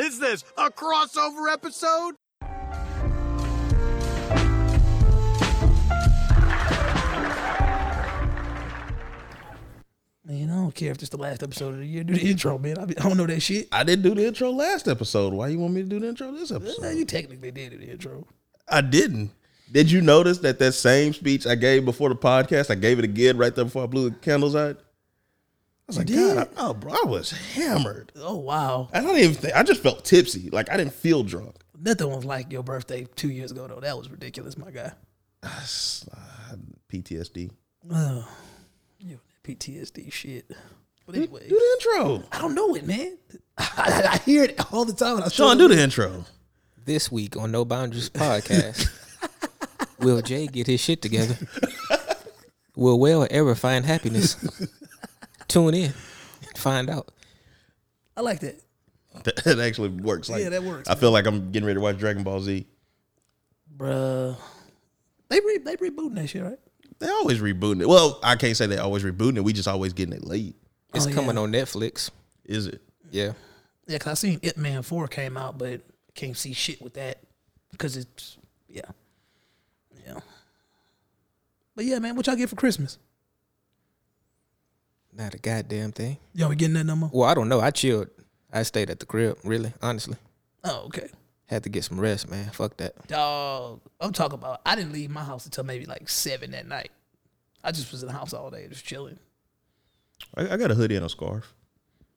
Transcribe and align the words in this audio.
What 0.00 0.06
is 0.08 0.18
this? 0.18 0.44
A 0.56 0.70
crossover 0.70 1.52
episode? 1.52 2.14
Man, 10.24 10.48
I 10.50 10.54
don't 10.54 10.74
care 10.74 10.92
if 10.92 11.00
it's 11.00 11.10
the 11.10 11.18
last 11.18 11.42
episode 11.42 11.74
of 11.74 11.80
the 11.80 11.86
year. 11.86 12.02
Do 12.02 12.14
the 12.14 12.30
intro, 12.30 12.56
man. 12.56 12.78
I, 12.78 12.86
be, 12.86 12.96
I 12.96 13.02
don't 13.02 13.18
know 13.18 13.26
that 13.26 13.40
shit. 13.40 13.68
I 13.72 13.84
didn't 13.84 14.02
do 14.04 14.14
the 14.14 14.26
intro 14.26 14.50
last 14.50 14.88
episode. 14.88 15.34
Why 15.34 15.48
you 15.48 15.58
want 15.58 15.74
me 15.74 15.82
to 15.82 15.88
do 15.88 16.00
the 16.00 16.08
intro 16.08 16.32
this 16.32 16.50
Yeah, 16.50 16.56
episode? 16.56 16.96
you 16.96 17.04
technically 17.04 17.50
did 17.50 17.72
do 17.72 17.76
the 17.78 17.90
intro. 17.90 18.26
I 18.70 18.80
didn't. 18.80 19.32
Did 19.70 19.90
you 19.90 20.00
notice 20.00 20.38
that 20.38 20.58
that 20.60 20.72
same 20.72 21.12
speech 21.12 21.46
I 21.46 21.56
gave 21.56 21.84
before 21.84 22.08
the 22.08 22.16
podcast, 22.16 22.70
I 22.70 22.74
gave 22.74 22.98
it 22.98 23.04
again 23.04 23.36
right 23.36 23.54
there 23.54 23.66
before 23.66 23.82
I 23.82 23.86
blew 23.86 24.08
the 24.08 24.16
candles 24.16 24.56
out? 24.56 24.80
I 25.90 25.92
was 25.92 25.98
like, 25.98 26.06
did? 26.06 26.34
God, 26.36 26.48
I, 26.56 26.66
oh, 26.68 26.72
bro, 26.74 26.92
I 26.92 27.04
was 27.08 27.32
hammered. 27.32 28.12
Oh 28.16 28.36
wow, 28.36 28.88
I 28.92 29.00
don't 29.00 29.18
even 29.18 29.34
think, 29.34 29.56
I 29.56 29.64
just 29.64 29.82
felt 29.82 30.04
tipsy. 30.04 30.48
Like 30.50 30.70
I 30.70 30.76
didn't 30.76 30.94
feel 30.94 31.24
drunk. 31.24 31.56
nothing 31.76 32.08
was 32.08 32.24
like 32.24 32.52
your 32.52 32.62
birthday 32.62 33.08
two 33.16 33.28
years 33.30 33.50
ago 33.50 33.66
though. 33.66 33.80
That 33.80 33.98
was 33.98 34.08
ridiculous, 34.08 34.56
my 34.56 34.70
guy. 34.70 34.92
PTSD. 36.92 37.50
Oh, 37.90 38.28
you 39.00 39.18
PTSD 39.42 40.12
shit. 40.12 40.48
But 41.06 41.16
anyway, 41.16 41.48
Do 41.48 41.56
the 41.58 41.96
intro. 41.96 42.22
I 42.30 42.40
don't 42.40 42.54
know 42.54 42.76
it, 42.76 42.86
man. 42.86 43.18
I, 43.58 44.10
I 44.12 44.16
hear 44.18 44.44
it 44.44 44.72
all 44.72 44.84
the 44.84 44.92
time. 44.92 45.16
and 45.16 45.24
I 45.24 45.28
Sean, 45.28 45.58
do 45.58 45.66
the 45.66 45.80
intro. 45.80 46.24
This 46.84 47.10
week 47.10 47.36
on 47.36 47.50
No 47.50 47.64
Boundaries 47.64 48.10
podcast, 48.10 48.88
will 49.98 50.22
Jay 50.22 50.46
get 50.46 50.68
his 50.68 50.80
shit 50.80 51.02
together? 51.02 51.36
Will 52.76 52.98
Will 53.00 53.26
ever 53.30 53.54
find 53.56 53.84
happiness? 53.84 54.36
Tune 55.50 55.74
in 55.74 55.92
and 56.48 56.58
find 56.58 56.88
out. 56.88 57.10
I 58.16 58.22
like 58.22 58.40
that. 58.40 58.60
That 59.44 59.58
actually 59.58 59.88
works. 59.88 60.30
Like, 60.30 60.42
Yeah, 60.42 60.50
that 60.50 60.62
works, 60.62 60.88
I 60.88 60.94
feel 60.94 61.10
like 61.10 61.26
I'm 61.26 61.50
getting 61.50 61.66
ready 61.66 61.74
to 61.76 61.80
watch 61.80 61.98
Dragon 61.98 62.22
Ball 62.22 62.40
Z. 62.40 62.64
Bruh. 63.76 64.36
They 65.28 65.40
re- 65.40 65.58
they 65.58 65.76
rebooting 65.76 66.14
that 66.14 66.28
shit, 66.28 66.42
right? 66.42 66.58
They 67.00 67.08
always 67.08 67.40
rebooting 67.40 67.80
it. 67.80 67.88
Well, 67.88 68.18
I 68.22 68.36
can't 68.36 68.56
say 68.56 68.66
they 68.66 68.78
always 68.78 69.02
rebooting 69.02 69.36
it. 69.36 69.44
We 69.44 69.52
just 69.52 69.68
always 69.68 69.92
getting 69.92 70.14
it 70.14 70.24
late. 70.24 70.54
It's 70.94 71.06
Oh, 71.06 71.12
coming 71.12 71.36
yeah. 71.36 71.42
on 71.42 71.52
Netflix. 71.52 72.10
Is 72.44 72.66
it? 72.66 72.80
Yeah. 73.10 73.32
Yeah, 73.86 73.98
cause 73.98 74.10
I 74.12 74.14
seen 74.14 74.38
It 74.42 74.56
Man 74.56 74.82
Four 74.82 75.08
came 75.08 75.36
out, 75.36 75.58
but 75.58 75.80
can't 76.14 76.36
see 76.36 76.52
shit 76.52 76.80
with 76.82 76.94
that 76.94 77.18
because 77.72 77.96
it's 77.96 78.38
yeah, 78.68 78.82
yeah. 80.06 80.18
But 81.74 81.84
yeah, 81.84 81.98
man, 81.98 82.14
what 82.14 82.26
y'all 82.26 82.36
get 82.36 82.48
for 82.48 82.56
Christmas? 82.56 82.98
Not 85.12 85.34
a 85.34 85.38
goddamn 85.38 85.92
thing. 85.92 86.18
Y'all 86.34 86.48
be 86.50 86.56
getting 86.56 86.74
that 86.74 86.84
no 86.84 86.96
more? 86.96 87.10
Well, 87.12 87.28
I 87.28 87.34
don't 87.34 87.48
know. 87.48 87.60
I 87.60 87.70
chilled. 87.70 88.08
I 88.52 88.62
stayed 88.62 88.90
at 88.90 89.00
the 89.00 89.06
crib, 89.06 89.38
really, 89.44 89.72
honestly. 89.82 90.16
Oh, 90.64 90.84
okay. 90.86 91.08
Had 91.46 91.64
to 91.64 91.68
get 91.68 91.84
some 91.84 91.98
rest, 92.00 92.30
man. 92.30 92.48
Fuck 92.50 92.76
that. 92.76 93.06
Dog, 93.08 93.80
I'm 94.00 94.12
talking 94.12 94.38
about. 94.38 94.60
I 94.64 94.76
didn't 94.76 94.92
leave 94.92 95.10
my 95.10 95.24
house 95.24 95.44
until 95.46 95.64
maybe 95.64 95.84
like 95.86 96.08
seven 96.08 96.52
that 96.52 96.66
night. 96.68 96.90
I 97.64 97.72
just 97.72 97.90
was 97.92 98.02
in 98.02 98.06
the 98.06 98.12
house 98.12 98.32
all 98.32 98.50
day, 98.50 98.66
just 98.68 98.84
chilling. 98.84 99.18
I, 100.36 100.50
I 100.50 100.56
got 100.56 100.70
a 100.70 100.74
hoodie 100.74 100.96
and 100.96 101.04
a 101.04 101.08
scarf, 101.08 101.52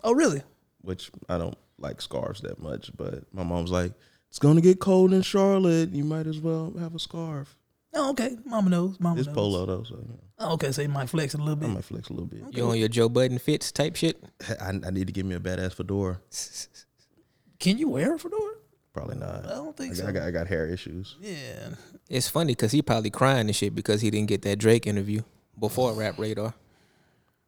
Oh, 0.03 0.13
really? 0.13 0.41
which 0.81 1.09
I 1.29 1.37
don't 1.37 1.57
like 1.79 2.01
scarves 2.01 2.41
that 2.41 2.61
much. 2.61 2.91
But 2.95 3.23
my 3.33 3.43
mom's 3.43 3.71
like, 3.71 3.93
it's 4.29 4.39
gonna 4.39 4.61
get 4.61 4.79
cold 4.79 5.13
in 5.13 5.21
Charlotte. 5.21 5.89
You 5.91 6.03
might 6.03 6.27
as 6.27 6.39
well 6.39 6.73
have 6.79 6.93
a 6.95 6.99
scarf. 6.99 7.55
Oh, 7.95 8.09
okay. 8.11 8.37
Mama 8.45 8.69
knows. 8.69 8.99
Mama 8.99 9.15
knows. 9.15 9.27
It's 9.27 9.35
knows. 9.35 9.35
polo 9.35 9.65
though, 9.65 9.83
so 9.83 9.95
you 9.95 10.07
know, 10.07 10.19
Oh, 10.39 10.53
okay. 10.53 10.71
So 10.71 10.81
you 10.81 10.89
might 10.89 11.09
flex 11.09 11.33
a 11.33 11.37
little 11.37 11.55
bit. 11.55 11.65
I 11.65 11.67
bit. 11.67 11.75
might 11.75 11.85
flex 11.85 12.09
a 12.09 12.13
little 12.13 12.27
bit. 12.27 12.43
You 12.51 12.69
on 12.69 12.77
your 12.77 12.89
Joe 12.89 13.09
Budden 13.09 13.37
fits 13.37 13.71
type 13.71 13.95
shit? 13.95 14.21
I, 14.59 14.69
I 14.85 14.89
need 14.89 15.07
to 15.07 15.13
give 15.13 15.25
me 15.25 15.35
a 15.35 15.39
badass 15.39 15.73
fedora. 15.73 16.19
Can 17.59 17.77
you 17.77 17.89
wear 17.89 18.15
a 18.15 18.19
fedora? 18.19 18.55
Probably 18.93 19.15
not. 19.17 19.45
I 19.45 19.55
don't 19.55 19.75
think 19.75 19.91
I, 19.91 19.95
so. 19.95 20.07
I 20.07 20.11
got, 20.11 20.23
I 20.23 20.31
got 20.31 20.47
hair 20.47 20.67
issues. 20.67 21.17
Yeah. 21.19 21.69
It's 22.09 22.27
funny 22.27 22.53
because 22.53 22.71
he 22.71 22.81
probably 22.81 23.09
crying 23.09 23.47
and 23.47 23.55
shit 23.55 23.73
because 23.73 24.01
he 24.01 24.11
didn't 24.11 24.27
get 24.27 24.41
that 24.43 24.59
Drake 24.59 24.85
interview 24.85 25.21
before 25.59 25.93
Rap 25.95 26.19
Radar. 26.19 26.53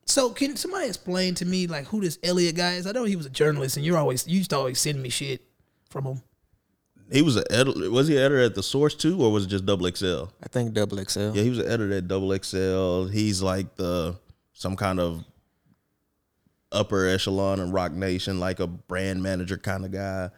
So 0.05 0.29
can 0.29 0.55
somebody 0.55 0.87
explain 0.87 1.33
to 1.35 1.45
me 1.45 1.67
like 1.67 1.85
who 1.87 2.01
this 2.01 2.19
Elliot 2.23 2.55
guy 2.55 2.75
is? 2.75 2.85
I 2.87 2.91
know 2.91 3.05
he 3.05 3.15
was 3.15 3.25
a 3.25 3.31
journalist, 3.31 3.75
and 3.75 3.85
you're 3.85 3.97
always 3.97 4.27
you 4.27 4.37
used 4.37 4.51
to 4.51 4.57
always 4.57 4.79
send 4.79 5.01
me 5.01 5.09
shit 5.09 5.41
from 5.89 6.05
him. 6.05 6.21
He 7.11 7.21
was 7.21 7.35
an 7.35 7.43
editor. 7.49 7.91
Was 7.91 8.07
he 8.07 8.17
an 8.17 8.23
editor 8.23 8.41
at 8.41 8.55
the 8.55 8.63
Source 8.63 8.95
too, 8.95 9.21
or 9.21 9.31
was 9.31 9.45
it 9.45 9.47
just 9.47 9.65
Double 9.65 9.89
XL? 9.89 10.25
I 10.43 10.47
think 10.49 10.73
Double 10.73 11.03
XL. 11.03 11.31
Yeah, 11.33 11.43
he 11.43 11.49
was 11.49 11.59
an 11.59 11.67
editor 11.67 11.93
at 11.93 12.07
Double 12.07 12.35
XL. 12.35 13.05
He's 13.05 13.41
like 13.41 13.75
the 13.75 14.17
some 14.53 14.75
kind 14.75 14.99
of 14.99 15.23
upper 16.71 17.07
echelon 17.07 17.59
in 17.59 17.71
Roc 17.71 17.91
Nation, 17.91 18.39
like 18.39 18.59
a 18.59 18.67
brand 18.67 19.21
manager 19.21 19.57
kind 19.57 19.85
of 19.85 19.91
guy. 19.91 20.29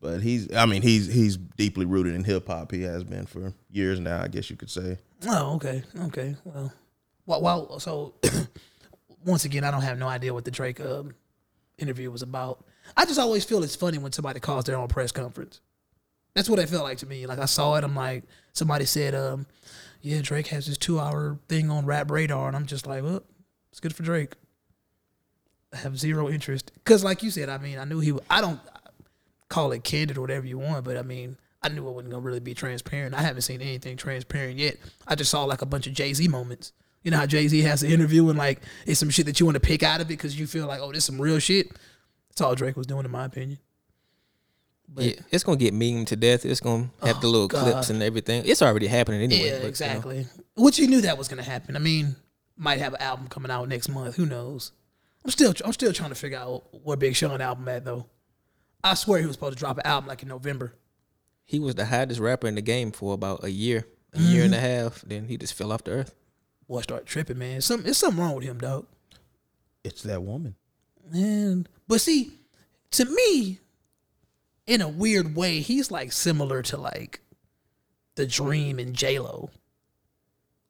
But 0.00 0.20
he's, 0.20 0.52
I 0.52 0.66
mean, 0.66 0.82
he's 0.82 1.06
he's 1.06 1.36
deeply 1.36 1.86
rooted 1.86 2.14
in 2.14 2.24
hip 2.24 2.48
hop. 2.48 2.72
He 2.72 2.82
has 2.82 3.04
been 3.04 3.24
for 3.24 3.54
years 3.70 4.00
now, 4.00 4.20
I 4.20 4.26
guess 4.26 4.50
you 4.50 4.56
could 4.56 4.70
say. 4.70 4.98
Oh, 5.28 5.54
okay, 5.54 5.84
okay. 6.06 6.34
Well, 6.44 6.72
well, 7.26 7.40
well 7.40 7.78
so 7.78 8.14
once 9.24 9.44
again, 9.44 9.62
I 9.62 9.70
don't 9.70 9.82
have 9.82 9.98
no 9.98 10.08
idea 10.08 10.34
what 10.34 10.44
the 10.44 10.50
Drake 10.50 10.80
um, 10.80 11.14
interview 11.78 12.10
was 12.10 12.22
about. 12.22 12.64
I 12.96 13.04
just 13.04 13.20
always 13.20 13.44
feel 13.44 13.62
it's 13.62 13.76
funny 13.76 13.98
when 13.98 14.10
somebody 14.10 14.40
calls 14.40 14.64
their 14.64 14.76
own 14.76 14.88
press 14.88 15.12
conference. 15.12 15.60
That's 16.34 16.48
what 16.48 16.58
it 16.58 16.68
felt 16.68 16.84
like 16.84 16.98
to 16.98 17.06
me. 17.06 17.26
Like 17.26 17.38
I 17.38 17.44
saw 17.44 17.74
it, 17.74 17.84
I'm 17.84 17.94
like, 17.94 18.24
somebody 18.52 18.84
said, 18.84 19.14
um, 19.14 19.46
"Yeah, 20.00 20.20
Drake 20.22 20.48
has 20.48 20.66
this 20.66 20.78
two 20.78 20.98
hour 20.98 21.38
thing 21.48 21.70
on 21.70 21.86
Rap 21.86 22.10
Radar," 22.10 22.48
and 22.48 22.56
I'm 22.56 22.66
just 22.66 22.86
like, 22.86 23.02
"Well, 23.02 23.22
it's 23.70 23.80
good 23.80 23.94
for 23.94 24.02
Drake." 24.02 24.34
I 25.72 25.78
have 25.78 25.98
zero 25.98 26.28
interest 26.28 26.72
because, 26.74 27.02
like 27.02 27.22
you 27.22 27.30
said, 27.30 27.48
I 27.48 27.58
mean, 27.58 27.78
I 27.78 27.84
knew 27.84 28.00
he. 28.00 28.12
Would, 28.12 28.24
I 28.30 28.40
don't 28.40 28.60
call 29.48 29.72
it 29.72 29.84
candid 29.84 30.16
or 30.16 30.22
whatever 30.22 30.46
you 30.46 30.58
want, 30.58 30.84
but 30.84 30.96
I 30.96 31.02
mean, 31.02 31.36
I 31.62 31.68
knew 31.68 31.86
it 31.86 31.92
wasn't 31.92 32.10
gonna 32.10 32.24
really 32.24 32.40
be 32.40 32.54
transparent. 32.54 33.14
I 33.14 33.20
haven't 33.20 33.42
seen 33.42 33.60
anything 33.60 33.96
transparent 33.96 34.58
yet. 34.58 34.76
I 35.06 35.14
just 35.14 35.30
saw 35.30 35.44
like 35.44 35.62
a 35.62 35.66
bunch 35.66 35.86
of 35.86 35.92
Jay 35.92 36.12
Z 36.14 36.26
moments. 36.28 36.72
You 37.02 37.10
know 37.10 37.18
how 37.18 37.26
Jay 37.26 37.48
Z 37.48 37.60
has 37.62 37.82
an 37.82 37.90
interview 37.90 38.28
and 38.28 38.38
like 38.38 38.62
it's 38.86 39.00
some 39.00 39.10
shit 39.10 39.26
that 39.26 39.40
you 39.40 39.46
want 39.46 39.56
to 39.56 39.60
pick 39.60 39.82
out 39.82 40.00
of 40.00 40.06
it 40.06 40.08
because 40.08 40.38
you 40.38 40.46
feel 40.46 40.66
like, 40.66 40.80
oh, 40.80 40.92
this 40.92 41.04
some 41.04 41.20
real 41.20 41.38
shit. 41.38 41.70
That's 42.28 42.40
all 42.40 42.54
Drake 42.54 42.76
was 42.76 42.86
doing, 42.86 43.04
in 43.04 43.10
my 43.10 43.26
opinion. 43.26 43.58
But 44.94 45.04
Yeah, 45.04 45.14
it's 45.30 45.44
gonna 45.44 45.56
get 45.56 45.74
memed 45.74 46.08
to 46.08 46.16
death. 46.16 46.44
It's 46.44 46.60
gonna 46.60 46.90
have 47.02 47.20
the 47.20 47.28
oh, 47.28 47.30
little 47.30 47.48
clips 47.48 47.90
and 47.90 48.02
everything. 48.02 48.44
It's 48.44 48.62
already 48.62 48.86
happening 48.86 49.22
anyway. 49.22 49.44
yeah, 49.44 49.50
but, 49.50 49.56
you 49.56 49.62
know, 49.62 49.68
exactly. 49.68 50.26
Which 50.56 50.78
you 50.78 50.86
knew 50.86 51.00
that 51.02 51.16
was 51.16 51.28
gonna 51.28 51.42
happen. 51.42 51.76
I 51.76 51.78
mean, 51.78 52.16
might 52.56 52.78
have 52.78 52.94
an 52.94 53.00
album 53.00 53.28
coming 53.28 53.50
out 53.50 53.68
next 53.68 53.88
month. 53.88 54.16
Who 54.16 54.26
knows? 54.26 54.72
I'm 55.24 55.30
still 55.30 55.54
I'm 55.64 55.72
still 55.72 55.92
trying 55.92 56.10
to 56.10 56.14
figure 56.14 56.38
out 56.38 56.64
where 56.84 56.96
Big 56.96 57.16
Sean 57.16 57.40
album 57.40 57.68
at 57.68 57.84
though. 57.84 58.06
I 58.84 58.94
swear 58.94 59.20
he 59.20 59.26
was 59.26 59.34
supposed 59.34 59.54
to 59.54 59.58
drop 59.58 59.78
an 59.78 59.86
album 59.86 60.08
like 60.08 60.22
in 60.22 60.28
November. 60.28 60.74
he 61.44 61.58
was 61.60 61.74
the 61.74 61.86
hottest 61.86 62.20
rapper 62.20 62.48
in 62.48 62.56
the 62.56 62.62
game 62.62 62.90
for 62.90 63.14
about 63.14 63.44
a 63.44 63.50
year, 63.50 63.86
a 64.12 64.20
year 64.20 64.44
and 64.44 64.54
a 64.54 64.56
mm-hmm. 64.56 64.66
half. 64.66 65.02
Then 65.02 65.26
he 65.26 65.36
just 65.36 65.54
fell 65.54 65.72
off 65.72 65.84
the 65.84 65.92
earth. 65.92 66.14
Boy, 66.68 66.80
start 66.80 67.06
tripping, 67.06 67.38
man. 67.38 67.60
Some 67.60 67.86
it's 67.86 67.98
something 67.98 68.22
wrong 68.22 68.34
with 68.34 68.44
him, 68.44 68.58
dog. 68.58 68.86
It's 69.84 70.02
that 70.02 70.22
woman. 70.22 70.56
And 71.12 71.68
but 71.86 72.00
see, 72.00 72.32
to 72.92 73.04
me, 73.04 73.60
in 74.66 74.80
a 74.80 74.88
weird 74.88 75.34
way, 75.34 75.60
he's 75.60 75.90
like 75.90 76.12
similar 76.12 76.62
to 76.62 76.76
like 76.76 77.20
the 78.14 78.26
Dream 78.26 78.78
and 78.78 78.94
J 78.94 79.18
Lo. 79.18 79.50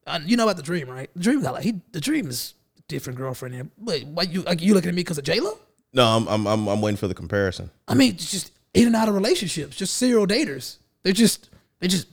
Uh, 0.06 0.20
you 0.25 0.36
know 0.36 0.44
about 0.44 0.56
the 0.56 0.62
Dream, 0.62 0.88
right? 0.88 1.10
The 1.14 1.22
Dream 1.22 1.42
got 1.42 1.54
like 1.54 1.64
he. 1.64 1.80
The 1.92 2.00
Dream 2.00 2.28
is 2.28 2.54
different 2.88 3.19
girlfriend. 3.19 3.54
Him. 3.54 3.70
Wait, 3.78 4.06
why 4.06 4.25
you 4.25 4.42
like 4.42 4.62
you 4.62 4.75
looking 4.75 4.88
at 4.88 4.94
me 4.94 5.00
because 5.00 5.19
of 5.19 5.25
J 5.25 5.41
Lo? 5.41 5.58
No, 5.92 6.04
I'm, 6.04 6.26
I'm 6.28 6.47
I'm 6.47 6.69
I'm 6.69 6.81
waiting 6.81 6.97
for 6.97 7.08
the 7.08 7.14
comparison. 7.14 7.70
I 7.86 7.94
mean, 7.94 8.14
it's 8.14 8.31
just 8.31 8.52
in 8.75 8.86
and 8.86 8.97
out 8.97 9.08
of 9.08 9.14
relationships, 9.14 9.76
just 9.76 9.94
serial 9.94 10.26
daters. 10.26 10.78
They're 11.02 11.12
just 11.12 11.50
they 11.81 11.88
just 11.88 12.08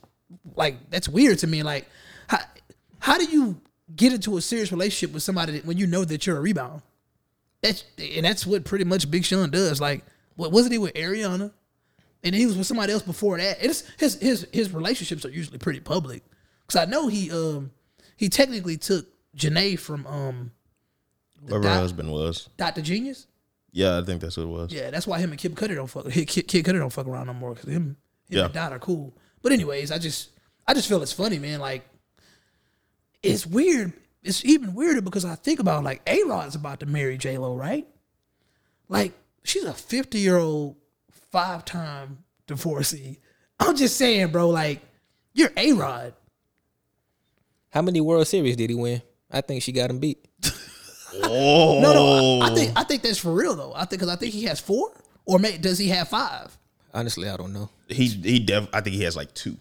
like 0.55 0.89
that's 0.89 1.07
weird 1.07 1.39
to 1.39 1.47
me. 1.47 1.63
Like, 1.63 1.87
how 2.27 2.39
how 2.99 3.17
do 3.17 3.25
you 3.25 3.61
get 3.95 4.13
into 4.13 4.37
a 4.37 4.41
serious 4.41 4.71
relationship 4.71 5.13
with 5.13 5.23
somebody 5.23 5.59
when 5.61 5.77
you 5.77 5.87
know 5.87 6.03
that 6.05 6.27
you're 6.27 6.37
a 6.37 6.41
rebound? 6.41 6.81
That's 7.61 7.83
and 7.97 8.25
that's 8.25 8.45
what 8.45 8.65
pretty 8.65 8.85
much 8.85 9.09
Big 9.09 9.25
Sean 9.25 9.49
does. 9.49 9.79
Like, 9.81 10.03
what 10.35 10.51
wasn't 10.51 10.73
he 10.73 10.77
with 10.77 10.93
Ariana? 10.93 11.51
And 12.23 12.35
he 12.35 12.45
was 12.45 12.57
with 12.57 12.67
somebody 12.67 12.91
else 12.93 13.01
before 13.01 13.37
that. 13.37 13.57
It's 13.61 13.83
his 13.97 14.15
his 14.19 14.47
his 14.51 14.73
relationships 14.73 15.25
are 15.25 15.29
usually 15.29 15.57
pretty 15.57 15.79
public. 15.79 16.23
Cause 16.67 16.75
I 16.75 16.85
know 16.85 17.07
he 17.07 17.31
um 17.31 17.71
he 18.17 18.27
technically 18.29 18.77
took 18.77 19.07
Jhené 19.37 19.79
from 19.79 20.05
um 20.07 20.51
Whoever 21.47 21.69
her 21.69 21.75
husband 21.75 22.11
was. 22.11 22.49
Dr. 22.57 22.81
Genius. 22.81 23.25
Yeah, 23.71 23.97
I 23.99 24.03
think 24.03 24.19
that's 24.19 24.35
what 24.35 24.43
it 24.43 24.49
was. 24.49 24.73
Yeah, 24.73 24.89
that's 24.91 25.07
why 25.07 25.19
him 25.19 25.31
and 25.31 25.39
Kid 25.39 25.55
Cudi 25.55 25.75
don't 25.75 25.87
fuck. 25.87 26.09
Kid, 26.11 26.25
Kid 26.27 26.65
Cudi 26.65 26.73
don't 26.79 26.89
fuck 26.91 27.07
around 27.07 27.27
no 27.27 27.33
more 27.33 27.53
because 27.53 27.69
him, 27.69 27.83
him 27.85 27.97
Yeah. 28.27 28.45
and 28.45 28.53
Dot 28.53 28.73
are 28.73 28.79
cool. 28.79 29.15
But 29.41 29.51
anyways, 29.53 29.91
I 29.91 29.97
just 29.99 30.31
I 30.67 30.73
just 30.73 30.89
feel 30.89 31.01
it's 31.01 31.13
funny, 31.13 31.39
man. 31.39 31.59
Like 31.59 31.87
it's 33.23 33.45
weird. 33.45 33.93
It's 34.23 34.43
even 34.43 34.73
weirder 34.73 35.01
because 35.01 35.23
I 35.23 35.35
think 35.35 35.59
about 35.59 35.83
like 35.85 36.01
A 36.07 36.23
Rod's 36.25 36.55
about 36.55 36.81
to 36.81 36.85
marry 36.85 37.17
J 37.17 37.37
Lo, 37.37 37.55
right? 37.55 37.87
Like 38.89 39.13
she's 39.43 39.63
a 39.63 39.73
fifty 39.73 40.19
year 40.19 40.37
old 40.37 40.75
five 41.31 41.65
time 41.65 42.19
divorcee. 42.47 43.19
I'm 43.59 43.75
just 43.75 43.97
saying, 43.97 44.27
bro. 44.31 44.49
Like 44.49 44.81
you're 45.33 45.51
A 45.57 45.73
Rod. 45.73 46.13
How 47.71 47.81
many 47.81 48.01
World 48.01 48.27
Series 48.27 48.55
did 48.55 48.69
he 48.69 48.75
win? 48.75 49.01
I 49.31 49.41
think 49.41 49.61
she 49.61 49.71
got 49.71 49.89
him 49.89 49.99
beat. 49.99 50.25
Oh, 51.21 51.79
No, 51.81 51.93
no. 51.93 52.45
I, 52.45 52.51
I 52.51 52.55
think 52.55 52.71
I 52.77 52.83
think 52.83 53.01
that's 53.01 53.17
for 53.19 53.33
real 53.33 53.55
though. 53.55 53.73
I 53.73 53.79
think 53.79 53.91
because 54.01 54.09
I 54.09 54.15
think 54.15 54.33
he 54.33 54.43
has 54.43 54.59
four 54.59 54.91
or 55.25 55.39
may, 55.39 55.57
does 55.57 55.77
he 55.77 55.87
have 55.89 56.07
five? 56.07 56.55
Honestly, 56.93 57.27
I 57.29 57.37
don't 57.37 57.53
know. 57.53 57.69
He 57.87 58.07
he 58.07 58.39
def 58.39 58.67
I 58.73 58.81
think 58.81 58.95
he 58.95 59.03
has 59.03 59.15
like 59.15 59.33
two. 59.33 59.57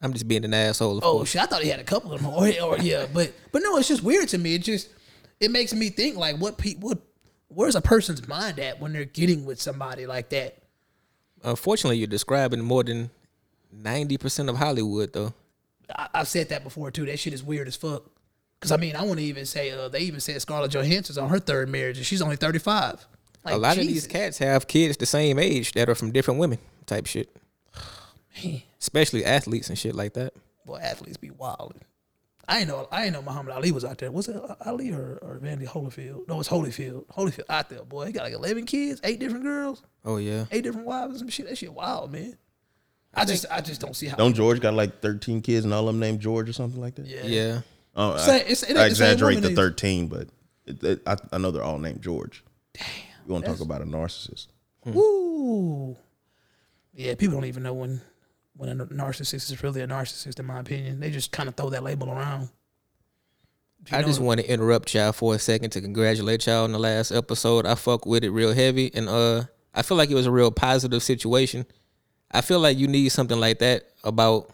I'm 0.00 0.12
just 0.12 0.28
being 0.28 0.44
an 0.44 0.54
asshole. 0.54 0.98
Of 0.98 1.04
Oh 1.04 1.12
course. 1.18 1.30
shit! 1.30 1.42
I 1.42 1.46
thought 1.46 1.62
he 1.62 1.68
had 1.68 1.80
a 1.80 1.84
couple 1.84 2.12
of 2.12 2.20
them. 2.22 2.30
Or, 2.32 2.46
or 2.62 2.78
yeah, 2.78 3.06
but 3.12 3.32
but 3.52 3.62
no, 3.62 3.76
it's 3.78 3.88
just 3.88 4.02
weird 4.02 4.28
to 4.28 4.38
me. 4.38 4.54
It 4.54 4.62
just 4.62 4.88
it 5.40 5.50
makes 5.50 5.72
me 5.72 5.88
think 5.88 6.16
like 6.16 6.36
what 6.36 6.58
people 6.58 6.88
what 6.90 6.98
where's 7.48 7.74
a 7.76 7.80
person's 7.80 8.26
mind 8.28 8.58
at 8.60 8.80
when 8.80 8.92
they're 8.92 9.04
getting 9.04 9.44
with 9.44 9.60
somebody 9.60 10.06
like 10.06 10.28
that? 10.30 10.58
Unfortunately, 11.44 11.98
you're 11.98 12.06
describing 12.06 12.60
more 12.60 12.84
than 12.84 13.10
ninety 13.72 14.18
percent 14.18 14.48
of 14.48 14.56
Hollywood, 14.56 15.12
though. 15.12 15.34
I, 15.94 16.08
I've 16.14 16.28
said 16.28 16.48
that 16.50 16.64
before 16.64 16.90
too. 16.90 17.06
That 17.06 17.18
shit 17.18 17.32
is 17.32 17.42
weird 17.42 17.68
as 17.68 17.76
fuck. 17.76 18.04
Cause 18.60 18.72
I 18.72 18.76
mean, 18.76 18.96
I 18.96 19.04
want 19.04 19.20
to 19.20 19.24
even 19.24 19.46
say 19.46 19.70
uh, 19.70 19.88
they 19.88 20.00
even 20.00 20.18
said 20.18 20.40
Scarlett 20.42 20.72
Johansson's 20.72 21.16
on 21.16 21.28
her 21.28 21.38
third 21.38 21.68
marriage 21.68 21.96
and 21.96 22.04
she's 22.04 22.20
only 22.20 22.36
thirty 22.36 22.58
five. 22.58 23.06
Like, 23.44 23.54
a 23.54 23.58
lot 23.58 23.78
of 23.78 23.86
these 23.86 24.06
cats 24.06 24.38
have 24.38 24.66
kids 24.66 24.96
the 24.96 25.06
same 25.06 25.38
age 25.38 25.72
that 25.72 25.88
are 25.88 25.94
from 25.94 26.10
different 26.10 26.40
women, 26.40 26.58
type 26.86 27.06
shit. 27.06 27.34
Man, 28.44 28.62
Especially 28.80 29.24
athletes 29.24 29.68
and 29.68 29.78
shit 29.78 29.94
like 29.94 30.14
that. 30.14 30.32
Well, 30.66 30.80
athletes 30.80 31.16
be 31.16 31.30
wild. 31.30 31.74
I 32.50 32.60
ain't 32.60 32.68
know. 32.68 32.88
I 32.90 33.04
ain't 33.04 33.12
know 33.12 33.20
Muhammad 33.20 33.52
Ali 33.54 33.72
was 33.72 33.84
out 33.84 33.98
there. 33.98 34.10
Was 34.10 34.26
it 34.26 34.40
Ali 34.64 34.90
or, 34.90 35.18
or 35.20 35.36
Evander 35.36 35.66
Holyfield? 35.66 36.26
No, 36.28 36.40
it's 36.40 36.48
Holyfield. 36.48 37.04
Holyfield 37.08 37.44
out 37.50 37.68
there, 37.68 37.84
boy. 37.84 38.06
He 38.06 38.12
got 38.12 38.24
like 38.24 38.32
eleven 38.32 38.64
kids, 38.64 39.00
eight 39.04 39.20
different 39.20 39.44
girls. 39.44 39.82
Oh 40.04 40.16
yeah. 40.16 40.46
eight 40.50 40.64
different 40.64 40.86
wives 40.86 41.10
and 41.10 41.18
some 41.18 41.28
shit. 41.28 41.46
That 41.46 41.58
shit 41.58 41.72
wild, 41.72 42.10
man. 42.10 42.38
I 43.12 43.26
just 43.26 43.44
I 43.50 43.60
just 43.60 43.80
don't 43.82 43.94
see 43.94 44.06
how. 44.06 44.16
Don't 44.16 44.34
George 44.34 44.60
got 44.60 44.72
like 44.72 45.00
thirteen 45.02 45.42
kids 45.42 45.64
and 45.66 45.74
all 45.74 45.88
of 45.88 45.94
them 45.94 46.00
named 46.00 46.20
George 46.20 46.48
or 46.48 46.52
something 46.54 46.80
like 46.80 46.94
that? 46.94 47.06
yeah. 47.06 47.22
Yeah. 47.24 47.60
Oh, 47.94 48.12
oh 48.12 48.14
I, 48.14 48.18
Say- 48.18 48.40
it's- 48.40 48.62
it 48.62 48.76
I 48.76 48.86
exaggerate 48.86 49.42
the 49.42 49.54
thirteen, 49.54 50.08
but 50.08 50.28
it, 50.66 50.82
it, 50.82 51.02
I, 51.06 51.16
I 51.32 51.38
know 51.38 51.50
they're 51.50 51.62
all 51.62 51.78
named 51.78 52.00
George. 52.00 52.44
Damn. 52.72 52.84
You 53.26 53.32
want 53.34 53.44
to 53.44 53.50
talk 53.50 53.60
about 53.60 53.82
a 53.82 53.84
narcissist? 53.84 54.46
Woo. 54.86 55.96
Yeah, 56.94 57.14
people 57.14 57.34
don't 57.36 57.44
even 57.46 57.62
know 57.62 57.74
when 57.74 58.00
when 58.58 58.68
a 58.68 58.86
narcissist 58.86 59.50
is 59.50 59.62
really 59.62 59.80
a 59.80 59.86
narcissist. 59.86 60.38
In 60.38 60.46
my 60.46 60.58
opinion, 60.58 61.00
they 61.00 61.10
just 61.10 61.32
kind 61.32 61.48
of 61.48 61.54
throw 61.54 61.70
that 61.70 61.82
label 61.82 62.10
around. 62.10 62.50
I 63.92 64.02
just 64.02 64.20
want 64.20 64.40
to 64.40 64.52
interrupt 64.52 64.92
y'all 64.92 65.12
for 65.12 65.34
a 65.34 65.38
second 65.38 65.70
to 65.70 65.80
congratulate 65.80 66.46
y'all 66.46 66.64
on 66.64 66.72
the 66.72 66.78
last 66.78 67.12
episode. 67.12 67.64
I 67.64 67.76
fuck 67.76 68.04
with 68.04 68.24
it 68.24 68.30
real 68.30 68.52
heavy, 68.52 68.90
and 68.92 69.08
uh, 69.08 69.44
I 69.72 69.82
feel 69.82 69.96
like 69.96 70.10
it 70.10 70.14
was 70.14 70.26
a 70.26 70.32
real 70.32 70.50
positive 70.50 71.02
situation. 71.02 71.64
I 72.30 72.40
feel 72.40 72.58
like 72.58 72.76
you 72.76 72.88
need 72.88 73.10
something 73.10 73.38
like 73.38 73.60
that 73.60 73.84
about 74.02 74.50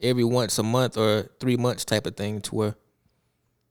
every 0.00 0.24
once 0.24 0.58
a 0.58 0.62
month 0.62 0.98
or 0.98 1.28
three 1.40 1.56
months 1.56 1.84
type 1.84 2.06
of 2.06 2.16
thing, 2.16 2.42
to 2.42 2.54
where 2.54 2.74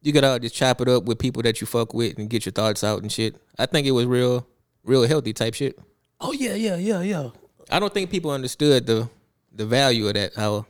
you 0.01 0.11
could 0.11 0.23
all 0.23 0.39
just 0.39 0.55
chop 0.55 0.81
it 0.81 0.89
up 0.89 1.05
with 1.05 1.19
people 1.19 1.43
that 1.43 1.61
you 1.61 1.67
fuck 1.67 1.93
with 1.93 2.17
and 2.17 2.29
get 2.29 2.45
your 2.45 2.51
thoughts 2.51 2.83
out 2.83 3.01
and 3.01 3.11
shit. 3.11 3.35
I 3.59 3.67
think 3.67 3.85
it 3.85 3.91
was 3.91 4.07
real, 4.07 4.47
real 4.83 5.03
healthy 5.03 5.31
type 5.31 5.53
shit. 5.53 5.77
Oh 6.19 6.31
yeah, 6.33 6.55
yeah, 6.55 6.75
yeah, 6.77 7.01
yeah. 7.01 7.29
I 7.71 7.79
don't 7.79 7.93
think 7.93 8.09
people 8.09 8.31
understood 8.31 8.87
the 8.87 9.09
the 9.55 9.65
value 9.65 10.07
of 10.07 10.13
that 10.13 10.33
how 10.35 10.65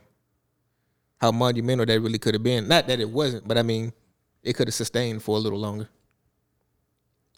how 1.18 1.32
monumental 1.32 1.86
that 1.86 2.00
really 2.00 2.18
could 2.18 2.34
have 2.34 2.42
been. 2.42 2.68
Not 2.68 2.86
that 2.88 3.00
it 3.00 3.10
wasn't, 3.10 3.48
but 3.48 3.56
I 3.58 3.62
mean, 3.62 3.92
it 4.42 4.54
could 4.54 4.68
have 4.68 4.74
sustained 4.74 5.22
for 5.22 5.36
a 5.36 5.40
little 5.40 5.58
longer. 5.58 5.88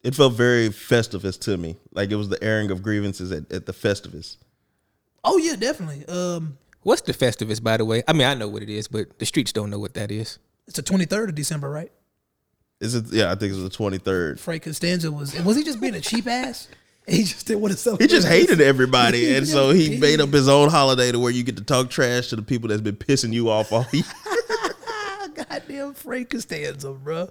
It 0.03 0.15
felt 0.15 0.35
very 0.35 0.69
Festivus 0.69 1.39
to 1.41 1.57
me, 1.57 1.77
like 1.93 2.11
it 2.11 2.17
was 2.17 2.29
the 2.29 2.43
airing 2.43 2.71
of 2.71 2.83
grievances 2.83 3.33
at, 3.33 3.51
at 3.53 3.67
the 3.67 3.73
Festivus. 3.73 4.37
Oh 5.25 5.39
yeah, 5.39 5.57
definitely. 5.57 6.07
Um, 6.07 6.59
What's 6.83 7.03
the 7.03 7.13
Festivus, 7.13 7.63
by 7.63 7.77
the 7.77 7.85
way? 7.85 8.03
I 8.07 8.13
mean, 8.13 8.27
I 8.27 8.35
know 8.35 8.49
what 8.49 8.63
it 8.63 8.71
is, 8.71 8.89
but 8.89 9.19
the 9.19 9.27
streets 9.27 9.53
don't 9.53 9.69
know 9.71 9.79
what 9.79 9.95
that 9.95 10.11
is. 10.11 10.39
it's 10.67 10.77
the 10.77 10.83
twenty 10.83 11.05
third 11.05 11.29
of 11.29 11.35
December, 11.35 11.69
right? 11.69 11.91
Is 12.81 12.95
it? 12.95 13.07
Yeah, 13.13 13.33
I 13.33 13.35
think 13.35 13.53
it's 13.53 13.63
the 13.63 13.69
twenty 13.71 13.99
third. 13.99 14.39
Frank 14.39 14.63
Costanza 14.63 15.11
was 15.11 15.39
was 15.43 15.57
he 15.57 15.65
just 15.65 15.81
being 15.81 15.95
a 15.95 16.01
cheap 16.01 16.27
ass? 16.27 16.69
He 17.13 17.23
just 17.25 17.47
didn't 17.47 17.63
want 17.63 17.73
to 17.73 17.79
celebrate. 17.79 18.11
He 18.11 18.15
just 18.15 18.29
hated 18.29 18.61
everybody, 18.61 19.35
and 19.35 19.49
so 19.49 19.71
he 19.71 19.93
Yeah. 19.95 19.99
made 20.01 20.21
up 20.21 20.29
his 20.31 20.47
own 20.49 20.69
holiday 20.69 21.11
to 21.11 21.19
where 21.19 21.33
you 21.33 21.43
get 21.43 21.57
to 21.57 21.65
talk 21.65 21.89
trash 21.91 22.29
to 22.29 22.37
the 22.37 22.43
people 22.43 22.69
that's 22.69 22.83
been 22.83 22.97
pissing 22.97 23.33
you 23.33 23.49
off 23.51 23.73
all 23.73 23.87
year. 23.93 24.05
Goddamn 25.35 25.95
Frank 25.95 26.31
Costanza, 26.31 26.93
bro. 26.93 27.29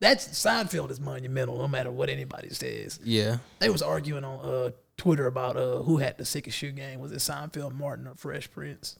That's 0.00 0.26
Seinfeld 0.28 0.90
is 0.90 0.98
monumental, 0.98 1.58
no 1.58 1.68
matter 1.68 1.90
what 1.92 2.08
anybody 2.08 2.48
says. 2.50 2.98
Yeah. 3.04 3.38
They 3.60 3.68
was 3.70 3.82
arguing 3.82 4.24
on 4.24 4.40
uh, 4.44 4.70
Twitter 4.96 5.26
about 5.26 5.56
uh, 5.56 5.76
who 5.82 5.98
had 5.98 6.16
the 6.18 6.24
sickest 6.24 6.56
shoe 6.58 6.72
game. 6.72 6.98
Was 7.00 7.12
it 7.12 7.18
Seinfeld, 7.18 7.74
Martin, 7.74 8.06
or 8.08 8.14
Fresh 8.16 8.50
Prince? 8.50 8.98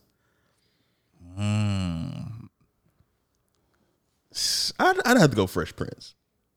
I'd, 4.78 4.96
I'd 5.04 5.16
have 5.18 5.30
to 5.30 5.36
go 5.36 5.46
Fresh 5.46 5.74
Prince 5.76 6.14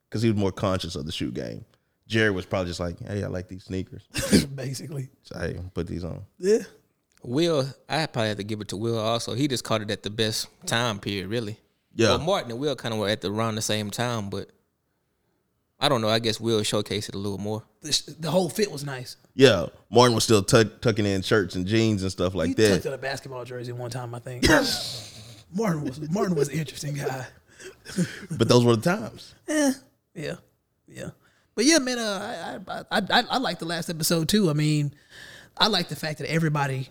because 0.10 0.22
he 0.22 0.30
was 0.30 0.38
more 0.40 0.52
conscious 0.52 0.96
of 0.96 1.06
the 1.06 1.12
shoe 1.12 1.31
game. 1.31 1.66
Jerry 2.08 2.32
was 2.32 2.46
probably 2.46 2.70
just 2.70 2.80
like, 2.80 3.00
"Hey, 3.00 3.24
I 3.24 3.28
like 3.28 3.48
these 3.48 3.64
sneakers, 3.64 4.04
Basically, 4.56 5.10
so 5.24 5.40
hey, 5.40 5.60
put 5.74 5.88
these 5.88 6.04
on." 6.04 6.24
yeah. 6.40 6.60
Will, 7.26 7.66
I 7.88 8.06
probably 8.08 8.28
have 8.30 8.38
to 8.38 8.44
give 8.44 8.60
it 8.60 8.68
to 8.70 8.78
Will 8.78 9.00
also. 9.00 9.34
He 9.34 9.48
just 9.48 9.64
caught 9.64 9.82
it 9.82 9.90
at 9.90 10.04
the 10.04 10.10
best 10.10 10.48
time 10.66 11.00
period, 11.00 11.28
really. 11.28 11.58
Yeah. 11.96 12.10
Well, 12.10 12.20
Martin 12.20 12.52
and 12.52 12.60
Will 12.60 12.76
kind 12.76 12.94
of 12.94 13.00
were 13.00 13.08
at 13.08 13.22
the 13.22 13.32
around 13.32 13.56
the 13.56 13.62
same 13.62 13.90
time, 13.92 14.30
but 14.30 14.50
I 15.80 15.88
don't 15.88 16.02
know. 16.02 16.10
I 16.10 16.20
guess 16.20 16.42
Will 16.42 16.60
showcased 16.62 17.08
it 17.08 17.16
a 17.16 17.18
little 17.18 17.38
more. 17.38 17.64
The, 17.82 17.94
sh- 17.94 18.02
the 18.20 18.30
whole 18.30 18.50
fit 18.50 18.70
was 18.70 18.84
nice. 18.84 19.16
Yeah, 19.36 19.68
Martin 19.90 20.16
was 20.16 20.26
still 20.26 20.44
tuck, 20.44 20.82
tucking 20.82 21.06
in 21.06 21.22
shirts 21.22 21.56
and 21.56 21.66
jeans 21.66 22.02
and 22.04 22.12
stuff 22.12 22.36
like 22.36 22.50
He 22.50 22.54
that. 22.56 22.70
tucked 22.74 22.86
in 22.88 22.94
a 22.94 22.98
basketball 22.98 23.46
jersey 23.46 23.72
one 23.72 23.90
time, 23.90 24.14
I 24.14 24.20
think. 24.20 24.44
Martin 25.56 25.84
was 25.86 26.10
Martin 26.10 26.36
was 26.36 26.50
an 26.50 26.60
interesting 26.60 26.96
guy. 26.96 27.26
But 28.32 28.50
those 28.50 28.66
were 28.66 28.76
the 28.76 28.82
times. 28.82 29.34
Eh, 29.48 29.72
yeah, 30.16 30.24
yeah, 30.24 30.36
yeah. 30.88 31.10
But 31.56 31.66
yeah, 31.66 31.80
man, 31.80 32.00
uh, 32.00 32.62
I, 32.68 32.72
I, 32.72 32.80
I, 32.92 33.02
I, 33.10 33.24
I 33.32 33.38
like 33.38 33.60
the 33.60 33.66
last 33.66 33.90
episode 33.90 34.28
too. 34.28 34.50
I 34.50 34.54
mean, 34.54 34.94
I 35.58 35.68
like 35.68 35.90
the 35.90 35.96
fact 35.96 36.20
that 36.20 36.30
everybody 36.30 36.90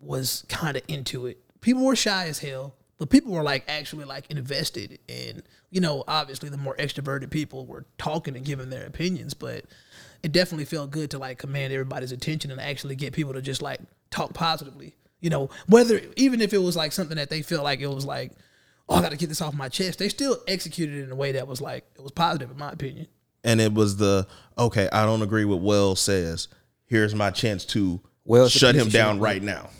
was 0.00 0.44
kind 0.48 0.76
of 0.76 0.82
into 0.88 1.26
it. 1.26 1.38
People 1.60 1.84
were 1.84 1.96
shy 1.96 2.28
as 2.28 2.38
hell, 2.38 2.74
but 2.98 3.10
people 3.10 3.32
were 3.32 3.42
like 3.42 3.64
actually 3.68 4.04
like 4.04 4.30
invested. 4.30 4.98
And 5.08 5.42
you 5.70 5.80
know, 5.80 6.04
obviously, 6.06 6.48
the 6.48 6.56
more 6.56 6.76
extroverted 6.76 7.30
people 7.30 7.66
were 7.66 7.86
talking 7.98 8.36
and 8.36 8.44
giving 8.44 8.70
their 8.70 8.86
opinions, 8.86 9.34
but 9.34 9.64
it 10.22 10.32
definitely 10.32 10.64
felt 10.64 10.90
good 10.90 11.10
to 11.10 11.18
like 11.18 11.38
command 11.38 11.72
everybody's 11.72 12.12
attention 12.12 12.50
and 12.50 12.60
actually 12.60 12.96
get 12.96 13.12
people 13.12 13.32
to 13.32 13.42
just 13.42 13.62
like 13.62 13.80
talk 14.10 14.34
positively. 14.34 14.94
You 15.20 15.30
know, 15.30 15.50
whether 15.66 16.00
even 16.16 16.40
if 16.40 16.52
it 16.52 16.58
was 16.58 16.76
like 16.76 16.92
something 16.92 17.16
that 17.16 17.30
they 17.30 17.42
felt 17.42 17.64
like 17.64 17.80
it 17.80 17.88
was 17.88 18.04
like, 18.04 18.32
oh, 18.88 18.96
I 18.96 19.00
got 19.00 19.10
to 19.10 19.16
get 19.16 19.28
this 19.28 19.40
off 19.40 19.54
my 19.54 19.68
chest. 19.68 19.98
They 19.98 20.08
still 20.08 20.38
executed 20.46 20.96
it 20.96 21.04
in 21.04 21.10
a 21.10 21.16
way 21.16 21.32
that 21.32 21.48
was 21.48 21.60
like 21.60 21.84
it 21.94 22.02
was 22.02 22.12
positive, 22.12 22.50
in 22.50 22.58
my 22.58 22.70
opinion. 22.70 23.08
And 23.46 23.60
it 23.60 23.72
was 23.72 23.96
the 23.96 24.26
okay. 24.58 24.88
I 24.92 25.06
don't 25.06 25.22
agree 25.22 25.44
with 25.44 25.62
Wells 25.62 26.00
says. 26.00 26.48
Here's 26.84 27.14
my 27.14 27.30
chance 27.30 27.64
to 27.66 28.00
Wells 28.24 28.52
shut 28.52 28.74
him 28.74 28.88
down 28.88 29.16
shit. 29.16 29.22
right 29.22 29.42
now. 29.42 29.70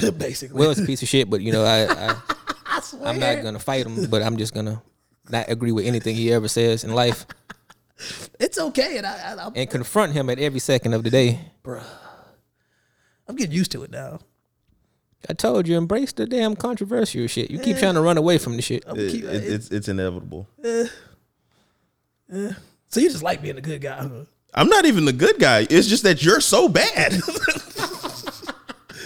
Basically, 0.18 0.58
Will's 0.58 0.78
a 0.78 0.84
piece 0.84 1.02
of 1.02 1.08
shit, 1.08 1.30
but 1.30 1.40
you 1.40 1.52
know, 1.52 1.64
I, 1.64 1.86
I 1.86 2.82
I'm 3.04 3.20
not 3.20 3.42
gonna 3.42 3.58
fight 3.58 3.86
him, 3.86 4.06
but 4.10 4.22
I'm 4.22 4.36
just 4.36 4.54
gonna 4.54 4.82
not 5.28 5.48
agree 5.48 5.72
with 5.72 5.86
anything 5.86 6.16
he 6.16 6.32
ever 6.32 6.48
says 6.48 6.82
in 6.82 6.94
life 6.94 7.26
it's 8.38 8.58
okay, 8.58 8.96
and 8.98 9.06
I, 9.06 9.32
I, 9.32 9.46
I'm, 9.46 9.52
and 9.54 9.68
confront 9.68 10.12
him 10.12 10.30
at 10.30 10.38
every 10.38 10.60
second 10.60 10.94
of 10.94 11.02
the 11.02 11.10
day. 11.10 11.40
Bruh. 11.62 11.84
I'm 13.28 13.36
getting 13.36 13.54
used 13.54 13.72
to 13.72 13.82
it 13.82 13.90
now. 13.90 14.20
I 15.28 15.34
told 15.34 15.68
you, 15.68 15.76
embrace 15.76 16.12
the 16.12 16.26
damn 16.26 16.56
controversial 16.56 17.26
shit. 17.26 17.50
You 17.50 17.58
keep 17.58 17.76
eh. 17.76 17.80
trying 17.80 17.94
to 17.94 18.00
run 18.00 18.16
away 18.16 18.38
from 18.38 18.56
the 18.56 18.62
shit. 18.62 18.84
It- 18.86 19.12
keep, 19.12 19.24
it- 19.24 19.44
it's 19.44 19.70
it's 19.70 19.88
inevitable. 19.88 20.48
Eh. 20.64 20.86
Eh. 22.32 22.52
So 22.90 22.98
you 23.00 23.08
just 23.08 23.22
like 23.22 23.40
being 23.40 23.56
a 23.56 23.60
good 23.60 23.80
guy, 23.80 23.96
huh? 24.02 24.24
I'm 24.52 24.68
not 24.68 24.84
even 24.84 25.04
the 25.04 25.12
good 25.12 25.38
guy. 25.38 25.66
It's 25.70 25.86
just 25.86 26.02
that 26.02 26.24
you're 26.24 26.40
so 26.40 26.68
bad 26.68 27.12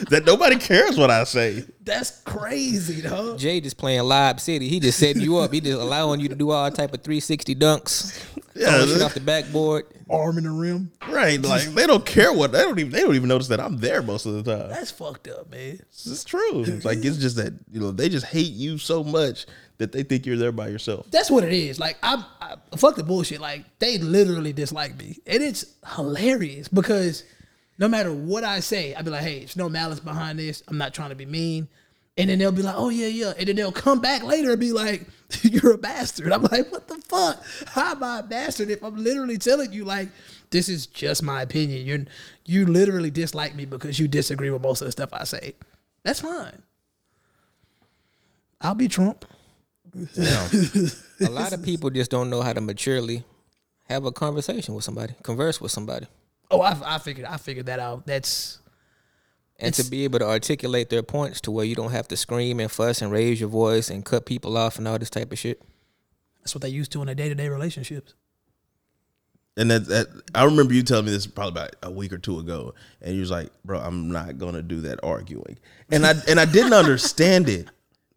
that 0.09 0.23
nobody 0.25 0.57
cares 0.57 0.97
what 0.97 1.11
I 1.11 1.25
say. 1.25 1.65
That's 1.83 2.23
crazy, 2.23 3.03
dog. 3.03 3.39
Jay 3.39 3.61
just 3.61 3.77
playing 3.77 4.05
Lob 4.05 4.41
City. 4.41 4.69
He 4.69 4.81
just 4.81 4.99
setting 4.99 5.21
you 5.21 5.37
up. 5.37 5.53
He 5.53 5.61
just 5.61 5.79
allowing 5.79 6.21
you 6.21 6.31
to 6.31 6.35
do 6.35 6.51
all 6.51 6.71
type 6.71 6.95
of 6.95 7.03
360 7.03 7.55
dunks, 7.57 8.13
throwing 8.55 8.89
shit 8.89 9.03
off 9.03 9.13
the 9.13 9.21
backboard. 9.21 9.85
Arm 10.09 10.39
in 10.39 10.45
the 10.45 10.51
rim. 10.51 10.91
Right? 11.07 11.41
Like 11.43 11.65
they 11.75 11.87
don't 11.87 12.07
care 12.07 12.33
what 12.33 12.53
they 12.53 12.63
don't 12.63 12.79
even 12.79 12.91
they 12.91 13.03
don't 13.03 13.15
even 13.15 13.29
notice 13.29 13.49
that 13.49 13.61
I'm 13.61 13.77
there 13.77 14.01
most 14.03 14.25
of 14.25 14.43
the 14.43 14.57
time. 14.57 14.71
That's 14.71 14.91
fucked 14.91 15.29
up, 15.29 15.51
man. 15.51 15.79
It's 15.91 16.25
true. 16.25 16.63
It's 16.63 16.87
like 16.87 17.05
it's 17.05 17.19
just 17.19 17.37
that 17.37 17.53
you 17.71 17.81
know 17.81 17.91
they 17.91 18.09
just 18.09 18.25
hate 18.27 18.53
you 18.53 18.79
so 18.79 19.05
much 19.05 19.45
that 19.79 19.93
they 19.93 20.03
think 20.03 20.27
you're 20.27 20.37
there 20.37 20.53
by 20.53 20.69
yourself. 20.69 21.07
That's 21.11 21.31
what 21.31 21.45
it 21.45 21.53
is. 21.53 21.79
Like 21.81 21.97
I'm, 22.03 22.25
I, 22.41 22.57
fuck 22.77 22.97
the 22.97 23.03
bullshit. 23.03 23.41
Like 23.41 23.65
they 23.79 23.99
literally 23.99 24.53
dislike 24.53 24.97
me, 24.97 25.19
and 25.27 25.43
it's 25.43 25.67
hilarious 25.97 26.69
because 26.69 27.25
no 27.79 27.89
matter 27.89 28.13
what 28.13 28.45
I 28.45 28.61
say, 28.61 28.95
I'd 28.95 29.05
be 29.05 29.11
like, 29.11 29.23
"Hey, 29.23 29.39
it's 29.39 29.57
no 29.57 29.69
malice 29.69 30.01
behind 30.01 30.39
this. 30.39 30.63
I'm 30.69 30.79
not 30.79 30.95
trying 30.95 31.11
to 31.11 31.17
be 31.17 31.27
mean." 31.27 31.69
And 32.17 32.31
then 32.31 32.39
they'll 32.39 32.53
be 32.53 32.63
like, 32.63 32.77
"Oh 32.77 32.91
yeah, 32.91 33.09
yeah," 33.09 33.33
and 33.37 33.49
then 33.49 33.57
they'll 33.57 33.73
come 33.73 34.01
back 34.01 34.23
later 34.23 34.53
and 34.53 34.61
be 34.61 34.73
like, 34.73 35.07
"You're 35.43 35.73
a 35.73 35.79
bastard." 35.79 36.33
I'm 36.33 36.43
like, 36.43 36.71
"What 36.71 36.87
the 36.87 36.97
fuck? 37.09 37.43
How 37.69 37.93
am 37.93 38.05
I 38.05 38.21
a 38.21 38.23
bastard 38.23 38.71
if 38.71 38.83
I'm 38.83 38.97
literally 38.97 39.39
telling 39.39 39.73
you 39.73 39.85
like 39.85 40.09
this 40.51 40.69
is 40.69 40.87
just 40.87 41.25
my 41.25 41.43
opinion? 41.43 41.85
You're 41.85 42.05
you 42.47 42.67
literally 42.67 43.11
dislike 43.11 43.57
me 43.57 43.65
because 43.65 43.99
you 43.99 44.07
disagree 44.07 44.51
with 44.51 44.63
most 44.63 44.83
of 44.83 44.87
the 44.87 44.93
stuff 44.93 45.09
I 45.13 45.25
say. 45.25 45.55
That's 46.05 46.21
fine. 46.21 46.63
I'll 48.61 48.77
be 48.77 48.87
Trump." 48.87 49.25
A 51.21 51.31
lot 51.31 51.53
of 51.53 51.63
people 51.63 51.91
just 51.91 52.11
don't 52.11 52.31
know 52.31 52.43
how 52.43 52.53
to 52.53 52.61
maturely 52.61 53.25
have 53.85 54.05
a 54.05 54.13
conversation 54.13 54.75
with 54.75 54.85
somebody, 54.85 55.15
converse 55.23 55.61
with 55.61 55.71
somebody. 55.71 56.07
Oh, 56.51 56.61
I, 56.61 56.77
I 56.85 56.99
figured 56.99 57.27
I 57.27 57.37
figured 57.37 57.67
that 57.67 57.79
out. 57.79 58.07
That's 58.07 58.59
and 59.59 59.73
to 59.75 59.85
be 59.85 60.05
able 60.05 60.19
to 60.19 60.27
articulate 60.27 60.91
their 60.91 61.03
points 61.03 61.41
to 61.43 61.51
where 61.51 61.65
you 61.65 61.75
don't 61.75 61.93
have 61.93 62.09
to 62.09 62.17
scream 62.17 62.59
and 62.61 62.71
fuss 62.71 63.01
and 63.01 63.13
raise 63.13 63.41
your 63.41 63.49
voice 63.49 63.89
and 63.89 64.05
cut 64.05 64.27
people 64.27 64.57
off 64.57 64.79
and 64.79 64.89
all 64.89 64.99
this 64.99 65.11
type 65.11 65.31
of 65.31 65.39
shit. 65.39 65.63
that's 66.41 66.55
what 66.55 66.63
they 66.63 66.69
used 66.69 66.91
to 66.93 67.01
in 67.01 67.07
their 67.07 67.15
day 67.15 67.29
to 67.29 67.35
day 67.35 67.49
relationships. 67.49 68.15
And 69.57 69.71
that, 69.71 69.87
that 69.87 70.09
I 70.35 70.45
remember 70.45 70.75
you 70.75 70.83
telling 70.83 71.05
me 71.05 71.13
this 71.13 71.29
probably 71.29 71.61
about 71.61 71.77
a 71.85 71.91
week 71.91 72.13
or 72.13 72.19
two 72.19 72.41
ago, 72.41 72.75
and 73.01 73.15
you 73.15 73.21
was 73.21 73.31
like, 73.31 73.51
"Bro, 73.65 73.79
I'm 73.79 74.11
not 74.11 74.37
gonna 74.37 74.63
do 74.63 74.81
that 74.81 74.99
arguing," 75.05 75.59
and 75.93 76.05
I 76.05 76.15
and 76.27 76.41
I 76.41 76.45
didn't 76.45 76.73
understand 76.85 77.49
it 77.49 77.69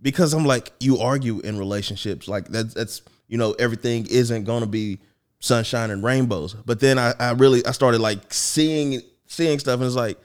because 0.01 0.33
I'm 0.33 0.45
like, 0.45 0.71
you 0.79 0.99
argue 0.99 1.39
in 1.39 1.57
relationships 1.57 2.27
like 2.27 2.47
that's 2.47 2.73
that's 2.73 3.01
you 3.27 3.37
know 3.37 3.53
everything 3.53 4.07
isn't 4.09 4.43
gonna 4.43 4.67
be 4.67 4.99
sunshine 5.39 5.91
and 5.91 6.03
rainbows, 6.03 6.53
but 6.53 6.79
then 6.79 6.97
I, 6.97 7.13
I 7.19 7.31
really 7.31 7.65
I 7.65 7.71
started 7.71 8.01
like 8.01 8.33
seeing 8.33 9.01
seeing 9.27 9.59
stuff 9.59 9.75
and 9.75 9.85
it's 9.85 9.95
like, 9.95 10.17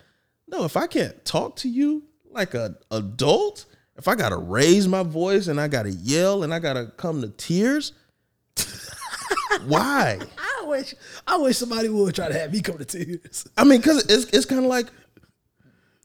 no, 0.49 0.65
if 0.65 0.77
I 0.77 0.87
can't 0.87 1.25
talk 1.25 1.57
to 1.57 1.69
you 1.69 2.05
like 2.31 2.55
a 2.55 2.77
adult, 2.91 3.67
if 3.97 4.09
I 4.09 4.15
gotta 4.15 4.37
raise 4.37 4.89
my 4.89 5.03
voice 5.03 5.49
and 5.49 5.61
I 5.61 5.69
gotta 5.69 5.91
yell 5.91 6.43
and 6.43 6.53
I 6.53 6.59
gotta 6.59 6.93
come 6.97 7.21
to 7.23 7.29
tears, 7.29 7.93
why? 9.67 10.19
I 10.39 10.65
wish 10.67 10.95
I 11.27 11.37
wish 11.39 11.57
somebody 11.57 11.89
would 11.89 12.15
try 12.15 12.29
to 12.29 12.35
have 12.39 12.53
me 12.53 12.61
come 12.61 12.79
to 12.79 12.85
tears. 12.85 13.47
I 13.57 13.65
mean, 13.65 13.81
because 13.81 14.05
it's 14.05 14.25
it's 14.33 14.47
kind 14.47 14.63
of 14.63 14.67
like 14.69 14.87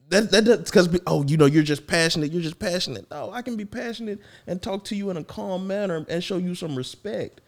that. 0.10 0.32
That 0.32 0.66
because 0.66 0.90
oh, 1.06 1.24
you 1.26 1.38
know, 1.38 1.46
you're 1.46 1.64
just 1.64 1.88
passionate. 1.88 2.32
You're 2.32 2.42
just 2.42 2.60
passionate. 2.60 3.10
No, 3.12 3.32
I 3.32 3.42
can 3.42 3.56
be 3.56 3.66
passionate 3.66 4.20
and 4.46 4.62
talk 4.62 4.84
to 4.86 4.96
you 4.96 5.10
in 5.10 5.18
a 5.18 5.24
calm 5.24 5.68
manner 5.68 6.06
and 6.10 6.24
show 6.24 6.38
you 6.38 6.56
some 6.56 6.76
respect. 6.76 7.42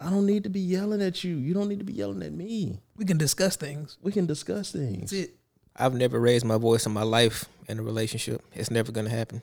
I 0.00 0.10
don't 0.10 0.26
need 0.26 0.42
to 0.44 0.50
be 0.50 0.60
yelling 0.60 1.00
at 1.00 1.22
you. 1.22 1.36
You 1.36 1.54
don't 1.54 1.68
need 1.68 1.78
to 1.78 1.84
be 1.84 1.92
yelling 1.92 2.22
at 2.22 2.32
me. 2.32 2.80
We 2.96 3.04
can 3.04 3.18
discuss 3.18 3.54
things. 3.54 3.98
We 4.02 4.10
can 4.10 4.26
discuss 4.26 4.72
things. 4.72 5.12
That's 5.12 5.12
it. 5.12 5.36
I've 5.76 5.94
never 5.94 6.18
raised 6.18 6.44
my 6.44 6.58
voice 6.58 6.86
in 6.86 6.92
my 6.92 7.04
life 7.04 7.46
in 7.68 7.78
a 7.78 7.82
relationship. 7.82 8.42
It's 8.52 8.70
never 8.70 8.92
gonna 8.92 9.10
happen. 9.10 9.42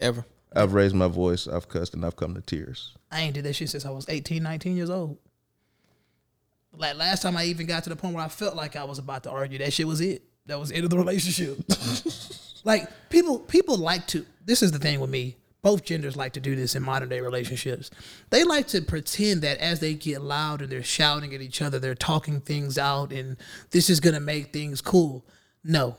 Ever. 0.00 0.24
I've 0.54 0.72
raised 0.72 0.94
my 0.94 1.08
voice. 1.08 1.46
I've 1.46 1.68
cussed 1.68 1.94
and 1.94 2.04
I've 2.04 2.16
come 2.16 2.34
to 2.34 2.40
tears. 2.40 2.94
I 3.10 3.20
ain't 3.20 3.34
did 3.34 3.44
that 3.44 3.54
shit 3.54 3.68
since 3.68 3.84
I 3.84 3.90
was 3.90 4.08
18, 4.08 4.42
19 4.42 4.76
years 4.76 4.90
old. 4.90 5.18
Like 6.72 6.96
last 6.96 7.22
time 7.22 7.36
I 7.36 7.44
even 7.44 7.66
got 7.66 7.84
to 7.84 7.90
the 7.90 7.96
point 7.96 8.14
where 8.14 8.24
I 8.24 8.28
felt 8.28 8.56
like 8.56 8.76
I 8.76 8.84
was 8.84 8.98
about 8.98 9.22
to 9.24 9.30
argue, 9.30 9.58
that 9.58 9.72
shit 9.72 9.86
was 9.86 10.00
it. 10.00 10.22
That 10.46 10.58
was 10.58 10.70
the 10.70 10.76
end 10.76 10.84
of 10.84 10.90
the 10.90 10.98
relationship. 10.98 11.58
like 12.64 12.88
people 13.10 13.38
people 13.40 13.76
like 13.76 14.06
to 14.08 14.24
this 14.44 14.62
is 14.62 14.72
the 14.72 14.78
thing 14.78 15.00
with 15.00 15.10
me. 15.10 15.36
Both 15.62 15.84
genders 15.84 16.16
like 16.16 16.34
to 16.34 16.40
do 16.40 16.54
this 16.54 16.76
in 16.76 16.82
modern 16.82 17.08
day 17.08 17.20
relationships. 17.20 17.90
They 18.30 18.44
like 18.44 18.68
to 18.68 18.82
pretend 18.82 19.42
that 19.42 19.58
as 19.58 19.80
they 19.80 19.94
get 19.94 20.22
loud 20.22 20.62
and 20.62 20.70
they're 20.70 20.84
shouting 20.84 21.34
at 21.34 21.40
each 21.40 21.60
other, 21.60 21.80
they're 21.80 21.96
talking 21.96 22.40
things 22.40 22.78
out 22.78 23.12
and 23.12 23.36
this 23.70 23.90
is 23.90 23.98
gonna 23.98 24.20
make 24.20 24.52
things 24.52 24.80
cool. 24.80 25.24
No. 25.64 25.96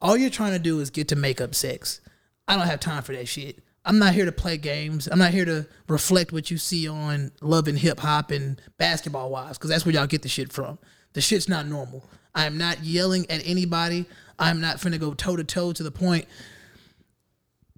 All 0.00 0.16
you're 0.16 0.30
trying 0.30 0.52
to 0.52 0.58
do 0.58 0.80
is 0.80 0.90
get 0.90 1.08
to 1.08 1.16
make 1.16 1.40
up 1.40 1.54
sex. 1.54 2.00
I 2.48 2.56
don't 2.56 2.66
have 2.66 2.80
time 2.80 3.02
for 3.02 3.12
that 3.12 3.28
shit. 3.28 3.62
I'm 3.84 3.98
not 3.98 4.14
here 4.14 4.24
to 4.26 4.32
play 4.32 4.58
games. 4.58 5.08
I'm 5.10 5.18
not 5.18 5.32
here 5.32 5.44
to 5.44 5.66
reflect 5.88 6.32
what 6.32 6.50
you 6.50 6.58
see 6.58 6.88
on 6.88 7.32
Love 7.40 7.68
and 7.68 7.78
Hip 7.78 8.00
Hop 8.00 8.30
and 8.30 8.60
Basketball 8.76 9.30
Wives, 9.30 9.56
because 9.56 9.70
that's 9.70 9.86
where 9.86 9.94
y'all 9.94 10.06
get 10.06 10.22
the 10.22 10.28
shit 10.28 10.52
from. 10.52 10.78
The 11.14 11.22
shit's 11.22 11.48
not 11.48 11.66
normal. 11.66 12.08
I 12.38 12.46
am 12.46 12.56
not 12.56 12.84
yelling 12.84 13.28
at 13.30 13.42
anybody. 13.44 14.06
I'm 14.38 14.60
not 14.60 14.76
finna 14.76 15.00
go 15.00 15.12
toe 15.12 15.34
to 15.34 15.42
toe 15.42 15.72
to 15.72 15.82
the 15.82 15.90
point 15.90 16.24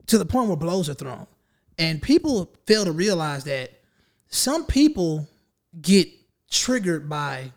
to 0.06 0.18
the 0.18 0.26
point 0.26 0.48
where 0.48 0.56
blows 0.56 0.90
are 0.90 0.94
thrown. 0.94 1.26
And 1.78 2.02
people 2.02 2.52
fail 2.66 2.84
to 2.84 2.92
realize 2.92 3.44
that 3.44 3.70
some 4.28 4.66
people 4.66 5.26
get 5.80 6.08
triggered 6.50 7.08
by 7.08 7.52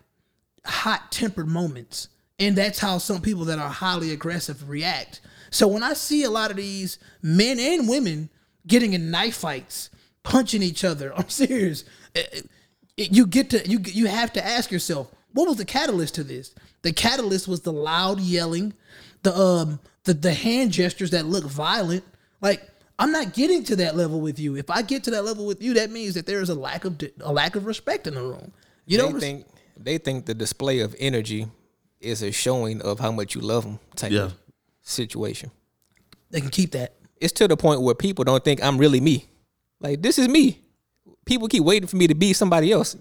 hot 0.64 1.12
tempered 1.12 1.46
moments. 1.48 2.08
And 2.38 2.56
that's 2.56 2.78
how 2.78 2.96
some 2.96 3.20
people 3.20 3.44
that 3.46 3.58
are 3.58 3.68
highly 3.68 4.12
aggressive 4.12 4.66
react. 4.68 5.20
So 5.50 5.68
when 5.68 5.82
I 5.82 5.92
see 5.92 6.22
a 6.24 6.30
lot 6.30 6.50
of 6.50 6.56
these 6.56 6.98
men 7.22 7.58
and 7.60 7.86
women 7.86 8.30
getting 8.66 8.94
in 8.94 9.10
knife 9.10 9.36
fights, 9.36 9.90
punching 10.22 10.62
each 10.62 10.84
other, 10.84 11.12
I'm 11.18 11.28
serious. 11.28 11.84
it- 12.14 12.48
it- 12.96 13.12
You 13.12 13.26
get 13.26 13.50
to 13.50 13.68
you 13.68 13.80
you 13.84 14.06
have 14.06 14.32
to 14.34 14.46
ask 14.46 14.70
yourself, 14.70 15.10
what 15.34 15.48
was 15.48 15.56
the 15.58 15.64
catalyst 15.66 16.14
to 16.14 16.24
this? 16.24 16.54
The 16.84 16.92
catalyst 16.92 17.48
was 17.48 17.62
the 17.62 17.72
loud 17.72 18.20
yelling, 18.20 18.74
the 19.22 19.36
um 19.36 19.80
the 20.04 20.14
the 20.14 20.32
hand 20.34 20.70
gestures 20.70 21.10
that 21.10 21.26
look 21.26 21.44
violent. 21.44 22.04
Like 22.40 22.62
I'm 22.98 23.10
not 23.10 23.32
getting 23.34 23.64
to 23.64 23.76
that 23.76 23.96
level 23.96 24.20
with 24.20 24.38
you. 24.38 24.54
If 24.56 24.70
I 24.70 24.82
get 24.82 25.02
to 25.04 25.10
that 25.12 25.24
level 25.24 25.46
with 25.46 25.62
you, 25.62 25.74
that 25.74 25.90
means 25.90 26.14
that 26.14 26.26
there 26.26 26.40
is 26.40 26.50
a 26.50 26.54
lack 26.54 26.84
of 26.84 27.00
a 27.20 27.32
lack 27.32 27.56
of 27.56 27.66
respect 27.66 28.06
in 28.06 28.14
the 28.14 28.22
room. 28.22 28.52
You 28.86 28.98
They 28.98 29.02
don't 29.02 29.18
think 29.20 29.46
they 29.76 29.98
think 29.98 30.26
the 30.26 30.34
display 30.34 30.80
of 30.80 30.94
energy 31.00 31.48
is 32.00 32.22
a 32.22 32.30
showing 32.30 32.82
of 32.82 33.00
how 33.00 33.10
much 33.10 33.34
you 33.34 33.40
love 33.40 33.64
them 33.64 33.80
type 33.96 34.12
Yeah. 34.12 34.24
of 34.26 34.34
situation. 34.82 35.50
they 36.30 36.40
can 36.40 36.50
keep 36.50 36.72
that. 36.72 36.94
It's 37.20 37.32
to 37.34 37.48
the 37.48 37.56
point 37.56 37.80
where 37.80 37.94
people 37.94 38.24
don't 38.24 38.44
think 38.44 38.62
I'm 38.62 38.76
really 38.76 39.00
me. 39.00 39.26
Like 39.80 40.02
this 40.02 40.18
is 40.18 40.28
me. 40.28 40.60
People 41.24 41.48
keep 41.48 41.64
waiting 41.64 41.88
for 41.88 41.96
me 41.96 42.06
to 42.08 42.14
be 42.14 42.34
somebody 42.34 42.70
else. 42.72 42.96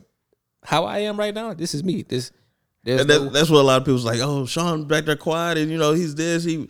How 0.63 0.85
I 0.85 0.99
am 0.99 1.17
right 1.19 1.33
now, 1.35 1.53
this 1.53 1.73
is 1.75 1.83
me. 1.83 2.03
This 2.03 2.31
there's 2.83 3.01
And 3.01 3.09
that, 3.09 3.21
no- 3.23 3.29
that's 3.29 3.49
what 3.49 3.59
a 3.59 3.63
lot 3.63 3.77
of 3.81 3.85
people's 3.85 4.05
like. 4.05 4.19
Oh, 4.21 4.45
Sean 4.45 4.85
back 4.85 5.05
there 5.05 5.15
quiet, 5.15 5.57
and 5.57 5.71
you 5.71 5.77
know 5.77 5.93
he's 5.93 6.15
this. 6.15 6.43
He, 6.43 6.67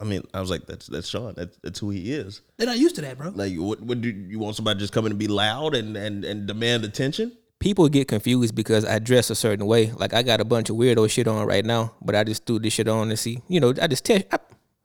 I 0.00 0.04
mean, 0.04 0.22
I 0.34 0.40
was 0.40 0.50
like, 0.50 0.66
that's 0.66 0.86
that's 0.86 1.08
Sean. 1.08 1.34
That's, 1.36 1.56
that's 1.62 1.78
who 1.78 1.90
he 1.90 2.12
is. 2.12 2.42
They're 2.56 2.66
not 2.66 2.78
used 2.78 2.96
to 2.96 3.00
that, 3.02 3.16
bro. 3.18 3.30
Like, 3.34 3.54
what 3.56 3.80
what 3.80 4.00
do 4.00 4.08
you 4.08 4.38
want 4.38 4.56
somebody 4.56 4.78
just 4.80 4.92
come 4.92 5.06
in 5.06 5.12
and 5.12 5.18
be 5.18 5.28
loud 5.28 5.74
and 5.74 5.96
and 5.96 6.24
and 6.24 6.46
demand 6.46 6.84
attention? 6.84 7.32
people 7.58 7.88
get 7.88 8.06
confused 8.06 8.54
because 8.54 8.84
I 8.84 8.98
dress 8.98 9.30
a 9.30 9.34
certain 9.34 9.66
way. 9.66 9.90
Like 9.92 10.12
I 10.12 10.22
got 10.22 10.40
a 10.40 10.44
bunch 10.44 10.70
of 10.70 10.76
weirdo 10.76 11.08
shit 11.10 11.26
on 11.26 11.46
right 11.46 11.64
now, 11.64 11.94
but 12.02 12.14
I 12.14 12.24
just 12.24 12.44
threw 12.46 12.58
this 12.58 12.74
shit 12.74 12.88
on 12.88 13.08
to 13.08 13.16
see. 13.16 13.40
You 13.48 13.60
know, 13.60 13.72
I 13.80 13.86
just 13.86 14.04
test. 14.04 14.26
I, 14.30 14.38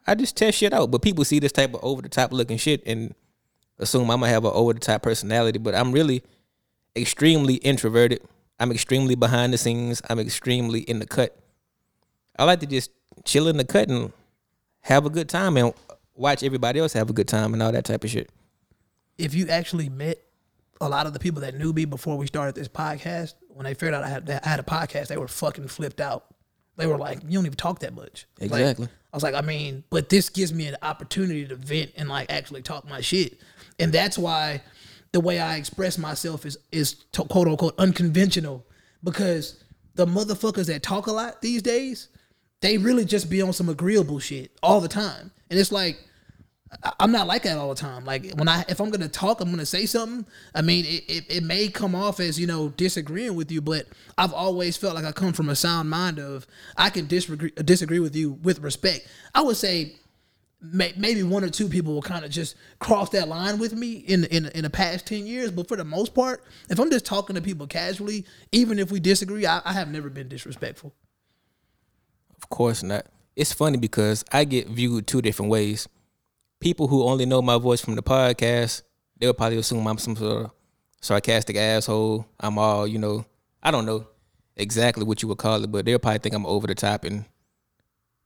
I 0.08 0.16
just 0.16 0.36
test 0.36 0.58
shit 0.58 0.74
out. 0.74 0.90
But 0.90 1.02
people 1.02 1.26
see 1.26 1.40
this 1.40 1.52
type 1.52 1.74
of 1.74 1.84
over 1.84 2.02
the 2.02 2.10
top 2.10 2.32
looking 2.32 2.58
shit 2.58 2.82
and 2.86 3.14
assume 3.78 4.10
I'm 4.10 4.20
gonna 4.22 4.32
have 4.32 4.46
an 4.46 4.52
over 4.54 4.74
the 4.74 4.80
top 4.80 5.02
personality. 5.04 5.60
But 5.60 5.76
I'm 5.76 5.92
really 5.92 6.24
extremely 6.96 7.56
introverted. 7.56 8.22
I'm 8.62 8.72
extremely 8.72 9.16
behind 9.16 9.54
the 9.54 9.58
scenes. 9.58 10.04
I'm 10.08 10.20
extremely 10.20 10.82
in 10.82 11.00
the 11.00 11.08
cut. 11.08 11.36
I 12.38 12.46
like 12.46 12.60
to 12.60 12.68
just 12.68 12.92
chill 13.26 13.48
in 13.48 13.58
the 13.58 13.66
cut 13.66 13.90
and 13.90 14.14
have 14.82 15.06
a 15.06 15.10
good 15.10 15.28
time 15.30 15.58
and 15.58 15.74
watch 16.14 16.44
everybody 16.44 16.80
else 16.80 16.94
have 16.94 17.10
a 17.10 17.14
good 17.14 17.28
time 17.28 17.54
and 17.54 17.64
all 17.64 17.72
that 17.72 17.86
type 17.86 18.04
of 18.04 18.12
shit. 18.12 18.30
if 19.18 19.34
you 19.34 19.48
actually 19.48 19.90
met 19.90 20.18
a 20.80 20.88
lot 20.88 21.08
of 21.08 21.14
the 21.14 21.20
people 21.20 21.42
that 21.42 21.56
knew 21.56 21.74
me 21.74 21.86
before 21.86 22.18
we 22.18 22.28
started 22.28 22.54
this 22.56 22.68
podcast, 22.68 23.34
when 23.50 23.64
they 23.64 23.74
figured 23.74 23.96
out 23.96 24.04
I 24.04 24.10
had, 24.10 24.30
I 24.44 24.48
had 24.48 24.60
a 24.60 24.64
podcast, 24.64 25.08
they 25.08 25.18
were 25.18 25.28
fucking 25.28 25.68
flipped 25.68 26.00
out. 26.00 26.26
They 26.78 26.86
were 26.88 26.98
like, 26.98 27.20
"You 27.24 27.38
don't 27.38 27.46
even 27.46 27.58
talk 27.58 27.80
that 27.80 27.94
much." 27.94 28.26
Like, 28.40 28.52
Exactly. 28.52 28.88
I 29.14 29.18
was 29.18 29.24
like, 29.24 29.36
I 29.36 29.42
mean, 29.42 29.84
but 29.90 30.10
this 30.10 30.30
gives 30.30 30.54
me 30.54 30.68
an 30.68 30.78
opportunity 30.82 31.46
to 31.48 31.56
vent 31.56 31.92
and 31.98 32.08
like 32.10 32.32
actually 32.32 32.62
talk 32.62 32.88
my 32.88 33.02
shit, 33.02 33.40
and 33.80 33.92
that's 33.92 34.18
why 34.18 34.62
the 35.12 35.20
way 35.20 35.40
I 35.40 35.58
express 35.58 35.98
myself 35.98 36.46
is 36.46 36.58
is 36.72 36.94
to, 37.14 37.24
quote 37.24 37.48
unquote 37.48 37.76
unconventional 37.78 38.66
because 39.04 39.64
the 39.96 40.06
motherfuckers 40.06 40.68
that 40.68 40.84
talk 40.84 41.08
a 41.08 41.12
lot 41.12 41.42
these 41.42 41.62
days, 41.62 42.08
they 42.62 42.78
really 42.78 43.06
just 43.06 43.30
be 43.30 43.42
on 43.42 43.54
some 43.54 43.70
agreeable 43.70 44.20
shit 44.20 44.52
all 44.64 44.82
the 44.82 44.88
time, 44.88 45.32
and 45.50 45.60
it's 45.60 45.72
like. 45.72 45.98
I'm 47.02 47.12
not 47.12 47.28
like 47.28 47.44
that 47.44 47.58
all 47.58 47.68
the 47.68 47.76
time. 47.76 48.06
Like 48.06 48.32
when 48.36 48.48
I, 48.48 48.64
if 48.70 48.80
I'm 48.80 48.90
gonna 48.92 49.10
talk, 49.10 49.42
I'm 49.42 49.50
gonna 49.50 49.66
say 49.66 49.86
something. 49.86 50.26
I 50.56 50.62
mean, 50.62 50.86
it, 50.86 51.04
it, 51.10 51.26
it 51.28 51.44
may 51.44 51.68
come 51.68 51.94
off 51.94 52.22
as 52.22 52.40
you 52.40 52.48
know 52.48 52.70
disagreeing 52.70 53.36
with 53.36 53.52
you, 53.52 53.60
but 53.60 53.88
I've 54.18 54.32
always 54.32 54.78
felt 54.78 54.96
like 54.96 55.04
I 55.04 55.12
come 55.12 55.34
from 55.34 55.50
a 55.50 55.56
sound 55.56 55.90
mind 55.90 56.18
of 56.18 56.48
I 56.78 56.90
can 56.90 57.08
disagree 57.08 57.52
disagree 57.52 58.00
with 58.00 58.16
you 58.16 58.40
with 58.42 58.60
respect. 58.60 59.06
I 59.36 59.42
would 59.42 59.58
say 59.58 59.98
may, 60.62 60.94
maybe 60.96 61.24
one 61.24 61.44
or 61.44 61.50
two 61.50 61.68
people 61.68 61.94
will 61.94 62.02
kind 62.02 62.24
of 62.24 62.32
just 62.32 62.56
cross 62.80 63.10
that 63.10 63.28
line 63.28 63.58
with 63.60 63.74
me 63.74 63.94
in 63.94 64.26
in 64.26 64.48
in 64.48 64.64
the 64.64 64.70
past 64.70 65.08
ten 65.08 65.26
years, 65.26 65.52
but 65.52 65.68
for 65.68 65.78
the 65.78 65.84
most 65.84 66.14
part, 66.14 66.44
if 66.70 66.80
I'm 66.80 66.90
just 66.92 67.06
talking 67.06 67.36
to 67.36 67.42
people 67.42 67.68
casually, 67.68 68.26
even 68.52 68.80
if 68.80 68.92
we 68.92 69.00
disagree, 69.00 69.46
I, 69.46 69.62
I 69.66 69.74
have 69.74 69.90
never 69.90 70.10
been 70.10 70.28
disrespectful. 70.28 70.94
Of 72.36 72.50
course 72.50 72.84
not. 72.84 73.06
It's 73.36 73.54
funny 73.54 73.78
because 73.78 74.24
I 74.32 74.44
get 74.44 74.68
viewed 74.68 75.08
two 75.08 75.22
different 75.22 75.52
ways. 75.52 75.88
People 76.60 76.88
who 76.88 77.04
only 77.04 77.26
know 77.26 77.42
my 77.42 77.58
voice 77.58 77.82
from 77.82 77.96
the 77.96 78.04
podcast, 78.04 78.84
they'll 79.18 79.34
probably 79.34 79.58
assume 79.58 79.88
I'm 79.88 79.98
some 79.98 80.16
sort 80.16 80.46
of 80.46 80.52
sarcastic 81.00 81.56
asshole. 81.56 82.28
I'm 82.40 82.58
all, 82.58 82.86
you 82.86 83.00
know, 83.00 83.26
I 83.64 83.72
don't 83.72 83.86
know 83.86 84.08
exactly 84.56 85.04
what 85.04 85.22
you 85.22 85.28
would 85.30 85.38
call 85.38 85.64
it, 85.64 85.72
but 85.72 85.86
they'll 85.86 85.98
probably 85.98 86.20
think 86.20 86.36
I'm 86.36 86.46
over 86.46 86.68
the 86.68 86.76
top 86.76 87.04
and 87.04 87.26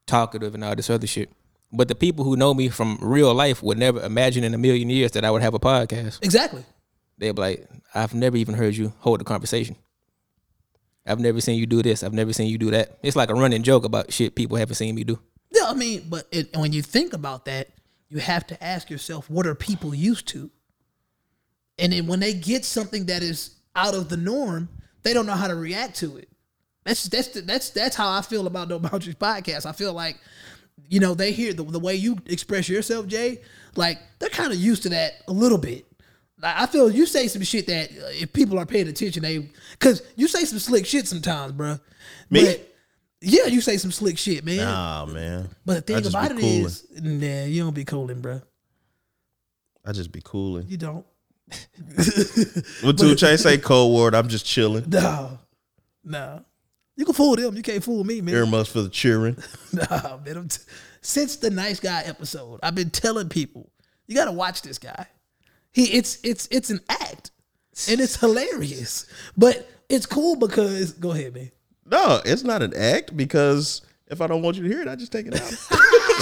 talkative 0.05 0.53
and 0.55 0.63
all 0.63 0.75
this 0.75 0.89
other 0.89 1.07
shit. 1.07 1.29
But 1.75 1.87
the 1.87 1.95
people 1.95 2.23
who 2.23 2.35
know 2.35 2.53
me 2.53 2.69
from 2.69 2.97
real 3.01 3.33
life 3.33 3.61
would 3.61 3.77
never 3.77 4.01
imagine 4.01 4.43
in 4.43 4.53
a 4.53 4.57
million 4.57 4.89
years 4.89 5.11
that 5.11 5.25
I 5.25 5.31
would 5.31 5.41
have 5.41 5.53
a 5.53 5.59
podcast. 5.59 6.23
Exactly. 6.23 6.63
They'll 7.17 7.33
be 7.33 7.41
like, 7.41 7.69
I've 7.93 8.13
never 8.13 8.37
even 8.37 8.55
heard 8.55 8.75
you 8.75 8.93
hold 8.99 9.21
a 9.21 9.23
conversation. 9.23 9.75
I've 11.05 11.19
never 11.19 11.39
seen 11.39 11.59
you 11.59 11.65
do 11.65 11.83
this. 11.83 12.03
I've 12.03 12.13
never 12.13 12.33
seen 12.33 12.47
you 12.47 12.57
do 12.57 12.71
that. 12.71 12.97
It's 13.03 13.15
like 13.15 13.29
a 13.29 13.35
running 13.35 13.63
joke 13.63 13.85
about 13.85 14.11
shit 14.11 14.35
people 14.35 14.57
haven't 14.57 14.75
seen 14.75 14.95
me 14.95 15.03
do. 15.03 15.19
Yeah, 15.51 15.65
I 15.67 15.73
mean, 15.73 16.07
but 16.09 16.27
it, 16.31 16.55
when 16.57 16.73
you 16.73 16.81
think 16.81 17.13
about 17.13 17.45
that, 17.45 17.69
you 18.09 18.19
have 18.19 18.45
to 18.47 18.63
ask 18.63 18.89
yourself, 18.89 19.29
what 19.29 19.45
are 19.47 19.55
people 19.55 19.93
used 19.93 20.27
to? 20.29 20.49
And 21.77 21.93
then 21.93 22.07
when 22.07 22.19
they 22.19 22.33
get 22.33 22.65
something 22.65 23.05
that 23.05 23.21
is 23.21 23.55
out 23.75 23.93
of 23.93 24.09
the 24.09 24.17
norm, 24.17 24.69
they 25.03 25.13
don't 25.13 25.25
know 25.25 25.33
how 25.33 25.47
to 25.47 25.55
react 25.55 25.97
to 25.97 26.17
it. 26.17 26.29
That's 26.85 27.05
that's 27.05 27.29
that's 27.41 27.71
that's 27.71 27.95
how 27.95 28.11
I 28.11 28.21
feel 28.21 28.45
about 28.47 28.69
No 28.69 28.79
Boundaries 28.79 29.15
podcast. 29.15 29.65
I 29.65 29.71
feel 29.71 29.93
like, 29.93 30.17
you 30.87 30.99
know, 30.99 31.13
they 31.13 31.31
hear 31.31 31.53
the, 31.53 31.63
the 31.63 31.79
way 31.79 31.95
you 31.95 32.17
express 32.25 32.69
yourself, 32.69 33.07
Jay. 33.07 33.41
Like 33.75 33.99
they're 34.19 34.29
kind 34.29 34.51
of 34.51 34.57
used 34.57 34.83
to 34.83 34.89
that 34.89 35.13
a 35.27 35.31
little 35.31 35.57
bit. 35.57 35.85
Like, 36.41 36.55
I 36.57 36.65
feel 36.65 36.91
you 36.91 37.05
say 37.05 37.27
some 37.27 37.43
shit 37.43 37.67
that 37.67 37.91
uh, 37.91 38.09
if 38.11 38.33
people 38.33 38.59
are 38.59 38.65
paying 38.65 38.87
attention, 38.87 39.23
they 39.23 39.49
because 39.71 40.01
you 40.15 40.27
say 40.27 40.45
some 40.45 40.59
slick 40.59 40.85
shit 40.85 41.07
sometimes, 41.07 41.53
bro. 41.53 41.79
Me? 42.29 42.45
But, 42.45 42.71
yeah, 43.21 43.45
you 43.45 43.61
say 43.61 43.77
some 43.77 43.91
slick 43.91 44.17
shit, 44.17 44.43
man. 44.43 44.57
Nah, 44.57 45.05
man. 45.05 45.49
but 45.65 45.85
the 45.85 45.93
thing 45.93 46.05
about 46.05 46.31
it 46.31 46.37
cooling. 46.37 46.65
is, 46.65 46.85
nah, 47.01 47.45
you 47.45 47.63
don't 47.63 47.73
be 47.73 47.85
cooling, 47.85 48.21
bro. 48.21 48.41
I 49.85 49.91
just 49.93 50.11
be 50.11 50.21
cooling. 50.23 50.65
You 50.67 50.77
don't. 50.77 51.05
When 52.81 52.95
2 52.95 53.15
Chainz 53.15 53.43
say 53.43 53.57
cold 53.57 53.95
word, 53.95 54.15
I'm 54.15 54.27
just 54.27 54.45
chilling. 54.45 54.85
No, 54.89 55.39
no. 56.03 56.43
You 56.95 57.05
can 57.05 57.13
fool 57.13 57.35
them. 57.35 57.55
You 57.55 57.61
can't 57.61 57.83
fool 57.83 58.03
me, 58.03 58.21
man. 58.21 58.35
Earmuffs 58.35 58.71
for 58.71 58.81
the 58.81 58.89
cheering. 58.89 59.37
Nah, 59.73 60.17
man. 60.25 60.47
T- 60.47 60.61
since 61.01 61.35
the 61.35 61.49
nice 61.49 61.79
guy 61.81 62.01
episode, 62.05 62.61
I've 62.63 62.75
been 62.75 62.89
telling 62.89 63.27
people 63.27 63.69
you 64.07 64.15
got 64.15 64.25
to 64.25 64.31
watch 64.31 64.61
this 64.61 64.77
guy. 64.77 65.07
He 65.73 65.85
it's 65.97 66.19
it's 66.23 66.47
it's 66.49 66.69
an 66.69 66.79
act, 66.87 67.31
and 67.89 67.99
it's 67.99 68.15
hilarious. 68.15 69.05
But 69.35 69.69
it's 69.89 70.05
cool 70.05 70.37
because 70.37 70.93
go 70.93 71.11
ahead, 71.11 71.33
man. 71.33 71.51
No, 71.85 72.21
it's 72.23 72.43
not 72.43 72.61
an 72.61 72.73
act 72.75 73.15
because 73.17 73.81
if 74.07 74.21
I 74.21 74.27
don't 74.27 74.41
want 74.41 74.55
you 74.55 74.63
to 74.63 74.69
hear 74.69 74.81
it, 74.81 74.87
I 74.87 74.95
just 74.95 75.11
take 75.11 75.27
it 75.27 75.35
out. 75.35 75.41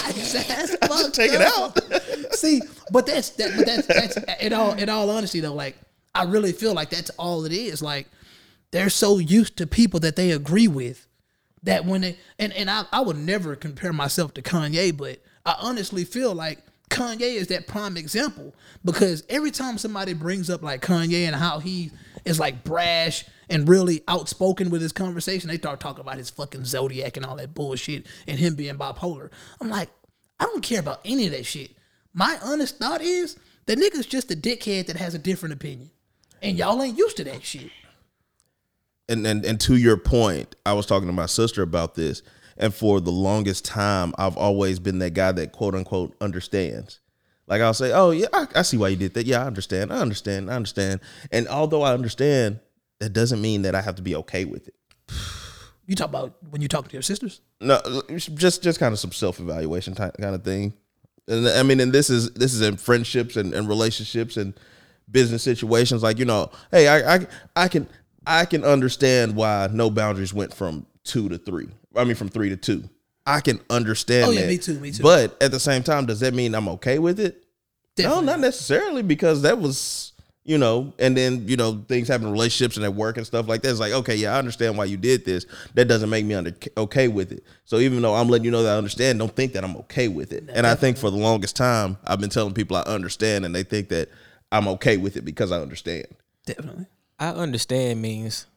Fucked 0.90 1.14
take 1.14 1.32
it 1.34 1.42
out. 1.42 2.34
See, 2.34 2.62
but 2.92 3.06
that's 3.06 3.30
that. 3.32 3.54
But 3.56 3.66
that's 3.68 3.88
that's 3.88 4.18
in 4.42 4.54
all 4.54 4.74
in 4.74 4.90
all 4.90 5.10
honesty 5.10 5.40
though. 5.40 5.54
Like 5.54 5.78
I 6.16 6.24
really 6.24 6.52
feel 6.52 6.74
like 6.74 6.90
that's 6.90 7.12
all 7.12 7.46
it 7.46 7.52
is. 7.52 7.82
Like 7.82 8.08
they're 8.74 8.90
so 8.90 9.20
used 9.20 9.56
to 9.58 9.68
people 9.68 10.00
that 10.00 10.16
they 10.16 10.32
agree 10.32 10.68
with 10.68 11.08
that 11.62 11.86
when 11.86 12.02
they 12.02 12.18
and 12.40 12.52
and 12.54 12.70
I 12.70 12.86
I 12.92 13.02
would 13.02 13.18
never 13.18 13.56
compare 13.56 13.94
myself 13.94 14.34
to 14.34 14.42
Kanye, 14.42 14.98
but 14.98 15.20
I 15.46 15.56
honestly 15.62 16.04
feel 16.04 16.34
like 16.34 16.60
Kanye 16.90 17.36
is 17.36 17.48
that 17.48 17.68
prime 17.68 17.98
example 17.98 18.56
because 18.84 19.24
every 19.30 19.52
time 19.52 19.78
somebody 19.78 20.14
brings 20.14 20.50
up 20.50 20.64
like 20.64 20.82
Kanye 20.82 21.28
and 21.28 21.36
how 21.36 21.60
he 21.60 21.92
is 22.26 22.40
like 22.40 22.64
brash 22.64 23.26
and 23.48 23.70
really 23.70 24.02
outspoken 24.08 24.72
with 24.72 24.82
his 24.82 24.92
conversation, 24.92 25.50
they 25.50 25.58
start 25.58 25.80
talking 25.80 26.02
about 26.02 26.18
his 26.18 26.32
fucking 26.32 26.66
zodiac 26.66 27.16
and 27.16 27.26
all 27.28 27.36
that 27.36 27.54
bullshit 27.54 28.08
and 28.28 28.40
him 28.40 28.56
being 28.56 28.78
bipolar. 28.78 29.30
I'm 29.62 29.70
like, 29.70 29.90
I 30.40 30.46
don't 30.46 30.64
care 30.64 30.80
about 30.80 31.00
any 31.06 31.28
of 31.28 31.32
that 31.34 31.46
shit. 31.46 31.72
My 32.12 32.40
honest 32.44 32.80
thought 32.80 33.02
is 33.02 33.38
the 33.68 33.76
nigga's 33.76 34.08
just 34.08 34.32
a 34.32 34.36
dickhead 34.36 34.88
that 34.88 34.96
has 34.96 35.14
a 35.14 35.20
different 35.20 35.54
opinion. 35.54 35.92
And 36.42 36.58
y'all 36.58 36.82
ain't 36.82 36.98
used 36.98 37.18
to 37.18 37.24
that 37.26 37.44
shit. 37.44 37.70
And, 39.14 39.26
and 39.26 39.46
and 39.46 39.60
to 39.62 39.78
your 39.78 39.98
point, 39.98 40.56
I 40.66 40.74
was 40.74 40.86
talking 40.86 41.08
to 41.08 41.14
my 41.14 41.26
sister 41.28 41.62
about 41.62 41.96
this, 41.96 42.22
and 42.58 42.74
for 42.74 43.00
the 43.00 43.12
longest 43.12 43.66
time, 43.66 44.14
I've 44.18 44.38
always 44.38 44.80
been 44.80 45.00
that 45.00 45.14
guy 45.14 45.32
that 45.32 45.52
quote 45.52 45.76
unquote 45.76 46.16
understands. 46.20 47.00
Like 47.48 47.62
I'll 47.62 47.74
say, 47.74 47.92
"Oh 47.94 48.12
yeah, 48.12 48.28
I, 48.34 48.48
I 48.56 48.62
see 48.62 48.78
why 48.78 48.90
you 48.90 48.96
did 48.96 49.14
that. 49.14 49.26
Yeah, 49.26 49.44
I 49.44 49.46
understand. 49.46 49.94
I 49.94 50.00
understand. 50.00 50.52
I 50.52 50.56
understand." 50.56 51.02
And 51.32 51.48
although 51.48 51.82
I 51.82 51.94
understand, 51.94 52.60
that 53.00 53.14
doesn't 53.14 53.42
mean 53.42 53.64
that 53.64 53.76
I 53.76 53.82
have 53.82 53.96
to 53.96 54.02
be 54.02 54.16
okay 54.16 54.46
with 54.46 54.68
it. 54.68 54.76
You 55.86 55.98
talk 55.98 56.08
about 56.08 56.38
when 56.50 56.62
you 56.62 56.70
talk 56.70 56.88
to 56.88 56.94
your 56.94 57.02
sisters? 57.02 57.42
No, 57.60 57.78
just 58.18 58.64
just 58.64 58.80
kind 58.80 58.94
of 58.94 59.00
some 59.00 59.12
self 59.12 59.42
evaluation 59.42 59.94
kind 59.96 60.14
of 60.18 60.42
thing. 60.42 60.72
And 61.28 61.46
I 61.46 61.62
mean, 61.64 61.82
and 61.82 61.92
this 61.92 62.10
is 62.10 62.32
this 62.36 62.54
is 62.54 62.62
in 62.62 62.78
friendships 62.78 63.36
and, 63.36 63.54
and 63.54 63.68
relationships 63.68 64.38
and 64.38 64.54
business 65.12 65.44
situations. 65.44 66.02
Like 66.02 66.20
you 66.20 66.26
know, 66.26 66.52
hey, 66.72 66.88
I, 66.88 67.16
I 67.16 67.28
I 67.58 67.68
can 67.68 67.90
I 68.26 68.46
can 68.46 68.64
understand 68.64 69.36
why 69.36 69.70
no 69.72 69.90
boundaries 69.90 70.34
went 70.34 70.54
from 70.54 70.86
two 71.04 71.30
to 71.30 71.38
three. 71.38 71.68
I 71.96 72.04
mean, 72.04 72.16
from 72.16 72.30
three 72.30 72.50
to 72.50 72.58
two. 72.58 72.90
I 73.26 73.40
can 73.40 73.60
understand. 73.70 74.26
Oh, 74.26 74.32
yeah, 74.32 74.42
that. 74.42 74.48
me 74.48 74.58
too, 74.58 74.80
me 74.80 74.92
too. 74.92 75.04
But 75.04 75.42
at 75.42 75.52
the 75.52 75.60
same 75.60 75.84
time, 75.84 76.06
does 76.06 76.20
that 76.22 76.34
mean 76.34 76.56
I'm 76.56 76.68
okay 76.70 77.00
with 77.00 77.20
it? 77.20 77.46
Definitely. 77.96 78.26
No, 78.26 78.32
not 78.32 78.40
necessarily 78.40 79.02
because 79.02 79.44
that 79.44 79.60
was 79.60 80.14
you 80.46 80.58
know, 80.58 80.94
and 81.00 81.16
then 81.16 81.48
you 81.48 81.56
know 81.56 81.84
things 81.88 82.08
happen 82.08 82.28
in 82.28 82.34
relationships 82.34 82.76
and 82.76 82.86
at 82.86 82.94
work 82.94 83.18
and 83.18 83.26
stuff 83.26 83.48
like 83.48 83.62
that. 83.62 83.70
It's 83.70 83.80
like 83.80 83.94
okay, 83.94 84.16
yeah, 84.16 84.36
I 84.36 84.40
understand 84.40 84.78
why 84.78 84.86
you 84.86 84.98
did 84.98 85.26
this. 85.26 85.46
That 85.76 85.86
doesn't 85.86 86.10
make 86.10 86.26
me 86.26 86.34
under, 86.34 86.54
okay 86.76 87.08
with 87.08 87.32
it. 87.32 87.44
So 87.66 87.78
even 87.78 88.02
though 88.02 88.14
I'm 88.14 88.28
letting 88.28 88.46
you 88.46 88.52
know 88.52 88.64
that 88.64 88.74
I 88.74 88.78
understand, 88.78 89.20
don't 89.20 89.34
think 89.34 89.54
that 89.54 89.64
I'm 89.64 89.78
okay 89.78 90.10
with 90.10 90.34
it. 90.34 90.50
And 90.54 90.68
I 90.68 90.76
think 90.76 90.98
for 90.98 91.10
the 91.10 91.18
longest 91.18 91.56
time, 91.56 91.98
I've 92.06 92.20
been 92.20 92.30
telling 92.30 92.54
people 92.54 92.76
I 92.76 92.82
understand, 92.82 93.46
and 93.46 93.56
they 93.56 93.64
think 93.64 93.90
that 93.90 94.10
I'm 94.52 94.68
okay 94.70 94.98
with 94.98 95.16
it 95.16 95.24
because 95.24 95.52
I 95.52 95.62
understand. 95.62 96.08
Definitely. 96.46 96.88
I 97.24 97.30
understand 97.30 98.02
means 98.02 98.48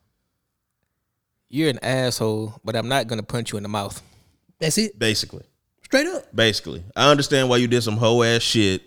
you're 1.49 1.71
an 1.71 1.79
asshole, 1.83 2.61
but 2.65 2.75
I'm 2.75 2.89
not 2.89 3.07
gonna 3.07 3.23
punch 3.23 3.53
you 3.53 3.59
in 3.59 3.63
the 3.63 3.69
mouth. 3.69 4.03
That's 4.59 4.77
it. 4.77 4.99
Basically, 4.99 5.45
Straight 5.85 6.09
up. 6.09 6.35
basically, 6.35 6.83
I 6.97 7.09
understand 7.09 7.49
why 7.49 7.59
you 7.59 7.69
did 7.69 7.83
some 7.83 7.97
hoe 7.97 8.25
ass 8.25 8.43
shit, 8.43 8.83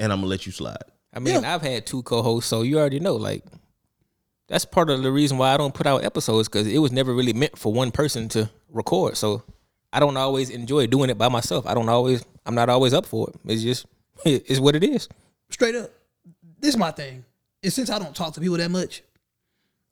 and 0.00 0.12
I'm 0.12 0.18
gonna 0.18 0.28
let 0.28 0.44
you 0.44 0.50
slide. 0.50 0.82
I 1.14 1.20
mean, 1.20 1.44
I've 1.44 1.62
had 1.62 1.86
two 1.86 2.02
co-hosts, 2.02 2.50
so 2.50 2.62
you 2.62 2.80
already 2.80 2.98
know. 2.98 3.14
Like, 3.14 3.44
that's 4.48 4.64
part 4.64 4.90
of 4.90 5.04
the 5.04 5.12
reason 5.12 5.38
why 5.38 5.54
I 5.54 5.56
don't 5.56 5.72
put 5.72 5.86
out 5.86 6.02
episodes 6.02 6.48
because 6.48 6.66
it 6.66 6.78
was 6.78 6.90
never 6.90 7.14
really 7.14 7.32
meant 7.32 7.56
for 7.56 7.72
one 7.72 7.92
person 7.92 8.28
to 8.30 8.50
record. 8.70 9.16
So 9.16 9.44
I 9.92 10.00
don't 10.00 10.16
always 10.16 10.50
enjoy 10.50 10.88
doing 10.88 11.10
it 11.10 11.16
by 11.16 11.28
myself. 11.28 11.64
I 11.64 11.74
don't 11.74 11.88
always. 11.88 12.24
I'm 12.44 12.56
not 12.56 12.68
always 12.68 12.92
up 12.92 13.06
for 13.06 13.28
it. 13.30 13.36
It's 13.52 13.62
just 13.62 13.86
it's 14.24 14.58
what 14.58 14.74
it 14.74 14.82
is. 14.82 15.08
Straight 15.48 15.76
up. 15.76 15.92
This 16.58 16.70
is 16.70 16.76
my 16.76 16.90
thing. 16.90 17.24
And 17.66 17.72
since 17.72 17.90
I 17.90 17.98
don't 17.98 18.14
talk 18.14 18.32
to 18.34 18.40
people 18.40 18.58
that 18.58 18.70
much, 18.70 19.02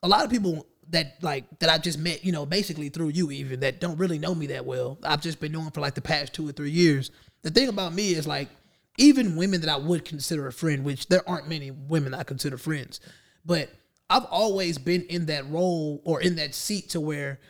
a 0.04 0.06
lot 0.06 0.24
of 0.24 0.30
people 0.30 0.64
that 0.90 1.20
like 1.22 1.58
that 1.58 1.68
I 1.68 1.78
just 1.78 1.98
met, 1.98 2.24
you 2.24 2.30
know, 2.30 2.46
basically 2.46 2.88
through 2.88 3.08
you 3.08 3.32
even 3.32 3.58
that 3.60 3.80
don't 3.80 3.98
really 3.98 4.16
know 4.16 4.32
me 4.32 4.46
that 4.46 4.64
well. 4.64 4.96
I've 5.02 5.20
just 5.20 5.40
been 5.40 5.50
knowing 5.50 5.72
for 5.72 5.80
like 5.80 5.96
the 5.96 6.00
past 6.00 6.32
two 6.32 6.48
or 6.48 6.52
three 6.52 6.70
years. 6.70 7.10
The 7.42 7.50
thing 7.50 7.68
about 7.68 7.92
me 7.92 8.14
is 8.14 8.28
like 8.28 8.48
even 8.96 9.34
women 9.34 9.60
that 9.62 9.68
I 9.68 9.76
would 9.76 10.04
consider 10.04 10.46
a 10.46 10.52
friend, 10.52 10.84
which 10.84 11.08
there 11.08 11.28
aren't 11.28 11.48
many 11.48 11.72
women 11.72 12.14
I 12.14 12.22
consider 12.22 12.58
friends, 12.58 13.00
but 13.44 13.70
I've 14.08 14.26
always 14.26 14.78
been 14.78 15.02
in 15.06 15.26
that 15.26 15.50
role 15.50 16.00
or 16.04 16.20
in 16.20 16.36
that 16.36 16.54
seat 16.54 16.90
to 16.90 17.00
where 17.00 17.40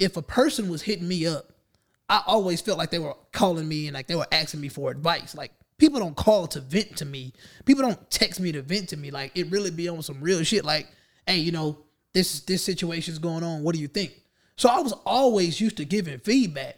if 0.00 0.16
a 0.16 0.22
person 0.22 0.68
was 0.68 0.82
hitting 0.82 1.06
me 1.06 1.24
up, 1.24 1.52
I 2.08 2.24
always 2.26 2.60
felt 2.60 2.78
like 2.78 2.90
they 2.90 2.98
were 2.98 3.14
calling 3.32 3.68
me 3.68 3.86
and 3.86 3.94
like 3.94 4.08
they 4.08 4.16
were 4.16 4.26
asking 4.32 4.60
me 4.60 4.70
for 4.70 4.90
advice. 4.90 5.36
Like 5.36 5.52
people 5.78 6.00
don't 6.00 6.16
call 6.16 6.46
to 6.48 6.60
vent 6.60 6.96
to 6.96 7.04
me. 7.04 7.32
People 7.64 7.82
don't 7.82 8.10
text 8.10 8.40
me 8.40 8.52
to 8.52 8.62
vent 8.62 8.90
to 8.90 8.96
me. 8.96 9.10
Like 9.10 9.32
it 9.34 9.50
really 9.50 9.70
be 9.70 9.88
on 9.88 10.02
some 10.02 10.20
real 10.20 10.42
shit. 10.42 10.64
Like, 10.64 10.88
hey, 11.26 11.38
you 11.38 11.52
know, 11.52 11.78
this 12.12 12.40
this 12.40 12.62
situation's 12.62 13.18
going 13.18 13.44
on. 13.44 13.62
What 13.62 13.74
do 13.74 13.80
you 13.80 13.88
think? 13.88 14.12
So 14.56 14.68
I 14.68 14.80
was 14.80 14.92
always 15.06 15.60
used 15.60 15.76
to 15.76 15.84
giving 15.84 16.18
feedback. 16.18 16.76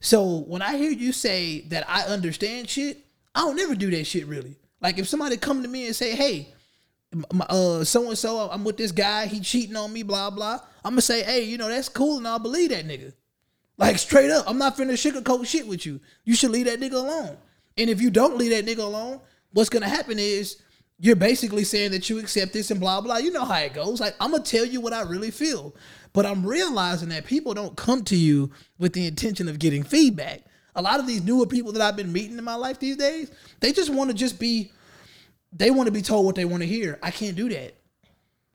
So 0.00 0.40
when 0.40 0.60
I 0.60 0.76
hear 0.76 0.90
you 0.90 1.12
say 1.12 1.62
that 1.68 1.88
I 1.88 2.02
understand 2.02 2.68
shit, 2.68 3.06
I 3.34 3.40
don't 3.40 3.56
never 3.56 3.74
do 3.74 3.90
that 3.92 4.04
shit 4.04 4.26
really. 4.26 4.56
Like 4.80 4.98
if 4.98 5.08
somebody 5.08 5.36
come 5.36 5.62
to 5.62 5.68
me 5.68 5.86
and 5.86 5.96
say, 5.96 6.14
hey, 6.14 6.52
uh 7.48 7.84
so 7.84 8.08
and 8.08 8.18
so 8.18 8.50
I'm 8.50 8.64
with 8.64 8.76
this 8.76 8.92
guy, 8.92 9.26
he 9.26 9.40
cheating 9.40 9.76
on 9.76 9.92
me, 9.92 10.02
blah 10.02 10.30
blah. 10.30 10.60
I'm 10.84 10.92
gonna 10.92 11.02
say, 11.02 11.22
hey, 11.22 11.44
you 11.44 11.56
know 11.56 11.68
that's 11.68 11.88
cool, 11.88 12.18
and 12.18 12.28
I'll 12.28 12.40
believe 12.40 12.70
that 12.70 12.86
nigga. 12.86 13.12
Like 13.78 13.98
straight 13.98 14.30
up, 14.30 14.44
I'm 14.48 14.58
not 14.58 14.76
finna 14.76 14.92
sugarcoat 14.92 15.46
shit 15.46 15.66
with 15.66 15.86
you. 15.86 16.00
You 16.24 16.34
should 16.34 16.50
leave 16.50 16.66
that 16.66 16.80
nigga 16.80 16.94
alone. 16.94 17.36
And 17.76 17.90
if 17.90 18.00
you 18.00 18.10
don't 18.10 18.36
leave 18.36 18.50
that 18.50 18.66
nigga 18.66 18.82
alone, 18.84 19.20
what's 19.52 19.68
gonna 19.70 19.88
happen 19.88 20.18
is 20.18 20.58
you're 20.98 21.16
basically 21.16 21.64
saying 21.64 21.90
that 21.90 22.08
you 22.08 22.18
accept 22.18 22.52
this 22.52 22.70
and 22.70 22.78
blah 22.80 23.00
blah. 23.00 23.16
You 23.18 23.32
know 23.32 23.44
how 23.44 23.58
it 23.58 23.74
goes. 23.74 24.00
Like 24.00 24.14
I'm 24.20 24.30
gonna 24.30 24.42
tell 24.44 24.64
you 24.64 24.80
what 24.80 24.92
I 24.92 25.02
really 25.02 25.30
feel, 25.30 25.74
but 26.12 26.24
I'm 26.24 26.46
realizing 26.46 27.08
that 27.10 27.24
people 27.24 27.52
don't 27.54 27.76
come 27.76 28.04
to 28.04 28.16
you 28.16 28.50
with 28.78 28.92
the 28.92 29.06
intention 29.06 29.48
of 29.48 29.58
getting 29.58 29.82
feedback. 29.82 30.42
A 30.76 30.82
lot 30.82 30.98
of 31.00 31.06
these 31.06 31.22
newer 31.22 31.46
people 31.46 31.72
that 31.72 31.82
I've 31.82 31.96
been 31.96 32.12
meeting 32.12 32.36
in 32.38 32.44
my 32.44 32.54
life 32.56 32.78
these 32.80 32.96
days, 32.96 33.30
they 33.60 33.72
just 33.72 33.90
want 33.90 34.10
to 34.10 34.14
just 34.16 34.38
be. 34.38 34.72
They 35.56 35.70
want 35.70 35.86
to 35.86 35.92
be 35.92 36.02
told 36.02 36.26
what 36.26 36.34
they 36.34 36.44
want 36.44 36.62
to 36.62 36.66
hear. 36.66 36.98
I 37.00 37.12
can't 37.12 37.36
do 37.36 37.48
that. 37.50 37.76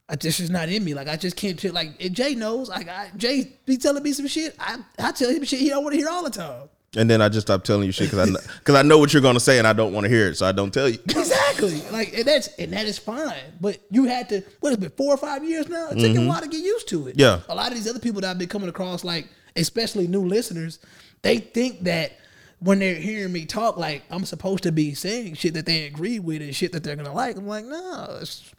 I 0.09 0.15
just 0.17 0.39
is 0.41 0.49
not 0.49 0.67
in 0.69 0.83
me. 0.83 0.93
Like 0.93 1.07
I 1.07 1.15
just 1.15 1.35
can't. 1.37 1.57
tell- 1.57 1.71
Like 1.73 1.97
Jay 2.11 2.35
knows. 2.35 2.67
Like 2.67 2.89
I, 2.89 3.11
Jay 3.15 3.53
be 3.65 3.77
telling 3.77 4.03
me 4.03 4.11
some 4.11 4.27
shit. 4.27 4.55
I 4.59 4.79
I 4.97 5.11
tell 5.11 5.29
him 5.29 5.43
shit 5.43 5.59
he 5.59 5.69
don't 5.69 5.83
want 5.83 5.93
to 5.93 5.97
hear 5.99 6.09
all 6.09 6.23
the 6.23 6.29
time. 6.29 6.67
And 6.97 7.07
then 7.07 7.21
I 7.21 7.29
just 7.29 7.45
stop 7.45 7.63
telling 7.63 7.85
you 7.85 7.91
shit 7.91 8.09
because 8.09 8.29
I 8.29 8.49
because 8.57 8.75
I 8.75 8.81
know 8.81 8.97
what 8.97 9.13
you're 9.13 9.21
gonna 9.21 9.39
say 9.39 9.59
and 9.59 9.67
I 9.67 9.73
don't 9.73 9.93
want 9.93 10.05
to 10.05 10.09
hear 10.09 10.27
it, 10.29 10.37
so 10.37 10.47
I 10.47 10.51
don't 10.51 10.73
tell 10.73 10.89
you. 10.89 10.97
Exactly. 11.09 11.81
Like 11.91 12.13
and 12.13 12.25
that's 12.25 12.47
and 12.57 12.73
that 12.73 12.85
is 12.85 12.97
fine. 12.97 13.33
But 13.59 13.79
you 13.91 14.05
had 14.05 14.29
to 14.29 14.41
what 14.59 14.69
has 14.69 14.77
been 14.77 14.91
four 14.91 15.13
or 15.13 15.17
five 15.17 15.43
years 15.43 15.67
now? 15.67 15.89
It 15.89 15.95
took 15.95 16.05
a 16.05 16.07
mm-hmm. 16.07 16.27
while 16.27 16.41
to 16.41 16.47
get 16.47 16.61
used 16.61 16.87
to 16.89 17.07
it. 17.07 17.19
Yeah. 17.19 17.41
A 17.49 17.55
lot 17.55 17.67
of 17.67 17.75
these 17.75 17.87
other 17.87 17.99
people 17.99 18.21
that 18.21 18.31
I've 18.31 18.37
been 18.37 18.47
coming 18.47 18.69
across, 18.69 19.03
like 19.03 19.27
especially 19.55 20.07
new 20.07 20.25
listeners, 20.25 20.79
they 21.21 21.37
think 21.37 21.81
that 21.83 22.13
when 22.59 22.79
they're 22.79 22.95
hearing 22.95 23.31
me 23.31 23.45
talk, 23.45 23.77
like 23.77 24.03
I'm 24.09 24.25
supposed 24.25 24.63
to 24.63 24.71
be 24.71 24.93
saying 24.93 25.35
shit 25.35 25.53
that 25.53 25.65
they 25.65 25.85
agree 25.85 26.19
with 26.19 26.41
and 26.41 26.55
shit 26.55 26.71
that 26.71 26.83
they're 26.83 26.95
gonna 26.95 27.13
like. 27.13 27.37
I'm 27.37 27.47
like, 27.47 27.65
no, 27.65 28.17
it's, 28.21 28.51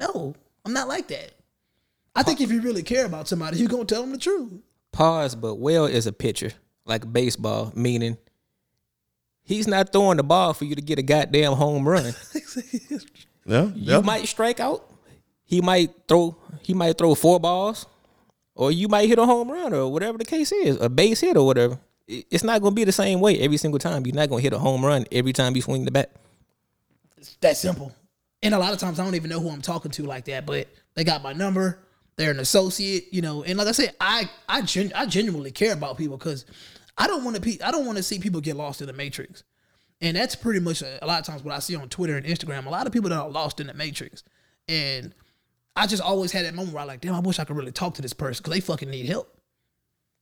no, 0.00 0.34
I'm 0.64 0.72
not 0.72 0.88
like 0.88 1.08
that. 1.08 1.32
I 2.16 2.22
think 2.22 2.40
if 2.40 2.50
you 2.50 2.60
really 2.60 2.82
care 2.82 3.06
about 3.06 3.28
somebody, 3.28 3.58
you're 3.58 3.68
gonna 3.68 3.84
tell 3.84 4.02
them 4.02 4.12
the 4.12 4.18
truth. 4.18 4.52
Pause, 4.92 5.34
but 5.36 5.56
well 5.56 5.86
is 5.86 6.06
a 6.06 6.12
pitcher, 6.12 6.52
like 6.86 7.10
baseball, 7.12 7.72
meaning 7.74 8.16
he's 9.42 9.66
not 9.66 9.92
throwing 9.92 10.16
the 10.16 10.22
ball 10.22 10.52
for 10.54 10.64
you 10.64 10.74
to 10.74 10.82
get 10.82 10.98
a 10.98 11.02
goddamn 11.02 11.52
home 11.52 11.86
run. 11.88 12.12
Yeah, 13.46 13.68
You 13.74 14.00
might 14.00 14.26
strike 14.26 14.58
out. 14.58 14.90
He 15.44 15.60
might 15.60 15.90
throw. 16.08 16.34
He 16.62 16.72
might 16.72 16.96
throw 16.96 17.14
four 17.14 17.38
balls. 17.38 17.84
or 18.54 18.72
you 18.72 18.88
might 18.88 19.06
hit 19.08 19.18
a 19.18 19.26
home 19.26 19.50
run 19.50 19.74
or 19.74 19.92
whatever 19.92 20.16
the 20.16 20.24
case 20.24 20.50
is, 20.52 20.80
a 20.80 20.88
base 20.88 21.20
hit 21.20 21.36
or 21.36 21.44
whatever. 21.44 21.78
It's 22.08 22.42
not 22.44 22.62
gonna 22.62 22.74
be 22.74 22.84
the 22.84 22.92
same 22.92 23.20
way 23.20 23.38
every 23.40 23.58
single 23.58 23.78
time. 23.78 24.06
You're 24.06 24.14
not 24.14 24.30
gonna 24.30 24.40
hit 24.40 24.52
a 24.54 24.58
home 24.58 24.82
run 24.84 25.04
every 25.12 25.32
time 25.34 25.54
you 25.56 25.60
swing 25.62 25.84
the 25.84 25.90
bat. 25.90 26.10
It's 27.18 27.34
that 27.36 27.56
simple. 27.58 27.92
And 28.42 28.54
a 28.54 28.58
lot 28.58 28.72
of 28.72 28.78
times 28.78 28.98
I 28.98 29.04
don't 29.04 29.14
even 29.14 29.28
know 29.28 29.40
who 29.40 29.50
I'm 29.50 29.60
talking 29.62 29.90
to 29.90 30.04
like 30.04 30.24
that, 30.26 30.46
but 30.46 30.68
they 30.94 31.04
got 31.04 31.22
my 31.22 31.32
number. 31.34 31.80
They're 32.16 32.30
an 32.30 32.38
associate, 32.40 33.08
you 33.12 33.20
know. 33.20 33.42
And 33.42 33.58
like 33.58 33.66
I 33.68 33.72
said, 33.72 33.94
I 34.00 34.30
I 34.48 34.62
gen- 34.62 34.92
I 34.94 35.04
genuinely 35.04 35.50
care 35.50 35.72
about 35.74 35.98
people 35.98 36.16
because 36.16 36.46
I 36.96 37.06
don't 37.06 37.24
want 37.24 37.36
to 37.36 37.42
pe- 37.42 37.64
I 37.64 37.70
don't 37.70 37.86
want 37.86 37.96
to 37.98 38.02
see 38.02 38.18
people 38.18 38.40
get 38.40 38.56
lost 38.56 38.80
in 38.80 38.86
the 38.86 38.92
matrix. 38.92 39.44
And 40.00 40.16
that's 40.16 40.34
pretty 40.34 40.60
much 40.60 40.82
a, 40.82 41.02
a 41.04 41.06
lot 41.06 41.20
of 41.20 41.26
times 41.26 41.42
what 41.42 41.54
I 41.54 41.58
see 41.60 41.76
on 41.76 41.88
Twitter 41.88 42.16
and 42.16 42.26
Instagram. 42.26 42.66
A 42.66 42.70
lot 42.70 42.86
of 42.86 42.92
people 42.92 43.10
that 43.10 43.18
are 43.18 43.28
lost 43.28 43.60
in 43.60 43.68
the 43.68 43.74
matrix. 43.74 44.22
And 44.68 45.14
I 45.76 45.86
just 45.86 46.02
always 46.02 46.32
had 46.32 46.44
that 46.44 46.54
moment 46.54 46.74
where 46.74 46.82
I 46.82 46.86
like, 46.86 47.00
damn, 47.00 47.14
I 47.14 47.20
wish 47.20 47.38
I 47.38 47.44
could 47.44 47.56
really 47.56 47.72
talk 47.72 47.94
to 47.94 48.02
this 48.02 48.12
person 48.12 48.42
because 48.42 48.54
they 48.54 48.60
fucking 48.60 48.90
need 48.90 49.06
help. 49.06 49.34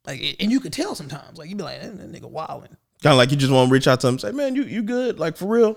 Like, 0.07 0.37
and 0.41 0.51
you 0.51 0.61
could 0.61 0.73
tell 0.73 0.95
sometimes. 0.95 1.39
Like, 1.39 1.49
you'd 1.49 1.59
be 1.59 1.65
like, 1.65 1.81
that, 1.81 1.97
that 1.97 2.13
nigga 2.13 2.29
wilding. 2.29 2.77
Kind 3.03 3.15
of 3.15 3.19
like 3.19 3.33
you 3.33 3.37
just 3.37 3.53
want 3.53 3.69
to 3.69 3.73
reach 3.73 3.89
out 3.89 4.01
to 4.01 4.07
them, 4.07 4.19
say, 4.19 4.31
"Man, 4.31 4.55
you 4.55 4.63
you 4.63 4.83
good? 4.83 5.19
Like 5.19 5.37
for 5.37 5.47
real?" 5.47 5.77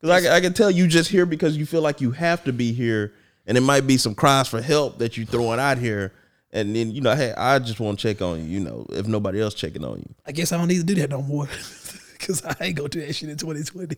Because 0.00 0.26
I, 0.26 0.36
I 0.36 0.40
can 0.40 0.52
tell 0.52 0.70
you 0.70 0.86
just 0.86 1.10
here 1.10 1.26
because 1.26 1.56
you 1.56 1.66
feel 1.66 1.82
like 1.82 2.00
you 2.00 2.12
have 2.12 2.44
to 2.44 2.52
be 2.52 2.72
here, 2.72 3.14
and 3.46 3.58
it 3.58 3.62
might 3.62 3.84
be 3.84 3.96
some 3.96 4.14
cries 4.14 4.46
for 4.46 4.62
help 4.62 4.98
that 4.98 5.16
you 5.16 5.26
throwing 5.26 5.58
out 5.58 5.78
here, 5.78 6.12
and 6.52 6.74
then 6.74 6.90
you 6.92 7.00
know, 7.00 7.14
hey, 7.14 7.32
I 7.36 7.58
just 7.58 7.80
want 7.80 7.98
to 7.98 8.08
check 8.08 8.22
on 8.22 8.38
you. 8.38 8.44
You 8.44 8.60
know, 8.60 8.86
if 8.90 9.06
nobody 9.06 9.40
else 9.40 9.54
checking 9.54 9.84
on 9.84 9.98
you. 9.98 10.14
I 10.26 10.32
guess 10.32 10.52
I 10.52 10.58
don't 10.58 10.68
need 10.68 10.78
to 10.78 10.84
do 10.84 10.94
that 10.96 11.10
no 11.10 11.22
more 11.22 11.46
because 12.12 12.44
I 12.44 12.56
ain't 12.60 12.76
gonna 12.76 12.88
do 12.88 13.00
that 13.00 13.14
shit 13.14 13.28
in 13.28 13.36
2020. 13.36 13.96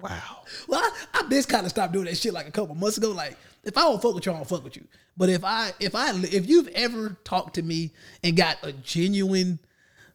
Wow. 0.00 0.42
Well, 0.66 0.80
I, 0.80 1.20
I 1.20 1.28
just 1.28 1.48
kind 1.48 1.64
of 1.66 1.70
stopped 1.70 1.92
doing 1.92 2.06
that 2.06 2.16
shit 2.16 2.32
like 2.32 2.48
a 2.48 2.50
couple 2.50 2.74
months 2.74 2.96
ago. 2.96 3.10
Like, 3.10 3.36
if 3.64 3.76
I 3.76 3.82
don't 3.82 4.00
fuck 4.00 4.14
with 4.14 4.24
you, 4.24 4.32
I 4.32 4.36
don't 4.36 4.48
fuck 4.48 4.64
with 4.64 4.76
you. 4.76 4.84
But 5.16 5.28
if 5.28 5.44
I, 5.44 5.72
if 5.78 5.94
I, 5.94 6.10
if 6.14 6.48
you've 6.48 6.68
ever 6.68 7.16
talked 7.24 7.54
to 7.56 7.62
me 7.62 7.92
and 8.24 8.36
got 8.36 8.56
a 8.62 8.72
genuine, 8.72 9.58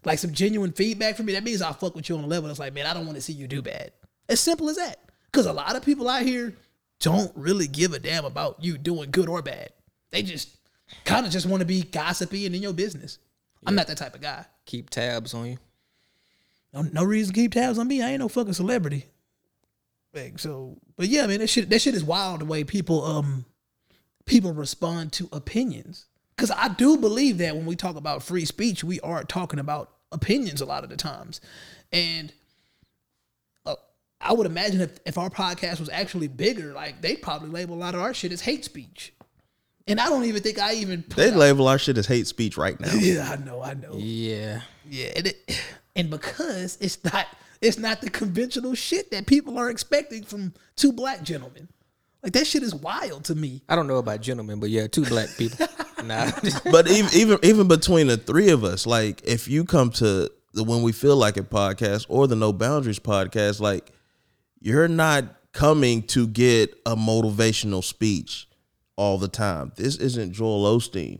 like 0.03 0.19
some 0.19 0.31
genuine 0.31 0.71
feedback 0.71 1.15
from 1.15 1.27
me, 1.27 1.33
that 1.33 1.43
means 1.43 1.61
I 1.61 1.71
fuck 1.71 1.95
with 1.95 2.09
you 2.09 2.17
on 2.17 2.23
a 2.23 2.27
level 2.27 2.47
that's 2.47 2.59
like, 2.59 2.73
man, 2.73 2.87
I 2.87 2.93
don't 2.93 3.05
want 3.05 3.15
to 3.17 3.21
see 3.21 3.33
you 3.33 3.47
do 3.47 3.61
bad. 3.61 3.91
As 4.27 4.39
simple 4.39 4.69
as 4.69 4.77
that. 4.77 4.99
Because 5.31 5.45
a 5.45 5.53
lot 5.53 5.75
of 5.75 5.83
people 5.83 6.09
out 6.09 6.23
here 6.23 6.55
don't 6.99 7.31
really 7.35 7.67
give 7.67 7.93
a 7.93 7.99
damn 7.99 8.25
about 8.25 8.63
you 8.63 8.77
doing 8.77 9.11
good 9.11 9.29
or 9.29 9.41
bad. 9.41 9.69
They 10.11 10.23
just 10.23 10.54
kind 11.03 11.25
of 11.25 11.31
just 11.31 11.45
want 11.45 11.61
to 11.61 11.65
be 11.65 11.83
gossipy 11.83 12.45
and 12.45 12.55
in 12.55 12.61
your 12.61 12.73
business. 12.73 13.19
I'm 13.65 13.75
not 13.75 13.87
that 13.87 13.97
type 13.97 14.15
of 14.15 14.21
guy. 14.21 14.45
Keep 14.65 14.89
tabs 14.89 15.33
on 15.33 15.47
you. 15.47 15.57
No, 16.73 16.81
no 16.81 17.03
reason 17.03 17.33
to 17.33 17.41
keep 17.41 17.53
tabs 17.53 17.79
on 17.79 17.87
me. 17.87 18.01
I 18.01 18.09
ain't 18.09 18.19
no 18.19 18.27
fucking 18.27 18.53
celebrity. 18.53 19.05
Like, 20.13 20.39
so, 20.39 20.77
but 20.95 21.07
yeah, 21.07 21.27
man, 21.27 21.39
that 21.39 21.47
shit 21.47 21.69
that 21.69 21.81
shit 21.81 21.95
is 21.95 22.03
wild 22.03 22.41
the 22.41 22.45
way 22.45 22.63
people 22.63 23.03
um 23.03 23.45
people 24.25 24.53
respond 24.53 25.11
to 25.13 25.29
opinions. 25.31 26.05
Cause 26.37 26.51
I 26.51 26.67
do 26.69 26.97
believe 26.97 27.37
that 27.37 27.55
when 27.55 27.65
we 27.65 27.75
talk 27.75 27.95
about 27.95 28.21
free 28.21 28.43
speech, 28.45 28.83
we 28.83 28.99
are 28.99 29.23
talking 29.23 29.59
about 29.59 29.91
opinions 30.11 30.59
a 30.59 30.65
lot 30.65 30.83
of 30.83 30.89
the 30.89 30.97
times. 30.97 31.39
And 31.93 32.33
uh, 33.65 33.75
I 34.19 34.33
would 34.33 34.45
imagine 34.45 34.81
if, 34.81 34.99
if 35.05 35.17
our 35.17 35.29
podcast 35.29 35.79
was 35.79 35.89
actually 35.89 36.27
bigger, 36.27 36.73
like 36.73 37.01
they'd 37.01 37.21
probably 37.21 37.49
label 37.49 37.75
a 37.75 37.79
lot 37.79 37.95
of 37.95 38.01
our 38.01 38.13
shit 38.13 38.33
as 38.33 38.41
hate 38.41 38.65
speech. 38.65 39.13
And 39.87 39.99
I 39.99 40.09
don't 40.09 40.25
even 40.25 40.41
think 40.41 40.59
I 40.59 40.73
even 40.75 41.03
They 41.15 41.29
out- 41.29 41.37
label 41.37 41.67
our 41.67 41.77
shit 41.77 41.97
as 41.97 42.07
hate 42.07 42.27
speech 42.27 42.57
right 42.57 42.79
now. 42.79 42.93
Yeah, 42.93 43.29
I 43.31 43.35
know, 43.43 43.61
I 43.61 43.75
know. 43.75 43.93
Yeah. 43.95 44.61
Yeah, 44.89 45.11
and, 45.15 45.27
it, 45.27 45.61
and 45.95 46.09
because 46.09 46.77
it's 46.81 47.03
not 47.03 47.27
it's 47.61 47.77
not 47.77 48.01
the 48.01 48.09
conventional 48.09 48.75
shit 48.75 49.11
that 49.11 49.25
people 49.25 49.57
are 49.57 49.69
expecting 49.69 50.23
from 50.23 50.53
two 50.75 50.91
black 50.91 51.23
gentlemen. 51.23 51.67
Like 52.21 52.33
that 52.33 52.47
shit 52.47 52.63
is 52.63 52.73
wild 52.73 53.25
to 53.25 53.35
me. 53.35 53.61
I 53.69 53.75
don't 53.75 53.87
know 53.87 53.97
about 53.97 54.21
gentlemen, 54.21 54.59
but 54.59 54.69
yeah, 54.69 54.87
two 54.87 55.05
black 55.05 55.29
people. 55.37 55.67
nah. 56.03 56.31
but 56.71 56.87
even 56.89 57.11
even 57.13 57.39
even 57.43 57.67
between 57.67 58.07
the 58.07 58.17
three 58.17 58.49
of 58.49 58.63
us, 58.63 58.85
like 58.85 59.21
if 59.23 59.47
you 59.47 59.65
come 59.65 59.91
to 59.91 60.29
the 60.53 60.63
when 60.63 60.81
we 60.81 60.91
feel 60.91 61.15
like 61.15 61.37
it 61.37 61.49
podcast 61.49 62.05
or 62.09 62.27
the 62.27 62.35
No 62.35 62.51
Boundaries 62.51 62.99
podcast, 62.99 63.59
like 63.59 63.91
you're 64.59 64.87
not 64.87 65.25
coming 65.51 66.01
to 66.03 66.27
get 66.27 66.73
a 66.85 66.95
motivational 66.95 67.83
speech 67.83 68.47
all 68.95 69.17
the 69.17 69.27
time. 69.27 69.71
This 69.75 69.97
isn't 69.97 70.33
Joel 70.33 70.77
Osteen. 70.77 71.19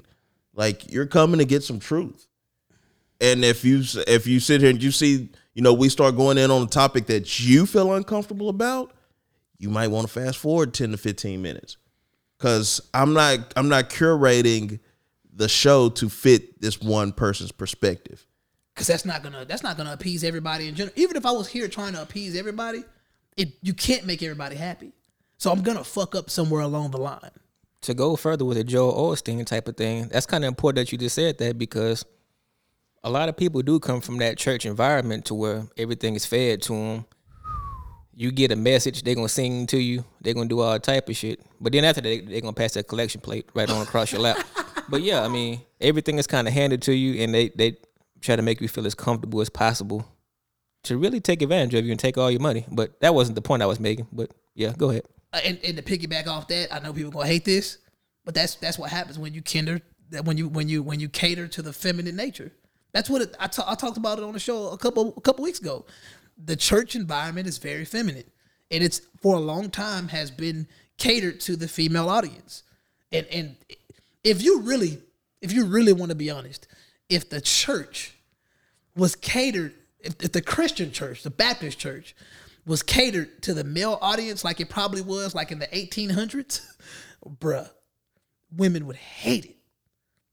Like 0.54 0.92
you're 0.92 1.06
coming 1.06 1.40
to 1.40 1.46
get 1.46 1.64
some 1.64 1.80
truth. 1.80 2.28
And 3.22 3.44
if 3.44 3.64
you 3.64 3.84
if 4.08 4.28
you 4.28 4.40
sit 4.40 4.62
here 4.62 4.70
and 4.70 4.82
you 4.82 4.92
see, 4.92 5.30
you 5.54 5.62
know, 5.62 5.74
we 5.74 5.90
start 5.90 6.16
going 6.16 6.38
in 6.38 6.52
on 6.52 6.64
a 6.64 6.68
topic 6.68 7.08
that 7.08 7.40
you 7.40 7.66
feel 7.66 7.94
uncomfortable 7.94 8.50
about, 8.50 8.94
you 9.58 9.70
might 9.70 9.88
want 9.88 10.08
to 10.08 10.14
fast 10.14 10.38
forward 10.38 10.74
10 10.74 10.92
to 10.92 10.98
15 10.98 11.42
minutes 11.42 11.78
because 12.38 12.82
i'm 12.94 13.14
not 13.14 13.54
i'm 13.56 13.70
not 13.70 13.90
curating 13.90 14.80
the 15.34 15.48
show 15.48 15.88
to 15.88 16.10
fit 16.10 16.60
this 16.60 16.82
one 16.82 17.14
person's 17.14 17.54
perspective 17.54 18.28
Cause 18.76 18.88
that's 18.88 19.06
not 19.06 19.24
gonna 19.24 19.46
that's 19.46 19.64
not 19.64 19.78
gonna 19.78 19.94
appease 19.94 20.26
everybody 20.26 20.68
in 20.68 20.76
general. 20.76 20.94
Even 20.98 21.16
if 21.16 21.26
I 21.26 21.32
was 21.32 21.48
here 21.48 21.70
trying 21.70 21.94
to 21.94 22.02
appease 22.02 22.36
everybody, 22.36 22.84
it 23.38 23.54
you 23.62 23.74
can't 23.74 24.06
make 24.06 24.22
everybody 24.22 24.58
happy. 24.58 24.92
So 25.38 25.50
I'm 25.50 25.62
gonna 25.62 25.84
fuck 25.84 26.14
up 26.14 26.30
somewhere 26.30 26.62
along 26.62 26.92
the 26.92 26.98
line. 26.98 27.32
To 27.86 27.94
go 27.94 28.16
further 28.16 28.46
with 28.46 28.58
a 28.58 28.64
Joel 28.64 29.12
Osteen 29.12 29.46
type 29.46 29.68
of 29.68 29.78
thing, 29.78 30.08
that's 30.10 30.26
kind 30.26 30.44
of 30.44 30.48
important 30.48 30.86
that 30.86 30.92
you 30.92 30.98
just 30.98 31.16
said 31.16 31.38
that 31.38 31.58
because 31.58 32.06
a 33.04 33.10
lot 33.10 33.30
of 33.30 33.38
people 33.38 33.62
do 33.62 33.80
come 33.80 34.02
from 34.02 34.18
that 34.18 34.38
church 34.38 34.66
environment 34.66 35.26
to 35.26 35.36
where 35.36 35.68
everything 35.78 36.16
is 36.16 36.26
fed 36.26 36.62
to 36.64 36.74
them. 36.74 37.06
You 38.14 38.32
get 38.32 38.52
a 38.52 38.56
message, 38.56 39.04
they're 39.04 39.16
gonna 39.16 39.30
sing 39.30 39.68
to 39.68 39.78
you, 39.78 40.06
they're 40.22 40.34
gonna 40.34 40.50
do 40.50 40.62
all 40.62 40.80
type 40.80 41.10
of 41.10 41.16
shit. 41.16 41.40
But 41.60 41.74
then 41.74 41.84
after 41.84 42.02
that, 42.02 42.28
they're 42.28 42.42
gonna 42.42 42.54
pass 42.54 42.74
that 42.74 42.88
collection 42.88 43.22
plate 43.22 43.48
right 43.54 43.70
on 43.70 43.82
across 43.82 44.12
your 44.12 44.22
lap. 44.22 44.38
But 44.88 45.02
yeah, 45.02 45.24
I 45.24 45.30
mean, 45.30 45.62
everything 45.82 46.20
is 46.20 46.28
kind 46.28 46.48
of 46.48 46.54
handed 46.54 46.84
to 46.84 46.94
you, 46.94 47.24
and 47.24 47.34
they 47.34 47.50
they 47.50 47.78
try 48.22 48.36
to 48.36 48.44
make 48.44 48.62
you 48.62 48.68
feel 48.68 48.86
as 48.86 48.94
comfortable 48.94 49.42
as 49.42 49.50
possible 49.50 50.06
to 50.84 50.98
really 50.98 51.20
take 51.20 51.42
advantage 51.42 51.74
of 51.74 51.86
you 51.86 51.92
and 51.92 52.00
take 52.00 52.20
all 52.20 52.30
your 52.30 52.40
money. 52.40 52.66
But 52.72 53.00
that 53.02 53.16
wasn't 53.16 53.36
the 53.36 53.42
point 53.42 53.64
I 53.64 53.66
was 53.66 53.80
making. 53.80 54.08
But 54.12 54.32
yeah, 54.54 54.74
go 54.78 54.92
ahead. 54.92 55.06
Uh, 55.36 55.40
and, 55.44 55.60
and 55.66 55.76
to 55.76 55.84
piggyback 55.84 56.28
off 56.28 56.48
that, 56.48 56.74
I 56.74 56.80
know 56.80 56.94
people 56.94 57.12
gonna 57.12 57.28
hate 57.28 57.44
this, 57.44 57.80
but 58.24 58.34
that's 58.34 58.56
that's 58.56 58.80
what 58.80 58.90
happens 58.90 59.20
when 59.20 59.34
you 59.34 59.42
kinder 59.42 59.82
that 60.12 60.24
when 60.24 60.38
you 60.38 60.48
when 60.48 60.70
you 60.70 60.82
when 60.82 61.02
you 61.02 61.10
cater 61.10 61.46
to 61.50 61.62
the 61.62 61.74
feminine 61.74 62.16
nature. 62.16 62.54
That's 62.94 63.10
what 63.10 63.22
it, 63.22 63.36
I 63.38 63.48
talked 63.48 63.98
about 63.98 64.18
it 64.18 64.24
on 64.24 64.32
the 64.32 64.40
show 64.40 64.70
a 64.70 64.78
couple 64.78 65.14
a 65.18 65.20
couple 65.20 65.44
weeks 65.44 65.60
ago. 65.60 65.86
The 66.42 66.56
church 66.56 66.96
environment 66.96 67.48
is 67.48 67.58
very 67.58 67.84
feminine, 67.84 68.24
and 68.72 68.82
it's 68.82 69.02
for 69.22 69.36
a 69.36 69.40
long 69.42 69.70
time 69.72 70.08
has 70.08 70.32
been 70.32 70.68
catered 70.98 71.42
to 71.42 71.58
the 71.58 71.68
female 71.68 72.08
audience. 72.08 72.64
And 73.12 73.28
and 73.28 73.58
if 74.24 74.42
you 74.42 74.62
really 74.62 75.02
if 75.42 75.52
you 75.52 75.66
really 75.66 75.92
want 75.92 76.12
to 76.12 76.16
be 76.16 76.30
honest, 76.30 76.66
if 77.10 77.30
the 77.30 77.42
church 77.42 78.16
was 78.96 79.18
catered, 79.18 79.74
if, 80.00 80.16
if 80.24 80.32
the 80.32 80.42
Christian 80.42 80.94
church, 80.94 81.24
the 81.24 81.30
Baptist 81.30 81.78
church, 81.78 82.16
was 82.66 82.82
catered 82.82 83.42
to 83.44 83.54
the 83.54 83.64
male 83.64 83.98
audience 84.02 84.44
like 84.44 84.60
it 84.60 84.70
probably 84.70 85.02
was 85.02 85.36
like 85.36 85.52
in 85.52 85.60
the 85.60 85.68
1800s, 85.68 86.62
bruh, 87.40 87.70
women 88.56 88.88
would 88.88 88.96
hate 88.96 89.46
it. 89.46 89.56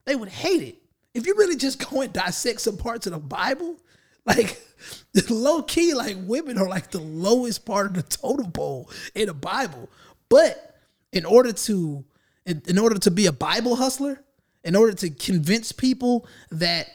They 0.04 0.16
would 0.16 0.28
hate 0.28 0.62
it. 0.62 0.76
If 1.14 1.26
you 1.26 1.34
really 1.36 1.56
just 1.56 1.88
go 1.90 2.00
and 2.00 2.12
dissect 2.12 2.60
some 2.60 2.76
parts 2.76 3.06
of 3.06 3.12
the 3.12 3.18
Bible, 3.18 3.76
like 4.26 4.60
low 5.28 5.62
key, 5.62 5.94
like 5.94 6.16
women 6.20 6.58
are 6.58 6.68
like 6.68 6.90
the 6.90 7.00
lowest 7.00 7.64
part 7.64 7.86
of 7.86 7.94
the 7.94 8.02
totem 8.02 8.52
pole 8.52 8.90
in 9.14 9.26
the 9.26 9.34
Bible. 9.34 9.90
But 10.28 10.76
in 11.12 11.24
order 11.24 11.52
to 11.52 12.04
in, 12.46 12.62
in 12.66 12.78
order 12.78 12.98
to 12.98 13.10
be 13.10 13.26
a 13.26 13.32
Bible 13.32 13.76
hustler, 13.76 14.24
in 14.64 14.76
order 14.76 14.92
to 14.94 15.10
convince 15.10 15.72
people 15.72 16.26
that, 16.50 16.88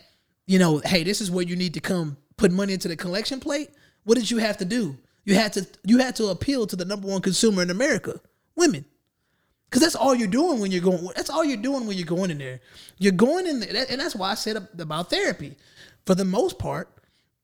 you 0.46 0.60
know, 0.60 0.80
hey, 0.84 1.04
this 1.04 1.22
is 1.22 1.32
where 1.32 1.46
you 1.46 1.56
need 1.56 1.74
to 1.76 1.80
come 1.80 2.18
put 2.38 2.52
money 2.52 2.74
into 2.74 2.88
the 2.88 2.96
collection 2.96 3.40
plate, 3.40 3.70
what 4.04 4.16
did 4.16 4.30
you 4.30 4.38
have 4.38 4.58
to 4.58 4.66
do? 4.66 4.98
You 5.28 5.36
had 5.36 5.52
to 5.54 5.68
you 5.84 5.98
had 5.98 6.16
to 6.16 6.28
appeal 6.28 6.66
to 6.68 6.78
the 6.78 6.86
number 6.86 7.10
one 7.10 7.22
consumer 7.22 7.62
in 7.62 7.70
America, 7.70 8.22
women. 8.56 8.86
Cause 9.70 9.82
that's 9.82 9.94
all 9.94 10.16
you're 10.16 10.30
doing 10.30 10.62
when 10.62 10.72
you're 10.72 10.80
going. 10.80 11.06
That's 11.18 11.30
all 11.30 11.44
you're 11.44 11.58
doing 11.58 11.86
when 11.86 11.98
you're 11.98 12.06
going 12.06 12.32
in 12.32 12.38
there. 12.38 12.62
You're 12.98 13.12
going 13.12 13.46
in 13.46 13.60
there, 13.60 13.86
and 13.90 14.00
that's 14.00 14.16
why 14.16 14.32
I 14.32 14.36
said 14.36 14.56
about 14.80 15.10
therapy. 15.10 15.58
For 16.06 16.16
the 16.16 16.24
most 16.24 16.58
part, 16.58 16.88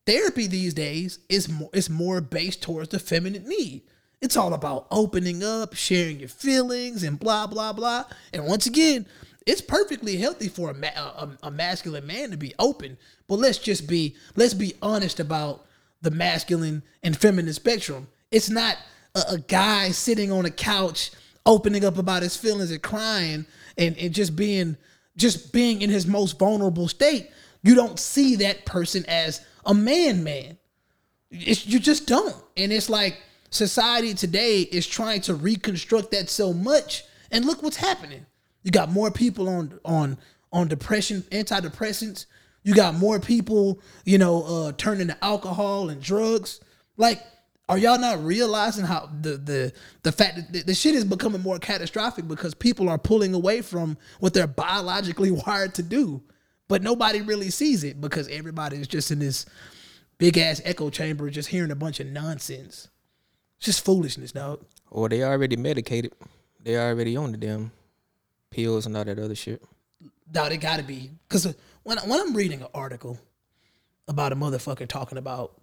therapy 0.06 0.48
these 0.48 0.74
days 0.74 1.20
is 1.28 1.50
more 1.50 1.70
is 1.74 1.90
more 1.90 2.22
based 2.22 2.62
towards 2.62 2.88
the 2.88 3.00
feminine 3.00 3.50
need. 3.50 3.82
It's 4.22 4.38
all 4.38 4.54
about 4.54 4.88
opening 4.90 5.44
up, 5.44 5.74
sharing 5.74 6.22
your 6.22 6.30
feelings, 6.30 7.04
and 7.04 7.20
blah 7.20 7.48
blah 7.48 7.74
blah. 7.74 8.06
And 8.32 8.46
once 8.46 8.66
again, 8.66 9.06
it's 9.46 9.60
perfectly 9.60 10.16
healthy 10.16 10.48
for 10.48 10.72
a, 10.72 10.86
a, 10.86 11.38
a 11.44 11.52
masculine 11.52 12.08
man 12.08 12.32
to 12.32 12.38
be 12.38 12.54
open. 12.60 12.98
But 13.28 13.40
let's 13.40 13.58
just 13.58 13.90
be 13.90 14.16
let's 14.38 14.54
be 14.54 14.76
honest 14.82 15.20
about 15.20 15.66
the 16.04 16.12
masculine 16.12 16.84
and 17.02 17.18
feminine 17.18 17.54
spectrum. 17.54 18.08
It's 18.30 18.50
not 18.50 18.78
a, 19.16 19.24
a 19.30 19.38
guy 19.40 19.90
sitting 19.90 20.32
on 20.32 20.46
a 20.46 20.52
couch 20.52 21.12
opening 21.46 21.84
up 21.84 21.98
about 21.98 22.22
his 22.24 22.38
feelings 22.38 22.72
and 22.72 22.82
crying 22.82 23.46
and, 23.78 23.98
and 23.98 24.14
just 24.14 24.36
being 24.36 24.78
just 25.16 25.54
being 25.54 25.82
in 25.82 25.90
his 25.90 26.08
most 26.08 26.40
vulnerable 26.40 26.88
state. 26.88 27.30
You 27.62 27.76
don't 27.76 28.00
see 28.00 28.36
that 28.38 28.66
person 28.66 29.06
as 29.08 29.46
a 29.66 29.74
man 29.74 30.24
man. 30.24 30.58
It's, 31.30 31.66
you 31.66 31.80
just 31.80 32.08
don't. 32.08 32.36
And 32.58 32.72
it's 32.72 32.90
like 32.90 33.22
society 33.50 34.14
today 34.14 34.62
is 34.62 34.88
trying 34.88 35.22
to 35.22 35.36
reconstruct 35.36 36.12
that 36.12 36.30
so 36.30 36.52
much. 36.52 37.04
And 37.32 37.46
look 37.46 37.64
what's 37.64 37.78
happening. 37.78 38.26
You 38.64 38.72
got 38.72 38.90
more 38.90 39.12
people 39.12 39.50
on 39.50 39.80
on 39.86 40.18
on 40.52 40.68
depression, 40.68 41.22
antidepressants. 41.32 42.26
You 42.64 42.74
got 42.74 42.96
more 42.96 43.20
people, 43.20 43.82
you 44.06 44.18
know, 44.18 44.44
uh, 44.44 44.72
turning 44.78 45.08
to 45.08 45.24
alcohol 45.24 45.90
and 45.90 46.02
drugs. 46.02 46.62
Like, 46.98 47.22
are 47.70 47.78
y'all 47.78 48.00
not 48.00 48.24
realizing 48.24 48.86
how 48.86 49.10
the 49.22 49.38
the 49.38 49.74
the 50.04 50.12
fact 50.12 50.36
that 50.36 50.54
the, 50.54 50.62
the 50.64 50.74
shit 50.74 50.96
is 50.96 51.06
becoming 51.06 51.42
more 51.42 51.60
catastrophic 51.60 52.28
because 52.28 52.54
people 52.54 52.90
are 52.90 52.98
pulling 52.98 53.34
away 53.34 53.62
from 53.62 53.98
what 54.20 54.34
they're 54.34 54.48
biologically 54.48 55.32
wired 55.48 55.74
to 55.76 55.84
do, 55.84 56.22
but 56.68 56.82
nobody 56.82 57.22
really 57.22 57.50
sees 57.50 57.84
it 57.84 58.02
because 58.02 58.28
everybody 58.28 58.78
is 58.78 58.88
just 58.88 59.12
in 59.12 59.20
this 59.20 59.46
big 60.18 60.38
ass 60.38 60.62
echo 60.66 60.90
chamber, 60.90 61.30
just 61.30 61.50
hearing 61.50 61.72
a 61.72 61.76
bunch 61.76 62.00
of 62.00 62.08
nonsense. 62.08 62.90
It's 63.58 63.66
just 63.66 63.86
foolishness, 63.86 64.32
dog. 64.32 64.64
Or 64.90 65.10
they 65.10 65.24
already 65.24 65.56
medicated. 65.56 66.14
They 66.62 66.78
already 66.78 67.18
on 67.18 67.32
the 67.32 67.38
damn 67.38 67.72
pills 68.52 68.86
and 68.86 68.96
all 68.96 69.04
that 69.04 69.20
other 69.20 69.36
shit. 69.36 69.62
Dog, 70.32 70.52
it 70.52 70.58
gotta 70.58 70.84
be 70.84 71.12
because 71.28 71.54
when 71.84 71.98
when 72.00 72.20
I'm 72.20 72.36
reading 72.36 72.62
an 72.62 72.68
article 72.74 73.20
about 74.08 74.32
a 74.32 74.36
motherfucker 74.36 74.88
talking 74.88 75.18
about 75.18 75.60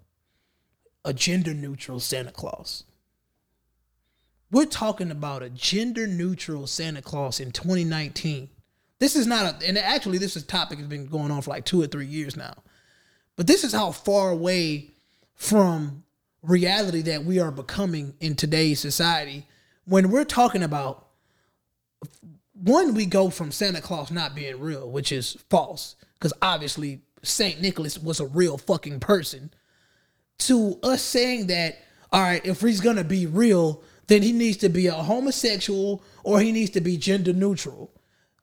a 1.05 1.13
gender 1.13 1.55
neutral 1.55 2.01
Santa 2.01 2.31
Claus, 2.31 2.85
we're 4.51 4.67
talking 4.67 5.11
about 5.11 5.43
a 5.43 5.51
gender 5.51 6.07
neutral 6.07 6.67
Santa 6.67 7.03
Claus 7.03 7.41
in 7.41 7.53
2019. 7.53 8.49
This 8.99 9.17
is 9.17 9.27
not 9.27 9.63
a, 9.63 9.67
and 9.67 9.79
actually 9.79 10.19
this 10.19 10.37
is 10.37 10.45
topic 10.45 10.79
has 10.79 10.87
been 10.87 11.07
going 11.07 11.31
on 11.31 11.41
for 11.43 11.51
like 11.51 11.65
two 11.65 11.81
or 11.81 11.87
three 11.87 12.07
years 12.07 12.37
now. 12.37 12.55
But 13.37 13.47
this 13.47 13.65
is 13.65 13.73
how 13.73 13.93
far 13.93 14.31
away 14.31 14.91
from 15.35 16.05
reality 16.43 17.01
that 17.03 17.25
we 17.25 17.39
are 17.39 17.51
becoming 17.51 18.15
in 18.21 18.35
today's 18.35 18.81
society 18.81 19.47
when 19.85 20.11
we're 20.11 20.25
talking 20.25 20.63
about 20.63 21.07
one 22.53 22.95
we 22.95 23.07
go 23.07 23.31
from 23.31 23.51
Santa 23.51 23.81
Claus 23.81 24.11
not 24.11 24.35
being 24.35 24.61
real, 24.61 24.91
which 24.91 25.13
is 25.13 25.39
false 25.49 25.97
because 26.21 26.35
obviously 26.43 27.01
Saint 27.23 27.61
Nicholas 27.61 27.99
was 27.99 28.21
a 28.21 28.27
real 28.27 28.59
fucking 28.59 29.01
person 29.01 29.51
to 30.39 30.79
us 30.83 31.03
saying 31.03 31.47
that 31.49 31.79
all 32.13 32.23
right, 32.23 32.45
if 32.45 32.61
he's 32.61 32.81
to 32.81 33.05
be 33.05 33.27
real, 33.27 33.83
then 34.09 34.21
he 34.23 34.33
needs 34.33 34.57
to 34.59 34.69
be 34.69 34.89
a 34.89 34.93
homosexual 34.93 36.03
or 36.25 36.41
he 36.41 36.51
needs 36.51 36.71
to 36.71 36.81
be 36.81 36.97
gender 36.97 37.33
neutral. 37.33 37.91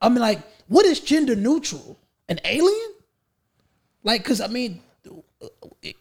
I 0.02 0.10
mean 0.10 0.20
like 0.20 0.42
what 0.68 0.86
is 0.86 1.00
gender 1.00 1.36
neutral? 1.36 2.00
An 2.30 2.40
alien? 2.44 2.94
Like 4.04 4.24
cuz 4.24 4.42
I 4.42 4.48
mean 4.48 4.82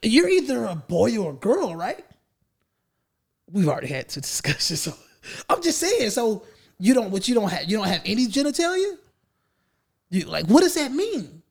you're 0.02 0.28
either 0.28 0.64
a 0.64 0.74
boy 0.74 1.16
or 1.18 1.32
a 1.32 1.36
girl, 1.36 1.76
right? 1.76 2.04
We've 3.50 3.68
already 3.68 3.88
had 3.88 4.06
this 4.06 4.14
discussion, 4.42 4.76
so 4.76 4.94
I'm 5.48 5.62
just 5.62 5.78
saying. 5.78 6.10
So 6.10 6.42
you 6.78 6.94
don't, 6.94 7.10
what 7.10 7.28
you 7.28 7.34
don't 7.34 7.50
have, 7.50 7.64
you 7.64 7.76
don't 7.76 7.86
have 7.86 8.02
any 8.04 8.26
genitalia. 8.26 8.96
You 10.10 10.24
like, 10.26 10.46
what 10.46 10.62
does 10.62 10.74
that 10.74 10.92
mean? 10.92 11.42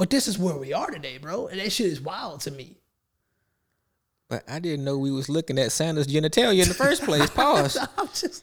But 0.00 0.08
this 0.08 0.28
is 0.28 0.38
where 0.38 0.56
we 0.56 0.72
are 0.72 0.90
today, 0.90 1.18
bro, 1.18 1.48
and 1.48 1.60
that 1.60 1.70
shit 1.70 1.88
is 1.88 2.00
wild 2.00 2.40
to 2.40 2.50
me. 2.50 2.78
But 4.30 4.44
I 4.48 4.58
didn't 4.58 4.82
know 4.82 4.96
we 4.96 5.10
was 5.10 5.28
looking 5.28 5.58
at 5.58 5.72
Santa's 5.72 6.06
genitalia 6.06 6.62
in 6.62 6.68
the 6.68 6.74
first 6.74 7.02
place. 7.02 7.28
Pause. 7.34 7.76
I'm 7.98 8.08
just, 8.08 8.42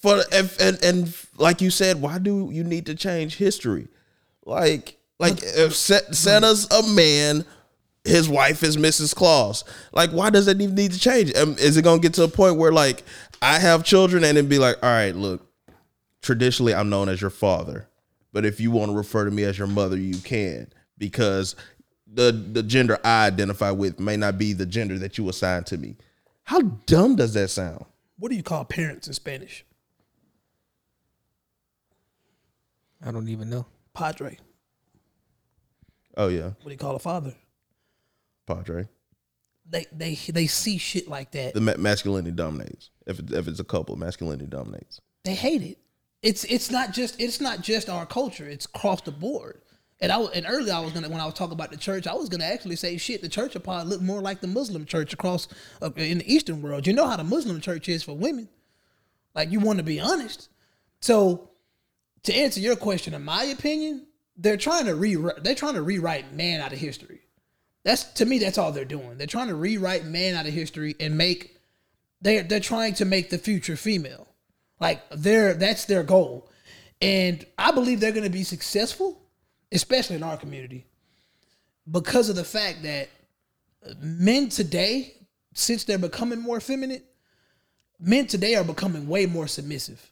For 0.00 0.20
and, 0.32 0.52
and 0.58 0.82
and 0.82 1.16
like 1.38 1.60
you 1.60 1.70
said, 1.70 2.02
why 2.02 2.18
do 2.18 2.50
you 2.50 2.64
need 2.64 2.86
to 2.86 2.96
change 2.96 3.36
history? 3.36 3.86
Like 4.44 4.98
like 5.20 5.38
if 5.40 5.74
Santa's 5.76 6.66
a 6.72 6.82
man, 6.92 7.44
his 8.02 8.28
wife 8.28 8.64
is 8.64 8.76
Mrs. 8.76 9.14
Claus. 9.14 9.62
Like 9.92 10.10
why 10.10 10.28
does 10.28 10.46
that 10.46 10.60
even 10.60 10.74
need 10.74 10.90
to 10.90 10.98
change? 10.98 11.32
Um, 11.36 11.52
is 11.60 11.76
it 11.76 11.82
gonna 11.82 12.00
get 12.00 12.14
to 12.14 12.24
a 12.24 12.28
point 12.28 12.56
where 12.56 12.72
like 12.72 13.04
I 13.40 13.60
have 13.60 13.84
children 13.84 14.24
and 14.24 14.36
it'd 14.36 14.50
be 14.50 14.58
like, 14.58 14.74
all 14.82 14.90
right, 14.90 15.14
look, 15.14 15.46
traditionally 16.20 16.74
I'm 16.74 16.90
known 16.90 17.08
as 17.08 17.20
your 17.20 17.30
father, 17.30 17.86
but 18.34 18.44
if 18.44 18.60
you 18.60 18.70
want 18.70 18.90
to 18.90 18.96
refer 18.96 19.24
to 19.24 19.30
me 19.30 19.44
as 19.44 19.56
your 19.56 19.68
mother, 19.68 19.96
you 19.96 20.18
can 20.18 20.70
because 20.98 21.56
the 22.06 22.32
the 22.32 22.62
gender 22.62 22.98
I 23.02 23.26
identify 23.26 23.70
with 23.70 23.98
may 23.98 24.16
not 24.18 24.36
be 24.36 24.52
the 24.52 24.66
gender 24.66 24.98
that 24.98 25.16
you 25.16 25.28
assign 25.30 25.64
to 25.64 25.78
me. 25.78 25.96
How 26.42 26.60
dumb 26.60 27.16
does 27.16 27.32
that 27.32 27.48
sound? 27.48 27.86
what 28.18 28.30
do 28.30 28.36
you 28.36 28.42
call 28.42 28.64
parents 28.64 29.06
in 29.08 29.12
Spanish? 29.14 29.64
I 33.04 33.10
don't 33.10 33.28
even 33.28 33.50
know. 33.50 33.66
Padre. 33.92 34.38
Oh 36.16 36.28
yeah, 36.28 36.50
What 36.62 36.64
do 36.66 36.70
you 36.70 36.76
call 36.78 36.96
a 36.96 37.00
father? 37.00 37.34
Padre. 38.46 38.88
They 39.68 39.86
they 39.92 40.14
they 40.14 40.46
see 40.46 40.78
shit 40.78 41.08
like 41.08 41.32
that. 41.32 41.54
The 41.54 41.60
ma- 41.60 41.76
masculinity 41.78 42.30
dominates. 42.34 42.90
If 43.06 43.18
it, 43.18 43.32
if 43.32 43.48
it's 43.48 43.60
a 43.60 43.64
couple, 43.64 43.96
masculinity 43.96 44.46
dominates. 44.46 45.00
they 45.24 45.34
hate 45.34 45.62
it. 45.62 45.78
It's 46.24 46.44
it's 46.44 46.70
not 46.70 46.92
just 46.94 47.20
it's 47.20 47.38
not 47.38 47.60
just 47.60 47.90
our 47.90 48.06
culture. 48.06 48.48
It's 48.48 48.64
across 48.64 49.02
the 49.02 49.12
board. 49.12 49.60
And 50.00 50.10
I 50.10 50.18
and 50.22 50.46
earlier 50.48 50.72
I 50.72 50.80
was 50.80 50.92
gonna 50.92 51.10
when 51.10 51.20
I 51.20 51.26
was 51.26 51.34
talking 51.34 51.52
about 51.52 51.70
the 51.70 51.76
church, 51.76 52.06
I 52.06 52.14
was 52.14 52.30
gonna 52.30 52.44
actually 52.44 52.76
say 52.76 52.96
shit. 52.96 53.20
The 53.20 53.28
church 53.28 53.52
will 53.52 53.60
probably 53.60 53.90
look 53.90 54.00
more 54.00 54.22
like 54.22 54.40
the 54.40 54.46
Muslim 54.46 54.86
church 54.86 55.12
across 55.12 55.48
uh, 55.82 55.90
in 55.96 56.18
the 56.18 56.34
Eastern 56.34 56.62
world. 56.62 56.86
You 56.86 56.94
know 56.94 57.06
how 57.06 57.18
the 57.18 57.24
Muslim 57.24 57.60
church 57.60 57.90
is 57.90 58.02
for 58.02 58.14
women. 58.16 58.48
Like 59.34 59.52
you 59.52 59.60
want 59.60 59.80
to 59.80 59.82
be 59.82 60.00
honest. 60.00 60.48
So 61.00 61.50
to 62.22 62.34
answer 62.34 62.58
your 62.58 62.76
question, 62.76 63.12
in 63.12 63.22
my 63.22 63.44
opinion, 63.44 64.06
they're 64.38 64.56
trying 64.56 64.86
to 64.86 64.94
re 64.94 65.18
they're 65.42 65.54
trying 65.54 65.74
to 65.74 65.82
rewrite 65.82 66.32
man 66.32 66.62
out 66.62 66.72
of 66.72 66.78
history. 66.78 67.20
That's 67.82 68.04
to 68.14 68.24
me, 68.24 68.38
that's 68.38 68.56
all 68.56 68.72
they're 68.72 68.86
doing. 68.86 69.18
They're 69.18 69.26
trying 69.26 69.48
to 69.48 69.54
rewrite 69.54 70.06
man 70.06 70.36
out 70.36 70.46
of 70.46 70.54
history 70.54 70.96
and 70.98 71.18
make 71.18 71.58
they're 72.22 72.44
they're 72.44 72.60
trying 72.60 72.94
to 72.94 73.04
make 73.04 73.28
the 73.28 73.36
future 73.36 73.76
female. 73.76 74.33
Like 74.84 75.02
they're 75.12 75.54
that's 75.54 75.86
their 75.86 76.02
goal. 76.02 76.46
And 77.00 77.42
I 77.56 77.70
believe 77.70 78.00
they're 78.00 78.12
gonna 78.12 78.28
be 78.28 78.44
successful, 78.44 79.18
especially 79.72 80.16
in 80.16 80.22
our 80.22 80.36
community, 80.36 80.84
because 81.90 82.28
of 82.28 82.36
the 82.36 82.44
fact 82.44 82.82
that 82.82 83.08
men 83.98 84.50
today, 84.50 85.14
since 85.54 85.84
they're 85.84 85.96
becoming 85.96 86.38
more 86.38 86.60
feminine, 86.60 87.02
men 87.98 88.26
today 88.26 88.56
are 88.56 88.64
becoming 88.64 89.08
way 89.08 89.24
more 89.24 89.48
submissive. 89.48 90.10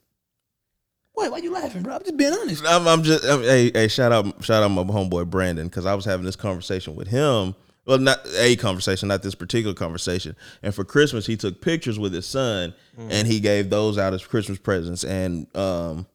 Wait, 1.15 1.31
why 1.31 1.37
you 1.37 1.53
laughing, 1.53 1.83
bro? 1.83 1.97
I'm 1.97 2.03
just 2.03 2.17
being 2.17 2.33
honest. 2.33 2.65
I'm, 2.67 2.89
I'm 2.89 3.03
just 3.03 3.27
I'm, 3.27 3.43
hey 3.43 3.71
hey 3.75 3.89
shout 3.89 4.11
out 4.11 4.43
shout 4.43 4.63
out 4.63 4.71
my 4.71 4.85
homeboy 4.85 5.29
Brandon 5.29 5.69
because 5.69 5.85
I 5.85 5.95
was 5.95 6.07
having 6.07 6.25
this 6.25 6.37
conversation 6.37 6.95
with 6.95 7.09
him. 7.09 7.55
Well, 7.85 7.99
not 7.99 8.21
a 8.39 8.55
conversation, 8.57 9.09
not 9.09 9.23
this 9.23 9.35
particular 9.35 9.75
conversation. 9.75 10.37
And 10.63 10.75
for 10.75 10.85
Christmas, 10.85 11.27
he 11.27 11.37
took 11.37 11.61
pictures 11.61 11.99
with 11.99 12.13
his 12.15 12.27
son, 12.27 12.75
and 12.97 13.27
he 13.27 13.41
gave 13.41 13.71
those 13.71 13.99
out 13.99 14.15
as 14.15 14.25
Christmas 14.25 14.59
presents 14.59 15.03
and 15.05 15.47
um 15.57 16.07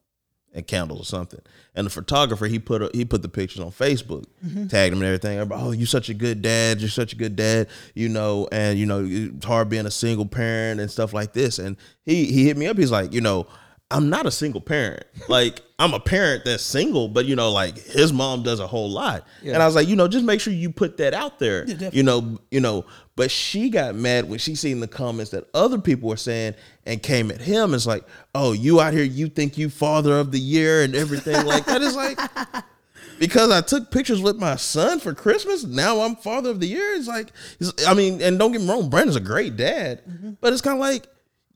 and 0.53 0.65
candles 0.65 1.01
or 1.01 1.05
something. 1.05 1.41
And 1.75 1.85
the 1.85 1.91
photographer 1.91 2.45
he 2.47 2.57
put 2.57 2.81
a, 2.81 2.89
he 2.93 3.05
put 3.05 3.21
the 3.21 3.29
pictures 3.29 3.59
on 3.59 3.71
Facebook, 3.71 4.25
tagged 4.69 4.93
him 4.93 5.01
and 5.01 5.03
everything. 5.03 5.37
Everybody, 5.37 5.61
oh, 5.61 5.71
you're 5.71 5.85
such 5.87 6.09
a 6.09 6.13
good 6.13 6.41
dad. 6.41 6.79
You're 6.79 6.89
such 6.89 7.13
a 7.13 7.15
good 7.17 7.35
dad. 7.35 7.67
You 7.93 8.09
know, 8.09 8.47
and 8.51 8.79
you 8.79 8.85
know 8.85 9.05
it's 9.07 9.45
hard 9.45 9.69
being 9.69 9.85
a 9.85 9.91
single 9.91 10.25
parent 10.25 10.79
and 10.79 10.89
stuff 10.89 11.13
like 11.13 11.33
this. 11.33 11.59
And 11.59 11.75
he 12.05 12.25
he 12.31 12.45
hit 12.45 12.57
me 12.57 12.67
up. 12.67 12.77
He's 12.77 12.91
like, 12.91 13.13
you 13.13 13.21
know. 13.21 13.47
I'm 13.89 14.09
not 14.09 14.25
a 14.25 14.31
single 14.31 14.59
parent. 14.59 15.05
Like 15.29 15.61
I'm 15.79 15.93
a 15.93 15.99
parent 15.99 16.43
that's 16.43 16.63
single, 16.63 17.07
but 17.07 17.25
you 17.25 17.35
know, 17.35 17.51
like 17.51 17.77
his 17.77 18.11
mom 18.11 18.43
does 18.43 18.59
a 18.59 18.67
whole 18.67 18.89
lot. 18.89 19.25
And 19.53 19.63
I 19.63 19.65
was 19.65 19.75
like, 19.75 19.87
you 19.87 19.95
know, 19.95 20.07
just 20.07 20.25
make 20.25 20.41
sure 20.41 20.51
you 20.51 20.71
put 20.71 20.97
that 20.97 21.13
out 21.13 21.39
there. 21.39 21.63
definitely. 21.65 21.97
you 21.97 22.03
know, 22.03 22.39
you 22.51 22.59
know. 22.59 22.85
But 23.15 23.31
she 23.31 23.69
got 23.69 23.95
mad 23.95 24.29
when 24.29 24.39
she 24.39 24.55
seen 24.55 24.79
the 24.79 24.87
comments 24.87 25.31
that 25.31 25.47
other 25.53 25.79
people 25.79 26.09
were 26.09 26.17
saying 26.17 26.55
and 26.85 27.01
came 27.01 27.31
at 27.31 27.41
him. 27.41 27.73
It's 27.73 27.87
like, 27.87 28.03
oh, 28.35 28.51
you 28.51 28.79
out 28.81 28.93
here, 28.93 29.03
you 29.03 29.27
think 29.27 29.57
you 29.57 29.69
father 29.69 30.19
of 30.19 30.31
the 30.31 30.39
year 30.39 30.83
and 30.83 30.93
everything 30.93 31.45
like 31.45 31.65
that. 31.65 31.81
It's 31.81 31.95
like 31.95 32.19
because 33.19 33.51
I 33.51 33.61
took 33.61 33.89
pictures 33.89 34.21
with 34.21 34.35
my 34.37 34.55
son 34.57 34.99
for 34.99 35.13
Christmas. 35.13 35.63
Now 35.63 36.01
I'm 36.01 36.15
father 36.17 36.49
of 36.49 36.59
the 36.59 36.67
year. 36.67 36.93
It's 36.93 37.07
like, 37.07 37.31
it's- 37.59 37.87
I 37.87 37.93
mean, 37.93 38.21
and 38.21 38.37
don't 38.37 38.51
get 38.51 38.61
me 38.61 38.69
wrong, 38.69 38.89
Brandon's 38.89 39.15
a 39.15 39.21
great 39.21 39.55
dad, 39.55 40.03
mm-hmm. 40.07 40.31
but 40.41 40.51
it's 40.53 40.61
kind 40.61 40.75
of 40.75 40.81
like, 40.81 41.07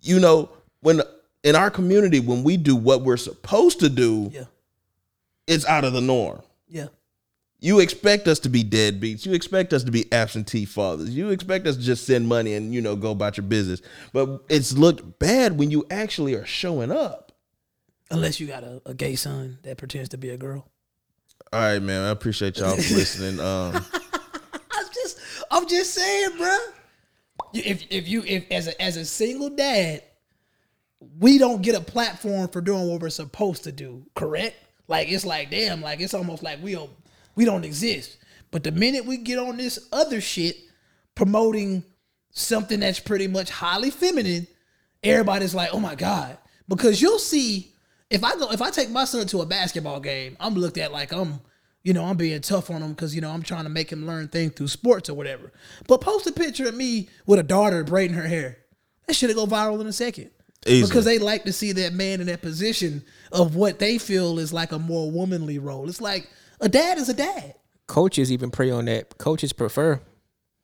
you 0.02 0.20
know, 0.20 0.50
when 0.80 1.02
in 1.44 1.56
our 1.56 1.70
community, 1.72 2.20
when 2.20 2.44
we 2.44 2.58
do 2.58 2.76
what 2.76 3.02
we're 3.02 3.18
supposed 3.18 3.80
to 3.80 3.90
do, 3.90 4.30
Yeah, 4.34 4.44
it's 5.48 5.66
out 5.66 5.84
of 5.84 5.94
the 5.94 6.02
norm. 6.02 6.42
yeah. 6.68 6.88
You 7.64 7.80
expect 7.80 8.28
us 8.28 8.40
to 8.40 8.50
be 8.50 8.64
deadbeats. 8.64 9.24
You 9.24 9.34
expect 9.34 9.72
us 9.72 9.84
to 9.84 9.92
be 9.92 10.12
absentee 10.12 10.66
fathers. 10.66 11.12
You 11.12 11.30
expect 11.30 11.68
us 11.68 11.76
to 11.76 11.82
just 11.84 12.08
send 12.08 12.28
money 12.28 12.56
and 12.56 12.74
you 12.74 12.82
know 12.82 12.96
go 12.96 13.12
about 13.12 13.38
your 13.38 13.44
business. 13.46 13.84
But 14.14 14.42
it's 14.50 14.74
looked 14.74 15.20
bad 15.20 15.60
when 15.60 15.70
you 15.70 15.86
actually 15.92 16.34
are 16.34 16.44
showing 16.46 16.92
up. 16.92 17.32
Unless 18.10 18.40
you 18.40 18.48
got 18.48 18.64
a, 18.64 18.82
a 18.88 18.96
gay 18.96 19.16
son 19.16 19.60
that 19.62 19.78
pretends 19.78 20.10
to 20.10 20.18
be 20.18 20.30
a 20.32 20.38
girl. 20.38 20.68
All 21.54 21.60
right, 21.60 21.80
man. 21.80 22.02
I 22.04 22.10
appreciate 22.10 22.58
y'all 22.58 22.76
for 22.76 22.96
listening. 22.96 23.40
Um, 23.46 23.86
I'm 24.74 24.88
just, 24.94 25.20
I'm 25.52 25.68
just 25.68 25.94
saying, 25.94 26.38
bro. 26.38 26.58
If 27.54 27.84
if 27.92 28.08
you 28.08 28.24
if 28.26 28.50
as 28.50 28.68
a 28.70 28.82
as 28.82 28.98
a 28.98 29.06
single 29.06 29.52
dad, 29.52 30.02
we 31.20 31.38
don't 31.38 31.62
get 31.62 31.76
a 31.76 31.82
platform 31.82 32.48
for 32.48 32.62
doing 32.62 32.88
what 32.88 33.02
we're 33.02 33.10
supposed 33.10 33.64
to 33.64 33.72
do. 33.72 34.06
Correct? 34.16 34.56
Like 34.88 35.10
it's 35.10 35.26
like 35.26 35.50
damn, 35.50 35.82
like 35.82 36.00
it's 36.00 36.14
almost 36.14 36.44
like 36.44 36.62
we 36.62 36.74
don't 36.74 36.92
we 37.36 37.46
don't 37.46 37.66
exist. 37.66 38.18
But 38.52 38.64
the 38.64 38.72
minute 38.72 39.06
we 39.06 39.18
get 39.18 39.40
on 39.40 39.58
this 39.58 39.88
other 39.92 40.20
shit, 40.22 40.58
promoting 41.16 41.84
something 42.32 42.82
that's 42.82 43.00
pretty 43.00 43.28
much 43.28 43.50
highly 43.50 43.90
feminine, 43.90 44.48
everybody's 45.04 45.56
like, 45.56 45.70
oh 45.74 45.80
my 45.80 45.96
god, 45.96 46.38
because 46.68 47.02
you'll 47.02 47.20
see 47.20 47.74
if 48.10 48.24
I 48.24 48.36
go 48.36 48.52
if 48.52 48.62
I 48.62 48.70
take 48.70 48.90
my 48.90 49.06
son 49.06 49.26
to 49.28 49.42
a 49.42 49.46
basketball 49.46 50.00
game, 50.00 50.36
I'm 50.40 50.54
looked 50.54 50.78
at 50.78 50.92
like 50.92 51.14
I'm 51.14 51.40
you 51.84 51.94
know 51.94 52.04
I'm 52.04 52.18
being 52.18 52.42
tough 52.42 52.70
on 52.70 52.84
him 52.84 52.92
because 52.92 53.16
you 53.16 53.22
know 53.22 53.32
I'm 53.32 53.42
trying 53.42 53.64
to 53.64 53.70
make 53.70 53.92
him 53.92 54.06
learn 54.06 54.28
things 54.28 54.54
through 54.54 54.68
sports 54.68 55.10
or 55.10 55.14
whatever. 55.14 55.52
But 55.88 56.02
post 56.02 56.28
a 56.28 56.32
picture 56.32 56.68
of 56.68 56.76
me 56.76 57.10
with 57.26 57.40
a 57.40 57.44
daughter 57.44 57.84
braiding 57.84 58.18
her 58.18 58.28
hair, 58.28 58.58
that 59.08 59.16
should 59.16 59.34
go 59.34 59.46
viral 59.46 59.80
in 59.82 59.88
a 59.88 59.94
second. 59.94 60.32
Easily. 60.68 60.90
Because 60.90 61.06
they 61.06 61.18
like 61.18 61.44
to 61.46 61.54
see 61.54 61.72
that 61.72 61.94
man 61.94 62.22
in 62.22 62.28
that 62.28 62.42
position 62.42 63.04
of 63.32 63.56
what 63.56 63.80
they 63.80 63.98
feel 63.98 64.38
is 64.38 64.54
like 64.54 64.72
a 64.72 64.80
more 64.80 65.10
womanly 65.10 65.58
role. 65.58 65.90
It's 65.90 66.02
like 66.02 66.30
a 66.60 66.70
dad 66.70 67.00
is 67.00 67.10
a 67.10 67.14
dad. 67.14 67.56
Coaches 67.88 68.32
even 68.32 68.52
prey 68.52 68.70
on 68.70 68.86
that. 68.86 69.18
Coaches 69.18 69.54
prefer 69.54 70.00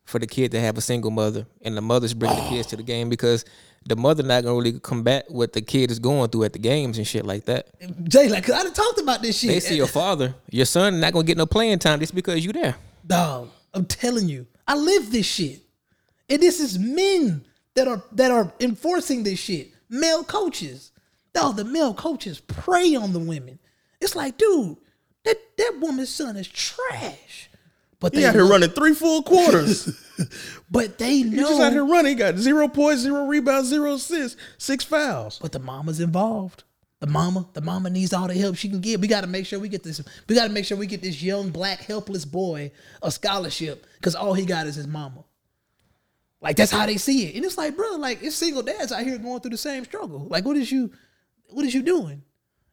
for 0.06 0.20
the 0.20 0.28
kid 0.28 0.52
to 0.52 0.60
have 0.60 0.78
a 0.78 0.82
single 0.82 1.12
mother, 1.12 1.46
and 1.64 1.76
the 1.76 1.82
mothers 1.82 2.14
bring 2.14 2.34
the 2.34 2.48
kids 2.48 2.68
to 2.68 2.78
the 2.78 2.84
game 2.84 3.10
because 3.10 3.44
the 3.86 3.96
mother 3.96 4.24
not 4.24 4.44
gonna 4.44 4.56
really 4.56 4.80
combat 4.80 5.26
what 5.30 5.54
the 5.54 5.62
kid 5.62 5.90
is 5.92 6.00
going 6.00 6.30
through 6.30 6.44
at 6.44 6.54
the 6.54 6.60
games 6.60 6.98
and 6.98 7.08
shit 7.08 7.26
like 7.26 7.46
that. 7.46 7.68
Jay, 8.04 8.30
like, 8.30 8.46
'cause 8.46 8.56
I 8.56 8.64
done 8.64 8.74
talked 8.74 9.00
about 9.00 9.22
this 9.22 9.40
shit. 9.40 9.50
They 9.50 9.60
see 9.60 9.76
your 9.76 9.88
father, 9.88 10.36
your 10.52 10.66
son 10.66 11.00
not 11.00 11.12
gonna 11.12 11.26
get 11.26 11.38
no 11.38 11.46
playing 11.46 11.80
time 11.80 12.00
just 12.00 12.14
because 12.14 12.46
you 12.46 12.54
there. 12.54 12.76
Dog, 13.06 13.50
I'm 13.74 13.86
telling 13.86 14.30
you, 14.30 14.46
I 14.68 14.76
live 14.76 15.12
this 15.12 15.26
shit. 15.26 15.62
And 16.30 16.42
this 16.42 16.60
is 16.60 16.78
men 16.78 17.44
that 17.76 17.88
are 17.88 18.04
that 18.14 18.32
are 18.32 18.54
enforcing 18.60 19.24
this 19.24 19.40
shit. 19.40 19.72
Male 19.90 20.24
coaches. 20.24 20.92
Dog, 21.34 21.56
the 21.56 21.66
male 21.66 21.94
coaches 21.94 22.40
prey 22.40 22.96
on 22.96 23.14
the 23.14 23.20
women. 23.20 23.60
It's 24.02 24.16
like, 24.16 24.38
dude, 24.38 24.78
that, 25.24 25.38
that 25.58 25.78
woman's 25.80 26.10
son 26.10 26.36
is 26.38 26.48
trash. 26.48 27.50
But 28.00 28.14
He 28.14 28.20
they 28.22 28.26
out 28.26 28.36
here 28.36 28.44
know, 28.44 28.50
running 28.50 28.70
three 28.70 28.94
full 28.94 29.24
quarters. 29.24 29.90
but 30.72 30.98
they 30.98 31.18
He 31.22 31.36
just 31.36 31.60
out 31.62 31.74
here 31.74 31.86
running. 31.86 32.12
He 32.12 32.16
got 32.16 32.38
zero 32.38 32.68
points, 32.68 33.02
zero 33.02 33.26
rebounds, 33.26 33.70
zero 33.70 33.94
assists, 33.94 34.40
six 34.58 34.84
fouls. 34.84 35.40
but 35.42 35.52
the 35.52 35.60
mama's 35.60 36.00
involved. 36.00 36.64
The 37.00 37.08
mama, 37.08 37.48
the 37.54 37.62
mama 37.62 37.92
needs 37.92 38.12
all 38.12 38.28
the 38.28 38.34
help 38.34 38.56
she 38.56 38.70
can 38.70 38.82
get. 38.82 39.00
We 39.00 39.08
got 39.08 39.22
to 39.22 39.28
make 39.28 39.46
sure 39.46 39.60
we 39.60 39.70
get 39.70 39.84
this. 39.84 40.02
We 40.28 40.34
got 40.34 40.48
to 40.48 40.54
make 40.54 40.66
sure 40.66 40.78
we 40.78 40.88
get 40.88 41.04
this 41.04 41.22
young 41.22 41.50
black 41.50 41.82
helpless 41.82 42.26
boy 42.26 42.72
a 43.04 43.12
scholarship 43.12 43.86
because 43.96 44.16
all 44.16 44.34
he 44.34 44.46
got 44.46 44.66
is 44.66 44.76
his 44.76 44.88
mama. 44.88 45.24
Like 46.42 46.56
that's 46.56 46.72
how 46.72 46.86
they 46.86 46.98
see 46.98 47.28
it, 47.28 47.36
and 47.36 47.44
it's 47.44 47.58
like, 47.58 47.76
bro, 47.76 47.96
like 47.96 48.22
it's 48.22 48.36
single 48.36 48.62
dads 48.62 48.92
out 48.92 49.04
here 49.04 49.18
going 49.18 49.40
through 49.40 49.52
the 49.52 49.58
same 49.58 49.84
struggle. 49.86 50.28
Like, 50.30 50.46
what 50.46 50.56
is 50.56 50.72
you, 50.72 50.92
what 51.50 51.66
is 51.66 51.74
you 51.74 51.82
doing? 51.82 52.22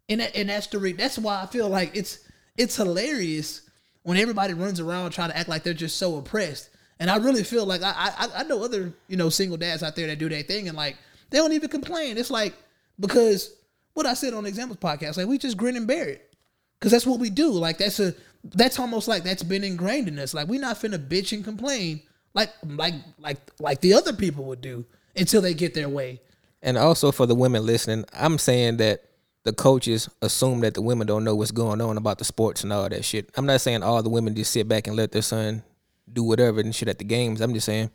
And 0.08 0.20
that, 0.20 0.36
and 0.36 0.50
that's 0.50 0.66
the 0.66 0.78
re- 0.78 0.92
that's 0.92 1.18
why 1.18 1.42
I 1.42 1.46
feel 1.46 1.68
like 1.68 1.92
it's 1.96 2.18
it's 2.58 2.76
hilarious 2.76 3.62
when 4.02 4.18
everybody 4.18 4.52
runs 4.52 4.80
around 4.80 5.10
trying 5.12 5.30
to 5.30 5.36
act 5.36 5.48
like 5.48 5.62
they're 5.62 5.72
just 5.72 5.96
so 5.96 6.18
oppressed. 6.18 6.68
And 7.00 7.10
I 7.10 7.16
really 7.16 7.42
feel 7.42 7.64
like 7.64 7.82
I 7.82 7.94
I, 7.96 8.28
I 8.36 8.42
know 8.44 8.62
other 8.62 8.92
you 9.08 9.16
know 9.16 9.30
single 9.30 9.56
dads 9.56 9.82
out 9.82 9.96
there 9.96 10.08
that 10.08 10.18
do 10.18 10.28
their 10.28 10.42
thing 10.42 10.68
and 10.68 10.76
like 10.76 10.98
they 11.30 11.38
don't 11.38 11.52
even 11.52 11.70
complain. 11.70 12.18
It's 12.18 12.30
like 12.30 12.54
because 13.00 13.54
what 13.94 14.04
I 14.04 14.12
said 14.12 14.34
on 14.34 14.42
the 14.42 14.48
examples 14.50 14.78
podcast, 14.78 15.16
like 15.16 15.26
we 15.26 15.38
just 15.38 15.56
grin 15.56 15.76
and 15.76 15.86
bear 15.86 16.06
it 16.06 16.34
because 16.78 16.92
that's 16.92 17.06
what 17.06 17.18
we 17.18 17.30
do. 17.30 17.50
Like 17.50 17.78
that's 17.78 17.98
a 17.98 18.14
that's 18.44 18.78
almost 18.78 19.08
like 19.08 19.24
that's 19.24 19.42
been 19.42 19.64
ingrained 19.64 20.06
in 20.06 20.18
us. 20.18 20.34
Like 20.34 20.48
we're 20.48 20.60
not 20.60 20.76
finna 20.76 20.98
bitch 20.98 21.32
and 21.32 21.42
complain 21.42 22.02
like 22.34 22.50
like 22.64 22.94
like 23.18 23.38
like 23.58 23.80
the 23.80 23.94
other 23.94 24.12
people 24.12 24.44
would 24.44 24.60
do 24.60 24.84
until 25.16 25.40
they 25.40 25.54
get 25.54 25.74
their 25.74 25.88
way. 25.88 26.20
And 26.62 26.76
also 26.76 27.12
for 27.12 27.26
the 27.26 27.34
women 27.34 27.64
listening, 27.64 28.04
I'm 28.12 28.38
saying 28.38 28.78
that 28.78 29.04
the 29.44 29.52
coaches 29.52 30.08
assume 30.22 30.60
that 30.60 30.74
the 30.74 30.80
women 30.82 31.06
don't 31.06 31.22
know 31.22 31.34
what's 31.34 31.50
going 31.50 31.80
on 31.80 31.98
about 31.98 32.18
the 32.18 32.24
sports 32.24 32.64
and 32.64 32.72
all 32.72 32.88
that 32.88 33.04
shit. 33.04 33.30
I'm 33.36 33.46
not 33.46 33.60
saying 33.60 33.82
all 33.82 34.02
the 34.02 34.08
women 34.08 34.34
just 34.34 34.50
sit 34.50 34.66
back 34.66 34.86
and 34.86 34.96
let 34.96 35.12
their 35.12 35.22
son 35.22 35.62
do 36.10 36.22
whatever 36.22 36.60
and 36.60 36.74
shit 36.74 36.88
at 36.88 36.98
the 36.98 37.04
games. 37.04 37.40
I'm 37.40 37.52
just 37.52 37.66
saying 37.66 37.90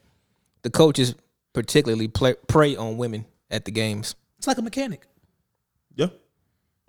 the 0.62 0.70
coaches 0.70 1.16
particularly 1.54 2.08
play, 2.08 2.36
prey 2.48 2.76
on 2.76 2.98
women 2.98 3.26
at 3.50 3.66
the 3.66 3.72
games. 3.72 4.16
It's 4.38 4.48
like 4.48 4.60
a 4.60 4.62
mechanic. 4.62 5.08
Yeah. 5.96 6.08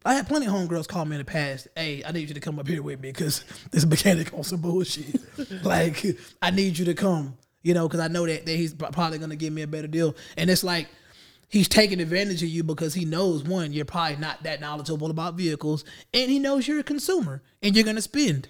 I 0.05 0.15
had 0.15 0.27
plenty 0.27 0.47
of 0.47 0.53
homegirls 0.53 0.89
call 0.89 1.05
me 1.05 1.17
in 1.17 1.21
the 1.21 1.25
past. 1.25 1.69
Hey, 1.77 2.03
I 2.05 2.13
need 2.13 2.29
you 2.29 2.35
to 2.35 2.41
come 2.41 2.59
up 2.59 2.67
here 2.67 2.83
with 2.83 3.01
me 3.01 3.11
because 3.13 3.45
this 3.71 3.85
mechanic 3.85 4.33
on 4.33 4.45
some 4.45 4.61
bullshit. 4.61 5.21
like, 5.65 6.05
I 6.41 6.51
need 6.51 6.79
you 6.79 6.87
to 6.87 6.95
come, 6.95 7.37
you 7.63 7.75
know, 7.75 7.87
because 7.87 8.01
I 8.01 8.09
know 8.09 8.27
that, 8.27 8.47
that 8.47 8.57
he's 8.57 8.73
probably 8.73 9.19
going 9.19 9.31
to 9.31 9.37
give 9.37 9.53
me 9.53 9.63
a 9.63 9.67
better 9.67 9.89
deal. 9.89 10.17
And 10.39 10.49
it's 10.49 10.65
like, 10.65 10.89
he's 11.49 11.69
taking 11.69 12.01
advantage 12.01 12.43
of 12.43 12.49
you 12.49 12.63
because 12.63 12.95
he 12.95 13.05
knows, 13.05 13.45
one, 13.45 13.75
you're 13.75 13.85
probably 13.85 14.17
not 14.17 14.43
that 14.45 14.61
knowledgeable 14.61 15.11
about 15.11 15.35
vehicles, 15.35 15.85
and 16.15 16.31
he 16.31 16.39
knows 16.39 16.67
you're 16.67 16.81
a 16.81 16.85
consumer 16.85 17.43
and 17.63 17.75
you're 17.75 17.85
going 17.85 17.97
to 17.97 18.03
spend. 18.03 18.49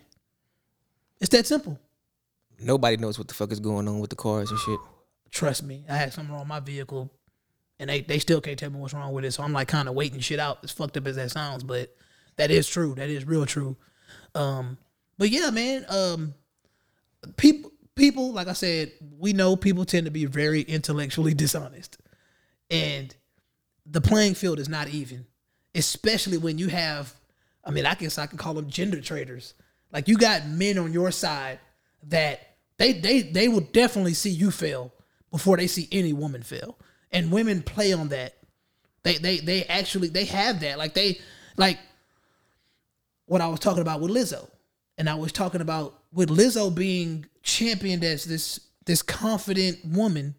It's 1.21 1.31
that 1.31 1.47
simple. 1.47 1.79
Nobody 2.61 2.97
knows 2.97 3.19
what 3.19 3.27
the 3.29 3.35
fuck 3.35 3.51
is 3.53 3.61
going 3.61 3.89
on 3.89 3.99
with 3.99 4.11
the 4.11 4.17
cars 4.17 4.51
and 4.51 4.61
shit. 4.61 4.79
Trust 5.31 5.63
me, 5.63 5.85
I 5.89 5.97
had 5.97 6.13
something 6.13 6.33
wrong 6.33 6.43
with 6.43 6.49
my 6.49 6.61
vehicle, 6.61 7.11
and 7.81 7.89
they, 7.89 8.03
they 8.03 8.19
still 8.19 8.43
can't 8.43 8.59
tell 8.59 8.71
me 8.71 8.79
what's 8.79 8.93
wrong 8.93 9.13
with 9.15 9.25
it. 9.25 9.33
So 9.33 9.43
I'm 9.43 9.55
like 9.55 9.67
kind 9.67 9.89
of 9.89 9.95
waiting 9.95 10.21
shit 10.21 10.39
out. 10.39 10.59
As 10.63 10.71
fucked 10.71 10.99
up 10.99 11.07
as 11.07 11.17
that 11.17 11.31
sounds, 11.31 11.65
but 11.65 11.97
that 12.37 12.51
is 12.51 12.69
true. 12.69 12.95
That 12.95 13.09
is 13.09 13.25
real 13.25 13.47
true. 13.47 13.77
Um, 14.35 14.77
but 15.19 15.31
yeah, 15.31 15.51
man. 15.51 15.87
Um, 15.89 16.35
people 17.39 17.73
people 17.95 18.33
like 18.33 18.49
I 18.49 18.53
said, 18.53 18.93
we 19.19 19.33
know 19.33 19.57
people 19.57 19.87
tend 19.87 20.05
to 20.05 20.11
be 20.11 20.27
very 20.27 20.61
intellectually 20.61 21.33
dishonest, 21.35 21.97
and 22.71 23.15
the 23.87 24.03
playing 24.03 24.35
field 24.35 24.61
is 24.61 24.69
not 24.69 24.89
even, 24.89 25.27
especially 25.75 26.37
when 26.39 26.59
you 26.59 26.69
have. 26.69 27.15
I 27.65 27.71
mean, 27.71 27.87
I 27.87 27.95
guess 27.95 28.19
I 28.19 28.27
can 28.27 28.39
call 28.39 28.55
them 28.55 28.69
gender 28.69 29.01
traders. 29.01 29.55
Like 29.91 30.07
you 30.07 30.19
got 30.19 30.47
men 30.47 30.79
on 30.79 30.93
your 30.93 31.11
side 31.11 31.61
that 32.09 32.57
they 32.77 32.93
they 32.93 33.23
they 33.23 33.49
will 33.49 33.61
definitely 33.61 34.15
see 34.15 34.31
you 34.31 34.51
fail 34.51 34.93
before 35.31 35.57
they 35.57 35.67
see 35.67 35.89
any 35.91 36.13
woman 36.13 36.43
fail. 36.43 36.79
And 37.13 37.33
women 37.33 37.63
play 37.63 37.93
on 37.93 38.09
that. 38.09 38.35
They 39.03 39.17
they 39.19 39.39
they 39.39 39.65
actually 39.65 40.09
they 40.09 40.25
have 40.27 40.61
that. 40.61 40.79
Like 40.79 40.95
they 40.95 41.21
like 41.57 41.79
what 43.27 43.41
I 43.41 43.49
was 43.49 43.61
talking 43.61 43.83
about 43.83 44.01
with 44.01 44.11
Lizzo. 44.11 44.49
And 44.99 45.09
I 45.09 45.15
was 45.15 45.33
talking 45.33 45.61
about 45.61 46.03
with 46.13 46.29
Lizzo 46.29 46.75
being 46.75 47.27
championed 47.43 48.05
as 48.05 48.25
this 48.25 48.61
this 48.85 49.03
confident 49.03 49.79
woman, 49.85 50.35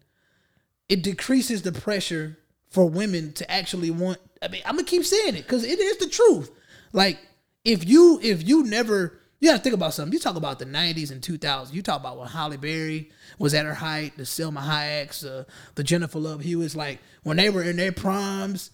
it 0.88 1.02
decreases 1.02 1.62
the 1.62 1.72
pressure 1.72 2.38
for 2.68 2.88
women 2.88 3.32
to 3.34 3.50
actually 3.50 3.90
want 3.90 4.18
I 4.42 4.48
mean, 4.48 4.62
I'm 4.64 4.76
gonna 4.76 4.84
keep 4.86 5.04
saying 5.04 5.36
it 5.36 5.42
because 5.42 5.64
it 5.64 5.78
is 5.78 5.98
the 5.98 6.08
truth. 6.08 6.50
Like 6.92 7.18
if 7.64 7.88
you 7.88 8.20
if 8.22 8.46
you 8.46 8.64
never 8.64 9.20
you 9.42 9.48
gotta 9.48 9.60
think 9.60 9.74
about 9.74 9.92
something. 9.92 10.12
You 10.12 10.20
talk 10.20 10.36
about 10.36 10.60
the 10.60 10.66
'90s 10.66 11.10
and 11.10 11.20
2000s. 11.20 11.72
You 11.72 11.82
talk 11.82 11.98
about 11.98 12.16
when 12.16 12.28
Halle 12.28 12.56
Berry 12.56 13.10
was 13.40 13.54
at 13.54 13.66
her 13.66 13.74
height, 13.74 14.16
the 14.16 14.22
Salma 14.22 14.60
Hayeks, 14.60 15.26
uh, 15.26 15.42
the 15.74 15.82
Jennifer 15.82 16.20
Love 16.20 16.42
Hewitts, 16.42 16.76
like 16.76 17.00
when 17.24 17.38
they 17.38 17.50
were 17.50 17.64
in 17.64 17.76
their 17.76 17.90
primes. 17.90 18.70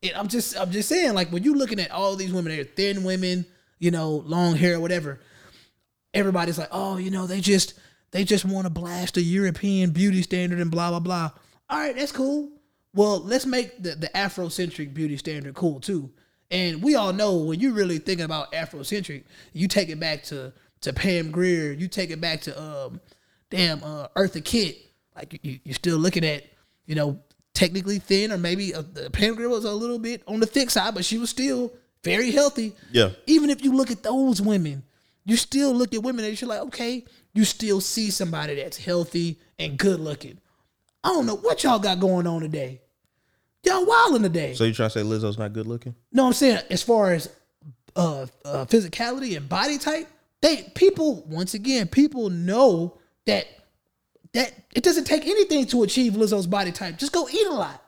It, 0.00 0.16
I'm 0.16 0.28
just 0.28 0.56
I'm 0.56 0.70
just 0.70 0.88
saying, 0.88 1.14
like 1.14 1.32
when 1.32 1.42
you're 1.42 1.56
looking 1.56 1.80
at 1.80 1.90
all 1.90 2.14
these 2.14 2.32
women, 2.32 2.54
they're 2.54 2.62
thin 2.62 3.02
women, 3.02 3.46
you 3.80 3.90
know, 3.90 4.22
long 4.24 4.54
hair, 4.54 4.78
whatever. 4.78 5.18
Everybody's 6.14 6.56
like, 6.56 6.68
oh, 6.70 6.98
you 6.98 7.10
know, 7.10 7.26
they 7.26 7.40
just 7.40 7.74
they 8.12 8.22
just 8.22 8.44
want 8.44 8.66
to 8.66 8.70
blast 8.70 9.16
a 9.16 9.22
European 9.22 9.90
beauty 9.90 10.22
standard 10.22 10.60
and 10.60 10.70
blah 10.70 10.90
blah 10.90 11.00
blah. 11.00 11.30
All 11.68 11.80
right, 11.80 11.96
that's 11.96 12.12
cool. 12.12 12.48
Well, 12.94 13.18
let's 13.24 13.44
make 13.44 13.82
the, 13.82 13.96
the 13.96 14.10
Afrocentric 14.14 14.94
beauty 14.94 15.16
standard 15.16 15.54
cool 15.56 15.80
too. 15.80 16.12
And 16.52 16.82
we 16.82 16.94
all 16.94 17.14
know 17.14 17.38
when 17.38 17.58
you're 17.58 17.72
really 17.72 17.98
thinking 17.98 18.26
about 18.26 18.52
Afrocentric, 18.52 19.24
you 19.54 19.66
take 19.66 19.88
it 19.88 19.98
back 19.98 20.22
to 20.24 20.52
to 20.82 20.92
Pam 20.92 21.30
Grier, 21.30 21.72
you 21.72 21.88
take 21.88 22.10
it 22.10 22.20
back 22.20 22.42
to 22.42 22.60
um, 22.60 23.00
damn 23.50 23.82
uh, 23.82 24.08
Eartha 24.16 24.44
Kitt. 24.44 24.78
Like 25.16 25.40
you, 25.42 25.58
you're 25.64 25.74
still 25.74 25.96
looking 25.96 26.24
at, 26.24 26.44
you 26.86 26.94
know, 26.94 27.20
technically 27.54 27.98
thin, 27.98 28.32
or 28.32 28.38
maybe 28.38 28.74
uh, 28.74 28.82
the 28.92 29.10
Pam 29.10 29.34
Grier 29.34 29.48
was 29.48 29.64
a 29.64 29.72
little 29.72 29.98
bit 29.98 30.22
on 30.26 30.40
the 30.40 30.46
thick 30.46 30.70
side, 30.70 30.94
but 30.94 31.04
she 31.04 31.18
was 31.18 31.30
still 31.30 31.72
very 32.04 32.30
healthy. 32.30 32.74
Yeah. 32.90 33.10
Even 33.26 33.48
if 33.48 33.64
you 33.64 33.74
look 33.74 33.90
at 33.90 34.02
those 34.02 34.42
women, 34.42 34.82
you 35.24 35.36
still 35.36 35.72
look 35.72 35.94
at 35.94 36.02
women 36.02 36.24
and 36.24 36.38
you're 36.38 36.48
like, 36.48 36.62
okay, 36.62 37.04
you 37.32 37.44
still 37.44 37.80
see 37.80 38.10
somebody 38.10 38.56
that's 38.56 38.76
healthy 38.76 39.38
and 39.58 39.78
good 39.78 40.00
looking. 40.00 40.38
I 41.04 41.08
don't 41.08 41.26
know 41.26 41.36
what 41.36 41.62
y'all 41.62 41.78
got 41.78 42.00
going 42.00 42.26
on 42.26 42.42
today. 42.42 42.81
Y'all 43.64 44.18
the 44.18 44.28
day. 44.28 44.54
So 44.54 44.64
you 44.64 44.74
trying 44.74 44.90
to 44.90 44.98
say 44.98 45.04
Lizzo's 45.04 45.38
not 45.38 45.52
good 45.52 45.66
looking? 45.66 45.94
No, 46.12 46.26
I'm 46.26 46.32
saying 46.32 46.60
as 46.70 46.82
far 46.82 47.12
as 47.12 47.28
uh, 47.94 48.26
uh 48.44 48.64
physicality 48.66 49.36
and 49.36 49.48
body 49.48 49.78
type, 49.78 50.08
they 50.40 50.70
people 50.74 51.22
once 51.28 51.54
again 51.54 51.86
people 51.88 52.30
know 52.30 52.98
that 53.26 53.46
that 54.32 54.52
it 54.74 54.82
doesn't 54.82 55.04
take 55.04 55.26
anything 55.26 55.66
to 55.66 55.82
achieve 55.82 56.14
Lizzo's 56.14 56.46
body 56.46 56.72
type. 56.72 56.98
Just 56.98 57.12
go 57.12 57.28
eat 57.28 57.46
a 57.46 57.52
lot. 57.52 57.82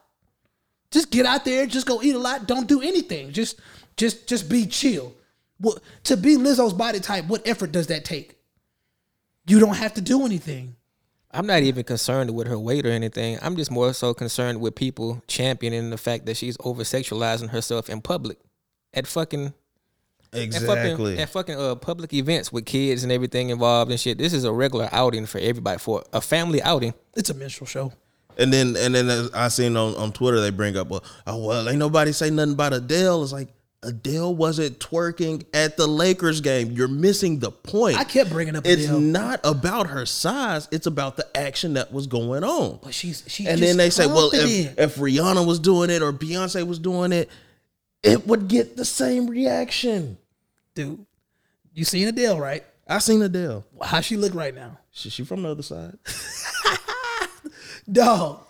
Just 0.91 1.11
get 1.11 1.25
out 1.25 1.43
there, 1.43 1.65
just 1.65 1.87
go 1.87 2.01
eat 2.01 2.15
a 2.15 2.19
lot. 2.19 2.47
Don't 2.47 2.67
do 2.67 2.81
anything. 2.81 3.31
Just 3.31 3.59
just 3.97 4.27
just 4.27 4.49
be 4.49 4.65
chill. 4.65 5.13
What 5.57 5.79
to 6.05 6.17
be 6.17 6.37
Lizzo's 6.37 6.73
body 6.73 6.99
type? 6.99 7.25
What 7.25 7.47
effort 7.47 7.71
does 7.71 7.87
that 7.87 8.05
take? 8.05 8.37
You 9.47 9.59
don't 9.59 9.75
have 9.75 9.93
to 9.95 10.01
do 10.01 10.25
anything. 10.25 10.75
I'm 11.35 11.45
not 11.45 11.63
even 11.63 11.83
concerned 11.83 12.33
with 12.33 12.47
her 12.47 12.57
weight 12.57 12.85
or 12.85 12.91
anything. 12.91 13.37
I'm 13.41 13.57
just 13.57 13.69
more 13.69 13.93
so 13.93 14.13
concerned 14.13 14.61
with 14.61 14.73
people 14.73 15.21
championing 15.27 15.89
the 15.89 15.97
fact 15.97 16.25
that 16.27 16.37
she's 16.37 16.55
over 16.61 16.83
sexualizing 16.83 17.49
herself 17.49 17.89
in 17.89 18.01
public 18.01 18.37
at 18.93 19.05
fucking 19.05 19.53
at 20.33 20.53
fucking, 20.53 21.19
at 21.19 21.29
fucking 21.29 21.59
uh, 21.59 21.75
public 21.75 22.13
events 22.13 22.51
with 22.51 22.65
kids 22.65 23.03
and 23.03 23.11
everything 23.11 23.49
involved 23.49 23.91
and 23.91 23.99
shit. 23.99 24.17
This 24.17 24.33
is 24.33 24.43
a 24.43 24.51
regular 24.51 24.89
outing 24.91 25.25
for 25.25 25.39
everybody 25.39 25.77
for 25.77 26.03
a 26.13 26.21
family 26.21 26.61
outing. 26.61 26.93
It's 27.15 27.29
a 27.29 27.33
minstrel 27.33 27.67
show. 27.67 27.93
And 28.37 28.51
then 28.51 28.75
and 28.77 28.95
then 28.95 29.29
I 29.33 29.47
seen 29.49 29.77
on, 29.77 29.95
on 29.95 30.11
Twitter 30.11 30.41
they 30.41 30.49
bring 30.49 30.77
up, 30.77 30.89
well, 30.89 31.03
oh 31.27 31.45
well, 31.45 31.69
ain't 31.69 31.79
nobody 31.79 32.11
say 32.11 32.29
nothing 32.29 32.53
about 32.53 32.73
Adele. 32.73 33.23
It's 33.23 33.31
like 33.31 33.49
Adele 33.85 34.35
wasn't 34.35 34.79
twerking 34.79 35.45
at 35.53 35.77
the 35.77 35.87
Lakers 35.87 36.41
game. 36.41 36.71
You're 36.71 36.87
missing 36.87 37.39
the 37.39 37.51
point. 37.51 37.97
I 37.97 38.03
kept 38.03 38.29
bringing 38.31 38.55
up 38.55 38.65
It's 38.65 38.85
Adele. 38.85 38.99
not 38.99 39.39
about 39.43 39.87
her 39.87 40.05
size. 40.05 40.67
It's 40.71 40.87
about 40.87 41.17
the 41.17 41.25
action 41.37 41.73
that 41.75 41.93
was 41.93 42.07
going 42.07 42.43
on. 42.43 42.79
But 42.83 42.93
she's 42.93 43.23
she's 43.27 43.47
and 43.47 43.61
then 43.61 43.77
they 43.77 43.89
say, 43.89 44.07
well, 44.07 44.29
if, 44.33 44.77
if 44.77 44.95
Rihanna 44.95 45.45
was 45.45 45.59
doing 45.59 45.89
it 45.89 46.01
or 46.01 46.11
Beyonce 46.11 46.65
was 46.65 46.79
doing 46.79 47.11
it, 47.11 47.29
it 48.03 48.25
would 48.27 48.47
get 48.47 48.75
the 48.77 48.85
same 48.85 49.27
reaction. 49.27 50.17
dude, 50.73 51.05
you 51.73 51.83
seen 51.85 52.07
Adele, 52.07 52.39
right? 52.39 52.63
I 52.87 52.99
seen 52.99 53.21
Adele. 53.21 53.65
How 53.81 54.01
she 54.01 54.15
look 54.17 54.33
right 54.35 54.53
now? 54.53 54.77
She, 54.91 55.09
she 55.09 55.23
from 55.23 55.41
the 55.43 55.49
other 55.49 55.63
side. 55.63 55.97
Dog. 57.91 58.41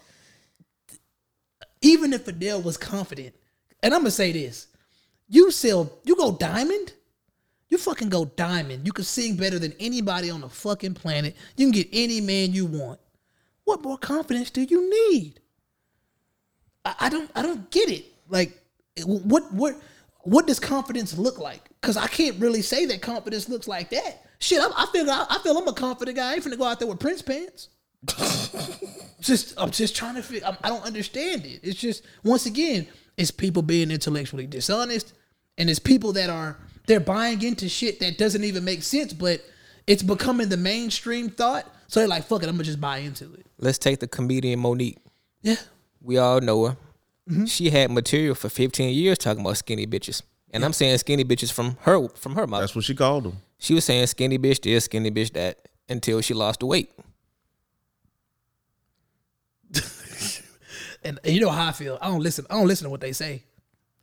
Even 1.82 2.14
if 2.14 2.28
Adele 2.28 2.62
was 2.62 2.78
confident, 2.78 3.36
and 3.84 3.94
I'm 3.94 4.02
gonna 4.02 4.12
say 4.12 4.32
this, 4.32 4.68
you 5.28 5.52
sell, 5.52 5.92
you 6.04 6.16
go 6.16 6.32
diamond, 6.32 6.94
you 7.70 7.78
fucking 7.78 8.10
go 8.10 8.26
diamond. 8.26 8.86
You 8.86 8.94
can 8.94 9.04
sing 9.04 9.36
better 9.36 9.60
than 9.60 9.74
anybody 9.80 10.30
on 10.30 10.42
the 10.42 10.50
fucking 10.50 10.94
planet. 10.94 11.36
You 11.58 11.66
can 11.66 11.72
get 11.72 11.88
any 11.92 12.22
man 12.22 12.54
you 12.54 12.66
want. 12.66 13.00
What 13.64 13.82
more 13.82 13.98
confidence 13.98 14.52
do 14.52 14.62
you 14.62 14.90
need? 14.90 15.40
I, 16.84 16.96
I 17.02 17.10
don't, 17.10 17.30
I 17.36 17.42
don't 17.42 17.70
get 17.72 17.90
it. 17.90 18.06
Like, 18.30 18.62
what, 19.06 19.52
what, 19.52 19.76
what 20.22 20.48
does 20.48 20.60
confidence 20.60 21.18
look 21.18 21.40
like? 21.40 21.62
Because 21.82 21.98
I 21.98 22.08
can't 22.08 22.40
really 22.40 22.62
say 22.62 22.86
that 22.86 23.02
confidence 23.02 23.50
looks 23.50 23.68
like 23.68 23.90
that. 23.90 24.26
Shit, 24.40 24.62
I, 24.62 24.70
I 24.76 24.86
feel, 24.92 25.10
I, 25.10 25.26
I 25.30 25.40
feel 25.40 25.58
I'm 25.58 25.68
a 25.68 25.74
confident 25.74 26.18
guy. 26.18 26.32
I 26.32 26.34
ain't 26.36 26.44
finna 26.44 26.58
go 26.58 26.66
out 26.66 26.80
there 26.80 26.88
with 26.88 27.00
Prince 27.00 27.22
pants 27.22 27.70
just 29.20 29.54
I'm 29.58 29.72
just 29.72 29.96
trying 29.96 30.16
to 30.16 30.24
figure. 30.24 30.48
I'm, 30.48 30.58
I 30.64 30.70
don't 30.70 30.84
understand 30.86 31.46
it. 31.46 31.60
It's 31.64 31.80
just 31.80 32.04
once 32.24 32.46
again, 32.46 32.88
it's 33.18 33.32
people 33.32 33.62
being 33.62 33.92
intellectually 33.92 34.48
dishonest, 34.48 35.14
and 35.58 35.70
it's 35.70 35.80
people 35.80 36.14
that 36.14 36.30
are 36.30 36.58
they're 36.88 37.00
buying 37.00 37.42
into 37.42 37.68
shit 37.70 38.00
that 38.00 38.18
doesn't 38.18 38.44
even 38.44 38.64
make 38.64 38.84
sense, 38.84 39.14
but 39.14 39.42
it's 39.88 40.04
becoming 40.04 40.50
the 40.50 40.58
mainstream 40.58 41.30
thought. 41.30 41.66
So 41.88 42.00
they're 42.00 42.08
like, 42.10 42.26
"Fuck 42.26 42.44
it, 42.44 42.50
I'm 42.50 42.56
gonna 42.56 42.64
just 42.64 42.82
buy 42.82 43.00
into 43.00 43.34
it." 43.34 43.46
Let's 43.60 43.78
take 43.78 44.00
the 44.00 44.08
comedian 44.08 44.60
Mo'Nique. 44.60 44.98
Yeah, 45.42 45.56
We 46.02 46.18
all 46.18 46.42
know 46.42 46.66
her. 46.66 46.78
Mm-hmm. 47.30 47.46
She 47.46 47.70
had 47.70 47.90
material 47.92 48.36
for 48.36 48.50
15 48.50 48.94
years 48.94 49.18
talking 49.18 49.42
about 49.42 49.58
skinny 49.58 49.88
bitches. 49.88 50.22
And 50.52 50.64
I'm 50.64 50.74
saying 50.74 50.98
skinny 51.00 51.24
bitches 51.24 51.52
from 51.52 51.78
her 51.82 52.08
from 52.10 52.36
her 52.36 52.48
mouth. 52.48 52.62
That's 52.62 52.76
what 52.76 52.86
she 52.86 52.96
called 52.96 53.26
them. 53.26 53.38
She 53.58 53.74
was 53.74 53.86
saying 53.86 54.08
skinny 54.08 54.38
bitch 54.38 54.62
this, 54.62 54.86
skinny 54.86 55.12
bitch 55.12 55.34
that 55.34 55.68
until 55.90 56.22
she 56.22 56.34
lost 56.34 56.60
the 56.60 56.66
weight. 56.66 56.92
And, 61.06 61.20
and 61.24 61.34
you 61.34 61.40
know 61.40 61.50
how 61.50 61.68
I 61.68 61.72
feel. 61.72 61.98
I 62.02 62.08
don't 62.08 62.22
listen. 62.22 62.46
I 62.50 62.56
don't 62.56 62.68
listen 62.68 62.86
to 62.86 62.90
what 62.90 63.00
they 63.00 63.14
say. 63.14 63.44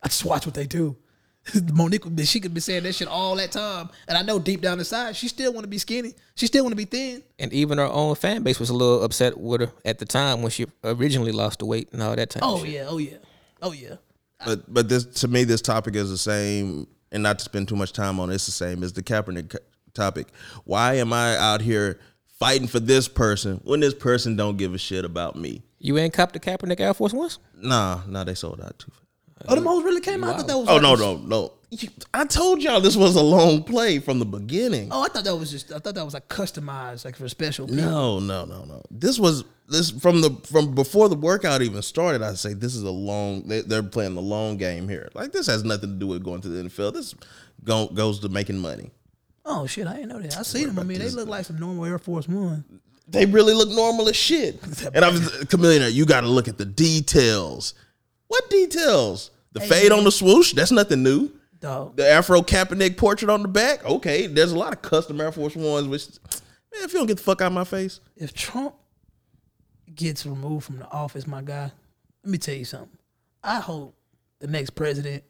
I 0.01 0.07
just 0.07 0.25
watch 0.25 0.45
what 0.45 0.55
they 0.55 0.65
do. 0.65 0.97
Mo'Nique, 1.73 2.25
she 2.25 2.39
could 2.39 2.53
be 2.53 2.61
saying 2.61 2.83
that 2.83 2.95
shit 2.95 3.07
all 3.09 3.35
that 3.35 3.51
time, 3.51 3.89
and 4.07 4.17
I 4.17 4.21
know 4.21 4.39
deep 4.39 4.61
down 4.61 4.79
inside 4.79 5.13
she 5.17 5.27
still 5.27 5.51
want 5.51 5.65
to 5.65 5.67
be 5.67 5.77
skinny. 5.77 6.13
She 6.35 6.47
still 6.47 6.63
want 6.63 6.71
to 6.71 6.77
be 6.77 6.85
thin. 6.85 7.21
And 7.37 7.51
even 7.51 7.79
her 7.79 7.83
own 7.83 8.15
fan 8.15 8.43
base 8.43 8.61
was 8.61 8.69
a 8.69 8.73
little 8.73 9.03
upset 9.03 9.37
with 9.37 9.59
her 9.59 9.71
at 9.83 9.99
the 9.99 10.05
time 10.05 10.41
when 10.41 10.51
she 10.51 10.67
originally 10.85 11.33
lost 11.33 11.59
the 11.59 11.65
weight 11.65 11.89
and 11.91 12.01
all 12.01 12.15
that 12.15 12.29
time. 12.29 12.43
Oh 12.45 12.63
yeah, 12.63 12.85
oh 12.87 12.97
yeah, 12.97 13.17
oh 13.61 13.73
yeah. 13.73 13.95
But 14.45 14.73
but 14.73 14.87
this 14.87 15.03
to 15.21 15.27
me, 15.27 15.43
this 15.43 15.61
topic 15.61 15.95
is 15.95 16.09
the 16.09 16.17
same, 16.17 16.87
and 17.11 17.23
not 17.23 17.39
to 17.39 17.45
spend 17.45 17.67
too 17.67 17.75
much 17.75 17.91
time 17.91 18.21
on 18.21 18.31
it, 18.31 18.35
it's 18.35 18.45
the 18.45 18.51
same 18.53 18.81
as 18.81 18.93
the 18.93 19.03
Kaepernick 19.03 19.53
topic. 19.93 20.27
Why 20.63 20.95
am 20.95 21.11
I 21.11 21.35
out 21.35 21.59
here 21.59 21.99
fighting 22.39 22.67
for 22.67 22.79
this 22.79 23.09
person 23.09 23.59
when 23.65 23.81
this 23.81 23.93
person 23.93 24.37
don't 24.37 24.55
give 24.55 24.73
a 24.73 24.77
shit 24.77 25.03
about 25.03 25.35
me? 25.35 25.61
You 25.83 25.97
ain't 25.97 26.13
copped 26.13 26.31
the 26.31 26.39
Kaepernick 26.39 26.79
Air 26.79 26.93
Force 26.93 27.11
Ones? 27.11 27.39
Nah, 27.61 27.99
nah, 28.07 28.23
they 28.23 28.35
sold 28.35 28.61
out 28.61 28.79
too 28.79 28.89
fast. 28.89 29.03
Oh, 29.49 29.55
the 29.55 29.61
most 29.61 29.83
really 29.83 29.99
came 29.99 30.23
out. 30.23 30.35
I 30.35 30.37
thought 30.37 30.47
that 30.47 30.57
was. 30.57 30.69
Oh 30.69 30.75
like 30.75 30.81
no 30.81 30.95
no 30.95 31.17
no! 31.17 31.53
You- 31.71 31.89
I 32.13 32.23
told 32.25 32.61
y'all 32.61 32.79
this 32.79 32.95
was 32.95 33.17
a 33.17 33.21
long 33.21 33.63
play 33.63 33.99
from 33.99 34.19
the 34.19 34.25
beginning. 34.25 34.87
Oh, 34.91 35.03
I 35.03 35.09
thought 35.09 35.25
that 35.25 35.35
was 35.35 35.51
just. 35.51 35.73
I 35.73 35.79
thought 35.79 35.95
that 35.95 36.05
was 36.05 36.13
like 36.13 36.29
customized, 36.29 37.03
like 37.03 37.17
for 37.17 37.27
special. 37.27 37.67
People. 37.67 37.83
No, 37.83 38.19
no, 38.19 38.45
no, 38.45 38.63
no. 38.63 38.81
This 38.89 39.19
was 39.19 39.43
this 39.67 39.91
from 39.91 40.21
the 40.21 40.29
from 40.49 40.73
before 40.73 41.09
the 41.09 41.15
workout 41.17 41.61
even 41.61 41.81
started. 41.81 42.21
I 42.21 42.35
say 42.35 42.53
this 42.53 42.75
is 42.75 42.83
a 42.83 42.91
long. 42.91 43.45
They, 43.45 43.59
they're 43.59 43.83
playing 43.83 44.15
the 44.15 44.21
long 44.21 44.55
game 44.55 44.87
here. 44.87 45.09
Like 45.13 45.33
this 45.33 45.47
has 45.47 45.65
nothing 45.65 45.89
to 45.89 45.95
do 45.97 46.07
with 46.07 46.23
going 46.23 46.39
to 46.41 46.47
the 46.47 46.63
NFL. 46.69 46.93
This 46.93 47.13
go, 47.65 47.87
goes 47.87 48.19
to 48.21 48.29
making 48.29 48.59
money. 48.59 48.91
Oh 49.43 49.67
shit, 49.67 49.85
I 49.87 49.95
didn't 49.95 50.09
know 50.09 50.19
that. 50.19 50.37
I 50.37 50.43
seen 50.43 50.67
them. 50.67 50.79
I 50.79 50.83
mean, 50.83 50.99
they 50.99 51.09
look 51.09 51.27
like 51.27 51.43
some 51.43 51.59
normal 51.59 51.83
Air 51.85 51.99
Force 51.99 52.29
One. 52.29 52.63
They 53.07 53.25
really 53.25 53.53
look 53.53 53.69
normal 53.69 54.07
as 54.09 54.15
shit. 54.15 54.59
And 54.93 55.03
I 55.03 55.09
was 55.09 55.45
chameleon. 55.49 55.93
You 55.93 56.05
got 56.05 56.21
to 56.21 56.27
look 56.27 56.47
at 56.47 56.57
the 56.57 56.65
details. 56.65 57.73
What 58.27 58.49
details? 58.49 59.31
The 59.51 59.59
fade 59.59 59.91
on 59.91 60.03
the 60.03 60.11
swoosh. 60.11 60.53
That's 60.53 60.71
nothing 60.71 61.03
new. 61.03 61.31
Dog. 61.59 61.95
The 61.95 62.07
Afro 62.09 62.41
Kaepernick 62.41 62.97
portrait 62.97 63.29
on 63.29 63.41
the 63.41 63.47
back. 63.47 63.85
Okay, 63.85 64.27
there's 64.27 64.51
a 64.51 64.57
lot 64.57 64.73
of 64.73 64.81
custom 64.81 65.21
Air 65.21 65.31
Force 65.31 65.55
Ones. 65.55 65.87
Which, 65.87 66.07
man, 66.73 66.83
if 66.83 66.93
you 66.93 66.99
don't 66.99 67.07
get 67.07 67.17
the 67.17 67.23
fuck 67.23 67.41
out 67.41 67.47
of 67.47 67.53
my 67.53 67.63
face, 67.63 67.99
If 68.15 68.33
Trump 68.33 68.75
gets 69.93 70.25
removed 70.25 70.65
from 70.65 70.79
the 70.79 70.89
office, 70.91 71.27
my 71.27 71.41
guy, 71.41 71.71
let 72.23 72.31
me 72.31 72.37
tell 72.37 72.55
you 72.55 72.65
something. 72.65 72.97
I 73.43 73.59
hope 73.59 73.95
the 74.39 74.47
next 74.47 74.71
president 74.71 75.23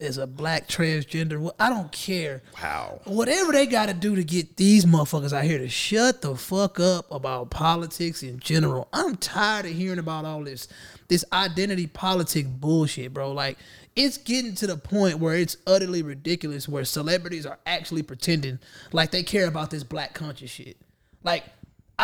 is 0.00 0.18
a 0.18 0.26
black 0.26 0.66
transgender. 0.66 1.50
I 1.58 1.68
don't 1.68 1.92
care. 1.92 2.42
wow. 2.62 3.00
Whatever 3.04 3.52
they 3.52 3.66
got 3.66 3.86
to 3.86 3.94
do 3.94 4.16
to 4.16 4.24
get 4.24 4.56
these 4.56 4.84
motherfuckers 4.84 5.32
out 5.32 5.44
here 5.44 5.58
to 5.58 5.68
shut 5.68 6.22
the 6.22 6.34
fuck 6.36 6.80
up 6.80 7.10
about 7.10 7.50
politics 7.50 8.22
in 8.22 8.40
general. 8.40 8.88
I'm 8.92 9.16
tired 9.16 9.66
of 9.66 9.72
hearing 9.72 9.98
about 9.98 10.24
all 10.24 10.44
this 10.44 10.68
this 11.08 11.24
identity 11.32 11.86
politic 11.86 12.46
bullshit, 12.48 13.12
bro. 13.12 13.32
Like 13.32 13.58
it's 13.96 14.16
getting 14.16 14.54
to 14.56 14.66
the 14.66 14.76
point 14.76 15.18
where 15.18 15.36
it's 15.36 15.56
utterly 15.66 16.02
ridiculous 16.02 16.68
where 16.68 16.84
celebrities 16.84 17.44
are 17.44 17.58
actually 17.66 18.02
pretending 18.02 18.58
like 18.92 19.10
they 19.10 19.22
care 19.22 19.46
about 19.46 19.70
this 19.70 19.84
black 19.84 20.14
conscious 20.14 20.50
shit. 20.50 20.76
Like 21.22 21.44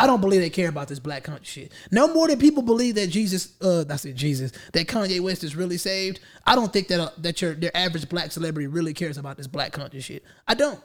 I 0.03 0.07
don't 0.07 0.21
believe 0.21 0.41
they 0.41 0.49
care 0.49 0.69
about 0.69 0.87
this 0.87 0.99
black 0.99 1.23
country 1.23 1.45
shit. 1.45 1.71
No 1.91 2.13
more 2.13 2.27
than 2.27 2.39
people 2.39 2.61
believe 2.63 2.95
that 2.95 3.07
Jesus, 3.09 3.53
uh, 3.61 3.83
that's 3.83 4.05
it, 4.05 4.15
Jesus, 4.15 4.51
that 4.73 4.87
Kanye 4.87 5.19
West 5.19 5.43
is 5.43 5.55
really 5.55 5.77
saved. 5.77 6.19
I 6.45 6.55
don't 6.55 6.71
think 6.71 6.87
that 6.89 6.99
uh, 6.99 7.09
that 7.19 7.41
your 7.41 7.53
their 7.55 7.75
average 7.75 8.07
black 8.07 8.31
celebrity 8.31 8.67
really 8.67 8.93
cares 8.93 9.17
about 9.17 9.37
this 9.37 9.47
black 9.47 9.71
country 9.71 9.99
shit. 10.01 10.23
I 10.47 10.53
don't. 10.53 10.79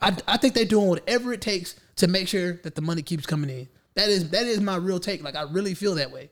I, 0.00 0.16
I 0.28 0.36
think 0.36 0.54
they're 0.54 0.64
doing 0.64 0.88
whatever 0.88 1.32
it 1.32 1.40
takes 1.40 1.74
to 1.96 2.06
make 2.06 2.28
sure 2.28 2.52
that 2.62 2.76
the 2.76 2.82
money 2.82 3.02
keeps 3.02 3.26
coming 3.26 3.50
in. 3.50 3.68
That 3.94 4.08
is 4.08 4.30
that 4.30 4.46
is 4.46 4.60
my 4.60 4.76
real 4.76 5.00
take. 5.00 5.22
Like 5.24 5.34
I 5.34 5.42
really 5.42 5.74
feel 5.74 5.96
that 5.96 6.12
way. 6.12 6.30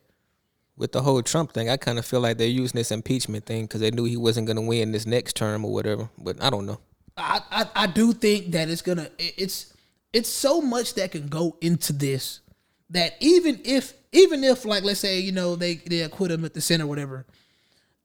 With 0.77 0.93
the 0.93 1.03
whole 1.03 1.23
Trump 1.23 1.53
thing, 1.53 1.71
I 1.71 1.77
kind 1.79 1.99
of 1.99 2.05
feel 2.05 2.21
like 2.21 2.37
they're 2.39 2.47
using 2.47 2.77
this 2.79 2.93
impeachment 2.93 3.47
thing 3.47 3.63
because 3.65 3.81
they 3.81 3.91
knew 3.91 4.05
he 4.05 4.17
wasn't 4.19 4.47
going 4.47 4.57
to 4.59 4.63
win 4.63 4.93
this 4.93 5.07
next 5.07 5.35
term 5.35 5.65
or 5.65 5.73
whatever. 5.73 6.11
But 6.19 6.41
I 6.43 6.51
don't 6.51 6.67
know. 6.67 6.79
I, 7.17 7.41
I 7.51 7.67
I 7.75 7.87
do 7.87 8.13
think 8.13 8.53
that 8.53 8.69
it's 8.69 8.83
gonna 8.83 9.09
it- 9.19 9.35
it's 9.39 9.73
it's 10.17 10.31
so 10.31 10.63
much 10.63 10.95
that 10.95 11.13
can 11.13 11.29
go 11.29 11.59
into 11.61 11.93
this 11.93 12.41
that 12.89 13.17
even 13.21 13.61
if 13.67 13.93
even 14.13 14.43
if 14.43 14.65
like 14.65 14.83
let's 14.83 14.99
say 14.99 15.21
you 15.21 15.31
know 15.31 15.57
they 15.57 15.75
they 15.75 16.01
acquit 16.01 16.31
him 16.31 16.43
at 16.43 16.55
the 16.55 16.61
Senate 16.63 16.85
or 16.85 16.87
whatever, 16.87 17.27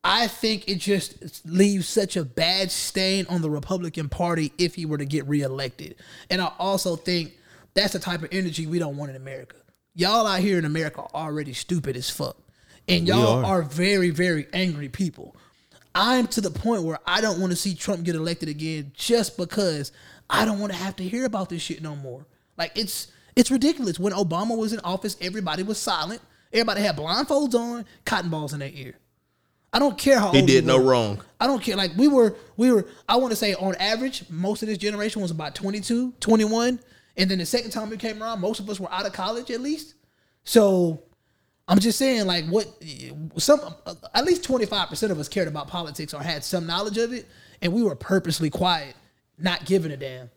I 0.03 0.28
think 0.28 0.68
it 0.68 0.80
just 0.80 1.45
leaves 1.45 1.88
such 1.88 2.18
a 2.18 2.26
bad 2.26 2.70
stain 2.70 3.26
on 3.30 3.41
the 3.41 3.49
Republican 3.49 4.09
Party 4.09 4.51
if 4.57 4.76
he 4.76 4.86
were 4.86 4.97
to 4.97 5.05
get 5.05 5.26
reelected. 5.26 5.95
And 6.30 6.41
I 6.41 6.51
also 6.59 6.97
think 6.97 7.32
that's 7.76 7.93
the 7.93 7.99
type 7.99 8.24
of 8.24 8.30
energy 8.34 8.68
we 8.68 8.78
don't 8.78 8.97
want 8.97 9.12
in 9.12 9.16
America. 9.16 9.55
Y'all 9.95 10.28
out 10.28 10.41
here 10.41 10.57
in 10.57 10.66
America 10.66 11.03
are 11.14 11.28
already 11.28 11.53
stupid 11.53 11.95
as 11.95 12.09
fuck. 12.09 12.36
And 12.89 13.07
y'all 13.07 13.45
are. 13.45 13.62
very, 13.62 14.09
very 14.09 14.47
angry 14.51 14.89
people. 14.89 15.34
I'm 15.95 16.28
to 16.28 16.41
the 16.41 16.51
point 16.51 16.84
where 16.84 16.99
I 17.05 17.22
don't 17.22 17.39
want 17.39 17.51
to 17.51 17.55
see 17.55 17.74
Trump 17.74 18.03
get 18.03 18.16
elected 18.16 18.49
again 18.49 18.91
just 18.95 19.38
because 19.38 19.93
I 20.32 20.45
don't 20.45 20.59
want 20.59 20.71
to 20.71 20.79
have 20.79 20.95
to 20.95 21.03
hear 21.03 21.25
about 21.25 21.49
this 21.49 21.61
shit 21.61 21.82
no 21.82 21.95
more. 21.95 22.25
Like 22.57 22.71
it's 22.75 23.07
it's 23.36 23.51
ridiculous. 23.51 23.99
When 23.99 24.13
Obama 24.13 24.57
was 24.57 24.73
in 24.73 24.79
office, 24.79 25.17
everybody 25.21 25.63
was 25.63 25.77
silent. 25.77 26.21
Everybody 26.53 26.82
had 26.82 26.97
blindfolds 26.97 27.53
on, 27.53 27.86
cotton 28.05 28.29
balls 28.29 28.53
in 28.53 28.59
their 28.59 28.71
ear. 28.73 28.95
I 29.73 29.79
don't 29.79 29.97
care 29.97 30.19
how 30.19 30.32
He 30.32 30.41
did 30.41 30.65
no 30.65 30.77
were. 30.79 30.91
wrong. 30.91 31.21
I 31.39 31.47
don't 31.47 31.61
care. 31.63 31.77
Like 31.77 31.91
we 31.95 32.07
were, 32.09 32.36
we 32.57 32.71
were. 32.71 32.88
I 33.07 33.15
want 33.17 33.32
to 33.32 33.38
say 33.38 33.53
on 33.53 33.75
average, 33.75 34.23
most 34.29 34.61
of 34.63 34.67
this 34.67 34.77
generation 34.77 35.21
was 35.21 35.32
about 35.32 35.55
22, 35.55 36.13
21. 36.19 36.79
and 37.17 37.29
then 37.32 37.38
the 37.38 37.45
second 37.45 37.71
time 37.71 37.89
we 37.89 37.97
came 37.97 38.21
around, 38.21 38.41
most 38.41 38.59
of 38.59 38.69
us 38.69 38.79
were 38.79 38.91
out 38.91 39.05
of 39.05 39.13
college 39.13 39.49
at 39.49 39.61
least. 39.61 39.95
So 40.43 41.03
I'm 41.69 41.79
just 41.79 41.97
saying, 41.97 42.25
like, 42.25 42.45
what 42.47 42.67
some 43.38 43.61
at 44.13 44.25
least 44.25 44.43
25 44.43 44.89
percent 44.89 45.11
of 45.11 45.19
us 45.19 45.29
cared 45.29 45.47
about 45.47 45.69
politics 45.69 46.13
or 46.13 46.21
had 46.21 46.43
some 46.43 46.67
knowledge 46.67 46.97
of 46.97 47.13
it, 47.13 47.27
and 47.61 47.71
we 47.71 47.82
were 47.82 47.95
purposely 47.95 48.49
quiet, 48.49 48.93
not 49.41 49.65
giving 49.65 49.91
a 49.91 49.97
damn. 49.97 50.29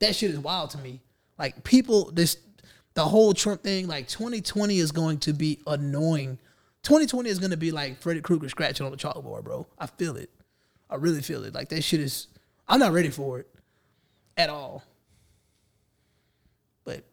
That 0.00 0.14
shit 0.14 0.30
is 0.30 0.38
wild 0.38 0.70
to 0.70 0.78
me. 0.78 1.00
Like 1.38 1.62
people, 1.64 2.10
this 2.12 2.36
the 2.94 3.04
whole 3.04 3.32
Trump 3.34 3.62
thing. 3.62 3.86
Like 3.86 4.08
2020 4.08 4.78
is 4.78 4.92
going 4.92 5.18
to 5.20 5.32
be 5.32 5.60
annoying. 5.66 6.38
2020 6.82 7.28
is 7.28 7.38
going 7.38 7.50
to 7.50 7.56
be 7.56 7.70
like 7.70 8.00
Freddy 8.00 8.20
Krueger 8.20 8.48
scratching 8.48 8.86
on 8.86 8.92
the 8.92 8.98
chalkboard, 8.98 9.44
bro. 9.44 9.66
I 9.78 9.86
feel 9.86 10.16
it. 10.16 10.30
I 10.88 10.96
really 10.96 11.22
feel 11.22 11.44
it. 11.44 11.54
Like 11.54 11.68
that 11.70 11.82
shit 11.82 12.00
is. 12.00 12.26
I'm 12.68 12.80
not 12.80 12.92
ready 12.92 13.10
for 13.10 13.40
it 13.40 13.48
at 14.36 14.48
all. 14.48 14.82
But 16.84 17.04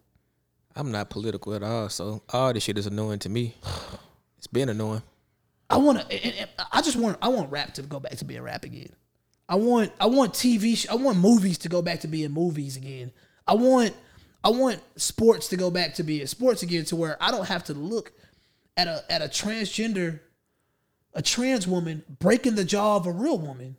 I'm 0.76 0.92
not 0.92 1.10
political 1.10 1.54
at 1.54 1.64
all, 1.64 1.90
so 1.90 2.22
all 2.30 2.54
this 2.54 2.64
shit 2.64 2.78
is 2.78 2.88
annoying 2.88 3.20
to 3.20 3.30
me. 3.30 3.56
It's 4.38 4.46
been 4.46 4.70
annoying. 4.70 5.02
I 5.68 5.78
want 5.78 6.08
to. 6.08 6.48
I 6.72 6.84
just 6.84 6.96
want. 6.96 7.18
I 7.24 7.28
want 7.30 7.52
rap 7.52 7.74
to 7.74 7.82
go 7.82 8.00
back 8.00 8.16
to 8.18 8.24
being 8.24 8.44
rap 8.44 8.64
again. 8.64 8.92
I 9.50 9.56
want 9.56 9.92
I 10.00 10.08
want 10.08 10.34
TV 10.34 10.78
sh- 10.78 10.88
I 10.90 10.96
want 10.96 11.18
movies 11.18 11.58
to 11.60 11.70
go 11.70 11.82
back 11.82 12.02
to 12.02 12.08
being 12.08 12.32
movies 12.32 12.76
again. 12.76 13.12
I 13.46 13.54
want 13.54 13.96
I 14.44 14.50
want 14.50 14.82
sports 14.96 15.48
to 15.50 15.58
go 15.58 15.72
back 15.72 15.96
to 15.96 16.04
being 16.04 16.26
sports 16.28 16.64
again 16.64 16.86
to 16.86 16.96
where 16.96 17.18
I 17.22 17.32
don't 17.32 17.48
have 17.48 17.64
to 17.66 17.74
look 17.74 18.12
at 18.76 18.88
a 18.88 19.04
at 19.10 19.22
a 19.22 19.26
transgender 19.26 20.20
a 21.14 21.22
trans 21.22 21.68
woman 21.68 22.04
breaking 22.20 22.56
the 22.56 22.66
jaw 22.66 22.98
of 22.98 23.08
a 23.08 23.12
real 23.12 23.38
woman. 23.38 23.78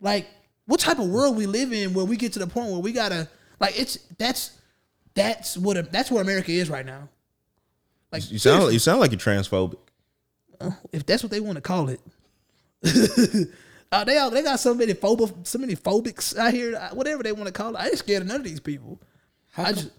Like 0.00 0.26
what 0.66 0.80
type 0.80 0.98
of 0.98 1.08
world 1.08 1.36
we 1.36 1.46
live 1.46 1.72
in 1.72 1.94
where 1.94 2.04
we 2.04 2.16
get 2.16 2.32
to 2.34 2.38
the 2.38 2.46
point 2.46 2.70
where 2.70 2.80
we 2.80 2.92
got 2.92 3.10
to 3.10 3.28
like 3.60 3.78
it's 3.78 3.98
that's 4.18 4.58
that's 5.14 5.56
what 5.56 5.90
that's 5.92 6.10
where 6.10 6.22
America 6.22 6.50
is 6.50 6.68
right 6.68 6.84
now. 6.84 7.08
Like 8.12 8.30
You 8.30 8.38
sound 8.38 8.72
you 8.72 8.78
sound 8.78 9.00
like 9.00 9.12
you're 9.12 9.20
transphobic. 9.20 9.78
if 10.92 11.06
that's 11.06 11.22
what 11.22 11.30
they 11.30 11.40
want 11.40 11.56
to 11.56 11.62
call 11.62 11.90
it. 11.90 12.00
uh, 13.92 14.04
they 14.04 14.18
all, 14.18 14.30
they 14.30 14.42
got 14.42 14.60
so 14.60 14.74
many 14.74 14.94
phobic, 14.94 15.46
so 15.46 15.58
many 15.58 15.76
phobics 15.76 16.36
out 16.36 16.52
here. 16.52 16.76
uh, 16.76 16.90
Whatever 16.94 17.22
they 17.22 17.32
want 17.32 17.46
to 17.46 17.52
call 17.52 17.74
it, 17.74 17.78
I 17.78 17.86
ain't 17.86 17.98
scared 17.98 18.22
of 18.22 18.28
none 18.28 18.38
of 18.38 18.44
these 18.44 18.60
people. 18.60 19.00
I 19.56 19.72
just 19.72 19.90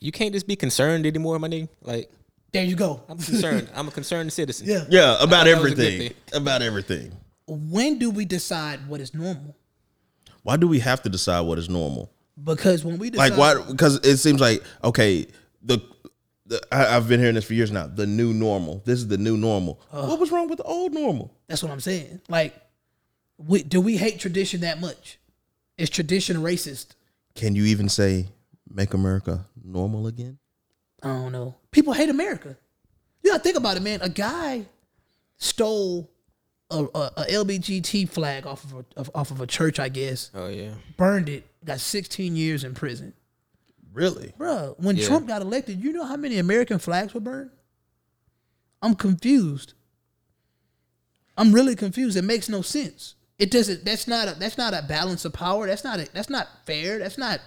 You 0.00 0.10
can't 0.12 0.32
just 0.32 0.46
be 0.46 0.56
concerned 0.56 1.06
anymore, 1.06 1.38
my 1.38 1.48
nigga. 1.48 1.68
Like 1.82 2.10
there 2.52 2.64
you 2.64 2.76
go. 2.76 3.02
I'm 3.08 3.18
concerned. 3.18 3.70
I'm 3.74 3.88
a 3.88 3.90
concerned 3.90 4.32
citizen. 4.32 4.68
Yeah. 4.68 4.84
Yeah, 4.90 5.22
about 5.22 5.44
that 5.44 5.60
was 5.62 5.72
a 5.72 5.74
good 5.74 5.84
everything. 5.86 6.14
About 6.34 6.62
everything. 6.62 7.12
When 7.46 7.98
do 7.98 8.10
we 8.10 8.24
decide 8.24 8.86
what 8.88 9.00
is 9.00 9.14
normal? 9.14 9.56
Why 10.42 10.56
do 10.56 10.66
we 10.68 10.80
have 10.80 11.02
to 11.02 11.08
decide 11.08 11.40
what 11.42 11.58
is 11.58 11.68
normal? 11.68 12.10
Because 12.42 12.84
when 12.84 12.98
we 12.98 13.10
decide, 13.10 13.30
Like 13.30 13.38
why? 13.38 13.62
Because 13.70 14.04
it 14.06 14.16
seems 14.18 14.40
like 14.40 14.62
okay, 14.82 15.26
the, 15.62 15.80
the 16.46 16.60
I, 16.72 16.96
I've 16.96 17.08
been 17.08 17.20
hearing 17.20 17.36
this 17.36 17.44
for 17.44 17.54
years 17.54 17.70
now. 17.70 17.86
The 17.86 18.06
new 18.06 18.32
normal. 18.34 18.82
This 18.84 18.98
is 18.98 19.08
the 19.08 19.18
new 19.18 19.36
normal. 19.36 19.80
what 19.90 20.18
was 20.18 20.30
wrong 20.32 20.48
with 20.48 20.58
the 20.58 20.64
old 20.64 20.92
normal? 20.92 21.32
that's 21.46 21.62
what 21.62 21.70
I'm 21.72 21.80
saying. 21.80 22.20
Like, 22.28 22.54
we, 23.38 23.62
do 23.62 23.80
we 23.80 23.96
hate 23.96 24.18
tradition 24.20 24.60
that 24.60 24.80
much? 24.80 25.18
Is 25.78 25.90
tradition 25.90 26.36
racist? 26.38 26.94
Can 27.34 27.54
you 27.54 27.64
even 27.64 27.88
say 27.88 28.26
make 28.68 28.94
America 28.94 29.46
normal 29.64 30.06
again? 30.06 30.38
I 31.02 31.08
don't 31.08 31.32
know. 31.32 31.56
People 31.70 31.92
hate 31.92 32.08
America. 32.10 32.56
You 33.22 33.30
gotta 33.32 33.42
think 33.42 33.56
about 33.56 33.76
it, 33.76 33.82
man. 33.82 34.00
A 34.02 34.08
guy 34.08 34.66
stole 35.38 36.10
a, 36.70 36.84
a, 36.94 37.12
a 37.16 37.24
LBGT 37.30 38.08
flag 38.08 38.46
off 38.46 38.64
of 38.64 38.72
a, 38.74 38.84
of, 38.96 39.10
off 39.14 39.30
of 39.30 39.40
a 39.40 39.46
church, 39.46 39.78
I 39.80 39.88
guess. 39.88 40.30
Oh 40.34 40.48
yeah. 40.48 40.74
Burned 40.96 41.28
it. 41.28 41.44
Got 41.64 41.80
16 41.80 42.34
years 42.36 42.64
in 42.64 42.74
prison, 42.74 43.12
Really? 43.92 44.32
Bruh, 44.38 44.74
When 44.78 44.96
Yeah. 44.96 45.06
Trump 45.06 45.28
got 45.28 45.42
elected, 45.42 45.82
you 45.82 45.92
know 45.92 46.04
how 46.04 46.16
many 46.16 46.38
American 46.38 46.78
flags 46.78 47.14
were 47.14 47.20
burned? 47.20 47.50
I'm 48.80 48.94
confused. 48.94 49.74
I'm 51.36 51.52
really 51.52 51.76
confused. 51.76 52.16
It 52.16 52.22
makes 52.22 52.48
no 52.48 52.62
sense. 52.62 53.14
It 53.42 53.50
doesn't. 53.50 53.84
That's 53.84 54.06
not 54.06 54.28
a. 54.28 54.38
That's 54.38 54.56
not 54.56 54.72
a 54.72 54.84
balance 54.88 55.24
of 55.24 55.32
power. 55.32 55.66
That's 55.66 55.82
not. 55.82 55.98
A, 55.98 56.08
that's 56.12 56.30
not 56.30 56.46
fair. 56.64 57.00
That's 57.00 57.18
not. 57.18 57.40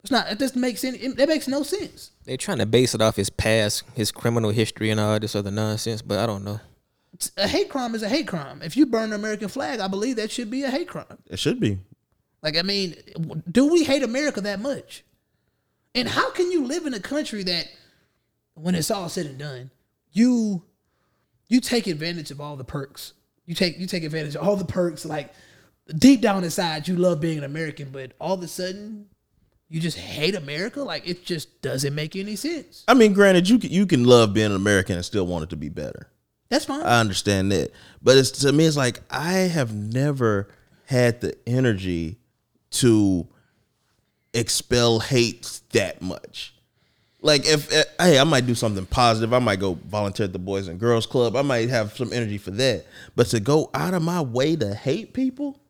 That's 0.00 0.10
not. 0.10 0.26
That 0.26 0.38
doesn't 0.38 0.58
make 0.58 0.78
sense. 0.78 0.96
That 1.16 1.28
makes 1.28 1.46
no 1.46 1.62
sense. 1.62 2.12
They're 2.24 2.38
trying 2.38 2.56
to 2.60 2.64
base 2.66 2.94
it 2.94 3.02
off 3.02 3.16
his 3.16 3.28
past, 3.28 3.82
his 3.94 4.10
criminal 4.10 4.52
history, 4.52 4.88
and 4.88 4.98
all 4.98 5.20
this 5.20 5.36
other 5.36 5.50
nonsense. 5.50 6.00
But 6.00 6.18
I 6.18 6.24
don't 6.24 6.44
know. 6.44 6.60
a 7.36 7.46
hate 7.46 7.68
crime 7.68 7.94
is 7.94 8.02
a 8.02 8.08
hate 8.08 8.26
crime. 8.26 8.62
If 8.62 8.74
you 8.74 8.86
burn 8.86 9.10
an 9.10 9.20
American 9.20 9.48
flag, 9.48 9.80
I 9.80 9.88
believe 9.88 10.16
that 10.16 10.30
should 10.30 10.50
be 10.50 10.62
a 10.62 10.70
hate 10.70 10.88
crime. 10.88 11.18
It 11.26 11.38
should 11.38 11.60
be. 11.60 11.78
Like, 12.42 12.56
I 12.56 12.62
mean, 12.62 12.96
do 13.50 13.70
we 13.70 13.84
hate 13.84 14.02
America 14.02 14.40
that 14.40 14.60
much? 14.60 15.04
And 15.94 16.08
how 16.08 16.30
can 16.30 16.50
you 16.50 16.64
live 16.64 16.86
in 16.86 16.94
a 16.94 17.00
country 17.00 17.42
that, 17.42 17.66
when 18.54 18.74
it's 18.74 18.90
all 18.90 19.10
said 19.10 19.26
and 19.26 19.38
done, 19.38 19.72
you 20.10 20.62
you 21.48 21.60
take 21.60 21.86
advantage 21.86 22.30
of 22.30 22.40
all 22.40 22.56
the 22.56 22.64
perks. 22.64 23.12
You 23.48 23.54
take 23.54 23.78
you 23.78 23.86
take 23.86 24.04
advantage 24.04 24.34
of 24.34 24.46
all 24.46 24.56
the 24.56 24.66
perks. 24.66 25.06
Like 25.06 25.32
deep 25.86 26.20
down 26.20 26.44
inside, 26.44 26.86
you 26.86 26.96
love 26.96 27.18
being 27.18 27.38
an 27.38 27.44
American, 27.44 27.88
but 27.90 28.12
all 28.20 28.34
of 28.34 28.42
a 28.42 28.46
sudden, 28.46 29.06
you 29.70 29.80
just 29.80 29.96
hate 29.96 30.34
America. 30.34 30.82
Like 30.82 31.08
it 31.08 31.24
just 31.24 31.62
doesn't 31.62 31.94
make 31.94 32.14
any 32.14 32.36
sense. 32.36 32.84
I 32.86 32.92
mean, 32.92 33.14
granted, 33.14 33.48
you 33.48 33.58
can 33.58 33.70
you 33.70 33.86
can 33.86 34.04
love 34.04 34.34
being 34.34 34.50
an 34.50 34.54
American 34.54 34.96
and 34.96 35.04
still 35.04 35.26
want 35.26 35.44
it 35.44 35.50
to 35.50 35.56
be 35.56 35.70
better. 35.70 36.10
That's 36.50 36.66
fine. 36.66 36.82
I 36.82 37.00
understand 37.00 37.50
that, 37.52 37.72
but 38.02 38.18
it's 38.18 38.30
to 38.42 38.52
me, 38.52 38.66
it's 38.66 38.76
like 38.76 39.00
I 39.10 39.32
have 39.32 39.74
never 39.74 40.48
had 40.84 41.22
the 41.22 41.34
energy 41.46 42.18
to 42.72 43.28
expel 44.34 45.00
hate 45.00 45.60
that 45.72 46.02
much. 46.02 46.54
Like 47.20 47.46
if 47.46 47.72
eh, 47.72 47.84
hey, 47.98 48.18
I 48.18 48.24
might 48.24 48.46
do 48.46 48.54
something 48.54 48.86
positive. 48.86 49.32
I 49.32 49.40
might 49.40 49.58
go 49.58 49.74
volunteer 49.74 50.24
at 50.24 50.32
the 50.32 50.38
Boys 50.38 50.68
and 50.68 50.78
Girls 50.78 51.06
Club. 51.06 51.34
I 51.34 51.42
might 51.42 51.68
have 51.68 51.96
some 51.96 52.12
energy 52.12 52.38
for 52.38 52.52
that. 52.52 52.86
But 53.16 53.26
to 53.28 53.40
go 53.40 53.70
out 53.74 53.94
of 53.94 54.02
my 54.02 54.20
way 54.20 54.54
to 54.56 54.74
hate 54.74 55.14
people, 55.14 55.60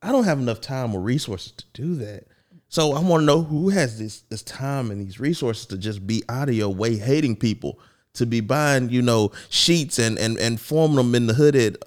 I 0.00 0.12
don't 0.12 0.24
have 0.24 0.38
enough 0.38 0.60
time 0.60 0.94
or 0.94 1.00
resources 1.00 1.52
to 1.52 1.64
do 1.72 1.96
that. 1.96 2.26
So 2.68 2.92
I 2.92 3.00
want 3.00 3.22
to 3.22 3.26
know 3.26 3.42
who 3.42 3.70
has 3.70 3.98
this 3.98 4.20
this 4.28 4.42
time 4.42 4.90
and 4.90 5.00
these 5.00 5.18
resources 5.18 5.66
to 5.66 5.78
just 5.78 6.06
be 6.06 6.22
out 6.28 6.48
of 6.48 6.54
your 6.54 6.72
way 6.72 6.96
hating 6.96 7.36
people, 7.36 7.80
to 8.14 8.26
be 8.26 8.40
buying 8.40 8.90
you 8.90 9.02
know 9.02 9.32
sheets 9.48 9.98
and 9.98 10.18
and 10.18 10.38
and 10.38 10.60
forming 10.60 10.96
them 10.96 11.14
in 11.14 11.26
the 11.26 11.34
hooded. 11.34 11.78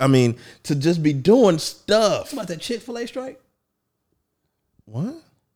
I 0.00 0.08
mean, 0.08 0.36
to 0.64 0.74
just 0.74 1.02
be 1.02 1.12
doing 1.12 1.58
stuff. 1.58 2.24
What 2.24 2.32
about 2.32 2.48
that 2.48 2.60
Chick 2.60 2.80
Fil 2.80 2.98
A 2.98 3.06
strike. 3.06 3.40
What? 4.86 5.14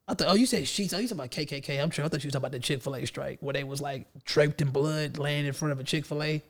I 0.09 0.15
thought, 0.15 0.29
oh, 0.29 0.35
you 0.35 0.47
said 0.47 0.67
sheets. 0.67 0.95
Oh, 0.95 0.99
you 0.99 1.07
talking 1.07 1.19
about 1.19 1.31
KKK. 1.31 1.83
I'm 1.83 1.91
sure. 1.91 2.05
I 2.05 2.09
thought 2.09 2.25
you 2.25 2.29
was 2.29 2.33
talking 2.33 2.47
about 2.47 2.53
the 2.53 2.61
Chick 2.61 2.81
Fil 2.81 2.97
A 2.97 3.07
strike 3.07 3.39
where 3.41 3.53
they 3.53 3.63
was 3.63 3.83
like 3.83 4.07
draped 4.25 4.63
in 4.63 4.71
blood, 4.71 5.19
laying 5.19 5.45
in 5.45 5.53
front 5.53 5.73
of 5.73 5.81
a 5.81 5.85
Chick 5.85 6.07
Fil 6.07 6.23
A. 6.23 6.43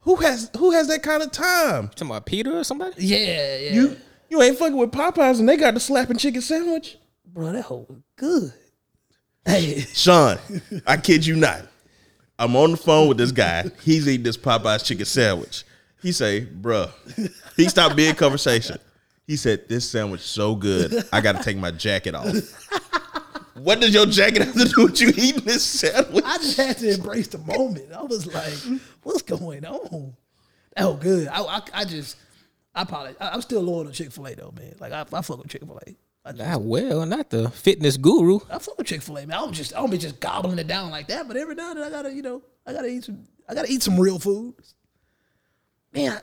Who 0.00 0.16
has 0.16 0.50
who 0.56 0.72
has 0.72 0.88
that 0.88 1.02
kind 1.02 1.22
of 1.22 1.32
time? 1.32 1.84
You 1.84 1.88
talking 1.88 2.06
about 2.08 2.26
PETA 2.26 2.58
or 2.58 2.64
somebody? 2.64 2.94
Yeah, 2.98 3.56
yeah. 3.58 3.72
You 3.72 3.96
you 4.28 4.42
ain't 4.42 4.58
fucking 4.58 4.76
with 4.76 4.92
Popeyes 4.92 5.40
and 5.40 5.48
they 5.48 5.56
got 5.56 5.74
the 5.74 5.80
slapping 5.80 6.18
chicken 6.18 6.42
sandwich. 6.42 6.98
bro, 7.26 7.52
that 7.52 7.62
whole 7.62 7.86
was 7.88 8.02
good. 8.16 8.52
Hey, 9.44 9.80
Sean, 9.80 10.36
I 10.86 10.98
kid 10.98 11.24
you 11.24 11.34
not. 11.34 11.62
I'm 12.38 12.54
on 12.54 12.72
the 12.72 12.76
phone 12.76 13.08
with 13.08 13.16
this 13.16 13.32
guy. 13.32 13.64
He's 13.82 14.06
eating 14.06 14.24
this 14.24 14.36
Popeyes 14.36 14.84
chicken 14.84 15.06
sandwich. 15.06 15.64
He 16.02 16.12
say, 16.12 16.46
bruh, 16.46 16.90
he 17.56 17.68
stopped 17.68 17.96
being 17.96 18.14
conversation. 18.14 18.78
He 19.28 19.36
said, 19.36 19.68
this 19.68 19.88
sandwich 19.88 20.22
so 20.22 20.56
good, 20.56 21.04
I 21.12 21.20
got 21.20 21.36
to 21.36 21.42
take 21.44 21.58
my 21.58 21.70
jacket 21.70 22.14
off. 22.16 22.34
what 23.54 23.78
does 23.78 23.92
your 23.92 24.06
jacket 24.06 24.42
have 24.42 24.54
to 24.54 24.64
do 24.64 24.84
with 24.84 25.00
you 25.00 25.08
eating 25.16 25.44
this 25.44 25.62
sandwich? 25.62 26.24
I 26.26 26.38
just 26.38 26.56
had 26.56 26.78
to 26.78 26.94
embrace 26.94 27.28
the 27.28 27.38
moment. 27.38 27.92
I 27.92 28.02
was 28.02 28.26
like, 28.26 28.80
what's 29.02 29.20
going 29.22 29.64
on? 29.66 30.16
That 30.76 30.86
was 30.86 30.98
good. 31.00 31.28
I, 31.28 31.42
I, 31.42 31.60
I 31.74 31.84
just, 31.84 32.16
I 32.74 32.84
probably, 32.84 33.14
I, 33.20 33.28
I'm 33.28 33.42
still 33.42 33.60
loyal 33.60 33.84
to 33.84 33.92
Chick 33.92 34.12
Fil 34.12 34.26
A 34.28 34.34
though, 34.34 34.54
man. 34.56 34.74
Like 34.80 34.92
I, 34.92 35.02
I 35.02 35.20
fuck 35.22 35.38
with 35.38 35.48
Chick 35.48 35.62
Fil 35.62 35.78
A. 35.86 35.96
I, 36.24 36.32
just- 36.32 36.44
Ah, 36.48 36.56
well, 36.58 37.04
not 37.04 37.28
the 37.30 37.50
fitness 37.50 37.96
guru. 37.98 38.38
I 38.50 38.58
fuck 38.58 38.78
with 38.78 38.86
Chick 38.86 39.02
Fil 39.02 39.18
A, 39.18 39.26
man. 39.26 39.36
I 39.36 39.40
don't 39.40 39.52
just, 39.52 39.74
I 39.74 39.80
don't 39.80 39.90
be 39.90 39.98
just 39.98 40.20
gobbling 40.20 40.58
it 40.58 40.66
down 40.68 40.90
like 40.90 41.08
that. 41.08 41.28
But 41.28 41.36
every 41.36 41.54
now 41.54 41.72
and 41.72 41.80
then, 41.80 41.86
I 41.86 41.90
gotta, 41.90 42.14
you 42.14 42.22
know, 42.22 42.42
I 42.66 42.72
gotta 42.72 42.88
eat 42.88 43.04
some, 43.04 43.24
I 43.46 43.54
gotta 43.54 43.70
eat 43.70 43.82
some 43.82 44.00
real 44.00 44.18
food. 44.18 44.54
Man, 45.92 46.12
I, 46.12 46.16
I 46.16 46.20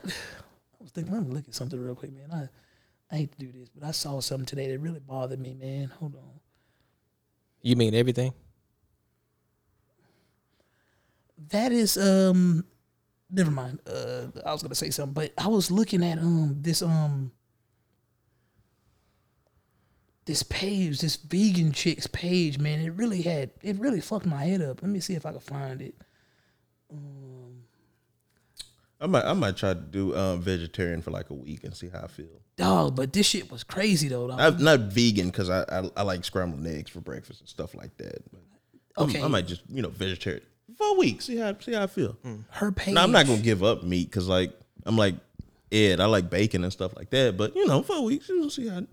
was 0.80 0.90
thinking, 0.92 1.12
let 1.12 1.22
me 1.26 1.32
look 1.34 1.46
at 1.46 1.54
something 1.54 1.78
real 1.80 1.94
quick, 1.94 2.12
man. 2.12 2.30
I, 2.32 2.48
I 3.10 3.16
hate 3.16 3.32
to 3.32 3.38
do 3.38 3.52
this, 3.52 3.68
but 3.68 3.86
I 3.86 3.92
saw 3.92 4.20
something 4.20 4.46
today 4.46 4.70
that 4.70 4.78
really 4.80 5.00
bothered 5.00 5.40
me, 5.40 5.54
man. 5.54 5.92
Hold 5.98 6.16
on. 6.16 6.40
You 7.62 7.76
mean 7.76 7.94
everything? 7.94 8.32
That 11.50 11.72
is 11.72 11.96
um 11.96 12.64
never 13.30 13.50
mind. 13.50 13.80
Uh 13.86 14.28
I 14.44 14.52
was 14.52 14.62
gonna 14.62 14.74
say 14.74 14.90
something, 14.90 15.12
but 15.14 15.32
I 15.38 15.48
was 15.48 15.70
looking 15.70 16.04
at 16.04 16.18
um 16.18 16.56
this 16.60 16.82
um 16.82 17.32
this 20.24 20.42
page, 20.42 20.98
this 20.98 21.16
vegan 21.16 21.70
chick's 21.72 22.08
page, 22.08 22.58
man. 22.58 22.80
It 22.80 22.92
really 22.94 23.22
had 23.22 23.50
it 23.62 23.78
really 23.78 24.00
fucked 24.00 24.26
my 24.26 24.44
head 24.44 24.62
up. 24.62 24.82
Let 24.82 24.90
me 24.90 25.00
see 25.00 25.14
if 25.14 25.24
I 25.24 25.30
can 25.30 25.40
find 25.40 25.80
it. 25.80 25.94
I 29.00 29.06
might 29.06 29.24
I 29.24 29.32
might 29.34 29.56
try 29.56 29.74
to 29.74 29.80
do 29.80 30.16
um, 30.16 30.40
vegetarian 30.40 31.02
for 31.02 31.10
like 31.10 31.28
a 31.30 31.34
week 31.34 31.64
and 31.64 31.74
see 31.76 31.88
how 31.88 32.00
I 32.00 32.06
feel. 32.06 32.26
Dog, 32.56 32.96
but 32.96 33.12
this 33.12 33.26
shit 33.26 33.50
was 33.50 33.62
crazy 33.62 34.08
though. 34.08 34.28
dog. 34.28 34.40
I'm 34.40 34.62
not 34.62 34.80
vegan 34.80 35.26
because 35.28 35.50
I, 35.50 35.62
I 35.68 35.90
I 35.98 36.02
like 36.02 36.24
scrambled 36.24 36.66
eggs 36.66 36.90
for 36.90 37.00
breakfast 37.00 37.40
and 37.40 37.48
stuff 37.48 37.74
like 37.74 37.96
that. 37.98 38.22
But 38.32 38.40
I'm- 38.98 39.08
Okay. 39.10 39.22
I 39.22 39.28
might 39.28 39.46
just 39.46 39.60
you 39.68 39.82
know 39.82 39.90
vegetarian 39.90 40.42
for 40.78 40.86
a 40.88 40.94
week. 40.94 41.20
See 41.20 41.36
how 41.36 41.54
see 41.60 41.74
how 41.74 41.82
I 41.82 41.86
feel. 41.86 42.16
Her 42.50 42.72
page. 42.72 42.94
No, 42.94 43.02
I'm 43.02 43.12
not 43.12 43.26
gonna 43.26 43.42
give 43.42 43.62
up 43.62 43.82
meat 43.82 44.08
because 44.10 44.26
like 44.28 44.58
I'm 44.86 44.96
like 44.96 45.16
Ed. 45.70 46.00
I 46.00 46.06
like 46.06 46.30
bacon 46.30 46.64
and 46.64 46.72
stuff 46.72 46.96
like 46.96 47.10
that. 47.10 47.36
But 47.36 47.54
you 47.54 47.66
know, 47.66 47.82
for 47.82 47.96
a 47.96 48.00
week, 48.02 48.26
you 48.28 48.40
know, 48.40 48.48
see 48.48 48.68
how 48.68 48.80
see 48.80 48.86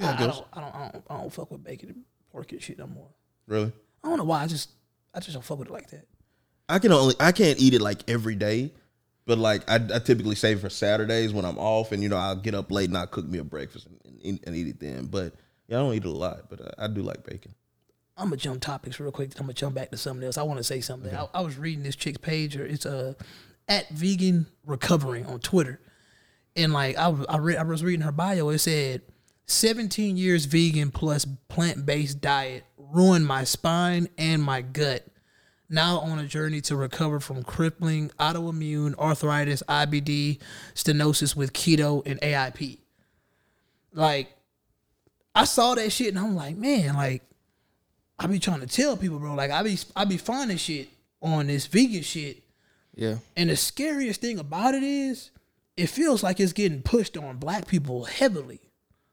how 0.00 0.08
I, 0.08 0.12
it 0.12 0.14
I 0.16 0.26
goes. 0.26 0.34
don't, 0.36 0.46
I 0.52 0.60
don't, 0.60 0.74
I 0.74 0.88
don't, 0.92 1.04
I 1.08 1.16
don't 1.22 1.32
fuck 1.32 1.50
with 1.50 1.64
bacon 1.64 1.88
and 1.88 2.02
pork 2.30 2.52
and 2.52 2.60
shit 2.62 2.78
no 2.78 2.86
more. 2.86 3.08
Really, 3.46 3.72
I 4.02 4.08
don't 4.08 4.18
know 4.18 4.24
why. 4.24 4.42
I 4.42 4.46
just, 4.46 4.68
I 5.14 5.20
just 5.20 5.32
don't 5.32 5.42
fuck 5.42 5.58
with 5.58 5.68
it 5.68 5.72
like 5.72 5.88
that. 5.90 6.06
I 6.68 6.78
can 6.78 6.92
only 6.92 7.14
I 7.18 7.32
can't 7.32 7.58
eat 7.58 7.72
it 7.72 7.80
like 7.80 8.02
every 8.10 8.34
day. 8.34 8.72
But 9.26 9.38
like 9.38 9.68
I, 9.70 9.76
I 9.76 9.98
typically 10.00 10.34
save 10.34 10.60
for 10.60 10.68
Saturdays 10.68 11.32
when 11.32 11.44
I'm 11.44 11.58
off, 11.58 11.92
and 11.92 12.02
you 12.02 12.08
know 12.08 12.16
I'll 12.16 12.36
get 12.36 12.54
up 12.54 12.70
late 12.70 12.88
and 12.88 12.98
I'll 12.98 13.06
cook 13.06 13.26
me 13.26 13.38
a 13.38 13.44
breakfast 13.44 13.86
and, 13.86 13.98
and, 14.04 14.18
eat- 14.22 14.44
and 14.46 14.54
eat 14.56 14.68
it 14.68 14.80
then. 14.80 15.06
But 15.06 15.34
yeah, 15.66 15.78
I 15.78 15.80
don't 15.80 15.94
eat 15.94 16.04
it 16.04 16.08
a 16.08 16.10
lot, 16.10 16.50
but 16.50 16.60
I, 16.78 16.84
I 16.84 16.88
do 16.88 17.02
like 17.02 17.24
bacon. 17.24 17.54
I'm 18.16 18.26
gonna 18.26 18.36
jump 18.36 18.60
topics 18.60 19.00
real 19.00 19.10
quick. 19.12 19.32
I'm 19.38 19.46
gonna 19.46 19.54
jump 19.54 19.74
back 19.74 19.90
to 19.90 19.96
something 19.96 20.24
else. 20.24 20.36
I 20.38 20.42
want 20.42 20.58
to 20.58 20.64
say 20.64 20.80
something. 20.80 21.14
I, 21.14 21.26
I 21.38 21.40
was 21.40 21.56
reading 21.56 21.82
this 21.82 21.96
chick's 21.96 22.18
page, 22.18 22.56
or 22.56 22.66
it's 22.66 22.84
uh, 22.86 23.14
at 23.66 23.88
vegan 23.90 24.46
recovering 24.66 25.24
on 25.26 25.40
Twitter, 25.40 25.80
and 26.54 26.72
like 26.72 26.98
I, 26.98 27.08
I 27.28 27.38
read, 27.38 27.56
I 27.56 27.62
was 27.62 27.82
reading 27.82 28.02
her 28.04 28.12
bio. 28.12 28.50
It 28.50 28.58
said, 28.58 29.02
"17 29.46 30.16
years 30.18 30.44
vegan 30.44 30.90
plus 30.90 31.24
plant 31.48 31.86
based 31.86 32.20
diet 32.20 32.64
ruined 32.76 33.26
my 33.26 33.42
spine 33.44 34.08
and 34.18 34.42
my 34.42 34.60
gut. 34.60 35.06
Now 35.68 35.98
on 35.98 36.18
a 36.18 36.26
journey 36.26 36.60
to 36.62 36.76
recover 36.76 37.20
from 37.20 37.42
crippling 37.42 38.10
autoimmune 38.20 38.96
arthritis, 38.98 39.62
IBD, 39.68 40.38
stenosis 40.74 41.34
with 41.34 41.52
keto 41.52 42.02
and 42.06 42.20
AIP." 42.20 42.78
Like, 43.92 44.36
I 45.34 45.44
saw 45.44 45.74
that 45.74 45.90
shit 45.90 46.08
and 46.08 46.18
I'm 46.18 46.34
like, 46.34 46.56
man, 46.56 46.94
like, 46.94 47.22
I 48.18 48.26
be 48.26 48.38
trying 48.38 48.60
to 48.60 48.66
tell 48.66 48.96
people, 48.96 49.18
bro. 49.18 49.34
Like, 49.34 49.50
I 49.50 49.62
be 49.62 49.78
I 49.96 50.04
be 50.04 50.16
finding 50.16 50.56
shit 50.56 50.88
on 51.20 51.46
this 51.46 51.66
vegan 51.66 52.02
shit. 52.02 52.42
Yeah. 52.94 53.16
And 53.36 53.50
the 53.50 53.56
scariest 53.56 54.20
thing 54.20 54.38
about 54.38 54.74
it 54.74 54.82
is, 54.82 55.30
it 55.76 55.88
feels 55.88 56.22
like 56.22 56.38
it's 56.38 56.52
getting 56.52 56.82
pushed 56.82 57.16
on 57.16 57.38
black 57.38 57.66
people 57.66 58.04
heavily. 58.04 58.60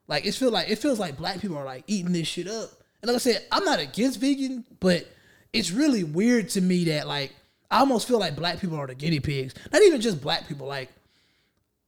Like 0.08 0.26
it 0.26 0.36
feel 0.36 0.52
like 0.52 0.70
it 0.70 0.78
feels 0.78 1.00
like 1.00 1.18
black 1.18 1.40
people 1.40 1.58
are 1.58 1.66
like 1.66 1.84
eating 1.88 2.14
this 2.14 2.28
shit 2.28 2.48
up. 2.48 2.70
And 3.02 3.08
like 3.08 3.16
I 3.16 3.20
said, 3.20 3.46
I'm 3.52 3.64
not 3.64 3.80
against 3.80 4.20
vegan, 4.20 4.66
but 4.80 5.08
it's 5.54 5.72
really 5.72 6.04
weird 6.04 6.50
to 6.50 6.62
me 6.62 6.86
that 6.86 7.08
like 7.08 7.34
I 7.70 7.80
almost 7.80 8.08
feel 8.08 8.20
like 8.20 8.36
black 8.36 8.60
people 8.60 8.78
are 8.78 8.88
the 8.88 8.96
guinea 8.96 9.20
pigs. 9.20 9.54
Not 9.72 9.82
even 9.82 10.02
just 10.02 10.22
black 10.22 10.48
people, 10.48 10.68
like 10.68 10.90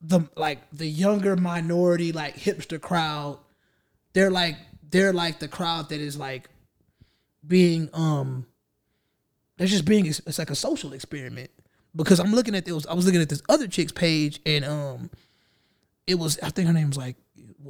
the 0.02 0.22
like 0.36 0.60
the 0.72 0.88
younger 0.88 1.36
minority, 1.36 2.12
like 2.12 2.36
hipster 2.36 2.80
crowd. 2.80 3.40
They're 4.14 4.32
like 4.32 4.58
they're 4.90 5.14
like 5.14 5.40
the 5.40 5.48
crowd 5.48 5.90
that 5.90 6.00
is 6.00 6.18
like 6.18 6.50
being 7.46 7.90
um 7.94 8.46
they're 9.58 9.68
just 9.68 9.86
being 9.86 10.06
it's 10.06 10.40
like 10.40 10.50
a 10.50 10.56
social 10.56 10.94
experiment 10.94 11.50
because 11.96 12.20
I'm 12.20 12.34
looking 12.34 12.56
at 12.56 12.66
this 12.66 12.88
I 12.88 12.94
was 12.94 13.06
looking 13.06 13.22
at 13.22 13.30
this 13.30 13.42
other 13.50 13.68
chick's 13.68 13.92
page 13.92 14.40
and 14.46 14.64
um 14.64 15.10
it 16.08 16.16
was 16.16 16.40
I 16.42 16.50
think 16.50 16.68
her 16.68 16.74
name 16.74 16.88
was 16.88 16.98
like 16.98 17.18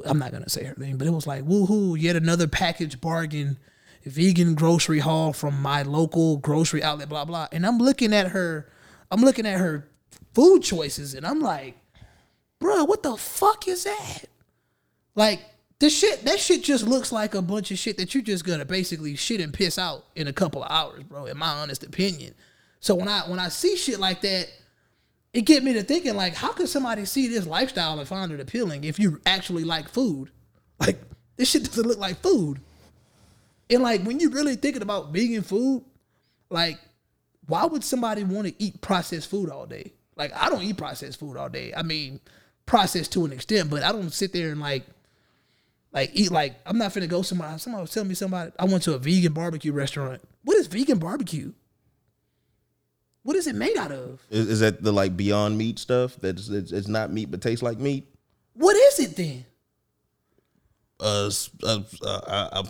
I'm 0.06 0.20
not 0.20 0.32
gonna 0.32 0.50
say 0.50 0.64
her 0.66 0.76
name 0.78 0.98
but 0.98 1.08
it 1.08 1.12
was 1.12 1.26
like 1.26 1.44
woohoo 1.44 2.00
yet 2.00 2.16
another 2.16 2.48
package 2.48 3.02
bargain 3.02 3.58
vegan 4.06 4.56
grocery 4.56 4.99
haul 4.99 5.34
from 5.34 5.62
my 5.62 5.82
local 5.82 6.38
grocery 6.38 6.84
outlet 6.84 7.10
blah 7.10 7.26
blah 7.26 7.47
and 7.51 7.66
I'm 7.66 7.78
looking 7.78 8.14
at 8.14 8.28
her 8.28 8.70
I'm 9.12 9.22
looking 9.22 9.45
at 9.45 9.60
her 9.60 9.88
food 10.34 10.64
choices 10.64 11.14
and 11.14 11.26
I'm 11.26 11.39
like 11.39 11.78
bro 12.60 12.84
what 12.84 13.04
the 13.04 13.16
fuck 13.18 13.68
is 13.68 13.86
that 13.86 14.26
like 15.16 15.41
this 15.84 15.99
shit, 15.99 16.24
that 16.24 16.39
shit 16.39 16.64
just 16.64 16.88
looks 16.88 17.12
like 17.12 17.36
a 17.36 17.41
bunch 17.41 17.70
of 17.70 17.78
shit 17.78 17.97
that 17.97 18.14
you're 18.14 18.24
just 18.24 18.45
gonna 18.45 18.64
basically 18.64 19.18
shit 19.18 19.41
and 19.41 19.54
piss 19.54 19.78
out 19.78 20.06
in 20.16 20.30
a 20.30 20.34
couple 20.34 20.64
of 20.64 20.72
hours, 20.72 21.04
bro. 21.04 21.26
In 21.26 21.38
my 21.38 21.49
honest 21.49 21.84
opinion. 21.84 22.34
So 22.80 22.95
when 22.95 23.10
I 23.10 23.22
when 23.30 23.38
I 23.38 23.49
see 23.49 23.76
shit 23.76 23.99
like 23.99 24.22
that, 24.22 24.47
it 25.34 25.41
get 25.41 25.62
me 25.62 25.74
to 25.74 25.84
thinking 25.84 26.16
like, 26.16 26.36
how 26.36 26.54
could 26.54 26.70
somebody 26.70 27.04
see 27.04 27.28
this 27.28 27.45
lifestyle 27.45 27.99
and 27.99 28.08
find 28.08 28.32
it 28.32 28.39
appealing 28.39 28.86
if 28.86 28.97
you 28.97 29.20
actually 29.26 29.66
like 29.66 29.89
food? 29.89 30.32
Like 30.80 31.01
this 31.36 31.51
shit 31.51 31.66
doesn't 31.66 31.86
look 31.86 31.99
like 31.99 32.22
food. 32.22 32.60
And 33.74 33.84
like 33.84 34.04
when 34.04 34.20
you're 34.20 34.32
really 34.32 34.56
thinking 34.56 34.82
about 34.82 35.12
vegan 35.12 35.44
food, 35.44 35.84
like 36.50 36.80
why 37.48 37.66
would 37.66 37.84
somebody 37.84 38.24
want 38.24 38.48
to 38.48 38.64
eat 38.64 38.82
processed 38.82 39.30
food 39.30 39.50
all 39.50 39.66
day? 39.66 39.94
Like 40.16 40.34
I 40.36 40.50
don't 40.50 40.64
eat 40.64 40.78
processed 40.78 41.20
food 41.20 41.38
all 41.38 41.50
day. 41.50 41.74
I 41.76 41.84
mean, 41.84 42.20
processed 42.66 43.12
to 43.14 43.26
an 43.26 43.34
extent, 43.34 43.70
but 43.70 43.84
I 43.84 43.92
don't 43.92 44.12
sit 44.12 44.34
there 44.34 44.52
and 44.52 44.62
like 44.62 44.86
like 45.92 46.12
eat 46.14 46.32
like 46.32 46.56
I'm 46.66 46.78
not 46.78 46.94
finna 46.94 47.10
go 47.10 47.22
somewhere. 47.22 47.58
Somebody 47.58 47.82
was 47.82 47.92
telling 47.92 48.10
me 48.10 48.16
somebody 48.16 48.52
I 48.58 48.66
went 48.66 48.84
to 48.84 48.94
a 48.94 49.00
vegan 49.00 49.34
barbecue 49.34 49.74
restaurant. 49.74 50.22
What 50.44 50.58
is 50.58 50.68
vegan 50.68 51.00
barbecue? 51.00 51.54
What 53.24 53.38
is 53.38 53.48
it 53.48 53.56
made 53.56 53.78
out 53.78 53.92
of? 53.92 54.22
Is, 54.30 54.50
is 54.50 54.60
that 54.60 54.84
the 54.84 54.92
like 54.92 55.16
Beyond 55.16 55.58
Meat 55.58 55.80
stuff? 55.80 56.18
That's 56.18 56.50
it's, 56.50 56.72
it's 56.72 56.88
not 56.88 57.12
meat 57.12 57.32
but 57.32 57.42
tastes 57.42 57.64
like 57.64 57.80
meat. 57.80 58.08
What 58.54 58.76
is 58.76 59.00
it 59.00 59.16
then? 59.16 59.46
Uh, 61.04 61.30
uh, 61.64 61.80
uh, 62.01 62.08
uh, 62.08 62.64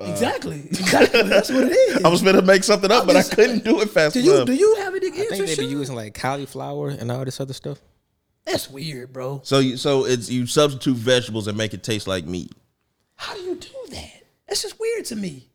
uh, 0.00 0.04
exactly. 0.10 0.60
Exactly. 0.66 1.22
That's 1.22 1.50
what 1.50 1.64
it 1.64 1.70
is. 1.72 2.02
I 2.04 2.08
was 2.08 2.20
gonna 2.20 2.42
make 2.42 2.64
something 2.64 2.90
up, 2.90 3.02
I'm 3.02 3.06
but 3.06 3.16
I 3.16 3.22
couldn't 3.22 3.62
do 3.64 3.80
it 3.80 3.90
fast 3.90 4.14
do 4.14 4.20
you 4.20 4.34
enough. 4.34 4.46
do 4.46 4.54
you 4.54 4.74
have 4.76 4.94
any 4.94 5.06
I 5.06 5.10
think 5.10 5.30
answers? 5.32 5.56
they 5.56 5.62
be 5.62 5.68
Sean? 5.70 5.78
using 5.78 5.94
like 5.94 6.14
cauliflower 6.14 6.88
and 6.88 7.12
all 7.12 7.24
this 7.24 7.40
other 7.40 7.52
stuff. 7.52 7.78
That's 8.44 8.68
weird, 8.68 9.12
bro. 9.12 9.40
So 9.44 9.60
you 9.60 9.76
so 9.76 10.04
it's 10.04 10.28
you 10.28 10.46
substitute 10.46 10.96
vegetables 10.96 11.46
and 11.46 11.56
make 11.56 11.74
it 11.74 11.82
taste 11.84 12.06
like 12.08 12.24
meat. 12.24 12.52
How 13.14 13.34
do 13.34 13.40
you 13.40 13.54
do 13.54 13.68
that? 13.90 14.22
That's 14.48 14.62
just 14.62 14.78
weird 14.80 15.04
to 15.06 15.16
me. 15.16 15.48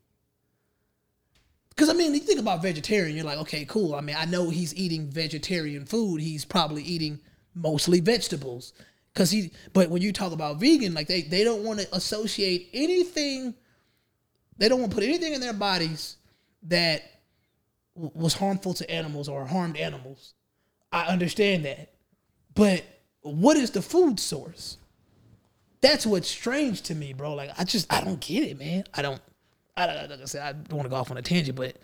Because 1.69 1.89
I 1.89 1.93
mean, 1.93 2.13
you 2.13 2.19
think 2.19 2.39
about 2.39 2.61
vegetarian, 2.61 3.15
you're 3.15 3.25
like, 3.25 3.39
okay, 3.39 3.65
cool. 3.65 3.95
I 3.95 4.01
mean, 4.01 4.15
I 4.17 4.25
know 4.25 4.49
he's 4.49 4.75
eating 4.75 5.09
vegetarian 5.09 5.85
food. 5.85 6.21
He's 6.21 6.45
probably 6.45 6.83
eating 6.83 7.19
mostly 7.55 7.99
vegetables. 7.99 8.73
Cause 9.13 9.29
he, 9.29 9.51
but 9.73 9.89
when 9.89 10.01
you 10.01 10.13
talk 10.13 10.31
about 10.31 10.57
vegan, 10.57 10.93
like 10.93 11.07
they 11.07 11.21
they 11.23 11.43
don't 11.43 11.63
want 11.63 11.81
to 11.81 11.95
associate 11.95 12.69
anything. 12.73 13.53
They 14.57 14.69
don't 14.69 14.79
want 14.79 14.91
to 14.91 14.95
put 14.95 15.03
anything 15.03 15.33
in 15.33 15.41
their 15.41 15.53
bodies 15.53 16.15
that 16.63 17.03
w- 17.95 18.11
was 18.13 18.33
harmful 18.33 18.73
to 18.75 18.89
animals 18.89 19.27
or 19.27 19.45
harmed 19.45 19.75
animals. 19.75 20.33
I 20.93 21.07
understand 21.07 21.65
that, 21.65 21.93
but 22.55 22.83
what 23.21 23.57
is 23.57 23.71
the 23.71 23.81
food 23.81 24.19
source? 24.19 24.77
That's 25.81 26.05
what's 26.05 26.29
strange 26.29 26.83
to 26.83 26.95
me, 26.95 27.11
bro. 27.11 27.33
Like 27.33 27.51
I 27.57 27.65
just 27.65 27.91
I 27.91 28.01
don't 28.01 28.19
get 28.21 28.43
it, 28.43 28.57
man. 28.57 28.85
I 28.93 29.01
don't. 29.01 29.21
I 29.75 30.05
like 30.05 30.21
I 30.21 30.25
said, 30.25 30.41
I 30.41 30.53
don't 30.53 30.73
want 30.73 30.85
to 30.85 30.89
go 30.89 30.95
off 30.95 31.11
on 31.11 31.17
a 31.17 31.21
tangent, 31.21 31.57
but 31.57 31.75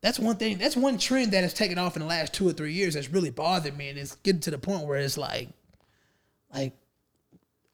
that's 0.00 0.18
one 0.18 0.36
thing. 0.36 0.58
That's 0.58 0.76
one 0.76 0.98
trend 0.98 1.32
that 1.32 1.42
has 1.42 1.54
taken 1.54 1.78
off 1.78 1.96
in 1.96 2.00
the 2.02 2.08
last 2.08 2.32
two 2.32 2.48
or 2.48 2.52
three 2.52 2.72
years 2.72 2.94
that's 2.94 3.10
really 3.10 3.30
bothered 3.30 3.76
me, 3.76 3.90
and 3.90 3.98
it's 3.98 4.16
getting 4.16 4.40
to 4.42 4.50
the 4.50 4.58
point 4.58 4.86
where 4.86 4.98
it's 4.98 5.18
like, 5.18 5.50
like, 6.54 6.72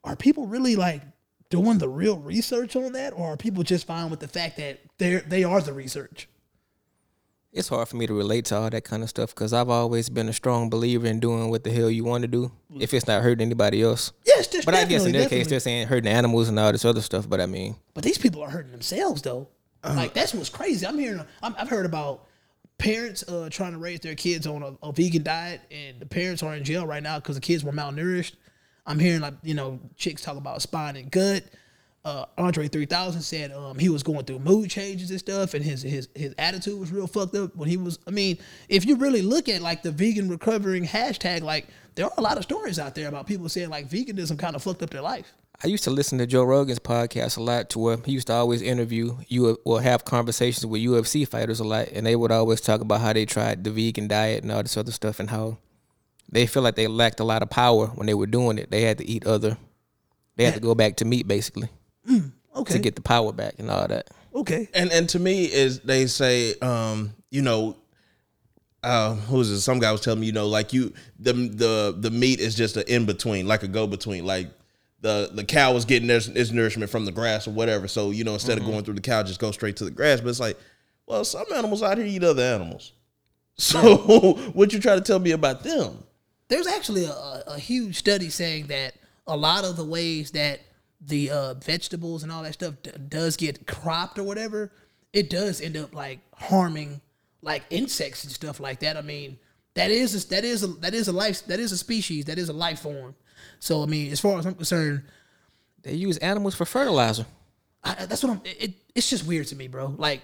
are 0.05 0.17
people 0.17 0.47
really 0.47 0.77
like 0.77 1.03
doing 1.51 1.79
the 1.79 1.89
real 1.89 2.19
research 2.19 2.77
on 2.77 2.93
that, 2.93 3.13
or 3.13 3.33
are 3.33 3.37
people 3.37 3.63
just 3.63 3.87
fine 3.87 4.11
with 4.11 4.21
the 4.21 4.29
fact 4.29 4.57
that 4.59 4.81
they 4.99 5.17
they 5.27 5.45
are 5.45 5.61
the 5.61 5.73
research? 5.73 6.29
It's 7.53 7.69
hard 7.69 7.89
for 7.89 7.97
me 7.97 8.07
to 8.07 8.13
relate 8.13 8.45
to 8.47 8.57
all 8.57 8.69
that 8.69 8.85
kind 8.85 9.03
of 9.03 9.09
stuff 9.09 9.35
because 9.35 9.55
I've 9.55 9.71
always 9.71 10.11
been 10.11 10.29
a 10.29 10.33
strong 10.35 10.69
believer 10.69 11.07
in 11.07 11.21
doing 11.21 11.49
what 11.49 11.65
the 11.65 11.71
hell 11.73 11.89
you 11.89 12.05
want 12.05 12.21
to 12.23 12.29
do 12.29 12.53
if 12.79 12.93
it's 12.93 13.07
not 13.07 13.23
hurting 13.23 13.47
anybody 13.47 13.81
else. 13.83 14.13
Yes, 14.27 14.47
just 14.47 14.67
But 14.67 14.75
I 14.75 14.85
guess 14.85 15.07
in 15.07 15.13
their 15.13 15.23
definitely, 15.23 15.39
case, 15.39 15.49
they're 15.51 15.61
saying 15.61 15.87
hurting 15.87 16.11
animals 16.11 16.51
and 16.51 16.59
all 16.59 16.71
this 16.71 16.85
other 16.85 17.01
stuff. 17.01 17.27
But 17.27 17.41
I 17.41 17.47
mean, 17.47 17.77
But 17.95 18.05
these 18.05 18.19
people 18.19 18.43
are 18.43 18.51
hurting 18.51 18.73
themselves 18.73 19.23
though. 19.23 19.49
like 19.83 20.13
that's 20.13 20.35
what's 20.35 20.51
crazy. 20.51 20.87
I'm 20.87 20.99
hearing. 20.99 21.25
I'm, 21.43 21.55
I've 21.59 21.69
heard 21.71 21.87
about 21.87 22.27
parents 22.77 23.25
uh, 23.27 23.49
trying 23.51 23.73
to 23.73 23.79
raise 23.79 24.01
their 24.01 24.15
kids 24.17 24.47
on 24.47 24.63
a, 24.63 24.77
a 24.87 24.93
vegan 24.93 25.23
diet, 25.23 25.63
and 25.71 25.99
the 25.99 26.05
parents 26.07 26.43
are 26.43 26.55
in 26.55 26.63
jail 26.63 26.87
right 26.87 27.03
now 27.03 27.19
because 27.19 27.37
the 27.37 27.41
kids 27.41 27.65
were 27.65 27.73
malnourished. 27.73 28.33
I'm 28.87 28.99
hearing 28.99 29.21
like 29.21 29.35
you 29.43 29.55
know 29.55 29.81
chicks 29.97 30.23
talk 30.23 30.37
about 30.37 30.63
spine 30.63 30.97
and 30.97 31.11
gut. 31.11 31.45
Uh, 32.05 32.25
Andre 32.39 32.69
3000 32.69 33.21
said 33.21 33.51
um, 33.51 33.81
he 33.81 33.89
was 33.89 34.05
going 34.05 34.25
through 34.25 34.39
mood 34.39 34.71
changes 34.71 35.11
and 35.11 35.19
stuff, 35.19 35.55
and 35.55 35.65
his 35.65 35.83
his 35.83 36.09
his 36.15 36.35
attitude 36.39 36.79
was 36.79 36.93
real 36.93 37.09
fucked 37.09 37.35
up 37.35 37.57
when 37.57 37.69
he 37.69 37.77
was. 37.77 37.99
I 38.07 38.13
mean, 38.13 38.39
if 38.69 38.87
you 38.87 38.95
really 38.95 39.23
look 39.23 39.49
at 39.49 39.61
like 39.61 39.83
the 39.83 39.91
vegan 39.91 40.29
recovering 40.29 40.87
hashtag, 40.87 41.43
like 41.43 41.67
there 41.97 42.07
are 42.07 42.13
a 42.17 42.23
lot 42.23 42.37
of 42.37 42.45
stories 42.45 42.79
out 42.79 42.95
there 42.95 43.09
about 43.09 43.27
people 43.27 43.49
saying 43.49 43.71
like 43.71 43.89
veganism 43.91 44.39
kind 44.39 44.55
of 44.55 44.63
fucked 44.63 44.85
up 44.85 44.91
their 44.91 45.03
life. 45.03 45.33
I 45.65 45.69
used 45.69 45.85
to 45.85 45.91
listen 45.91 46.19
to 46.19 46.27
Joe 46.27 46.45
Rogan's 46.45 46.79
podcast 46.79 47.39
a 47.39 47.43
lot 47.43 47.71
to 47.71 47.79
where 47.79 47.97
he 48.05 48.13
used 48.13 48.27
to 48.27 48.35
always 48.35 48.61
interview 48.61 49.17
you 49.27 49.59
or 49.65 49.81
have 49.81 50.05
conversations 50.05 50.67
with 50.67 50.83
UFC 50.83 51.27
fighters 51.27 51.59
a 51.59 51.65
lot, 51.65 51.89
and 51.89 52.07
they 52.07 52.15
would 52.15 52.31
always 52.31 52.61
talk 52.61 52.83
about 52.83 53.01
how 53.01 53.15
they 53.15 53.25
tried 53.25 53.65
the 53.65 53.71
vegan 53.71 54.07
diet 54.07 54.45
and 54.45 54.53
all 54.53 54.63
this 54.63 54.77
other 54.77 54.93
stuff, 54.93 55.19
and 55.19 55.31
how 55.31 55.59
they 56.29 56.47
feel 56.47 56.63
like 56.63 56.75
they 56.75 56.87
lacked 56.87 57.21
a 57.21 57.25
lot 57.25 57.43
of 57.43 57.51
power 57.51 57.87
when 57.89 58.07
they 58.07 58.15
were 58.15 58.27
doing 58.27 58.59
it. 58.59 58.71
They 58.71 58.83
had 58.83 58.99
to 58.99 59.07
eat 59.09 59.27
other, 59.27 59.57
they 60.37 60.45
had 60.45 60.55
to 60.55 60.61
go 60.61 60.75
back 60.75 60.97
to 60.97 61.05
meat 61.05 61.27
basically 61.29 61.69
Okay, 62.55 62.75
to 62.75 62.79
get 62.79 62.95
the 62.97 63.03
power 63.03 63.33
back 63.33 63.55
and 63.59 63.71
all 63.71 63.87
that. 63.89 64.09
okay, 64.35 64.69
And 64.75 64.91
and 64.93 65.09
to 65.11 65.19
me 65.19 65.45
is 65.45 65.81
they 65.81 66.07
say, 66.07 66.55
um, 66.61 67.15
you 67.31 67.43
know, 67.43 67.77
uh, 68.83 69.15
who 69.15 69.39
was 69.39 69.51
it? 69.51 69.61
Some 69.61 69.79
guy 69.79 69.91
was 69.93 70.01
telling 70.01 70.21
me, 70.21 70.27
you 70.27 70.33
know, 70.33 70.47
like 70.47 70.73
you 70.73 70.93
the 71.19 71.33
the 71.33 71.97
the 71.99 72.11
meat 72.11 72.41
is 72.41 72.55
just 72.55 72.77
an 72.77 72.85
in 72.87 73.05
between, 73.07 73.47
like 73.47 73.63
a 73.63 73.69
go 73.69 73.87
between, 73.87 74.25
like. 74.25 74.49
The, 75.03 75.31
the 75.31 75.45
cow 75.45 75.75
is 75.77 75.85
getting 75.85 76.09
its, 76.09 76.27
its 76.27 76.51
nourishment 76.51 76.91
from 76.91 77.05
the 77.05 77.13
grass 77.13 77.47
or 77.47 77.51
whatever. 77.53 77.87
So, 77.87 78.11
you 78.11 78.25
know, 78.25 78.33
instead 78.33 78.59
of 78.59 78.65
going 78.65 78.83
through 78.83 78.95
the 78.95 79.03
cow, 79.03 79.23
just 79.23 79.39
go 79.39 79.53
straight 79.53 79.77
to 79.77 79.85
the 79.85 79.91
grass. 79.91 80.21
But 80.23 80.31
it's 80.31 80.41
like, 80.41 80.59
well, 81.07 81.23
some 81.23 81.45
animals 81.55 81.83
out 81.83 81.99
here 81.99 82.07
eat 82.07 82.25
other 82.25 82.43
animals. 82.43 82.93
So 83.59 84.33
what 84.55 84.73
you 84.73 84.81
try 84.81 84.95
to 84.97 85.01
tell 85.03 85.19
me 85.19 85.31
about 85.33 85.63
them? 85.63 86.03
There's 86.49 86.67
actually 86.67 87.05
a, 87.05 87.43
a, 87.47 87.59
huge 87.59 87.97
study 87.97 88.31
saying 88.31 88.67
that 88.69 88.95
a 89.27 89.37
lot 89.37 89.65
of 89.65 89.77
the 89.77 89.85
ways 89.85 90.31
that 90.33 90.61
the 91.01 91.31
uh, 91.31 91.55
vegetables 91.55 92.23
and 92.23 92.31
all 92.33 92.43
that 92.43 92.55
stuff 92.55 92.75
d- 92.83 92.91
does 93.09 93.37
get 93.37 93.67
cropped 93.67 94.19
or 94.19 94.23
whatever, 94.25 94.71
it 95.13 95.29
does 95.31 95.61
end 95.61 95.77
up 95.77 95.95
like 95.95 96.21
harming 96.35 97.01
like 97.43 97.63
insects 97.71 98.25
and 98.25 98.33
stuff 98.33 98.61
like 98.61 98.81
that. 98.81 98.97
I 98.97 99.03
mean, 99.03 99.39
that 99.75 99.91
is 99.91 100.25
a, 100.25 100.29
that 100.29 100.45
is 100.45 100.63
a, 100.63 100.69
that 100.81 100.95
is 100.95 101.09
a 101.09 101.13
life 101.13 101.47
that 101.47 101.61
is 101.61 101.73
a 101.73 101.77
species 101.79 102.25
that 102.27 102.39
is 102.39 102.49
a 102.49 102.53
life 102.53 102.81
form. 102.81 103.15
So 103.59 103.83
I 103.83 103.87
mean, 103.87 104.13
as 104.13 104.21
far 104.21 104.39
as 104.39 104.47
I'm 104.47 104.55
concerned, 104.55 105.03
They 105.83 105.95
use 105.95 106.19
animals 106.19 106.55
for 106.55 106.65
fertilizer. 106.65 107.27
I, 107.85 108.07
that's 108.07 108.23
what 108.23 108.33
I'm. 108.33 108.41
It, 108.45 108.57
it- 108.63 108.75
it's 108.95 109.11
just 109.11 109.27
weird 109.27 109.47
to 109.49 109.57
me, 109.57 109.69
bro. 109.69 109.95
Like, 109.99 110.23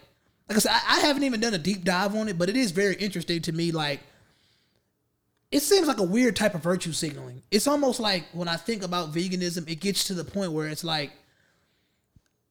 like 0.49 0.57
I 0.57 0.61
said, 0.61 0.73
I, 0.73 0.97
I 0.97 1.01
haven't 1.01 1.25
even 1.25 1.41
done 1.41 1.53
a 1.53 1.59
deep 1.59 1.85
dive 1.85 2.17
on 2.17 2.29
it, 2.29 2.39
but 2.39 2.49
it 2.49 2.57
is 2.57 2.71
very 2.71 2.95
interesting 2.97 3.43
to 3.43 3.53
me. 3.53 3.71
Like, 3.71 4.01
it 5.53 5.61
seems 5.61 5.87
like 5.87 5.99
a 5.99 6.03
weird 6.03 6.35
type 6.35 6.55
of 6.55 6.63
virtue 6.63 6.93
signaling. 6.93 7.43
It's 7.51 7.69
almost 7.69 8.01
like 8.01 8.25
when 8.33 8.49
I 8.49 8.57
think 8.57 8.83
about 8.83 9.13
veganism, 9.13 9.69
it 9.71 9.77
gets 9.77 10.05
to 10.05 10.15
the 10.15 10.25
point 10.25 10.53
where 10.53 10.67
it's 10.67 10.83
like 10.83 11.13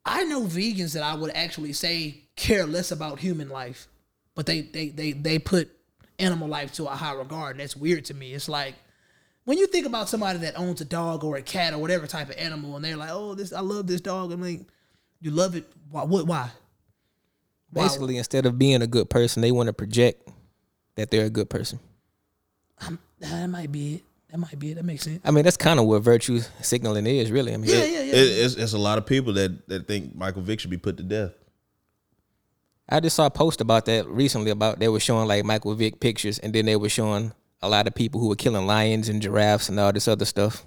I 0.06 0.24
know 0.24 0.43
vegans 0.43 0.93
that 0.93 1.04
I 1.04 1.16
would 1.16 1.32
actually 1.36 1.74
say 1.74 2.22
care 2.36 2.66
less 2.66 2.91
about 2.91 3.20
human 3.20 3.49
life, 3.49 3.88
but 4.36 4.45
they 4.45 4.62
they 4.62 4.89
they 4.89 5.14
they 5.14 5.39
put 5.39 5.72
animal 6.20 6.47
life 6.47 6.74
to 6.74 6.86
a 6.86 6.91
high 6.91 7.14
regard. 7.14 7.58
That's 7.58 7.76
weird 7.76 8.06
to 8.06 8.14
me. 8.14 8.34
It's 8.34 8.47
like 8.47 8.76
when 9.45 9.58
you 9.58 9.66
think 9.66 9.88
about 9.88 10.08
somebody 10.08 10.38
that 10.39 10.58
owns 10.58 10.80
a 10.82 10.86
dog 10.86 11.24
or 11.24 11.38
a 11.38 11.41
cat 11.41 11.74
or 11.74 11.80
whatever 11.80 12.06
type 12.06 12.30
of 12.30 12.36
animal, 12.38 12.76
and 12.76 12.86
they're 12.86 12.97
like, 12.97 13.10
"Oh, 13.12 13.34
this 13.34 13.52
I 13.52 13.62
love 13.62 13.88
this 13.88 14.02
dog." 14.02 14.32
I'm 14.32 14.41
like, 14.41 14.62
"You 15.20 15.32
love 15.32 15.56
it? 15.56 15.68
Why? 15.89 16.04
What? 16.04 16.28
Why?" 16.28 16.52
Why? 17.72 17.84
Basically, 17.84 18.18
instead 18.18 18.45
of 18.45 18.60
being 18.60 18.84
a 18.84 18.88
good 18.88 19.10
person, 19.10 19.41
they 19.41 19.52
want 19.52 19.68
to 19.68 19.74
project 19.74 20.30
that 20.95 21.10
they're 21.10 21.26
a 21.26 21.32
good 21.32 21.49
person. 21.49 21.80
I'm, 22.82 22.99
that 23.19 23.47
might 23.47 23.71
be 23.71 23.95
it. 23.95 24.03
That 24.32 24.38
might 24.39 24.57
be 24.57 24.71
it. 24.71 24.75
That 24.75 24.86
makes 24.86 25.03
sense. 25.03 25.19
I 25.23 25.32
mean, 25.32 25.43
that's 25.43 25.57
kind 25.57 25.79
of 25.79 25.86
what 25.86 26.01
virtue 26.03 26.39
signaling 26.61 27.05
is, 27.05 27.32
really. 27.32 27.53
I 27.53 27.57
mean, 27.57 27.69
Yeah, 27.69 27.77
It- 27.77 27.91
yeah, 27.91 27.99
yeah. 28.01 28.13
it- 28.15 28.45
it's, 28.45 28.55
it's 28.55 28.73
a 28.73 28.77
lot 28.77 28.97
of 28.97 29.05
people 29.05 29.34
that, 29.34 29.67
that 29.67 29.88
think 29.88 30.15
Michael 30.15 30.41
Vick 30.41 30.59
should 30.59 30.69
be 30.71 30.77
put 30.77 30.97
to 30.97 31.03
death. 31.03 31.32
I 32.89 32.99
just 32.99 33.15
saw 33.15 33.25
a 33.27 33.29
post 33.29 33.61
about 33.61 33.86
that 33.86 34.07
recently. 34.07 34.51
About 34.51 34.79
they 34.79 34.89
were 34.89 34.99
showing 34.99 35.27
like 35.27 35.45
Michael 35.45 35.73
Vick 35.75 35.99
pictures, 35.99 36.39
and 36.39 36.53
then 36.53 36.65
they 36.65 36.75
were 36.75 36.89
showing 36.89 37.32
a 37.61 37.69
lot 37.69 37.88
of 37.88 37.95
people 37.95 38.19
who 38.19 38.27
were 38.27 38.36
killing 38.36 38.65
lions 38.67 39.07
and 39.07 39.21
giraffes 39.21 39.69
and 39.69 39.79
all 39.79 39.93
this 39.93 40.07
other 40.07 40.25
stuff. 40.25 40.65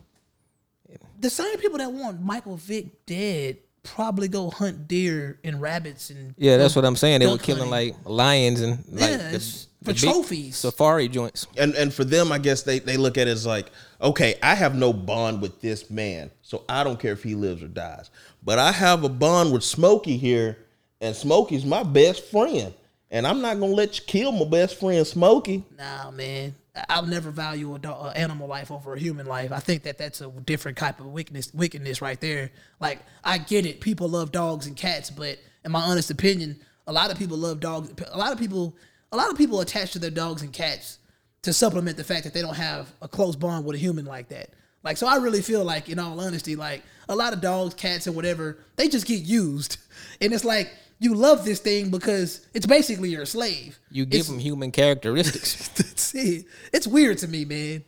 the 1.20 1.28
same 1.30 1.56
people 1.58 1.78
that 1.78 1.90
want 1.92 2.20
Michael 2.22 2.56
Vick 2.56 3.04
dead 3.06 3.58
probably 3.85 4.26
go 4.28 4.51
hunt 4.51 4.89
deer 4.89 5.39
and 5.45 5.61
rabbits 5.61 6.11
and 6.11 6.35
Yeah, 6.37 6.57
that's 6.57 6.74
what 6.74 6.85
I'm 6.85 6.97
saying. 6.97 7.20
They 7.20 7.26
were 7.26 7.39
killing 7.39 7.68
hunting. 7.70 7.95
like 7.95 7.97
lions 8.05 8.61
and 8.61 8.78
like 8.91 9.11
Yeah, 9.11 9.16
the, 9.18 9.35
it's 9.37 9.68
the 9.82 9.95
for 9.95 10.01
trophies. 10.01 10.57
safari 10.57 11.09
joints. 11.09 11.47
And 11.57 11.74
and 11.74 11.93
for 11.95 12.03
them, 12.05 12.32
I 12.32 12.39
guess 12.39 12.62
they, 12.62 12.78
they 12.80 12.97
look 12.97 13.16
at 13.18 13.28
it 13.28 13.30
as 13.30 13.47
like, 13.47 13.70
okay, 14.01 14.35
I 14.43 14.55
have 14.55 14.74
no 14.74 14.93
bond 14.93 15.41
with 15.43 15.61
this 15.61 15.91
man, 15.91 16.30
so 16.43 16.64
I 16.68 16.82
don't 16.82 16.99
care 16.99 17.12
if 17.12 17.22
he 17.22 17.35
lives 17.35 17.62
or 17.62 17.68
dies. 17.68 18.11
But 18.43 18.59
I 18.59 18.72
have 18.72 19.05
a 19.05 19.09
bond 19.09 19.53
with 19.53 19.62
Smokey 19.62 20.16
here, 20.16 20.59
and 21.01 21.14
Smokey's 21.14 21.64
my 21.64 21.82
best 21.82 22.24
friend. 22.24 22.74
And 23.11 23.26
I'm 23.26 23.41
not 23.43 23.61
gonna 23.61 23.72
let 23.72 23.99
you 23.99 24.05
kill 24.07 24.32
my 24.32 24.45
best 24.47 24.80
friend 24.80 25.07
Smokey. 25.07 25.62
Nah, 25.78 26.11
man. 26.11 26.55
I'll 26.89 27.07
never 27.07 27.31
value 27.31 27.75
a 27.75 27.79
dog, 27.79 28.12
animal 28.16 28.49
life 28.49 28.70
over 28.70 28.95
a 28.95 28.99
human 28.99 29.27
life. 29.27 29.53
I 29.53 29.61
think 29.61 29.85
that 29.85 29.97
that's 29.97 30.20
a 30.20 30.29
different 30.29 30.77
type 30.77 30.99
of 30.99 31.07
wickedness, 31.07 31.55
wickedness 31.55 32.03
right 32.03 32.20
there. 32.20 32.51
Like, 32.81 33.01
I 33.22 33.39
get 33.39 33.64
it. 33.64 33.81
People 33.81 34.09
love 34.09 34.33
dogs 34.33 34.66
and 34.66 34.77
cats, 34.77 35.11
but 35.11 35.39
in 35.64 35.70
my 35.70 35.81
honest 35.81 36.11
opinion, 36.11 36.61
a 36.87 36.93
lot 36.93 37.12
of 37.12 37.18
people 37.18 37.37
love 37.37 37.61
dogs. 37.61 37.93
A 38.11 38.18
lot 38.18 38.33
of 38.33 38.39
people, 38.39 38.77
a 39.12 39.16
lot 39.16 39.31
of 39.31 39.39
people 39.39 39.61
attach 39.61 39.93
to 39.93 40.01
their 40.01 40.11
dogs 40.11 40.43
and 40.43 40.53
cats 40.53 40.99
to 41.43 41.53
supplement 41.53 41.97
the 41.97 42.05
fact 42.05 42.25
that 42.25 42.35
they 42.35 42.41
don't 42.41 42.57
have 42.57 42.93
a 43.01 43.07
close 43.07 43.37
bond 43.37 43.64
with 43.64 43.77
a 43.77 43.79
human 43.79 44.05
like 44.05 44.29
that. 44.31 44.51
Like, 44.83 44.97
so 44.97 45.07
I 45.07 45.16
really 45.16 45.43
feel 45.43 45.64
like, 45.64 45.89
in 45.89 45.99
all 45.99 46.18
honesty, 46.18 46.57
like 46.57 46.83
a 47.09 47.14
lot 47.14 47.33
of 47.33 47.41
dogs, 47.41 47.75
cats, 47.75 48.07
and 48.07 48.16
whatever, 48.16 48.59
they 48.77 48.89
just 48.89 49.07
get 49.07 49.20
used, 49.20 49.79
and 50.20 50.33
it's 50.33 50.45
like 50.45 50.72
you 50.99 51.14
love 51.14 51.45
this 51.45 51.61
thing 51.61 51.90
because 51.90 52.47
it's 52.55 52.66
basically 52.66 53.11
your 53.11 53.26
slave. 53.26 53.78
You 53.90 54.07
give 54.07 54.20
It's- 54.20 54.28
them 54.28 54.38
human 54.38 54.70
characteristics. 54.72 55.68
That's 55.76 56.14
it. 56.14 56.47
It's 56.72 56.86
weird 56.86 57.18
to 57.18 57.28
me, 57.28 57.45
man. 57.45 57.84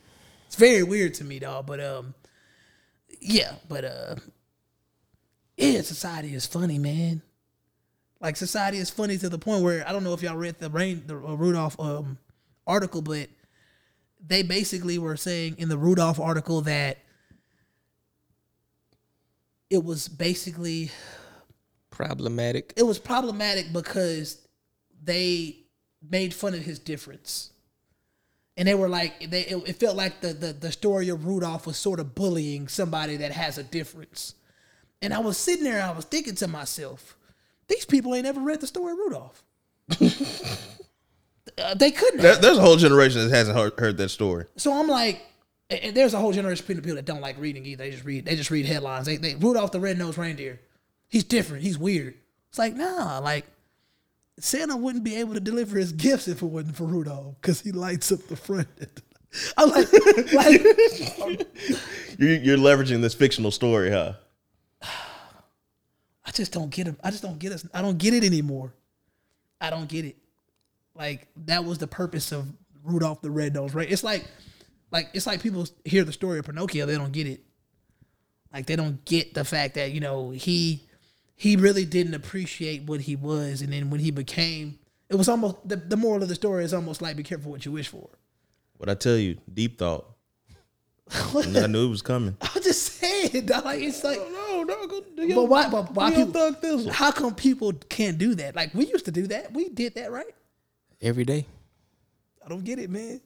It's 0.46 0.56
very 0.56 0.82
weird 0.82 1.14
to 1.14 1.24
me, 1.24 1.38
dog. 1.38 1.66
But 1.66 1.80
um, 1.80 2.14
yeah, 3.20 3.54
but 3.68 3.84
uh, 3.84 4.16
yeah, 5.56 5.80
society 5.82 6.34
is 6.34 6.46
funny, 6.46 6.78
man. 6.78 7.22
Like 8.20 8.36
society 8.36 8.78
is 8.78 8.90
funny 8.90 9.18
to 9.18 9.28
the 9.28 9.38
point 9.38 9.62
where 9.62 9.86
I 9.88 9.92
don't 9.92 10.02
know 10.04 10.12
if 10.14 10.22
y'all 10.22 10.36
read 10.36 10.58
the 10.58 10.70
rain 10.70 11.02
the 11.06 11.14
uh, 11.16 11.34
Rudolph 11.34 11.78
um 11.80 12.18
article, 12.66 13.02
but 13.02 13.28
they 14.26 14.42
basically 14.42 14.98
were 14.98 15.16
saying 15.16 15.56
in 15.58 15.68
the 15.68 15.78
Rudolph 15.78 16.18
article 16.18 16.62
that 16.62 16.98
it 19.70 19.84
was 19.84 20.08
basically 20.08 20.90
Problematic. 21.96 22.74
it 22.76 22.82
was 22.82 22.98
problematic 22.98 23.72
because 23.72 24.46
they 25.02 25.56
made 26.06 26.34
fun 26.34 26.52
of 26.52 26.60
his 26.60 26.78
difference. 26.78 27.50
And 28.58 28.68
they 28.68 28.74
were 28.74 28.88
like, 28.88 29.30
they 29.30 29.42
it, 29.46 29.56
it 29.66 29.76
felt 29.76 29.96
like 29.96 30.20
the, 30.20 30.34
the 30.34 30.52
the 30.52 30.72
story 30.72 31.08
of 31.08 31.24
Rudolph 31.24 31.66
was 31.66 31.78
sort 31.78 31.98
of 31.98 32.14
bullying 32.14 32.68
somebody 32.68 33.16
that 33.16 33.32
has 33.32 33.56
a 33.56 33.62
difference. 33.62 34.34
And 35.00 35.14
I 35.14 35.20
was 35.20 35.38
sitting 35.38 35.64
there, 35.64 35.82
I 35.82 35.90
was 35.90 36.04
thinking 36.04 36.34
to 36.36 36.48
myself, 36.48 37.16
these 37.68 37.84
people 37.86 38.14
ain't 38.14 38.26
ever 38.26 38.40
read 38.40 38.60
the 38.60 38.66
story 38.66 38.92
of 38.92 38.98
Rudolph. 38.98 39.44
Uh, 41.58 41.72
they 41.74 41.90
couldn't. 41.90 42.20
There, 42.20 42.36
there's 42.36 42.58
a 42.58 42.60
whole 42.60 42.76
generation 42.76 43.22
that 43.22 43.34
hasn't 43.34 43.56
heard, 43.56 43.72
heard 43.78 43.96
that 43.96 44.10
story. 44.10 44.44
So 44.56 44.78
I'm 44.78 44.88
like, 44.88 45.22
and 45.70 45.80
and 45.80 45.96
there's 45.96 46.12
a 46.12 46.18
whole 46.18 46.32
generation 46.32 46.62
of 46.68 46.84
people 46.84 46.96
that 46.96 47.06
don't 47.06 47.22
like 47.22 47.38
reading 47.38 47.64
either. 47.64 47.84
They 47.84 47.92
just 47.92 48.04
read, 48.04 48.26
they 48.26 48.36
just 48.36 48.50
read 48.50 48.66
headlines. 48.66 49.06
They, 49.06 49.16
they 49.16 49.36
Rudolph 49.36 49.72
the 49.72 49.80
Red-Nosed 49.80 50.18
Reindeer. 50.18 50.60
He's 51.16 51.24
different. 51.24 51.62
He's 51.62 51.78
weird. 51.78 52.12
It's 52.50 52.58
like, 52.58 52.76
nah, 52.76 53.20
like 53.20 53.46
Santa 54.38 54.76
wouldn't 54.76 55.02
be 55.02 55.16
able 55.16 55.32
to 55.32 55.40
deliver 55.40 55.78
his 55.78 55.92
gifts 55.92 56.28
if 56.28 56.42
it 56.42 56.46
wasn't 56.46 56.76
for 56.76 56.84
Rudolph 56.84 57.36
because 57.40 57.62
he 57.62 57.72
lights 57.72 58.12
up 58.12 58.20
the 58.26 58.36
front. 58.36 58.68
I'm 59.56 59.70
like, 59.70 59.90
like 60.34 60.60
You're, 62.18 62.34
you're 62.36 62.58
leveraging 62.58 63.00
this 63.00 63.14
fictional 63.14 63.50
story, 63.50 63.90
huh? 63.90 64.12
I 64.82 66.32
just 66.32 66.52
don't 66.52 66.68
get 66.68 66.86
him. 66.86 66.98
I 67.02 67.10
just 67.10 67.22
don't 67.22 67.38
get 67.38 67.52
us. 67.52 67.66
I 67.72 67.80
don't 67.80 67.96
get 67.96 68.12
it 68.12 68.22
anymore. 68.22 68.74
I 69.58 69.70
don't 69.70 69.88
get 69.88 70.04
it. 70.04 70.16
Like 70.94 71.28
that 71.46 71.64
was 71.64 71.78
the 71.78 71.86
purpose 71.86 72.30
of 72.30 72.46
Rudolph 72.84 73.22
the 73.22 73.30
Red 73.30 73.54
Nose, 73.54 73.72
right? 73.72 73.90
It's 73.90 74.04
like, 74.04 74.26
like 74.90 75.08
it's 75.14 75.26
like 75.26 75.42
people 75.42 75.66
hear 75.82 76.04
the 76.04 76.12
story 76.12 76.40
of 76.40 76.44
Pinocchio, 76.44 76.84
they 76.84 76.96
don't 76.96 77.12
get 77.12 77.26
it. 77.26 77.40
Like 78.52 78.66
they 78.66 78.76
don't 78.76 79.02
get 79.06 79.32
the 79.32 79.46
fact 79.46 79.76
that 79.76 79.92
you 79.92 80.00
know 80.00 80.28
he 80.28 80.85
he 81.36 81.54
really 81.54 81.84
didn't 81.84 82.14
appreciate 82.14 82.84
what 82.84 83.02
he 83.02 83.14
was, 83.14 83.60
and 83.60 83.72
then 83.72 83.90
when 83.90 84.00
he 84.00 84.10
became, 84.10 84.78
it 85.08 85.14
was 85.16 85.28
almost 85.28 85.56
the, 85.68 85.76
the 85.76 85.96
moral 85.96 86.22
of 86.22 86.28
the 86.28 86.34
story 86.34 86.64
is 86.64 86.74
almost 86.74 87.02
like 87.02 87.16
be 87.16 87.22
careful 87.22 87.50
what 87.50 87.64
you 87.64 87.72
wish 87.72 87.88
for. 87.88 88.08
What 88.78 88.88
I 88.88 88.94
tell 88.94 89.16
you, 89.16 89.38
deep 89.52 89.78
thought. 89.78 90.06
And 91.36 91.56
I 91.56 91.66
knew 91.66 91.86
it 91.86 91.90
was 91.90 92.02
coming. 92.02 92.36
I'm 92.40 92.62
just 92.62 92.94
saying, 92.94 93.46
dog. 93.46 93.64
Like 93.64 93.80
it's 93.80 94.02
like. 94.02 94.18
No, 94.18 94.64
no, 94.64 94.86
go 94.88 95.00
do 95.16 95.34
But 95.34 95.44
why? 95.44 95.68
But 95.68 95.92
why 95.94 96.10
do 96.10 96.16
your 96.16 96.26
people? 96.26 96.40
Thug 96.52 96.62
Thizzle. 96.62 96.90
How 96.90 97.12
come 97.12 97.34
people 97.34 97.72
can't 97.88 98.18
do 98.18 98.34
that? 98.34 98.56
Like 98.56 98.74
we 98.74 98.86
used 98.86 99.04
to 99.04 99.12
do 99.12 99.28
that. 99.28 99.52
We 99.52 99.68
did 99.68 99.94
that, 99.94 100.10
right? 100.10 100.34
Every 101.00 101.24
day. 101.24 101.46
I 102.44 102.48
don't 102.48 102.64
get 102.64 102.78
it, 102.78 102.90
man. 102.90 103.20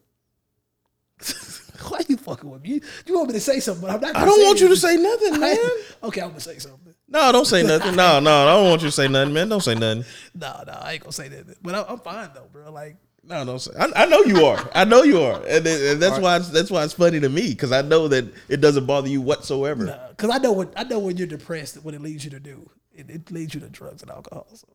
Why 1.88 1.98
are 1.98 2.04
you 2.08 2.16
fucking 2.16 2.48
with 2.48 2.62
me? 2.62 2.70
You, 2.70 2.80
you 3.06 3.14
want 3.14 3.28
me 3.28 3.34
to 3.34 3.40
say 3.40 3.60
something, 3.60 3.82
but 3.82 3.90
I'm 3.94 4.00
not. 4.00 4.10
I 4.16 4.20
gonna 4.20 4.26
don't 4.26 4.38
say 4.40 4.46
want 4.46 4.60
you 4.60 4.68
to 4.68 4.76
say 4.76 4.96
nothing, 4.96 5.40
man. 5.40 5.58
okay, 6.04 6.20
I'm 6.22 6.28
gonna 6.28 6.40
say 6.40 6.58
something. 6.58 6.89
No, 7.12 7.32
don't 7.32 7.44
say 7.44 7.64
nothing. 7.64 7.96
No, 7.96 8.20
no, 8.20 8.46
I 8.46 8.54
don't 8.54 8.70
want 8.70 8.82
you 8.82 8.88
to 8.88 8.92
say 8.92 9.08
nothing, 9.08 9.34
man. 9.34 9.48
Don't 9.48 9.60
say 9.62 9.74
nothing. 9.74 10.04
No, 10.34 10.62
no, 10.66 10.72
I 10.72 10.92
ain't 10.92 11.02
gonna 11.02 11.12
say 11.12 11.28
that. 11.28 11.60
But 11.62 11.74
I, 11.74 11.84
I'm 11.88 11.98
fine 11.98 12.30
though, 12.34 12.46
bro. 12.52 12.70
Like, 12.70 12.96
No, 13.24 13.44
don't 13.44 13.58
say. 13.58 13.72
I, 13.78 14.04
I 14.04 14.06
know 14.06 14.22
you 14.22 14.44
are. 14.46 14.70
I 14.74 14.84
know 14.84 15.02
you 15.02 15.20
are, 15.20 15.42
and, 15.46 15.66
and 15.66 16.00
that's 16.00 16.20
why 16.20 16.36
it's, 16.36 16.48
that's 16.50 16.70
why 16.70 16.84
it's 16.84 16.94
funny 16.94 17.18
to 17.20 17.28
me 17.28 17.48
because 17.50 17.72
I 17.72 17.82
know 17.82 18.06
that 18.08 18.32
it 18.48 18.60
doesn't 18.60 18.86
bother 18.86 19.08
you 19.08 19.20
whatsoever. 19.20 19.86
nah, 19.86 20.12
cause 20.16 20.30
I 20.30 20.38
know 20.38 20.52
what 20.52 20.72
I 20.76 20.84
know 20.84 21.00
when 21.00 21.16
you're 21.16 21.26
depressed, 21.26 21.82
what 21.84 21.94
it 21.94 22.00
leads 22.00 22.24
you 22.24 22.30
to 22.30 22.40
do. 22.40 22.70
It, 22.94 23.10
it 23.10 23.30
leads 23.30 23.54
you 23.54 23.60
to 23.60 23.68
drugs 23.68 24.02
and 24.02 24.10
alcohol. 24.10 24.46
So. 24.54 24.66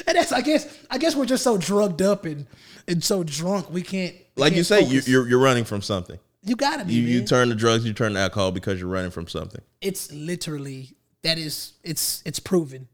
and 0.07 0.17
that's, 0.17 0.31
I 0.31 0.41
guess, 0.41 0.67
I 0.89 0.97
guess 0.97 1.15
we're 1.15 1.25
just 1.25 1.43
so 1.43 1.57
drugged 1.57 2.01
up 2.01 2.25
and 2.25 2.45
and 2.87 3.03
so 3.03 3.23
drunk 3.23 3.69
we 3.71 3.81
can't. 3.81 4.15
we 4.35 4.41
Like 4.41 4.51
you 4.51 4.57
can't 4.57 4.67
say, 4.67 4.81
you, 4.81 5.01
you're 5.05 5.27
you're 5.29 5.39
running 5.39 5.63
from 5.63 5.81
something. 5.81 6.19
You 6.43 6.55
gotta 6.55 6.85
be. 6.85 6.93
You 6.93 7.01
you 7.03 7.23
turn 7.25 7.49
to 7.49 7.55
drugs, 7.55 7.85
you 7.85 7.93
turn 7.93 8.13
to 8.13 8.19
alcohol 8.19 8.51
because 8.51 8.79
you're 8.79 8.89
running 8.89 9.11
from 9.11 9.27
something. 9.27 9.61
it's 9.81 10.11
literally 10.11 10.95
that 11.23 11.37
is 11.37 11.73
it's 11.83 12.21
it's 12.25 12.39
proven. 12.39 12.87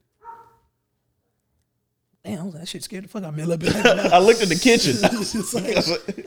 Damn, 2.23 2.51
that 2.51 2.67
shit 2.67 2.83
scared 2.83 3.05
the 3.05 3.07
fuck 3.07 3.23
out 3.23 3.29
of 3.29 3.37
me 3.37 3.43
a 3.43 3.45
little 3.45 3.57
bit. 3.71 3.85
I 4.13 4.19
looked 4.19 4.41
in 4.43 4.49
the 4.49 4.55
kitchen. 4.55 4.97
It's 5.03 5.53
like, 5.53 5.75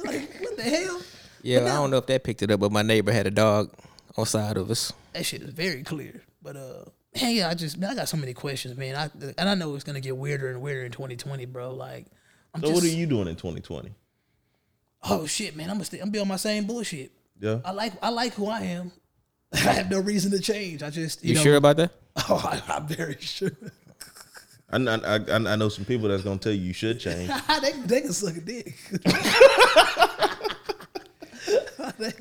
like, 0.02 0.40
what 0.40 0.56
the 0.56 0.62
hell? 0.62 1.02
Yeah, 1.42 1.60
I 1.60 1.74
don't 1.74 1.90
know 1.90 1.98
if 1.98 2.06
that 2.06 2.24
picked 2.24 2.42
it 2.42 2.50
up, 2.50 2.60
but 2.60 2.72
my 2.72 2.82
neighbor 2.82 3.12
had 3.12 3.26
a 3.26 3.30
dog 3.30 3.70
on 4.16 4.24
side 4.24 4.56
of 4.56 4.70
us. 4.70 4.92
That 5.12 5.26
shit 5.26 5.42
is 5.42 5.50
very 5.50 5.82
clear. 5.82 6.22
But 6.42 6.56
uh, 6.56 6.84
man, 7.20 7.34
yeah, 7.34 7.48
I 7.50 7.54
just 7.54 7.76
man, 7.76 7.90
I 7.90 7.94
got 7.94 8.08
so 8.08 8.16
many 8.16 8.32
questions, 8.32 8.78
man. 8.78 8.94
I 8.96 9.10
and 9.36 9.48
I 9.48 9.54
know 9.54 9.74
it's 9.74 9.84
gonna 9.84 10.00
get 10.00 10.16
weirder 10.16 10.48
and 10.50 10.62
weirder 10.62 10.86
in 10.86 10.92
2020, 10.92 11.44
bro. 11.46 11.74
Like, 11.74 12.06
I'm 12.54 12.62
So 12.62 12.68
just 12.68 12.82
what 12.82 12.84
are 12.90 12.96
you 12.96 13.06
doing 13.06 13.28
in 13.28 13.36
2020? 13.36 13.90
Oh 15.04 15.26
shit, 15.26 15.56
man. 15.56 15.70
I'm 15.70 15.76
gonna 15.76 15.84
stay, 15.84 15.98
I'm 15.98 16.04
gonna 16.04 16.12
be 16.12 16.18
on 16.20 16.28
my 16.28 16.36
same 16.36 16.66
bullshit. 16.66 17.12
Yeah. 17.40 17.60
I 17.64 17.72
like 17.72 17.92
I 18.02 18.10
like 18.10 18.34
who 18.34 18.46
I 18.46 18.60
am. 18.60 18.92
I 19.52 19.58
have 19.58 19.90
no 19.90 20.00
reason 20.00 20.30
to 20.32 20.40
change. 20.40 20.82
I 20.82 20.90
just 20.90 21.24
you, 21.24 21.30
You 21.30 21.34
know, 21.36 21.42
sure 21.42 21.56
about 21.56 21.76
that? 21.78 21.92
Oh, 22.28 22.40
I, 22.44 22.74
I'm 22.74 22.86
very 22.86 23.16
sure. 23.20 23.52
I, 24.72 24.76
I, 24.76 25.16
I, 25.16 25.52
I 25.52 25.56
know 25.56 25.68
some 25.68 25.84
people 25.84 26.08
that's 26.08 26.22
gonna 26.22 26.38
tell 26.38 26.52
you 26.52 26.60
you 26.60 26.72
should 26.72 27.00
change. 27.00 27.30
they, 27.62 27.72
they 27.86 28.00
can 28.02 28.12
suck 28.12 28.36
a 28.36 28.40
dick. 28.40 28.74
They- 31.98 32.12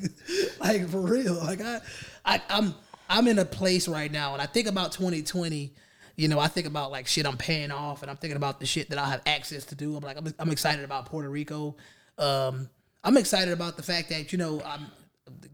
like 0.60 0.88
for 0.90 1.00
real. 1.00 1.36
Like 1.36 1.62
I, 1.62 1.80
I, 2.26 2.42
I'm 2.50 2.76
I'm 3.10 3.28
in 3.28 3.40
a 3.40 3.46
place 3.46 3.88
right 3.88 4.12
now, 4.12 4.34
and 4.34 4.42
I 4.42 4.46
think 4.46 4.68
about 4.68 4.92
2020. 4.92 5.74
You 6.16 6.28
know, 6.28 6.40
I 6.40 6.48
think 6.48 6.68
about 6.68 6.92
like 6.92 7.08
shit 7.08 7.26
I'm 7.26 7.38
paying 7.38 7.72
off, 7.72 8.02
and 8.02 8.12
I'm 8.12 8.18
thinking 8.18 8.38
about 8.38 8.60
the 8.60 8.66
shit 8.66 8.90
that 8.90 9.00
I 9.00 9.08
have 9.10 9.22
access 9.26 9.66
to 9.66 9.76
do. 9.76 9.96
I'm 9.96 10.04
like, 10.04 10.18
I'm, 10.18 10.34
I'm 10.38 10.52
excited 10.52 10.84
about 10.84 11.06
Puerto 11.06 11.30
Rico. 11.30 11.76
Um, 12.20 12.70
I'm 13.03 13.17
excited 13.17 13.53
about 13.53 13.78
the 13.78 13.84
fact 13.84 14.09
that 14.09 14.32
you 14.32 14.38
know 14.38 14.61
I'm 14.63 14.88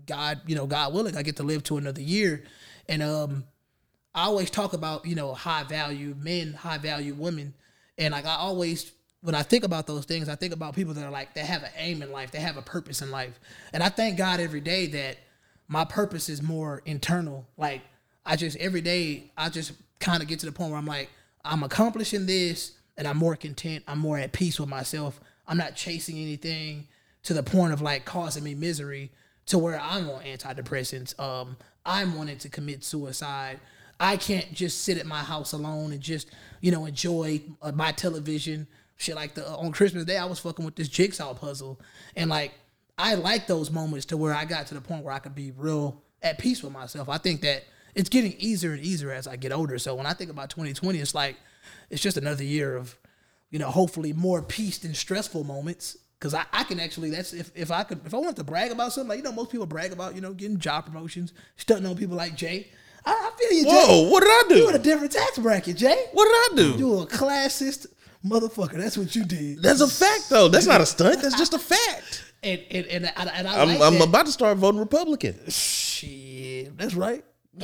God, 0.05 0.41
you 0.47 0.55
know 0.55 0.65
God 0.65 0.93
willing, 0.93 1.15
I 1.15 1.23
get 1.23 1.37
to 1.37 1.43
live 1.43 1.63
to 1.65 1.77
another 1.77 2.01
year, 2.01 2.43
and 2.89 3.01
um, 3.01 3.45
I 4.13 4.23
always 4.23 4.49
talk 4.49 4.73
about 4.73 5.05
you 5.05 5.15
know 5.15 5.33
high 5.33 5.63
value 5.63 6.15
men, 6.19 6.53
high 6.53 6.77
value 6.77 7.13
women, 7.13 7.53
and 7.97 8.11
like 8.11 8.25
I 8.25 8.35
always 8.35 8.91
when 9.21 9.35
I 9.35 9.43
think 9.43 9.63
about 9.63 9.87
those 9.87 10.05
things, 10.05 10.29
I 10.29 10.35
think 10.35 10.53
about 10.53 10.75
people 10.75 10.93
that 10.93 11.03
are 11.03 11.11
like 11.11 11.33
they 11.33 11.41
have 11.41 11.63
an 11.63 11.71
aim 11.77 12.01
in 12.01 12.11
life, 12.11 12.31
they 12.31 12.39
have 12.39 12.57
a 12.57 12.61
purpose 12.61 13.01
in 13.01 13.11
life, 13.11 13.39
and 13.73 13.83
I 13.83 13.89
thank 13.89 14.17
God 14.17 14.39
every 14.39 14.61
day 14.61 14.87
that 14.87 15.17
my 15.67 15.85
purpose 15.85 16.29
is 16.29 16.41
more 16.41 16.81
internal. 16.85 17.47
Like 17.57 17.81
I 18.25 18.35
just 18.35 18.57
every 18.57 18.81
day 18.81 19.31
I 19.37 19.49
just 19.49 19.73
kind 19.99 20.21
of 20.21 20.27
get 20.27 20.39
to 20.39 20.45
the 20.45 20.51
point 20.51 20.71
where 20.71 20.79
I'm 20.79 20.85
like 20.85 21.09
I'm 21.43 21.63
accomplishing 21.63 22.25
this, 22.25 22.73
and 22.97 23.07
I'm 23.07 23.17
more 23.17 23.35
content, 23.35 23.83
I'm 23.87 23.99
more 23.99 24.17
at 24.17 24.31
peace 24.31 24.59
with 24.59 24.69
myself. 24.69 25.19
I'm 25.47 25.57
not 25.57 25.75
chasing 25.75 26.17
anything 26.17 26.87
to 27.23 27.33
the 27.33 27.43
point 27.43 27.73
of 27.73 27.81
like 27.81 28.05
causing 28.05 28.43
me 28.43 28.55
misery 28.55 29.11
to 29.47 29.57
where 29.57 29.79
I'm 29.79 30.09
on 30.09 30.23
antidepressants. 30.23 31.19
Um, 31.19 31.57
I'm 31.85 32.17
wanting 32.17 32.37
to 32.39 32.49
commit 32.49 32.83
suicide. 32.83 33.59
I 33.99 34.17
can't 34.17 34.51
just 34.53 34.83
sit 34.83 34.97
at 34.97 35.05
my 35.05 35.19
house 35.19 35.53
alone 35.53 35.91
and 35.91 36.01
just, 36.01 36.29
you 36.61 36.71
know, 36.71 36.85
enjoy 36.85 37.41
uh, 37.61 37.71
my 37.71 37.91
television. 37.91 38.67
Shit 38.97 39.15
like 39.15 39.35
the 39.35 39.47
on 39.47 39.71
Christmas 39.71 40.05
Day, 40.05 40.17
I 40.17 40.25
was 40.25 40.39
fucking 40.39 40.63
with 40.63 40.75
this 40.75 40.87
jigsaw 40.87 41.33
puzzle, 41.33 41.79
and 42.15 42.29
like 42.29 42.53
I 42.97 43.15
like 43.15 43.45
those 43.45 43.69
moments 43.69 44.05
to 44.07 44.17
where 44.17 44.33
I 44.33 44.45
got 44.45 44.67
to 44.67 44.73
the 44.73 44.81
point 44.81 45.03
where 45.03 45.13
I 45.13 45.19
could 45.19 45.35
be 45.35 45.51
real 45.51 46.01
at 46.23 46.39
peace 46.39 46.63
with 46.63 46.71
myself. 46.71 47.09
I 47.09 47.17
think 47.17 47.41
that 47.41 47.65
it's 47.93 48.09
getting 48.09 48.33
easier 48.39 48.71
and 48.71 48.81
easier 48.81 49.11
as 49.11 49.27
I 49.27 49.35
get 49.35 49.51
older. 49.51 49.77
So 49.79 49.95
when 49.95 50.05
I 50.05 50.13
think 50.13 50.29
about 50.29 50.49
2020, 50.49 50.99
it's 50.99 51.13
like 51.13 51.35
it's 51.89 52.01
just 52.01 52.17
another 52.17 52.43
year 52.43 52.75
of, 52.75 52.95
you 53.55 53.59
know, 53.59 53.71
hopefully 53.71 54.11
more 54.11 54.41
peace 54.41 54.79
than 54.79 54.93
stressful 54.93 55.45
moments. 55.45 55.95
Cause 56.19 56.33
I, 56.33 56.43
I 56.51 56.65
can 56.65 56.77
actually 56.81 57.09
that's 57.09 57.31
if, 57.31 57.51
if 57.55 57.71
I 57.71 57.83
could 57.83 58.01
if 58.05 58.13
I 58.13 58.17
want 58.17 58.35
to 58.35 58.43
brag 58.43 58.69
about 58.71 58.91
something 58.91 59.07
like 59.07 59.19
you 59.19 59.23
know 59.23 59.31
most 59.31 59.49
people 59.49 59.65
brag 59.65 59.93
about 59.93 60.13
you 60.13 60.19
know 60.19 60.33
getting 60.33 60.59
job 60.59 60.85
promotions 60.85 61.31
stunting 61.55 61.85
on 61.85 61.95
people 61.95 62.17
like 62.17 62.35
Jay 62.35 62.67
I, 63.05 63.11
I 63.11 63.31
feel 63.39 63.57
you 63.57 63.63
Jay 63.63 63.69
Whoa, 63.71 64.09
what 64.09 64.23
did 64.23 64.29
I 64.29 64.43
do 64.49 64.55
you 64.55 64.69
in 64.69 64.75
a 64.75 64.79
different 64.79 65.13
tax 65.13 65.37
bracket 65.37 65.77
Jay 65.77 66.05
What 66.11 66.25
did 66.25 66.33
I 66.33 66.55
do? 66.73 66.77
you 66.79 66.99
a 66.99 67.05
classist 67.05 67.87
motherfucker 68.25 68.73
that's 68.73 68.97
what 68.97 69.15
you 69.15 69.23
did 69.23 69.61
That's 69.61 69.79
a 69.81 69.87
fact, 69.87 70.29
though. 70.29 70.49
That's 70.49 70.65
not 70.65 70.81
a 70.81 70.85
stunt. 70.85 71.21
That's 71.21 71.37
just 71.37 71.53
a 71.53 71.59
fact. 71.59 72.25
and 72.43 72.59
and 72.71 72.85
and, 72.87 73.05
and, 73.15 73.29
and 73.29 73.47
I 73.47 73.61
I'm, 73.61 73.67
like 73.69 73.81
I'm 73.81 73.93
that. 73.99 74.07
about 74.09 74.25
to 74.25 74.31
start 74.33 74.57
voting 74.57 74.79
Republican. 74.81 75.37
Shit, 75.49 76.77
that's 76.77 76.95
right. 76.95 77.23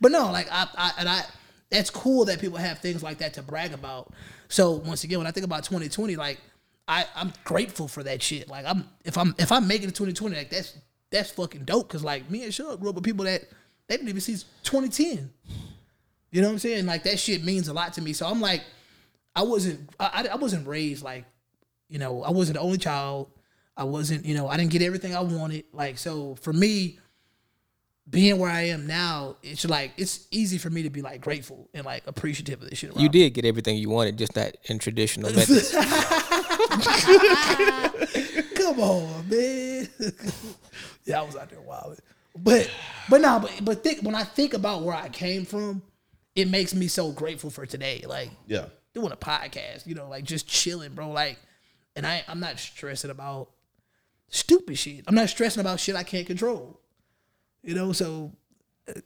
but 0.00 0.12
no, 0.12 0.30
like 0.30 0.48
I, 0.50 0.66
I 0.76 0.92
and 0.98 1.08
I, 1.08 1.24
that's 1.72 1.90
cool 1.90 2.26
that 2.26 2.38
people 2.38 2.58
have 2.58 2.78
things 2.78 3.02
like 3.02 3.18
that 3.18 3.34
to 3.34 3.42
brag 3.42 3.72
about. 3.72 4.12
So 4.48 4.72
once 4.72 5.04
again, 5.04 5.18
when 5.18 5.26
I 5.26 5.30
think 5.30 5.44
about 5.44 5.64
2020, 5.64 6.16
like 6.16 6.38
I, 6.86 7.06
I'm 7.16 7.32
grateful 7.44 7.88
for 7.88 8.02
that 8.02 8.22
shit. 8.22 8.48
Like 8.48 8.66
I'm, 8.66 8.88
if 9.04 9.16
I'm, 9.16 9.34
if 9.38 9.50
I'm 9.50 9.66
making 9.66 9.88
it 9.88 9.94
2020, 9.94 10.36
like 10.36 10.50
that's 10.50 10.76
that's 11.10 11.30
fucking 11.30 11.64
dope. 11.64 11.88
Cause 11.88 12.04
like 12.04 12.30
me 12.30 12.44
and 12.44 12.52
Shug 12.52 12.78
grew 12.78 12.90
up 12.90 12.94
with 12.94 13.04
people 13.04 13.24
that 13.24 13.42
they 13.88 13.96
didn't 13.96 14.10
even 14.10 14.20
see 14.20 14.34
2010. 14.64 15.30
You 16.30 16.40
know 16.40 16.48
what 16.48 16.52
I'm 16.52 16.58
saying? 16.58 16.86
Like 16.86 17.04
that 17.04 17.18
shit 17.18 17.42
means 17.42 17.68
a 17.68 17.72
lot 17.72 17.94
to 17.94 18.02
me. 18.02 18.12
So 18.12 18.26
I'm 18.26 18.40
like, 18.40 18.62
I 19.34 19.42
wasn't, 19.42 19.88
I, 19.98 20.28
I 20.30 20.36
wasn't 20.36 20.66
raised 20.66 21.02
like, 21.02 21.24
you 21.88 21.98
know, 21.98 22.22
I 22.22 22.30
wasn't 22.30 22.58
the 22.58 22.62
only 22.62 22.78
child. 22.78 23.30
I 23.76 23.84
wasn't, 23.84 24.26
you 24.26 24.34
know, 24.34 24.46
I 24.46 24.58
didn't 24.58 24.70
get 24.72 24.82
everything 24.82 25.16
I 25.16 25.20
wanted. 25.20 25.64
Like, 25.72 25.96
so 25.96 26.34
for 26.36 26.52
me, 26.52 26.98
being 28.10 28.38
where 28.38 28.50
I 28.50 28.62
am 28.62 28.86
now, 28.86 29.36
it's 29.42 29.64
like 29.64 29.92
it's 29.96 30.26
easy 30.30 30.58
for 30.58 30.70
me 30.70 30.82
to 30.82 30.90
be 30.90 31.02
like 31.02 31.20
grateful 31.20 31.68
and 31.72 31.84
like 31.86 32.02
appreciative 32.06 32.62
of 32.62 32.68
this 32.70 32.80
shit. 32.80 32.90
Around 32.90 33.00
You 33.02 33.08
did 33.08 33.30
get 33.34 33.44
everything 33.44 33.76
you 33.76 33.90
wanted, 33.90 34.18
just 34.18 34.34
not 34.36 34.52
in 34.64 34.78
traditional 34.78 35.32
methods. 35.34 35.72
Come 38.54 38.80
on, 38.80 39.28
man. 39.28 39.88
yeah, 41.04 41.20
I 41.20 41.22
was 41.22 41.36
out 41.36 41.50
there 41.50 41.60
wilding. 41.60 41.98
But 42.36 42.70
but 43.08 43.20
no, 43.20 43.40
but 43.40 43.52
but 43.64 43.84
think 43.84 44.02
when 44.02 44.14
I 44.14 44.24
think 44.24 44.54
about 44.54 44.82
where 44.82 44.96
I 44.96 45.08
came 45.08 45.44
from, 45.44 45.82
it 46.34 46.48
makes 46.48 46.74
me 46.74 46.88
so 46.88 47.12
grateful 47.12 47.50
for 47.50 47.66
today. 47.66 48.04
Like 48.06 48.30
Yeah. 48.46 48.66
doing 48.94 49.12
a 49.12 49.16
podcast, 49.16 49.86
you 49.86 49.94
know, 49.94 50.08
like 50.08 50.24
just 50.24 50.46
chilling, 50.48 50.94
bro. 50.94 51.10
Like, 51.10 51.38
and 51.94 52.06
I 52.06 52.24
I'm 52.28 52.40
not 52.40 52.58
stressing 52.58 53.10
about 53.10 53.50
stupid 54.28 54.78
shit. 54.78 55.04
I'm 55.06 55.14
not 55.14 55.28
stressing 55.28 55.60
about 55.60 55.78
shit 55.80 55.94
I 55.94 56.04
can't 56.04 56.26
control. 56.26 56.80
You 57.62 57.74
know, 57.74 57.92
so 57.92 58.32
uh, 58.88 59.00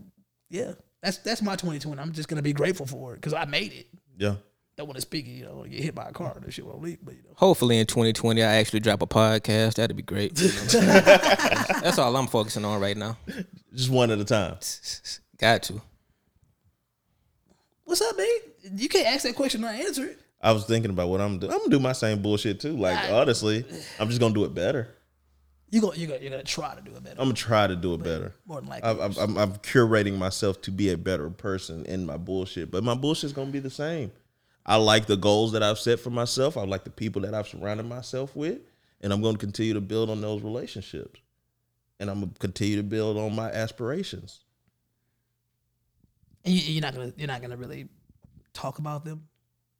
yeah, 0.48 0.72
that's 1.02 1.18
that's 1.18 1.42
my 1.42 1.52
2020. 1.52 2.00
I'm 2.00 2.12
just 2.12 2.28
gonna 2.28 2.42
be 2.42 2.52
grateful 2.52 2.86
for 2.86 3.12
it 3.12 3.16
because 3.16 3.34
I 3.34 3.44
made 3.44 3.72
it. 3.72 3.86
Yeah. 4.16 4.36
Don't 4.76 4.86
want 4.86 4.96
to 4.96 5.02
speak 5.02 5.26
it, 5.26 5.30
you 5.30 5.44
know, 5.44 5.64
get 5.64 5.82
hit 5.82 5.94
by 5.94 6.04
a 6.04 6.12
car. 6.12 6.36
That 6.38 6.52
shit 6.52 6.66
won't 6.66 6.82
leave, 6.82 6.98
but 7.02 7.14
you 7.14 7.22
know. 7.22 7.30
Hopefully 7.36 7.78
in 7.78 7.86
2020, 7.86 8.42
I 8.42 8.56
actually 8.56 8.80
drop 8.80 9.00
a 9.00 9.06
podcast. 9.06 9.76
That'd 9.76 9.96
be 9.96 10.02
great. 10.02 10.34
That's 10.34 11.98
all 11.98 12.14
I'm 12.14 12.26
focusing 12.26 12.62
on 12.66 12.78
right 12.78 12.96
now. 12.96 13.16
Just 13.72 13.88
one 13.88 14.10
at 14.10 14.18
a 14.18 14.24
time. 14.24 14.58
Got 15.38 15.62
to. 15.64 15.80
What's 17.84 18.02
up, 18.02 18.18
man? 18.18 18.26
You 18.76 18.88
can't 18.90 19.06
ask 19.06 19.22
that 19.22 19.34
question 19.34 19.64
and 19.64 19.74
not 19.74 19.86
answer 19.86 20.04
it. 20.04 20.20
I 20.42 20.52
was 20.52 20.64
thinking 20.66 20.90
about 20.90 21.08
what 21.08 21.20
I'm 21.22 21.38
doing. 21.38 21.52
I'm 21.52 21.58
gonna 21.58 21.70
do 21.70 21.80
my 21.80 21.92
same 21.92 22.20
bullshit 22.20 22.60
too. 22.60 22.76
Like 22.76 23.10
honestly, 23.10 23.64
I'm 23.98 24.08
just 24.08 24.20
gonna 24.20 24.34
do 24.34 24.44
it 24.44 24.54
better. 24.54 24.95
You 25.70 25.80
go, 25.80 25.92
you 25.92 26.06
go, 26.06 26.16
you're 26.16 26.30
gonna 26.30 26.44
try 26.44 26.74
to 26.74 26.80
do 26.80 26.92
it 26.92 27.02
better. 27.02 27.16
I'm 27.20 27.26
gonna 27.26 27.34
try 27.34 27.66
to 27.66 27.74
do 27.74 27.94
it 27.94 28.02
better. 28.02 28.34
More 28.46 28.60
than 28.60 28.70
likely, 28.70 28.88
I'm, 28.88 29.18
I'm, 29.18 29.36
I'm, 29.36 29.52
curating 29.54 30.16
myself 30.16 30.62
to 30.62 30.70
be 30.70 30.90
a 30.90 30.96
better 30.96 31.28
person 31.28 31.84
in 31.86 32.06
my 32.06 32.16
bullshit, 32.16 32.70
but 32.70 32.84
my 32.84 32.94
bullshit's 32.94 33.32
gonna 33.32 33.50
be 33.50 33.58
the 33.58 33.70
same. 33.70 34.12
I 34.64 34.76
like 34.76 35.06
the 35.06 35.16
goals 35.16 35.52
that 35.52 35.62
I've 35.62 35.78
set 35.78 35.98
for 35.98 36.10
myself. 36.10 36.56
I 36.56 36.64
like 36.64 36.84
the 36.84 36.90
people 36.90 37.22
that 37.22 37.34
I've 37.34 37.48
surrounded 37.48 37.86
myself 37.86 38.36
with, 38.36 38.58
and 39.00 39.12
I'm 39.12 39.22
gonna 39.22 39.38
continue 39.38 39.74
to 39.74 39.80
build 39.80 40.08
on 40.08 40.20
those 40.20 40.42
relationships, 40.42 41.20
and 41.98 42.08
I'm 42.10 42.20
gonna 42.20 42.32
continue 42.38 42.76
to 42.76 42.84
build 42.84 43.16
on 43.18 43.34
my 43.34 43.50
aspirations. 43.50 44.44
and 46.44 46.54
you, 46.54 46.74
you're 46.74 46.82
not 46.82 46.94
gonna, 46.94 47.12
you're 47.16 47.26
not 47.26 47.42
gonna 47.42 47.56
really 47.56 47.88
talk 48.52 48.78
about 48.78 49.04
them. 49.04 49.26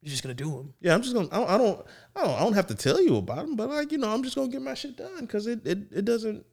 You're 0.06 0.12
just 0.12 0.22
gonna 0.22 0.34
do 0.34 0.50
them. 0.50 0.72
Yeah, 0.80 0.94
I'm 0.94 1.02
just 1.02 1.16
gonna. 1.16 1.26
I 1.32 1.38
don't. 1.38 1.50
I 1.50 1.58
don't. 1.58 1.86
I 2.14 2.22
don't, 2.24 2.34
I 2.36 2.38
don't 2.44 2.52
have 2.52 2.68
to 2.68 2.76
tell 2.76 3.02
you 3.02 3.16
about 3.16 3.38
them, 3.38 3.56
but 3.56 3.68
like 3.68 3.90
you 3.90 3.98
know, 3.98 4.08
I'm 4.08 4.22
just 4.22 4.36
gonna 4.36 4.46
get 4.46 4.62
my 4.62 4.74
shit 4.74 4.96
done 4.96 5.22
because 5.22 5.48
it, 5.48 5.66
it 5.66 5.78
it 5.90 6.04
doesn't 6.04 6.46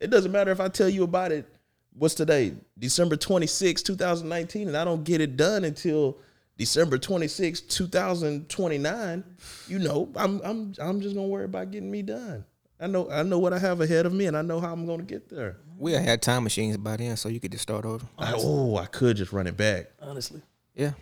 it 0.00 0.08
doesn't 0.08 0.32
matter 0.32 0.50
if 0.52 0.58
I 0.58 0.68
tell 0.68 0.88
you 0.88 1.02
about 1.02 1.32
it. 1.32 1.46
What's 1.92 2.14
today? 2.14 2.54
December 2.78 3.16
26, 3.16 3.82
2019, 3.82 4.68
and 4.68 4.76
I 4.78 4.84
don't 4.84 5.04
get 5.04 5.20
it 5.20 5.36
done 5.36 5.64
until 5.64 6.16
December 6.56 6.96
26, 6.96 7.60
2029. 7.60 9.24
You 9.68 9.78
know, 9.78 10.08
I'm 10.16 10.40
I'm 10.42 10.72
I'm 10.80 11.02
just 11.02 11.14
gonna 11.14 11.28
worry 11.28 11.44
about 11.44 11.72
getting 11.72 11.90
me 11.90 12.00
done. 12.00 12.42
I 12.80 12.86
know 12.86 13.10
I 13.10 13.22
know 13.22 13.38
what 13.38 13.52
I 13.52 13.58
have 13.58 13.82
ahead 13.82 14.06
of 14.06 14.14
me, 14.14 14.24
and 14.24 14.36
I 14.36 14.40
know 14.40 14.60
how 14.60 14.72
I'm 14.72 14.86
gonna 14.86 15.02
get 15.02 15.28
there. 15.28 15.58
We'll 15.76 16.02
have 16.02 16.22
time 16.22 16.44
machines 16.44 16.78
by 16.78 16.96
then, 16.96 17.18
so 17.18 17.28
you 17.28 17.38
could 17.38 17.52
just 17.52 17.64
start 17.64 17.84
over. 17.84 18.06
I, 18.16 18.32
oh, 18.34 18.78
I 18.78 18.86
could 18.86 19.18
just 19.18 19.30
run 19.30 19.46
it 19.46 19.58
back. 19.58 19.90
Honestly, 20.00 20.40
Yeah. 20.74 20.92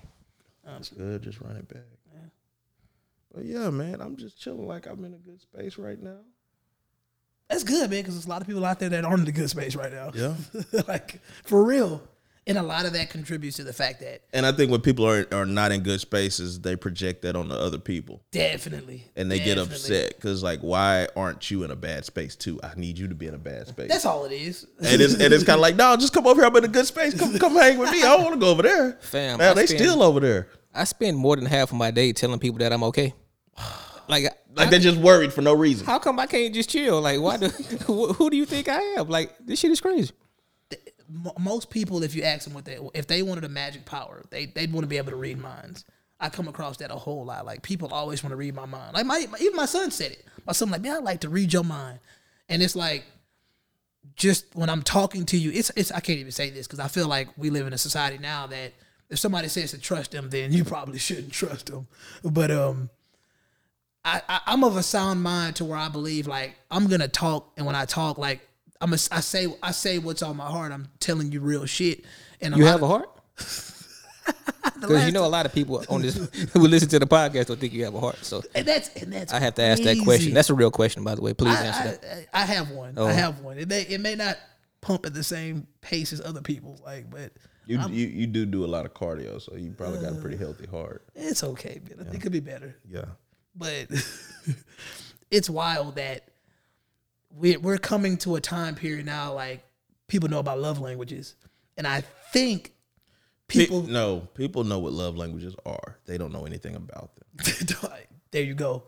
Um, 0.76 0.82
Could 0.96 1.22
just 1.22 1.40
run 1.40 1.56
it 1.56 1.68
back. 1.68 1.82
But 3.34 3.44
yeah, 3.44 3.70
man, 3.70 4.00
I'm 4.00 4.16
just 4.16 4.40
chilling 4.40 4.66
like 4.66 4.86
I'm 4.86 5.04
in 5.04 5.14
a 5.14 5.18
good 5.18 5.40
space 5.40 5.78
right 5.78 6.02
now. 6.02 6.18
that's 7.48 7.62
good, 7.62 7.88
man. 7.90 8.00
Because 8.00 8.14
there's 8.14 8.26
a 8.26 8.28
lot 8.28 8.40
of 8.40 8.48
people 8.48 8.64
out 8.64 8.80
there 8.80 8.88
that 8.88 9.04
aren't 9.04 9.22
in 9.22 9.28
a 9.28 9.32
good 9.32 9.48
space 9.50 9.76
right 9.76 9.92
now. 9.92 10.10
Yeah. 10.14 10.34
like 10.88 11.20
for 11.44 11.64
real. 11.64 12.02
And 12.46 12.58
a 12.58 12.62
lot 12.62 12.86
of 12.86 12.94
that 12.94 13.10
contributes 13.10 13.58
to 13.58 13.64
the 13.64 13.72
fact 13.72 14.00
that 14.00 14.22
And 14.32 14.44
I 14.44 14.50
think 14.50 14.72
when 14.72 14.80
people 14.80 15.06
are 15.06 15.26
are 15.30 15.46
not 15.46 15.70
in 15.70 15.82
good 15.82 16.00
spaces, 16.00 16.58
they 16.60 16.74
project 16.74 17.22
that 17.22 17.36
on 17.36 17.48
the 17.48 17.54
other 17.54 17.78
people, 17.78 18.22
definitely, 18.32 19.04
and 19.14 19.30
they 19.30 19.38
get 19.38 19.58
upset 19.58 20.16
because 20.16 20.42
like, 20.42 20.58
why 20.60 21.06
aren't 21.14 21.48
you 21.50 21.62
in 21.62 21.70
a 21.70 21.76
bad 21.76 22.04
space 22.06 22.34
too? 22.34 22.58
I 22.64 22.72
need 22.76 22.98
you 22.98 23.06
to 23.06 23.14
be 23.14 23.26
in 23.26 23.34
a 23.34 23.38
bad 23.38 23.68
space. 23.68 23.88
That's 23.88 24.06
all 24.06 24.24
it 24.24 24.32
is. 24.32 24.66
and 24.80 25.00
it's 25.00 25.14
and 25.14 25.32
it's 25.32 25.44
kind 25.44 25.56
of 25.56 25.60
like, 25.60 25.76
no, 25.76 25.94
just 25.96 26.12
come 26.12 26.26
over 26.26 26.40
here. 26.40 26.48
I'm 26.50 26.56
in 26.56 26.64
a 26.64 26.68
good 26.68 26.86
space. 26.86 27.16
Come 27.16 27.38
come 27.38 27.52
hang 27.54 27.78
with 27.78 27.92
me. 27.92 27.98
I 27.98 28.16
don't 28.16 28.22
want 28.22 28.34
to 28.34 28.40
go 28.40 28.50
over 28.50 28.62
there. 28.62 28.92
Fam, 29.02 29.38
now 29.38 29.50
I 29.52 29.54
they 29.54 29.66
spend- 29.66 29.80
still 29.80 30.02
over 30.02 30.18
there. 30.18 30.48
I 30.74 30.84
spend 30.84 31.16
more 31.16 31.36
than 31.36 31.46
half 31.46 31.70
of 31.70 31.76
my 31.78 31.90
day 31.90 32.12
telling 32.12 32.38
people 32.38 32.58
that 32.58 32.72
I'm 32.72 32.82
okay. 32.84 33.14
Like, 34.08 34.24
Like 34.56 34.70
they're 34.70 34.80
just 34.80 34.98
worried 34.98 35.32
for 35.32 35.40
no 35.40 35.54
reason. 35.54 35.86
how 35.86 36.00
come 36.00 36.18
I 36.18 36.26
can't 36.26 36.52
just 36.52 36.68
chill? 36.68 37.00
Like, 37.00 37.20
why 37.20 37.36
do 37.36 37.46
who, 37.86 38.12
who 38.12 38.28
do 38.28 38.36
you 38.36 38.44
think 38.44 38.68
I 38.68 38.80
am? 38.80 39.08
Like, 39.08 39.32
this 39.38 39.60
shit 39.60 39.70
is 39.70 39.80
crazy. 39.80 40.10
Most 41.38 41.70
people, 41.70 42.02
if 42.02 42.16
you 42.16 42.24
ask 42.24 42.44
them 42.44 42.54
what 42.54 42.64
they, 42.64 42.76
if 42.92 43.06
they 43.06 43.22
wanted 43.22 43.44
a 43.44 43.48
magic 43.48 43.84
power, 43.84 44.24
they 44.30 44.46
they'd 44.46 44.72
want 44.72 44.82
to 44.82 44.88
be 44.88 44.96
able 44.96 45.10
to 45.10 45.16
read 45.16 45.38
minds. 45.38 45.84
I 46.18 46.28
come 46.28 46.48
across 46.48 46.76
that 46.78 46.90
a 46.90 46.96
whole 46.96 47.24
lot. 47.24 47.46
Like 47.46 47.62
people 47.62 47.88
always 47.92 48.24
want 48.24 48.32
to 48.32 48.36
read 48.36 48.56
my 48.56 48.66
mind. 48.66 48.94
Like 48.94 49.06
my 49.06 49.24
even 49.40 49.54
my 49.54 49.66
son 49.66 49.92
said 49.92 50.10
it. 50.10 50.24
My 50.44 50.52
son 50.54 50.70
like, 50.70 50.82
man, 50.82 50.96
I 50.96 50.98
like 50.98 51.20
to 51.20 51.28
read 51.28 51.52
your 51.52 51.62
mind, 51.64 52.00
and 52.48 52.62
it's 52.64 52.74
like, 52.74 53.04
just 54.16 54.44
when 54.56 54.68
I'm 54.68 54.82
talking 54.82 55.24
to 55.26 55.36
you, 55.36 55.52
it's 55.52 55.70
it's 55.76 55.92
I 55.92 56.00
can't 56.00 56.18
even 56.18 56.32
say 56.32 56.50
this 56.50 56.66
because 56.66 56.80
I 56.80 56.88
feel 56.88 57.06
like 57.06 57.28
we 57.36 57.50
live 57.50 57.68
in 57.68 57.72
a 57.72 57.78
society 57.78 58.18
now 58.18 58.48
that 58.48 58.72
if 59.11 59.18
somebody 59.18 59.48
says 59.48 59.72
to 59.72 59.78
trust 59.78 60.12
them, 60.12 60.30
then 60.30 60.52
you 60.52 60.64
probably 60.64 60.98
shouldn't 60.98 61.32
trust 61.32 61.66
them. 61.66 61.88
But 62.24 62.50
um, 62.50 62.90
I, 64.04 64.22
I 64.28 64.40
I'm 64.46 64.64
of 64.64 64.76
a 64.76 64.82
sound 64.82 65.22
mind 65.22 65.56
to 65.56 65.64
where 65.64 65.78
I 65.78 65.88
believe 65.88 66.26
like 66.26 66.56
I'm 66.70 66.86
gonna 66.86 67.08
talk, 67.08 67.52
and 67.56 67.66
when 67.66 67.74
I 67.74 67.84
talk, 67.84 68.18
like 68.18 68.46
I'm 68.80 68.92
a, 68.92 68.98
I 69.11 69.20
say 69.20 69.48
I 69.62 69.72
say 69.72 69.98
what's 69.98 70.22
on 70.22 70.36
my 70.36 70.46
heart. 70.46 70.72
I'm 70.72 70.88
telling 71.00 71.32
you 71.32 71.40
real 71.40 71.66
shit. 71.66 72.04
And 72.40 72.56
You 72.56 72.64
have 72.64 72.82
a 72.82 72.86
heart? 72.86 73.11
Because 74.80 75.06
you 75.06 75.12
know 75.12 75.24
a 75.24 75.28
lot 75.28 75.46
of 75.46 75.52
people 75.52 75.82
on 75.88 76.02
this 76.02 76.16
who 76.52 76.61
listen 76.61 76.88
to 76.90 76.98
the 76.98 77.06
podcast 77.06 77.46
don't 77.46 77.58
think 77.58 77.72
you 77.72 77.84
have 77.84 77.94
a 77.94 78.00
heart. 78.00 78.16
So 78.22 78.42
and 78.54 78.66
that's 78.66 78.88
and 78.94 79.12
that's. 79.12 79.32
I 79.32 79.40
have 79.40 79.54
to 79.54 79.62
ask 79.62 79.82
that 79.82 79.98
question. 80.04 80.34
That's 80.34 80.50
a 80.50 80.54
real 80.54 80.70
question, 80.70 81.04
by 81.04 81.14
the 81.14 81.22
way. 81.22 81.34
Please 81.34 81.56
I, 81.56 81.66
answer 81.66 81.98
that. 81.98 82.28
I, 82.32 82.42
I 82.42 82.44
have 82.44 82.70
one. 82.70 82.94
Oh. 82.96 83.06
I 83.06 83.12
have 83.12 83.40
one. 83.40 83.58
It 83.58 83.68
may 83.68 83.82
it 83.82 84.00
may 84.00 84.14
not 84.14 84.38
pump 84.80 85.06
at 85.06 85.14
the 85.14 85.24
same 85.24 85.66
pace 85.80 86.12
as 86.12 86.20
other 86.20 86.40
people, 86.40 86.80
like, 86.84 87.11
but 87.11 87.32
You, 87.70 87.88
you 87.88 88.06
you 88.06 88.26
do 88.26 88.46
do 88.46 88.64
a 88.64 88.66
lot 88.66 88.84
of 88.84 88.94
cardio, 88.94 89.40
so 89.40 89.54
you 89.54 89.70
probably 89.70 90.00
got 90.00 90.12
a 90.12 90.16
pretty 90.16 90.36
uh, 90.36 90.40
healthy 90.40 90.66
heart. 90.66 91.04
it's 91.14 91.44
okay. 91.44 91.80
Man. 91.96 92.08
It 92.12 92.20
could 92.20 92.32
be 92.32 92.40
better. 92.40 92.76
Yeah. 92.88 93.04
but 93.54 93.86
it's 95.30 95.48
wild 95.48 95.96
that 95.96 96.24
we're 97.30 97.60
we're 97.60 97.78
coming 97.78 98.16
to 98.18 98.36
a 98.36 98.40
time 98.40 98.74
period 98.74 99.06
now 99.06 99.34
like 99.34 99.62
people 100.08 100.28
know 100.28 100.40
about 100.40 100.58
love 100.58 100.80
languages, 100.80 101.36
and 101.76 101.86
I 101.86 102.02
think 102.32 102.72
People 103.50 103.80
people 103.82 103.92
no, 103.92 104.20
people 104.34 104.62
know 104.64 104.78
what 104.78 104.92
love 104.92 105.16
languages 105.16 105.56
are. 105.66 105.98
They 106.06 106.16
don't 106.16 106.32
know 106.32 106.46
anything 106.46 106.76
about 106.76 107.10
them. 107.16 107.66
there 108.30 108.44
you 108.44 108.54
go. 108.54 108.84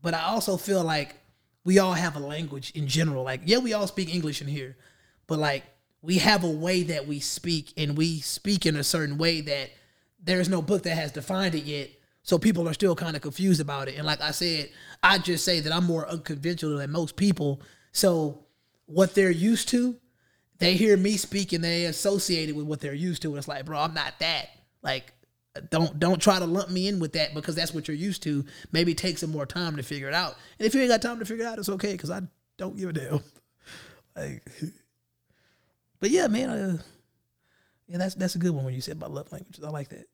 But 0.00 0.14
I 0.14 0.22
also 0.22 0.56
feel 0.56 0.82
like 0.82 1.16
we 1.64 1.78
all 1.78 1.92
have 1.92 2.16
a 2.16 2.20
language 2.20 2.72
in 2.74 2.86
general. 2.86 3.24
Like 3.24 3.42
yeah, 3.44 3.58
we 3.58 3.74
all 3.74 3.86
speak 3.86 4.14
English 4.14 4.40
in 4.40 4.48
here, 4.48 4.76
but 5.26 5.38
like 5.38 5.64
we 6.02 6.18
have 6.18 6.44
a 6.44 6.50
way 6.50 6.82
that 6.84 7.06
we 7.06 7.20
speak, 7.20 7.72
and 7.76 7.96
we 7.96 8.20
speak 8.20 8.66
in 8.66 8.76
a 8.76 8.84
certain 8.84 9.18
way 9.18 9.40
that 9.42 9.70
there's 10.22 10.48
no 10.48 10.62
book 10.62 10.82
that 10.84 10.94
has 10.96 11.12
defined 11.12 11.54
it 11.54 11.64
yet. 11.64 11.90
So 12.22 12.38
people 12.38 12.68
are 12.68 12.74
still 12.74 12.96
kind 12.96 13.14
of 13.14 13.22
confused 13.22 13.60
about 13.60 13.88
it. 13.88 13.96
And 13.96 14.04
like 14.04 14.20
I 14.20 14.32
said, 14.32 14.70
I 15.02 15.18
just 15.18 15.44
say 15.44 15.60
that 15.60 15.72
I'm 15.72 15.84
more 15.84 16.08
unconventional 16.08 16.78
than 16.78 16.90
most 16.90 17.16
people. 17.16 17.62
So 17.92 18.44
what 18.86 19.14
they're 19.14 19.30
used 19.30 19.68
to, 19.68 19.96
they 20.58 20.74
hear 20.74 20.96
me 20.96 21.16
speak 21.16 21.52
and 21.52 21.62
they 21.62 21.84
associate 21.84 22.48
it 22.48 22.56
with 22.56 22.66
what 22.66 22.80
they're 22.80 22.94
used 22.94 23.22
to. 23.22 23.28
And 23.28 23.38
it's 23.38 23.46
like, 23.46 23.64
bro, 23.64 23.78
I'm 23.78 23.94
not 23.94 24.18
that. 24.18 24.48
Like, 24.82 25.12
don't 25.70 25.98
don't 25.98 26.20
try 26.20 26.38
to 26.38 26.46
lump 26.46 26.70
me 26.70 26.88
in 26.88 26.98
with 26.98 27.12
that 27.14 27.34
because 27.34 27.54
that's 27.54 27.72
what 27.72 27.88
you're 27.88 27.96
used 27.96 28.22
to. 28.24 28.44
Maybe 28.72 28.94
take 28.94 29.18
some 29.18 29.30
more 29.30 29.46
time 29.46 29.76
to 29.76 29.82
figure 29.82 30.08
it 30.08 30.14
out. 30.14 30.34
And 30.58 30.66
if 30.66 30.74
you 30.74 30.80
ain't 30.80 30.90
got 30.90 31.02
time 31.02 31.18
to 31.18 31.24
figure 31.24 31.44
it 31.44 31.48
out, 31.48 31.58
it's 31.58 31.68
okay 31.68 31.92
because 31.92 32.10
I 32.10 32.22
don't 32.56 32.76
give 32.76 32.90
a 32.90 32.92
damn. 32.92 33.20
Like, 34.16 34.50
but 36.00 36.10
yeah, 36.10 36.26
man, 36.26 36.50
uh, 36.50 36.78
yeah, 37.88 37.98
that's 37.98 38.14
that's 38.14 38.34
a 38.34 38.38
good 38.38 38.50
one 38.52 38.64
when 38.64 38.74
you 38.74 38.80
said 38.80 38.96
about 38.96 39.12
love 39.12 39.30
languages. 39.32 39.62
I 39.64 39.70
like 39.70 39.88
that 39.90 40.06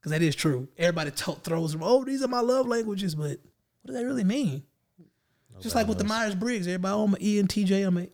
because 0.00 0.10
that 0.12 0.22
is 0.22 0.34
true. 0.34 0.68
Everybody 0.78 1.10
to- 1.12 1.32
throws 1.42 1.72
them. 1.72 1.82
Oh, 1.84 2.04
these 2.04 2.22
are 2.22 2.28
my 2.28 2.40
love 2.40 2.66
languages, 2.66 3.14
but 3.14 3.38
what 3.82 3.86
does 3.86 3.96
that 3.96 4.04
really 4.04 4.24
mean? 4.24 4.62
Just 5.60 5.74
like 5.76 5.86
with 5.86 5.98
the 5.98 6.04
Myers 6.04 6.34
Briggs, 6.34 6.66
everybody, 6.66 6.92
oh, 6.94 7.04
I'm 7.04 7.14
an 7.14 7.20
ENTJ, 7.20 7.86
I'm 7.86 7.98
a 7.98 8.08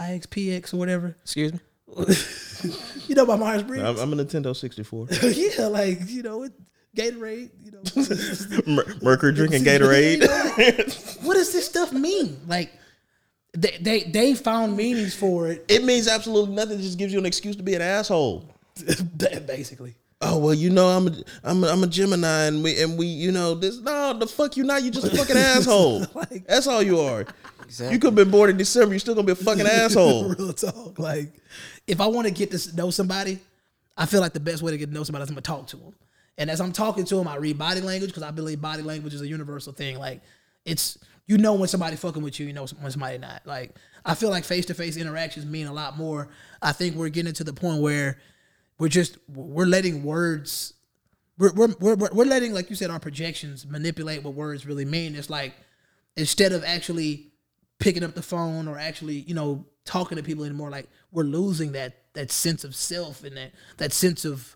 IXPX 0.00 0.72
or 0.72 0.78
whatever. 0.78 1.16
Excuse 1.22 1.52
me. 1.52 1.60
You 3.08 3.16
know 3.16 3.24
about 3.24 3.40
Myers 3.40 3.62
Briggs? 3.64 3.82
I'm, 3.82 3.98
I'm 3.98 4.12
a 4.12 4.22
Nintendo 4.22 4.54
64. 4.54 5.08
yeah, 5.22 5.66
like 5.66 5.98
you 6.06 6.22
know, 6.22 6.44
it, 6.44 6.52
Gatorade. 6.96 7.50
You 7.58 7.72
know, 7.72 8.72
Mer- 8.76 8.94
Mercury 9.02 9.32
drinking 9.32 9.64
You 9.64 9.78
know, 9.78 9.86
Gatorade. 9.88 10.20
like, 10.78 11.24
what 11.24 11.34
does 11.34 11.52
this 11.52 11.66
stuff 11.66 11.92
mean? 11.92 12.38
Like, 12.46 12.70
they 13.52 13.78
they 13.80 14.02
they 14.04 14.34
found 14.34 14.76
meanings 14.76 15.14
for 15.14 15.48
it. 15.48 15.64
it 15.68 15.84
means 15.84 16.06
absolutely 16.08 16.54
nothing. 16.54 16.78
It 16.78 16.82
just 16.82 16.98
gives 16.98 17.12
you 17.12 17.18
an 17.18 17.26
excuse 17.26 17.56
to 17.56 17.62
be 17.62 17.74
an 17.74 17.82
asshole. 17.82 18.44
Basically, 19.46 19.94
Oh 20.22 20.38
well, 20.38 20.54
you 20.54 20.70
know 20.70 20.88
I'm 20.88 21.08
a 21.08 21.12
I'm 21.44 21.64
a, 21.64 21.68
I'm 21.68 21.82
a 21.82 21.86
Gemini 21.86 22.44
and 22.44 22.62
we 22.62 22.80
and 22.82 22.98
we 22.98 23.06
you 23.06 23.32
know 23.32 23.54
this 23.54 23.78
no 23.80 24.12
the 24.18 24.26
fuck 24.26 24.56
you 24.56 24.64
not 24.64 24.82
you 24.82 24.90
just 24.90 25.06
a 25.12 25.16
fucking 25.16 25.36
asshole. 25.54 26.06
Like- 26.14 26.46
That's 26.46 26.66
all 26.66 26.82
you 26.82 27.00
are. 27.00 27.24
Exactly. 27.64 27.94
You 27.94 28.00
could 28.00 28.08
have 28.08 28.14
been 28.16 28.30
born 28.30 28.50
in 28.50 28.56
December. 28.56 28.94
You're 28.94 29.00
still 29.00 29.14
gonna 29.14 29.26
be 29.26 29.32
a 29.32 29.36
fucking 29.36 29.66
asshole. 29.66 30.28
real 30.34 30.52
talk. 30.52 30.98
Like, 30.98 31.32
if 31.86 32.00
I 32.00 32.06
want 32.06 32.26
to 32.26 32.32
get 32.32 32.50
to 32.50 32.76
know 32.76 32.90
somebody, 32.90 33.38
I 33.96 34.06
feel 34.06 34.20
like 34.20 34.32
the 34.32 34.40
best 34.40 34.62
way 34.62 34.72
to 34.72 34.78
get 34.78 34.86
to 34.86 34.92
know 34.92 35.04
somebody 35.04 35.22
is 35.22 35.28
I'm 35.30 35.34
gonna 35.34 35.42
talk 35.42 35.68
to 35.68 35.76
them. 35.76 35.94
And 36.36 36.50
as 36.50 36.60
I'm 36.60 36.72
talking 36.72 37.04
to 37.04 37.14
them, 37.16 37.28
I 37.28 37.36
read 37.36 37.58
body 37.58 37.80
language 37.80 38.10
because 38.10 38.22
I 38.22 38.30
believe 38.30 38.60
body 38.60 38.82
language 38.82 39.14
is 39.14 39.20
a 39.20 39.26
universal 39.28 39.72
thing. 39.72 39.98
Like, 39.98 40.20
it's 40.64 40.98
you 41.26 41.38
know 41.38 41.54
when 41.54 41.68
somebody 41.68 41.96
fucking 41.96 42.22
with 42.22 42.40
you, 42.40 42.46
you 42.46 42.52
know 42.52 42.66
when 42.80 42.90
somebody 42.90 43.18
not. 43.18 43.46
Like, 43.46 43.76
I 44.04 44.14
feel 44.14 44.30
like 44.30 44.44
face 44.44 44.66
to 44.66 44.74
face 44.74 44.96
interactions 44.96 45.46
mean 45.46 45.66
a 45.66 45.72
lot 45.72 45.96
more. 45.96 46.28
I 46.60 46.72
think 46.72 46.96
we're 46.96 47.08
getting 47.08 47.32
to 47.34 47.44
the 47.44 47.52
point 47.52 47.80
where 47.80 48.18
we're 48.78 48.88
just 48.88 49.18
we're 49.28 49.66
letting 49.66 50.02
words 50.02 50.74
we're 51.40 51.52
we're 51.54 51.74
we're, 51.80 51.96
we're 52.12 52.24
letting 52.24 52.52
like 52.52 52.68
you 52.68 52.76
said 52.76 52.90
our 52.90 53.00
projections 53.00 53.66
manipulate 53.66 54.22
what 54.22 54.34
words 54.34 54.66
really 54.66 54.84
mean. 54.84 55.16
It's 55.16 55.30
like 55.30 55.54
instead 56.16 56.52
of 56.52 56.62
actually 56.64 57.32
picking 57.78 58.04
up 58.04 58.14
the 58.14 58.22
phone 58.22 58.68
or 58.68 58.78
actually 58.78 59.20
you 59.20 59.34
know 59.34 59.64
talking 59.84 60.16
to 60.16 60.22
people 60.22 60.44
anymore, 60.44 60.70
like 60.70 60.88
we're 61.10 61.24
losing 61.24 61.72
that 61.72 61.96
that 62.12 62.30
sense 62.30 62.62
of 62.62 62.74
self 62.74 63.24
and 63.24 63.36
that 63.38 63.52
that 63.78 63.92
sense 63.92 64.26
of 64.26 64.54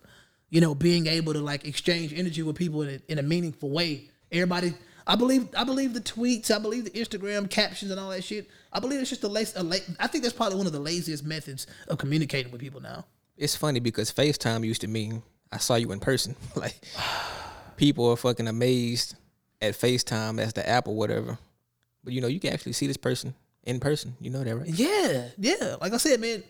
you 0.51 0.61
know 0.61 0.75
being 0.75 1.07
able 1.07 1.33
to 1.33 1.41
like 1.41 1.65
exchange 1.65 2.13
energy 2.13 2.43
with 2.43 2.55
people 2.55 2.83
in 2.83 2.89
a, 2.89 3.11
in 3.11 3.19
a 3.19 3.23
meaningful 3.23 3.71
way. 3.71 4.09
Everybody. 4.31 4.73
I 5.07 5.15
believe 5.15 5.47
I 5.55 5.63
believe 5.63 5.93
the 5.93 6.01
tweets, 6.01 6.49
I 6.49 6.59
believe 6.59 6.85
the 6.85 6.91
Instagram 6.91 7.49
captions 7.49 7.91
and 7.91 7.99
all 7.99 8.09
that 8.09 8.23
shit. 8.23 8.49
I 8.73 8.79
believe 8.79 8.99
it's 8.99 9.09
just 9.09 9.23
a 9.23 9.27
lazy. 9.27 9.53
A 9.55 9.63
la- 9.63 9.75
I 9.99 10.07
think 10.07 10.23
that's 10.23 10.33
probably 10.33 10.57
one 10.57 10.67
of 10.67 10.73
the 10.73 10.79
laziest 10.79 11.23
methods 11.23 11.67
of 11.87 11.97
communicating 11.97 12.51
with 12.51 12.61
people 12.61 12.81
now. 12.81 13.05
It's 13.37 13.55
funny 13.55 13.79
because 13.79 14.11
FaceTime 14.11 14.65
used 14.65 14.81
to 14.81 14.87
mean 14.87 15.21
I 15.51 15.57
saw 15.57 15.75
you 15.75 15.91
in 15.91 15.99
person. 15.99 16.35
like 16.55 16.75
people 17.77 18.09
are 18.09 18.15
fucking 18.15 18.47
amazed 18.47 19.15
at 19.61 19.73
FaceTime 19.75 20.39
as 20.39 20.53
the 20.53 20.67
app 20.67 20.87
or 20.87 20.95
whatever. 20.95 21.37
But 22.03 22.13
you 22.13 22.21
know, 22.21 22.27
you 22.27 22.39
can 22.39 22.53
actually 22.53 22.73
see 22.73 22.87
this 22.87 22.97
person 22.97 23.35
in 23.63 23.79
person. 23.79 24.15
You 24.19 24.29
know 24.29 24.43
that, 24.43 24.55
right? 24.55 24.67
Yeah, 24.67 25.29
yeah. 25.37 25.75
Like 25.81 25.93
I 25.93 25.97
said, 25.97 26.19
man, 26.19 26.43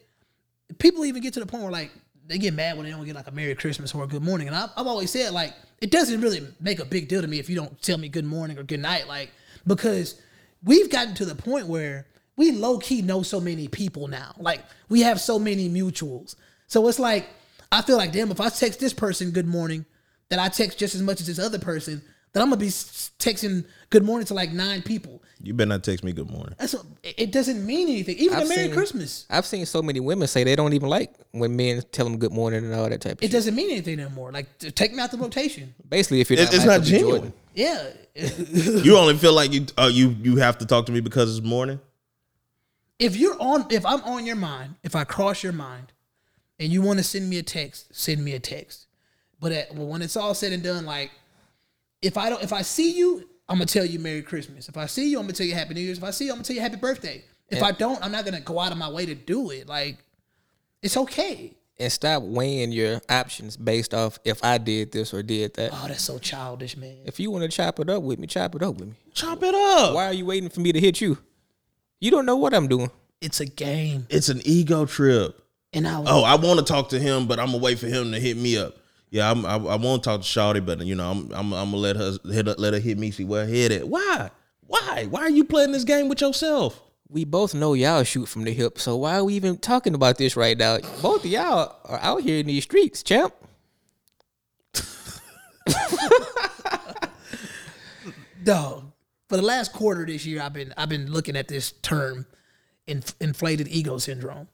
people 0.77 1.05
even 1.05 1.21
get 1.21 1.33
to 1.33 1.39
the 1.39 1.45
point 1.45 1.63
where 1.63 1.71
like 1.71 1.91
they 2.27 2.37
get 2.37 2.53
mad 2.53 2.75
when 2.75 2.85
they 2.85 2.91
don't 2.91 3.05
get 3.05 3.15
like 3.15 3.27
a 3.27 3.31
Merry 3.31 3.55
Christmas 3.55 3.93
or 3.93 4.03
a 4.03 4.07
Good 4.07 4.23
Morning, 4.23 4.47
and 4.47 4.55
I, 4.55 4.69
I've 4.75 4.87
always 4.87 5.11
said 5.11 5.31
like 5.31 5.53
it 5.81 5.91
doesn't 5.91 6.21
really 6.21 6.45
make 6.59 6.79
a 6.79 6.85
big 6.85 7.07
deal 7.07 7.21
to 7.21 7.27
me 7.27 7.39
if 7.39 7.49
you 7.49 7.55
don't 7.55 7.81
tell 7.81 7.97
me 7.97 8.09
Good 8.09 8.25
Morning 8.25 8.57
or 8.57 8.63
Good 8.63 8.79
Night, 8.79 9.07
like 9.07 9.31
because 9.67 10.19
we've 10.63 10.89
gotten 10.89 11.13
to 11.15 11.25
the 11.25 11.35
point 11.35 11.67
where 11.67 12.07
we 12.37 12.51
low 12.51 12.79
key 12.79 13.01
know 13.01 13.23
so 13.23 13.39
many 13.39 13.67
people 13.67 14.07
now, 14.07 14.33
like 14.37 14.61
we 14.89 15.01
have 15.01 15.21
so 15.21 15.37
many 15.39 15.69
mutuals, 15.69 16.35
so 16.67 16.87
it's 16.87 16.99
like 16.99 17.27
I 17.71 17.81
feel 17.81 17.97
like 17.97 18.11
damn 18.11 18.31
if 18.31 18.41
I 18.41 18.49
text 18.49 18.79
this 18.79 18.93
person 18.93 19.31
Good 19.31 19.47
Morning, 19.47 19.85
that 20.29 20.39
I 20.39 20.49
text 20.49 20.79
just 20.79 20.95
as 20.95 21.01
much 21.01 21.21
as 21.21 21.27
this 21.27 21.39
other 21.39 21.59
person. 21.59 22.01
that 22.33 22.41
I'm 22.41 22.49
gonna 22.49 22.57
be 22.57 22.67
texting 22.67 23.65
good 23.89 24.03
morning 24.03 24.25
to 24.27 24.33
like 24.33 24.51
nine 24.51 24.81
people. 24.81 25.21
You 25.41 25.53
better 25.53 25.67
not 25.69 25.83
text 25.83 26.03
me 26.03 26.11
good 26.13 26.29
morning. 26.31 26.55
That's 26.57 26.73
what, 26.73 26.85
it 27.03 27.15
it 27.17 27.31
doesn't 27.31 27.65
mean 27.65 27.89
anything. 27.89 28.17
Even 28.17 28.37
I've 28.37 28.45
a 28.45 28.49
Merry 28.49 28.63
seen- 28.65 28.73
Christmas. 28.73 29.25
I've 29.29 29.45
seen 29.45 29.65
so 29.65 29.81
many 29.81 29.99
women 29.99 30.27
say 30.27 30.43
they 30.43 30.55
don't 30.55 30.73
even 30.73 30.89
like 30.89 31.13
when 31.31 31.55
men 31.55 31.81
tell 31.91 32.05
them 32.05 32.17
good 32.17 32.31
morning 32.31 32.63
and 32.63 32.73
all 32.73 32.89
that 32.89 33.01
type 33.01 33.13
of 33.13 33.17
It 33.19 33.25
shit. 33.27 33.31
doesn't 33.31 33.53
mean 33.55 33.69
anything 33.69 33.99
anymore. 33.99 34.31
Like 34.31 34.57
take 34.59 34.93
me 34.93 35.01
out 35.01 35.11
the 35.11 35.17
rotation. 35.17 35.75
Basically, 35.87 36.21
if 36.21 36.29
you're 36.29 36.39
It- 36.39 36.45
not 36.45 36.53
it's 36.53 36.65
not 36.65 36.81
genuine. 36.83 37.21
Jordan. 37.21 37.33
Yeah. 37.55 37.89
You 38.83 38.97
only 38.97 39.17
feel 39.17 39.33
like 39.33 39.51
you 39.53 39.65
uh, 39.77 39.89
you 39.91 40.15
you 40.21 40.37
have 40.37 40.57
to 40.59 40.65
talk 40.65 40.85
to 40.87 40.91
me 40.91 40.99
because 41.01 41.37
it's 41.37 41.45
morning. 41.45 41.79
if 42.99 43.15
you're 43.17 43.35
on, 43.41 43.65
if 43.71 43.85
I'm 43.85 44.01
on 44.03 44.25
your 44.25 44.35
mind, 44.37 44.75
if 44.83 44.95
I 44.95 45.03
cross 45.03 45.43
your 45.43 45.53
mind, 45.53 45.91
and 46.59 46.71
you 46.71 46.81
want 46.81 46.97
to 46.99 47.03
send 47.03 47.29
me 47.29 47.37
a 47.37 47.43
text, 47.43 47.93
send 47.93 48.23
me 48.23 48.33
a 48.33 48.39
text. 48.39 48.87
But 49.41 49.51
at, 49.51 49.75
well, 49.75 49.87
when 49.87 50.01
it's 50.01 50.15
all 50.15 50.33
said 50.33 50.53
and 50.53 50.63
done, 50.63 50.85
like 50.85 51.11
if 52.01 52.17
I 52.17 52.29
don't, 52.29 52.41
if 52.43 52.53
I 52.53 52.61
see 52.61 52.91
you, 52.97 53.27
I'm 53.47 53.57
gonna 53.57 53.65
tell 53.67 53.85
you 53.85 53.99
Merry 53.99 54.21
Christmas. 54.21 54.69
If 54.69 54.77
I 54.77 54.85
see 54.87 55.09
you, 55.11 55.17
I'm 55.19 55.23
gonna 55.25 55.33
tell 55.33 55.45
you 55.45 55.53
Happy 55.53 55.73
New 55.73 55.81
Year's. 55.81 55.97
If 55.99 56.03
I 56.03 56.11
see 56.11 56.25
you, 56.25 56.31
I'm 56.31 56.37
gonna 56.37 56.45
tell 56.45 56.55
you 56.55 56.61
Happy 56.61 56.77
Birthday. 56.77 57.23
If 57.49 57.61
I 57.61 57.71
don't, 57.71 58.03
I'm 58.03 58.11
not 58.11 58.25
gonna 58.25 58.41
go 58.41 58.59
out 58.59 58.71
of 58.71 58.77
my 58.77 58.89
way 58.89 59.05
to 59.05 59.13
do 59.15 59.51
it. 59.51 59.67
Like 59.67 59.97
it's 60.81 60.97
okay. 60.97 61.53
and 61.79 61.91
stop 61.91 62.23
weighing 62.23 62.71
your 62.71 63.01
options 63.09 63.57
based 63.57 63.93
off 63.93 64.17
if 64.23 64.43
I 64.43 64.57
did 64.57 64.91
this 64.91 65.13
or 65.13 65.21
did 65.21 65.53
that. 65.55 65.71
Oh, 65.73 65.85
that's 65.87 66.03
so 66.03 66.17
childish, 66.17 66.75
man. 66.77 66.97
If 67.05 67.19
you 67.19 67.29
want 67.31 67.43
to 67.43 67.49
chop 67.49 67.79
it 67.79 67.89
up 67.89 68.01
with 68.01 68.17
me, 68.17 68.27
chop 68.27 68.55
it 68.55 68.63
up 68.63 68.75
with 68.77 68.87
me. 68.89 68.95
Chop 69.13 69.43
it 69.43 69.53
up. 69.53 69.93
Why 69.93 70.05
are 70.07 70.13
you 70.13 70.25
waiting 70.25 70.49
for 70.49 70.61
me 70.61 70.71
to 70.71 70.79
hit 70.79 71.01
you? 71.01 71.17
You 71.99 72.11
don't 72.11 72.25
know 72.25 72.35
what 72.37 72.53
I'm 72.53 72.67
doing. 72.67 72.91
It's 73.21 73.39
a 73.39 73.45
game, 73.45 74.07
It's 74.09 74.29
an 74.29 74.41
ego 74.45 74.85
trip. 74.85 75.39
and 75.73 75.87
I 75.87 76.01
Oh, 76.05 76.23
I 76.23 76.35
want 76.35 76.59
to 76.59 76.65
talk 76.65 76.89
to 76.89 76.99
him, 76.99 77.27
but 77.27 77.39
I'm 77.39 77.47
gonna 77.47 77.57
wait 77.59 77.77
for 77.79 77.87
him 77.87 78.11
to 78.11 78.19
hit 78.19 78.37
me 78.37 78.57
up. 78.57 78.75
Yeah, 79.11 79.31
I'm, 79.31 79.45
I, 79.45 79.55
I 79.55 79.75
won't 79.75 80.03
talk 80.03 80.21
to 80.21 80.27
Shawty, 80.27 80.65
but 80.65 80.81
you 80.85 80.95
know, 80.95 81.09
I'm, 81.11 81.31
I'm, 81.31 81.53
I'm 81.53 81.71
gonna 81.71 81.77
let 81.77 81.95
her 81.95 82.13
hit, 82.31 82.47
her- 82.47 82.55
let 82.57 82.73
her 82.73 82.79
hit 82.79 82.97
me. 82.97 83.11
See 83.11 83.23
where 83.23 83.45
her 83.45 83.51
head 83.51 83.71
at. 83.71 83.87
Why? 83.87 84.29
Why? 84.67 85.05
Why 85.09 85.21
are 85.21 85.29
you 85.29 85.43
playing 85.43 85.71
this 85.71 85.83
game 85.83 86.09
with 86.09 86.21
yourself? 86.21 86.81
We 87.07 87.23
both 87.23 87.53
know 87.53 87.73
y'all 87.73 88.03
shoot 88.03 88.25
from 88.25 88.43
the 88.43 88.51
hip, 88.53 88.79
so 88.79 88.95
why 88.97 89.17
are 89.17 89.23
we 89.23 89.35
even 89.35 89.57
talking 89.57 89.93
about 89.93 90.17
this 90.17 90.35
right 90.35 90.57
now? 90.57 90.79
Both 91.01 91.23
of 91.23 91.31
y'all 91.31 91.75
are 91.85 91.99
out 92.01 92.23
here 92.23 92.39
in 92.39 92.47
these 92.47 92.63
streets, 92.63 93.03
champ. 93.03 93.33
dog. 98.43 98.91
For 99.27 99.37
the 99.37 99.43
last 99.43 99.73
quarter 99.73 100.01
of 100.01 100.07
this 100.07 100.25
year, 100.25 100.41
I've 100.41 100.53
been 100.53 100.73
I've 100.77 100.89
been 100.89 101.11
looking 101.11 101.35
at 101.35 101.47
this 101.47 101.71
term, 101.71 102.25
inf- 102.85 103.15
inflated 103.19 103.67
ego 103.67 103.97
syndrome, 103.97 104.47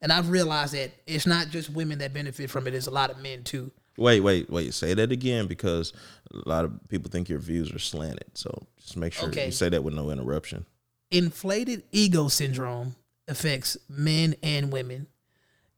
and 0.00 0.10
I've 0.10 0.30
realized 0.30 0.72
that 0.74 0.92
it's 1.06 1.26
not 1.26 1.48
just 1.48 1.68
women 1.70 1.98
that 1.98 2.14
benefit 2.14 2.48
from 2.50 2.66
it; 2.66 2.74
it's 2.74 2.86
a 2.86 2.90
lot 2.90 3.10
of 3.10 3.18
men 3.18 3.42
too. 3.44 3.70
Wait, 3.96 4.20
wait, 4.20 4.50
wait. 4.50 4.74
Say 4.74 4.94
that 4.94 5.12
again 5.12 5.46
because 5.46 5.92
a 6.32 6.48
lot 6.48 6.64
of 6.64 6.72
people 6.88 7.10
think 7.10 7.28
your 7.28 7.38
views 7.38 7.72
are 7.72 7.78
slanted. 7.78 8.26
So 8.34 8.50
just 8.78 8.96
make 8.96 9.12
sure 9.12 9.28
Okay. 9.28 9.46
you 9.46 9.52
say 9.52 9.68
that 9.68 9.84
with 9.84 9.94
no 9.94 10.10
interruption. 10.10 10.66
Inflated 11.10 11.84
ego 11.92 12.28
syndrome 12.28 12.96
affects 13.28 13.76
men 13.88 14.34
and 14.42 14.72
women, 14.72 15.06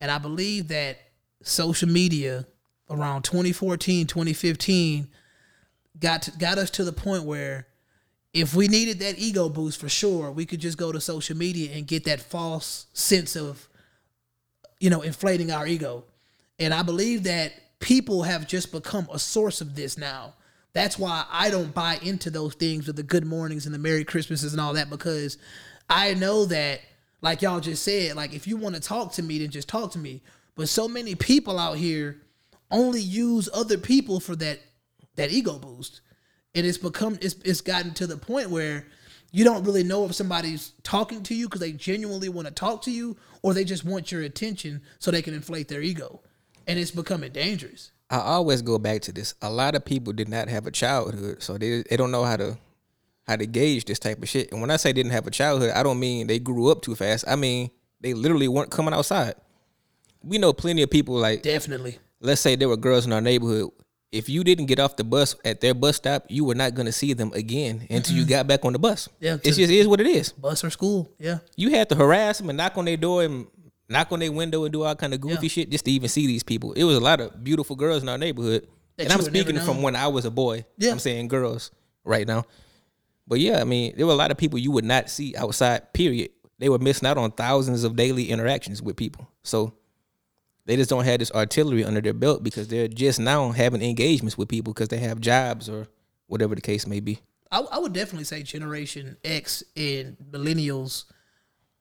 and 0.01 0.11
I 0.11 0.19
believe 0.19 0.69
that 0.69 0.99
social 1.43 1.89
media 1.89 2.47
around 2.89 3.23
2014, 3.23 4.07
2015 4.07 5.09
got 6.01 6.23
to, 6.23 6.31
got 6.33 6.57
us 6.59 6.71
to 6.71 6.85
the 6.85 6.93
point 6.93 7.25
where 7.25 7.67
if 8.33 8.55
we 8.55 8.69
needed 8.69 8.99
that 9.01 9.19
ego 9.19 9.49
boost 9.49 9.79
for 9.81 9.89
sure, 9.89 10.31
we 10.31 10.47
could 10.47 10.61
just 10.61 10.79
go 10.79 10.91
to 10.93 11.01
social 11.01 11.37
media 11.37 11.73
and 11.73 11.87
get 11.87 12.05
that 12.05 12.21
false 12.21 12.87
sense 12.93 13.37
of 13.37 13.69
you 14.79 14.91
know, 14.91 15.01
inflating 15.01 15.51
our 15.51 15.67
ego. 15.67 16.05
And 16.59 16.75
I 16.75 16.83
believe 16.83 17.23
that 17.25 17.53
people 17.81 18.23
have 18.23 18.47
just 18.47 18.73
become 18.73 19.09
a 19.13 19.19
source 19.19 19.61
of 19.61 19.75
this 19.75 19.99
now. 19.99 20.35
That's 20.73 20.99
why 20.99 21.25
I 21.31 21.51
don't 21.51 21.73
buy 21.73 21.99
into 22.03 22.31
those 22.31 22.55
things 22.55 22.87
with 22.87 22.97
the 22.97 23.03
good 23.03 23.25
mornings 23.25 23.65
and 23.67 23.75
the 23.75 23.79
Merry 23.79 24.05
Christmases 24.05 24.53
and 24.53 24.61
all 24.61 24.75
that 24.75 24.91
because 24.91 25.39
I 25.89 26.15
know 26.15 26.45
that, 26.47 26.81
like 27.23 27.43
y'all 27.43 27.61
just 27.61 27.83
said, 27.83 28.15
like 28.15 28.35
if 28.35 28.47
you 28.47 28.57
want 28.57 28.75
to 28.75 28.81
talk 28.81 29.13
to 29.13 29.23
me, 29.23 29.39
then 29.39 29.51
just 29.51 29.69
talk 29.69 29.93
to 29.93 29.99
me. 29.99 30.23
But 30.55 30.69
so 30.69 30.87
many 30.87 31.15
people 31.15 31.59
out 31.59 31.79
here 31.79 32.21
only 32.71 33.01
use 33.01 33.49
other 33.55 33.79
people 33.79 34.21
for 34.21 34.37
that 34.37 34.61
that 35.17 35.31
ego 35.31 35.59
boost. 35.59 36.01
And 36.55 36.67
it's 36.67 36.79
become 36.79 37.19
it's 37.21 37.37
it's 37.45 37.61
gotten 37.61 37.95
to 37.95 38.07
the 38.07 38.17
point 38.17 38.51
where 38.51 38.87
you 39.33 39.45
don't 39.45 39.65
really 39.65 39.83
know 39.83 40.05
if 40.05 40.15
somebody's 40.15 40.73
talking 40.83 41.23
to 41.25 41.35
you 41.35 41.47
because 41.47 41.61
they 41.61 41.73
genuinely 41.73 42.29
want 42.29 42.49
to 42.49 42.55
talk 42.55 42.83
to 42.83 42.91
you 42.91 43.17
or 43.43 43.53
they 43.55 43.65
just 43.65 43.85
want 43.85 44.11
your 44.13 44.23
attention 44.23 44.81
so 44.99 45.11
they 45.11 45.23
can 45.23 45.35
inflate 45.35 45.69
their 45.69 45.83
ego. 45.83 46.21
And 46.67 46.79
it's 46.79 46.91
becoming 46.91 47.33
dangerous. 47.33 47.93
I 48.11 48.19
always 48.19 48.63
go 48.63 48.79
back 48.79 49.03
to 49.03 49.13
this. 49.13 49.35
A 49.43 49.51
lot 49.51 49.75
of 49.75 49.85
people 49.85 50.13
did 50.13 50.29
not 50.29 50.49
have 50.49 50.67
a 50.67 50.71
childhood, 50.71 51.43
so 51.43 51.59
they 51.59 51.83
they 51.89 51.97
don't 51.97 52.11
know 52.11 52.25
how 52.25 52.37
to 52.37 52.57
how 53.27 53.37
to 53.37 53.47
gauge 53.47 53.85
this 53.85 53.99
type 53.99 54.23
of 54.23 54.29
shit. 54.29 54.53
And 54.53 54.61
when 54.61 54.71
I 54.71 54.77
say 54.77 54.93
didn't 54.93 55.13
have 55.13 55.27
a 55.27 55.31
childhood, 55.31 55.71
I 55.71 55.83
don't 55.83 55.99
mean 55.99 56.27
they 56.29 56.39
grew 56.39 56.71
up 56.71 56.83
too 56.83 56.95
fast. 56.95 57.25
I 57.27 57.35
mean 57.37 57.71
they 58.01 58.15
literally 58.15 58.47
weren't 58.49 58.71
coming 58.71 58.95
outside. 58.95 59.35
We 60.23 60.39
know 60.39 60.53
plenty 60.53 60.83
of 60.83 60.91
people 60.91 61.15
like 61.17 61.43
Definitely. 61.43 61.99
let's 62.21 62.41
say 62.41 62.57
there 62.57 62.69
were 62.69 62.77
girls 62.77 63.07
in 63.07 63.13
our 63.13 63.21
neighborhood. 63.21 63.71
If 64.13 64.29
you 64.29 64.45
didn't 64.45 64.67
get 64.67 64.79
off 64.79 64.97
the 64.97 65.05
bus 65.05 65.35
at 65.45 65.61
their 65.61 65.75
bus 65.75 65.97
stop, 65.97 66.25
you 66.29 66.45
were 66.45 66.55
not 66.55 66.75
going 66.75 66.87
to 66.87 66.93
see 66.93 67.13
them 67.13 67.33
again 67.35 67.87
until 67.91 68.15
you 68.17 68.25
got 68.25 68.47
back 68.47 68.65
on 68.65 68.73
the 68.73 68.79
bus. 68.79 69.09
Yeah, 69.21 69.35
it 69.43 69.53
just 69.55 69.59
is 69.59 69.87
what 69.89 70.01
it 70.01 70.07
is. 70.07 70.33
Bus 70.33 70.63
or 70.65 70.71
school. 70.71 71.13
Yeah. 71.19 71.39
You 71.57 71.71
had 71.71 71.89
to 71.91 71.97
harass 71.97 72.39
them 72.39 72.49
and 72.49 72.57
knock 72.57 72.79
on 72.79 72.85
their 72.85 72.97
door 72.97 73.25
and 73.25 73.47
knock 73.89 74.11
on 74.13 74.21
their 74.21 74.33
window 74.33 74.65
and 74.65 74.73
do 74.73 74.83
all 74.83 74.95
kind 74.95 75.15
of 75.15 75.21
goofy 75.21 75.47
Yeah. 75.47 75.49
shit 75.49 75.71
just 75.71 75.85
to 75.85 75.91
even 75.91 76.09
see 76.09 76.27
these 76.27 76.43
people. 76.43 76.73
It 76.73 76.85
was 76.85 76.97
a 76.97 77.01
lot 77.01 77.21
of 77.21 77.43
beautiful 77.45 77.77
girls 77.77 78.03
in 78.03 78.09
our 78.09 78.19
neighborhood, 78.19 78.67
That 78.97 79.05
and 79.05 79.13
I'm 79.13 79.23
speaking 79.23 79.59
from 79.61 79.83
when 79.83 79.95
I 79.97 80.09
was 80.09 80.25
a 80.25 80.31
boy. 80.31 80.65
Yeah. 80.79 80.91
I'm 80.91 80.99
saying 80.99 81.29
girls 81.29 81.71
right 82.05 82.27
now. 82.27 82.45
But 83.29 83.41
yeah, 83.41 83.61
I 83.61 83.65
mean, 83.65 83.95
there 83.97 84.07
were 84.07 84.13
a 84.13 84.17
lot 84.17 84.31
of 84.31 84.37
people 84.37 84.59
you 84.59 84.71
would 84.73 84.85
not 84.85 85.11
see 85.11 85.35
outside. 85.37 85.93
Period. 85.93 86.31
They 86.59 86.69
were 86.69 86.79
missing 86.79 87.07
out 87.09 87.19
on 87.19 87.33
thousands 87.33 87.85
of 87.85 87.97
daily 87.97 88.31
interactions 88.31 88.81
with 88.83 88.97
people. 88.97 89.29
So 89.43 89.75
they 90.65 90.77
just 90.77 90.89
don't 90.91 91.05
have 91.05 91.19
this 91.19 91.31
artillery 91.33 91.85
under 91.85 92.01
their 92.01 92.13
belt 92.15 92.43
because 92.43 92.69
they're 92.69 92.89
just 92.89 93.19
now 93.21 93.51
having 93.53 93.83
engagements 93.83 94.39
with 94.39 94.49
people 94.49 94.73
because 94.73 94.89
they 94.89 94.99
have 94.99 95.21
jobs 95.21 95.69
or 95.69 95.87
whatever 96.29 96.55
the 96.55 96.61
case 96.61 96.87
may 96.87 97.01
be. 97.01 97.19
I, 97.53 97.61
I 97.61 97.79
would 97.79 97.93
definitely 97.93 98.25
say 98.25 98.43
Generation 98.43 99.17
X 99.23 99.63
and 99.77 100.17
millennials, 100.33 101.05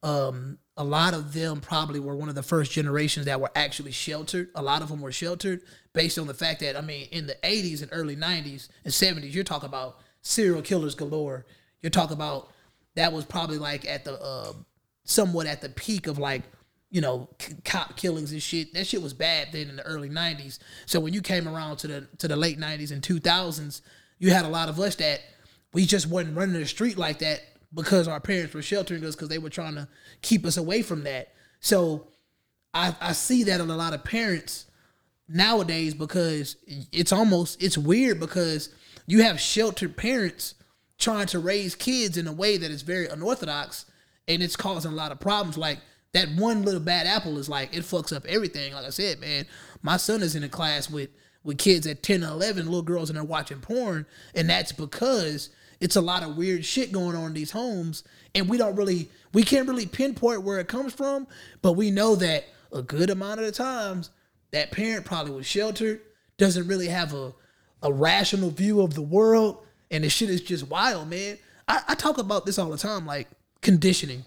um, 0.06 0.60
a 0.78 0.84
lot 0.84 1.16
of 1.16 1.34
them 1.34 1.60
probably 1.60 2.00
were 2.00 2.16
one 2.16 2.30
of 2.30 2.36
the 2.36 2.44
first 2.44 2.72
generations 2.72 3.26
that 3.26 3.42
were 3.42 3.50
actually 3.56 3.92
sheltered. 3.92 4.50
A 4.54 4.62
lot 4.62 4.84
of 4.84 4.90
them 4.90 5.02
were 5.02 5.12
sheltered 5.12 5.62
based 5.94 6.20
on 6.20 6.28
the 6.28 6.34
fact 6.34 6.60
that, 6.60 6.78
I 6.78 6.82
mean, 6.82 7.08
in 7.12 7.26
the 7.26 7.36
80s 7.44 7.82
and 7.82 7.90
early 7.92 8.16
90s 8.16 8.70
and 8.84 8.94
70s, 8.94 9.34
you're 9.34 9.44
talking 9.44 9.68
about 9.68 9.98
serial 10.22 10.62
killers 10.62 10.94
galore. 10.94 11.48
You're 11.82 11.90
talking 11.90 12.14
about 12.14 12.52
that 12.94 13.14
was 13.14 13.26
probably 13.26 13.58
like 13.58 13.86
at 13.88 14.06
the, 14.06 14.22
uh, 14.22 14.54
somewhat 15.06 15.48
at 15.48 15.62
the 15.62 15.70
peak 15.70 16.06
of 16.06 16.20
like, 16.20 16.44
you 16.92 17.02
know, 17.02 17.28
c- 17.40 17.56
cop 17.66 17.98
killings 17.98 18.32
and 18.32 18.42
shit. 18.42 18.74
That 18.76 18.86
shit 18.86 19.02
was 19.02 19.14
bad 19.14 19.48
then 19.54 19.70
in 19.70 19.78
the 19.78 19.84
early 19.84 20.10
90s. 20.10 20.60
So 20.86 21.00
when 21.00 21.14
you 21.14 21.22
came 21.22 21.48
around 21.48 21.78
to 21.78 21.88
the 21.88 22.08
to 22.20 22.28
the 22.28 22.36
late 22.36 22.60
90s 22.60 22.92
and 22.92 23.02
2000s, 23.02 23.82
you 24.20 24.32
had 24.32 24.46
a 24.46 24.50
lot 24.50 24.70
of 24.70 24.80
us 24.80 24.96
that 24.98 25.22
we 25.74 25.86
just 25.86 26.08
wasn't 26.08 26.38
running 26.38 26.60
the 26.60 26.66
street 26.68 26.98
like 26.98 27.20
that 27.20 27.42
because 27.74 28.08
our 28.08 28.20
parents 28.20 28.54
were 28.54 28.62
sheltering 28.62 29.04
us 29.06 29.16
because 29.16 29.30
they 29.30 29.38
were 29.38 29.50
trying 29.50 29.76
to 29.76 29.88
keep 30.22 30.46
us 30.46 30.58
away 30.58 30.82
from 30.82 31.04
that. 31.04 31.34
So 31.60 32.08
I, 32.74 32.96
I 33.02 33.14
see 33.14 33.44
that 33.46 33.62
in 33.62 33.70
a 33.70 33.76
lot 33.76 33.94
of 33.94 34.04
parents 34.04 34.66
nowadays 35.28 35.94
because 35.94 36.58
it's 36.68 37.12
almost 37.12 37.62
it's 37.64 37.78
weird 37.78 38.20
because 38.20 38.70
you 39.08 39.24
have 39.24 39.40
sheltered 39.40 39.98
parents 39.98 40.56
trying 40.98 41.28
to 41.28 41.40
raise 41.40 41.76
kids 41.76 42.18
in 42.18 42.28
a 42.28 42.32
way 42.32 42.58
that 42.58 42.70
is 42.70 42.84
very 42.84 43.08
unorthodox 43.08 43.86
and 44.28 44.44
it's 44.44 44.56
causing 44.56 44.92
a 44.92 44.96
lot 44.96 45.12
of 45.12 45.20
problems 45.20 45.58
like 45.58 45.80
that 46.14 46.30
one 46.36 46.64
little 46.64 46.80
bad 46.80 47.08
apple 47.08 47.40
is 47.40 47.50
like 47.50 47.76
it 47.76 47.82
fucks 47.82 48.16
up 48.16 48.24
everything 48.26 48.74
like 48.74 48.86
i 48.86 48.90
said 48.90 49.20
man 49.20 49.48
my 49.82 49.98
son 49.98 50.22
is 50.22 50.36
in 50.36 50.44
a 50.44 50.50
class 50.50 50.90
with 50.90 51.10
with 51.44 51.58
kids 51.58 51.88
at 51.88 52.04
10 52.04 52.22
and 52.24 52.32
11 52.32 52.66
little 52.66 52.82
girls 52.84 53.10
and 53.10 53.18
they're 53.18 53.24
watching 53.24 53.60
porn 53.60 54.06
and 54.36 54.48
that's 54.48 54.72
because 54.72 55.50
it's 55.80 55.96
a 55.96 56.02
lot 56.02 56.24
of 56.24 56.38
weird 56.38 56.64
shit 56.66 56.92
going 56.92 57.16
on 57.16 57.28
in 57.28 57.34
these 57.34 57.52
homes 57.52 58.04
and 58.34 58.50
we 58.50 58.58
don't 58.58 58.76
really 58.76 59.10
we 59.34 59.44
can't 59.44 59.68
really 59.68 59.86
pinpoint 59.86 60.44
where 60.44 60.60
it 60.60 60.68
comes 60.68 60.94
from 60.94 61.28
but 61.62 61.74
we 61.74 61.92
know 61.92 62.16
that 62.16 62.46
a 62.72 62.82
good 62.82 63.10
amount 63.10 63.40
of 63.40 63.46
the 63.46 63.52
times 63.52 64.10
that 64.52 64.72
parent 64.72 65.06
probably 65.06 65.34
was 65.34 65.46
sheltered 65.46 66.02
doesn't 66.38 66.68
really 66.68 66.88
have 66.88 67.14
a 67.14 67.34
a 67.86 67.92
rational 67.92 68.50
view 68.50 68.82
of 68.82 68.96
the 68.96 69.02
world 69.02 69.64
and 69.92 70.04
the 70.04 70.10
shit 70.10 70.30
is 70.30 70.42
just 70.42 70.68
wild 70.68 71.10
man. 71.10 71.38
I, 71.68 71.82
I 71.90 71.96
talk 71.96 72.18
about 72.18 72.46
this 72.46 72.58
all 72.58 72.70
the 72.70 72.78
time 72.78 73.06
like 73.06 73.30
conditioning 73.62 74.26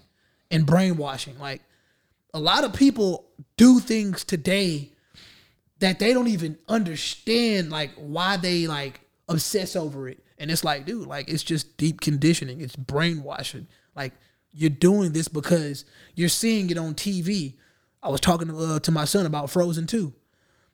and 0.49 0.65
brainwashing. 0.65 1.37
Like 1.37 1.61
a 2.33 2.39
lot 2.39 2.63
of 2.63 2.73
people 2.73 3.27
do 3.57 3.79
things 3.79 4.23
today 4.23 4.91
that 5.79 5.99
they 5.99 6.13
don't 6.13 6.27
even 6.27 6.57
understand 6.67 7.69
like 7.69 7.91
why 7.95 8.37
they 8.37 8.67
like 8.67 9.01
obsess 9.27 9.75
over 9.75 10.07
it 10.07 10.23
and 10.39 10.49
it's 10.49 10.63
like 10.63 10.85
dude 10.85 11.07
like 11.07 11.29
it's 11.29 11.43
just 11.43 11.77
deep 11.77 12.01
conditioning. 12.01 12.61
It's 12.61 12.75
brainwashing. 12.75 13.67
Like 13.95 14.13
you're 14.51 14.69
doing 14.69 15.11
this 15.11 15.27
because 15.27 15.85
you're 16.15 16.27
seeing 16.27 16.71
it 16.71 16.77
on 16.79 16.95
tv 16.95 17.53
i 18.01 18.09
was 18.09 18.19
talking 18.19 18.47
to, 18.47 18.57
uh, 18.57 18.79
to 18.79 18.89
my 18.89 19.05
son 19.05 19.27
about 19.27 19.47
frozen 19.47 19.85
2 19.85 20.11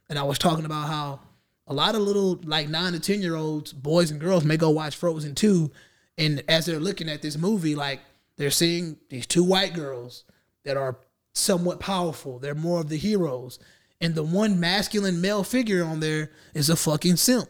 and 0.07 0.17
i 0.17 0.23
was 0.23 0.39
talking 0.39 0.63
about 0.63 0.87
how 0.87 1.19
a 1.67 1.73
lot 1.73 1.93
of 1.93 1.99
little 1.99 2.39
like 2.45 2.69
9 2.69 2.93
to 2.93 3.01
10 3.01 3.21
year 3.21 3.35
olds 3.35 3.73
boys 3.73 4.11
and 4.11 4.21
girls 4.21 4.45
may 4.45 4.55
go 4.55 4.69
watch 4.69 4.95
frozen 4.95 5.35
2 5.35 5.69
and 6.17 6.41
as 6.47 6.65
they're 6.65 6.79
looking 6.79 7.09
at 7.09 7.21
this 7.21 7.37
movie 7.37 7.75
like 7.75 7.99
they're 8.37 8.51
seeing 8.51 8.97
these 9.09 9.25
two 9.25 9.43
white 9.43 9.73
girls 9.73 10.23
that 10.63 10.77
are 10.77 10.97
somewhat 11.33 11.79
powerful. 11.79 12.39
They're 12.39 12.55
more 12.55 12.81
of 12.81 12.89
the 12.89 12.97
heroes. 12.97 13.59
And 14.01 14.15
the 14.15 14.23
one 14.23 14.59
masculine 14.59 15.21
male 15.21 15.43
figure 15.43 15.83
on 15.83 15.99
there 15.99 16.31
is 16.53 16.69
a 16.69 16.75
fucking 16.75 17.15
simp. 17.15 17.49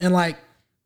And 0.00 0.12
like 0.12 0.38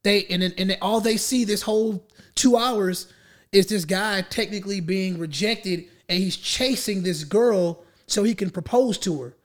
they 0.03 0.24
and 0.26 0.42
and 0.42 0.76
all 0.82 1.00
they 1.00 1.16
see 1.16 1.44
this 1.44 1.62
whole 1.62 2.07
two 2.34 2.57
hours 2.57 3.12
is 3.53 3.66
this 3.66 3.84
guy 3.84 4.22
technically 4.22 4.80
being 4.80 5.18
rejected 5.18 5.84
and 6.08 6.18
he's 6.18 6.37
chasing 6.37 7.03
this 7.03 7.24
girl 7.24 7.84
so 8.07 8.22
he 8.22 8.34
can 8.34 8.50
propose 8.50 8.99
to 8.99 9.22
her. 9.22 9.37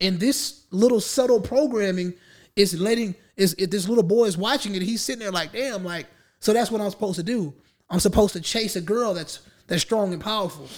And 0.00 0.18
this 0.20 0.64
little 0.70 1.00
subtle 1.00 1.40
programming 1.40 2.14
is 2.56 2.78
letting 2.80 3.14
is 3.36 3.54
if 3.58 3.70
this 3.70 3.88
little 3.88 4.04
boy 4.04 4.24
is 4.24 4.36
watching 4.36 4.74
it 4.74 4.82
he's 4.82 5.02
sitting 5.02 5.20
there 5.20 5.30
like 5.30 5.52
damn 5.52 5.84
like 5.84 6.06
so 6.40 6.52
that's 6.52 6.70
what 6.70 6.80
i'm 6.80 6.90
supposed 6.90 7.16
to 7.16 7.22
do. 7.22 7.52
I'm 7.90 8.00
supposed 8.00 8.34
to 8.34 8.40
chase 8.40 8.76
a 8.76 8.80
girl 8.80 9.14
that's 9.14 9.40
that's 9.66 9.82
strong 9.82 10.12
and 10.12 10.22
powerful. 10.22 10.68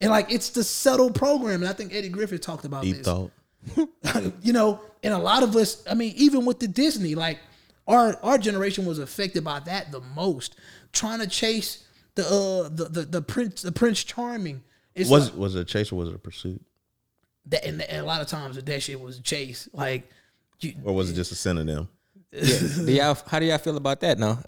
And 0.00 0.10
like 0.10 0.32
it's 0.32 0.50
the 0.50 0.62
subtle 0.64 1.10
program 1.10 1.62
and 1.62 1.68
i 1.68 1.72
think 1.72 1.94
Eddie 1.94 2.08
Griffin 2.08 2.38
talked 2.38 2.64
about 2.64 2.82
Deep 2.82 2.96
this. 2.96 3.06
thought. 3.06 3.30
you 4.42 4.52
know, 4.52 4.80
and 5.02 5.12
a 5.12 5.18
lot 5.18 5.42
of 5.42 5.54
us, 5.56 5.82
I 5.90 5.94
mean, 5.94 6.14
even 6.16 6.44
with 6.44 6.58
the 6.60 6.68
Disney, 6.68 7.14
like 7.14 7.38
our 7.88 8.16
our 8.22 8.38
generation 8.38 8.86
was 8.86 9.00
affected 9.00 9.42
by 9.42 9.58
that 9.60 9.90
the 9.90 10.00
most. 10.00 10.54
Trying 10.92 11.18
to 11.18 11.26
chase 11.26 11.84
the 12.14 12.24
uh 12.24 12.68
the 12.68 12.84
the, 12.84 13.02
the 13.02 13.22
prince 13.22 13.62
the 13.62 13.72
Prince 13.72 14.04
Charming. 14.04 14.62
It's 14.94 15.10
Was 15.10 15.30
like, 15.30 15.38
was 15.38 15.54
it 15.56 15.60
a 15.60 15.64
chase 15.64 15.90
or 15.90 15.96
was 15.96 16.08
it 16.08 16.14
a 16.14 16.18
pursuit? 16.18 16.60
that, 17.50 17.64
and, 17.64 17.80
and 17.82 18.02
a 18.02 18.04
lot 18.04 18.20
of 18.20 18.26
times 18.26 18.62
that 18.62 18.82
shit 18.82 19.00
was 19.00 19.18
a 19.18 19.22
chase. 19.22 19.68
Like, 19.72 20.10
you, 20.60 20.74
Or 20.84 20.94
was 20.94 21.10
it 21.10 21.14
just 21.14 21.32
a 21.32 21.34
synonym? 21.34 21.88
do 22.32 22.92
y'all, 22.92 23.16
how 23.26 23.38
do 23.38 23.46
y'all 23.46 23.58
feel 23.58 23.76
about 23.76 24.00
that 24.00 24.18
now? 24.18 24.42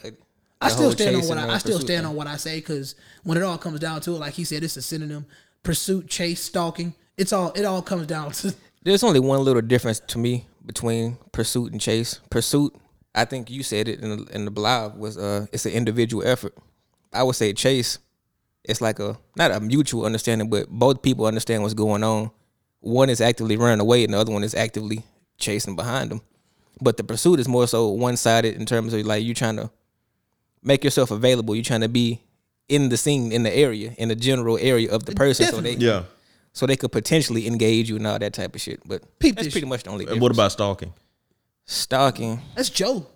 I 0.60 0.68
still 0.68 0.92
stand 0.92 1.16
on 1.16 1.22
what 1.26 1.38
and, 1.38 1.50
I, 1.50 1.54
I 1.54 1.58
still 1.58 1.76
pursuit 1.76 1.86
stand 1.86 2.02
thing. 2.02 2.10
on 2.10 2.16
what 2.16 2.26
I 2.26 2.36
say 2.36 2.58
because 2.58 2.94
when 3.22 3.38
it 3.38 3.42
all 3.42 3.56
comes 3.56 3.80
down 3.80 4.02
to 4.02 4.10
it, 4.10 4.18
like 4.18 4.34
he 4.34 4.44
said, 4.44 4.62
it's 4.62 4.76
a 4.76 4.82
synonym: 4.82 5.24
pursuit, 5.62 6.08
chase, 6.08 6.42
stalking. 6.42 6.94
It's 7.16 7.32
all 7.32 7.52
it 7.52 7.64
all 7.64 7.80
comes 7.80 8.06
down 8.06 8.32
to. 8.32 8.54
There's 8.82 9.02
only 9.02 9.20
one 9.20 9.42
little 9.44 9.62
difference 9.62 10.00
to 10.08 10.18
me 10.18 10.46
between 10.66 11.16
pursuit 11.32 11.72
and 11.72 11.80
chase. 11.80 12.20
Pursuit, 12.28 12.74
I 13.14 13.24
think 13.24 13.50
you 13.50 13.62
said 13.62 13.88
it 13.88 14.00
in 14.00 14.24
the, 14.24 14.34
in 14.34 14.44
the 14.44 14.50
blog 14.50 14.96
was 14.96 15.18
uh 15.18 15.46
it's 15.52 15.66
an 15.66 15.72
individual 15.72 16.26
effort. 16.26 16.54
I 17.12 17.22
would 17.24 17.34
say 17.36 17.52
chase, 17.52 17.98
it's 18.64 18.80
like 18.80 18.98
a 19.00 19.18
not 19.36 19.50
a 19.50 19.60
mutual 19.60 20.04
understanding, 20.04 20.48
but 20.48 20.68
both 20.68 21.02
people 21.02 21.26
understand 21.26 21.62
what's 21.62 21.74
going 21.74 22.04
on. 22.04 22.30
One 22.80 23.10
is 23.10 23.20
actively 23.20 23.56
running 23.56 23.80
away, 23.80 24.04
and 24.04 24.14
the 24.14 24.18
other 24.18 24.32
one 24.32 24.44
is 24.44 24.54
actively 24.54 25.02
chasing 25.38 25.76
behind 25.76 26.10
them. 26.10 26.20
But 26.80 26.96
the 26.96 27.04
pursuit 27.04 27.40
is 27.40 27.48
more 27.48 27.66
so 27.66 27.88
one 27.88 28.16
sided 28.16 28.54
in 28.56 28.64
terms 28.64 28.94
of 28.94 29.04
like 29.04 29.22
you 29.24 29.34
trying 29.34 29.56
to 29.56 29.70
make 30.62 30.84
yourself 30.84 31.10
available. 31.10 31.54
You're 31.54 31.64
trying 31.64 31.80
to 31.82 31.88
be 31.88 32.22
in 32.68 32.88
the 32.88 32.96
scene, 32.96 33.32
in 33.32 33.42
the 33.42 33.54
area, 33.54 33.92
in 33.98 34.08
the 34.08 34.14
general 34.14 34.56
area 34.58 34.90
of 34.90 35.04
the 35.04 35.12
person, 35.14 35.46
so 35.50 35.60
they 35.60 35.74
Yeah. 35.74 36.04
so 36.52 36.66
they 36.66 36.76
could 36.76 36.92
potentially 36.92 37.46
engage 37.48 37.90
you 37.90 37.96
and 37.96 38.06
all 38.06 38.18
that 38.18 38.32
type 38.32 38.54
of 38.54 38.60
shit. 38.60 38.80
But 38.86 39.02
Peep 39.18 39.36
that's 39.36 39.48
pretty 39.50 39.66
much 39.66 39.82
the 39.82 39.90
only. 39.90 40.04
Difference. 40.04 40.22
what 40.22 40.32
about 40.32 40.52
stalking? 40.52 40.94
Stalking. 41.70 42.40
That's 42.56 42.68
Joe. 42.68 43.06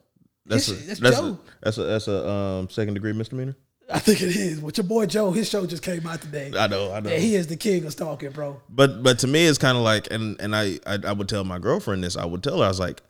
That's 0.47 0.69
a, 0.69 0.75
that's 0.75 1.01
that's 1.01 1.17
Joe. 1.17 1.27
a, 1.27 1.39
that's 1.61 1.79
a 1.79 1.83
that's 1.83 2.09
a 2.09 2.29
um 2.29 2.71
second 2.71 2.95
degree 2.95 3.13
misdemeanor. 3.13 3.57
I 3.91 3.99
think 3.99 4.23
it 4.23 4.29
is. 4.37 4.61
With 4.61 4.79
your 4.79 4.85
boy 4.85 5.07
Joe, 5.07 5.33
his 5.33 5.49
show 5.49 5.67
just 5.67 5.83
came 5.83 6.07
out 6.07 6.23
today. 6.23 6.53
I 6.57 6.69
know, 6.69 6.93
I 6.93 7.01
know. 7.01 7.11
Yeah, 7.11 7.17
he 7.17 7.35
is 7.35 7.49
the 7.49 7.57
king 7.57 7.85
of 7.85 7.93
stalking, 7.93 8.31
bro. 8.31 8.61
But 8.69 9.03
but 9.03 9.19
to 9.21 9.27
me, 9.27 9.45
it's 9.45 9.59
kind 9.59 9.77
of 9.77 9.83
like, 9.83 10.09
and 10.13 10.41
and 10.41 10.55
I, 10.55 10.79
I 10.87 10.99
I 11.05 11.13
would 11.13 11.29
tell 11.29 11.43
my 11.43 11.59
girlfriend 11.59 12.05
this. 12.05 12.17
I 12.17 12.25
would 12.25 12.45
tell 12.45 12.59
her, 12.59 12.65
I 12.65 12.69
was 12.69 12.79
like, 12.79 13.03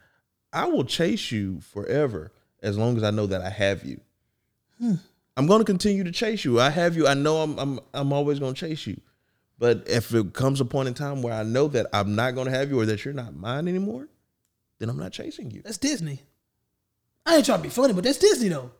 I 0.53 0.65
will 0.65 0.85
chase 0.85 1.31
you 1.31 1.61
forever 1.61 2.33
as 2.62 2.79
long 2.79 2.97
as 2.97 3.03
I 3.03 3.11
know 3.11 3.27
that 3.27 3.43
I 3.43 3.51
have 3.51 3.85
you. 3.85 4.01
I'm 5.37 5.47
going 5.47 5.61
to 5.61 5.65
continue 5.65 6.05
to 6.05 6.12
chase 6.12 6.45
you. 6.45 6.59
I 6.59 6.71
have 6.71 6.97
you. 6.97 7.07
I 7.07 7.15
know 7.15 7.43
I'm 7.43 7.59
I'm 7.59 7.81
I'm 7.93 8.12
always 8.15 8.39
going 8.39 8.55
to 8.55 8.61
chase 8.61 8.87
you. 8.87 8.99
But 9.59 9.89
if 9.89 10.15
it 10.15 10.33
comes 10.33 10.61
a 10.61 10.65
point 10.65 10.89
in 10.89 10.95
time 10.95 11.21
where 11.21 11.35
I 11.35 11.43
know 11.43 11.69
that 11.69 11.87
I'm 11.93 12.15
not 12.15 12.35
going 12.35 12.47
to 12.47 12.51
have 12.53 12.71
you 12.71 12.81
or 12.81 12.87
that 12.87 13.05
you're 13.05 13.15
not 13.15 13.37
mine 13.37 13.69
anymore, 13.69 14.09
then 14.79 14.89
I'm 14.89 14.99
not 14.99 15.13
chasing 15.13 15.51
you. 15.51 15.63
That's 15.63 15.79
Disney. 15.79 16.23
I 17.27 17.37
ain't 17.37 17.47
trying 17.47 17.59
to 17.59 17.63
be 17.63 17.69
funny, 17.71 17.93
but 17.95 18.05
that's 18.05 18.19
Disney 18.19 18.49
though. 18.49 18.71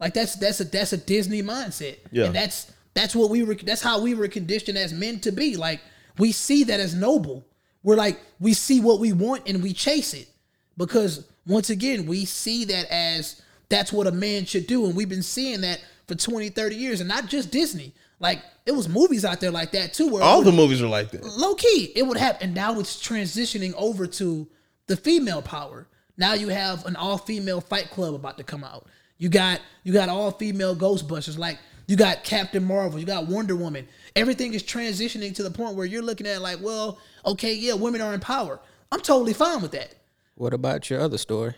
Like 0.00 0.14
that's 0.14 0.34
that's 0.36 0.60
a 0.60 0.64
that's 0.64 0.92
a 0.92 0.96
Disney 0.96 1.42
mindset. 1.42 1.98
Yeah. 2.10 2.26
And 2.26 2.34
that's 2.34 2.72
that's 2.94 3.14
what 3.14 3.30
we 3.30 3.42
were 3.42 3.54
that's 3.54 3.82
how 3.82 4.00
we 4.00 4.14
were 4.14 4.28
conditioned 4.28 4.76
as 4.78 4.92
men 4.92 5.20
to 5.20 5.32
be. 5.32 5.56
Like 5.56 5.80
we 6.18 6.32
see 6.32 6.64
that 6.64 6.80
as 6.80 6.94
noble. 6.94 7.46
We're 7.82 7.96
like 7.96 8.20
we 8.40 8.52
see 8.54 8.80
what 8.80 8.98
we 9.00 9.12
want 9.12 9.48
and 9.48 9.62
we 9.62 9.72
chase 9.72 10.14
it. 10.14 10.28
Because 10.76 11.26
once 11.46 11.70
again, 11.70 12.06
we 12.06 12.24
see 12.24 12.64
that 12.66 12.86
as 12.90 13.40
that's 13.68 13.92
what 13.92 14.06
a 14.06 14.12
man 14.12 14.44
should 14.44 14.66
do 14.66 14.84
and 14.86 14.94
we've 14.96 15.08
been 15.08 15.22
seeing 15.22 15.60
that 15.62 15.80
for 16.06 16.14
20, 16.14 16.50
30 16.50 16.76
years 16.76 17.00
and 17.00 17.08
not 17.08 17.26
just 17.26 17.50
Disney. 17.50 17.92
Like 18.18 18.42
it 18.66 18.72
was 18.72 18.88
movies 18.88 19.24
out 19.24 19.40
there 19.40 19.50
like 19.50 19.72
that 19.72 19.94
too 19.94 20.08
where 20.08 20.22
All 20.22 20.38
would- 20.38 20.46
the 20.46 20.52
movies 20.52 20.82
are 20.82 20.88
like 20.88 21.10
that. 21.12 21.24
low 21.24 21.54
key, 21.54 21.92
it 21.94 22.02
would 22.02 22.16
happen. 22.18 22.48
And 22.48 22.54
now 22.54 22.78
it's 22.80 22.96
transitioning 23.00 23.72
over 23.74 24.06
to 24.08 24.48
the 24.86 24.96
female 24.96 25.42
power. 25.42 25.86
Now 26.16 26.34
you 26.34 26.48
have 26.48 26.86
an 26.86 26.96
all 26.96 27.18
female 27.18 27.60
Fight 27.60 27.90
Club 27.90 28.14
about 28.14 28.38
to 28.38 28.44
come 28.44 28.64
out. 28.64 28.86
You 29.18 29.28
got 29.28 29.60
you 29.82 29.92
got 29.92 30.08
all 30.08 30.30
female 30.30 30.74
Ghostbusters. 30.74 31.38
Like 31.38 31.58
you 31.86 31.96
got 31.96 32.24
Captain 32.24 32.64
Marvel. 32.64 32.98
You 32.98 33.06
got 33.06 33.26
Wonder 33.26 33.56
Woman. 33.56 33.86
Everything 34.14 34.54
is 34.54 34.62
transitioning 34.62 35.34
to 35.36 35.42
the 35.42 35.50
point 35.50 35.76
where 35.76 35.86
you're 35.86 36.02
looking 36.02 36.26
at 36.26 36.42
like, 36.42 36.60
well, 36.60 36.98
okay, 37.24 37.54
yeah, 37.54 37.74
women 37.74 38.00
are 38.00 38.14
in 38.14 38.20
power. 38.20 38.58
I'm 38.90 39.00
totally 39.00 39.32
fine 39.32 39.62
with 39.62 39.72
that. 39.72 39.94
What 40.34 40.52
about 40.52 40.90
your 40.90 41.00
other 41.00 41.18
story? 41.18 41.54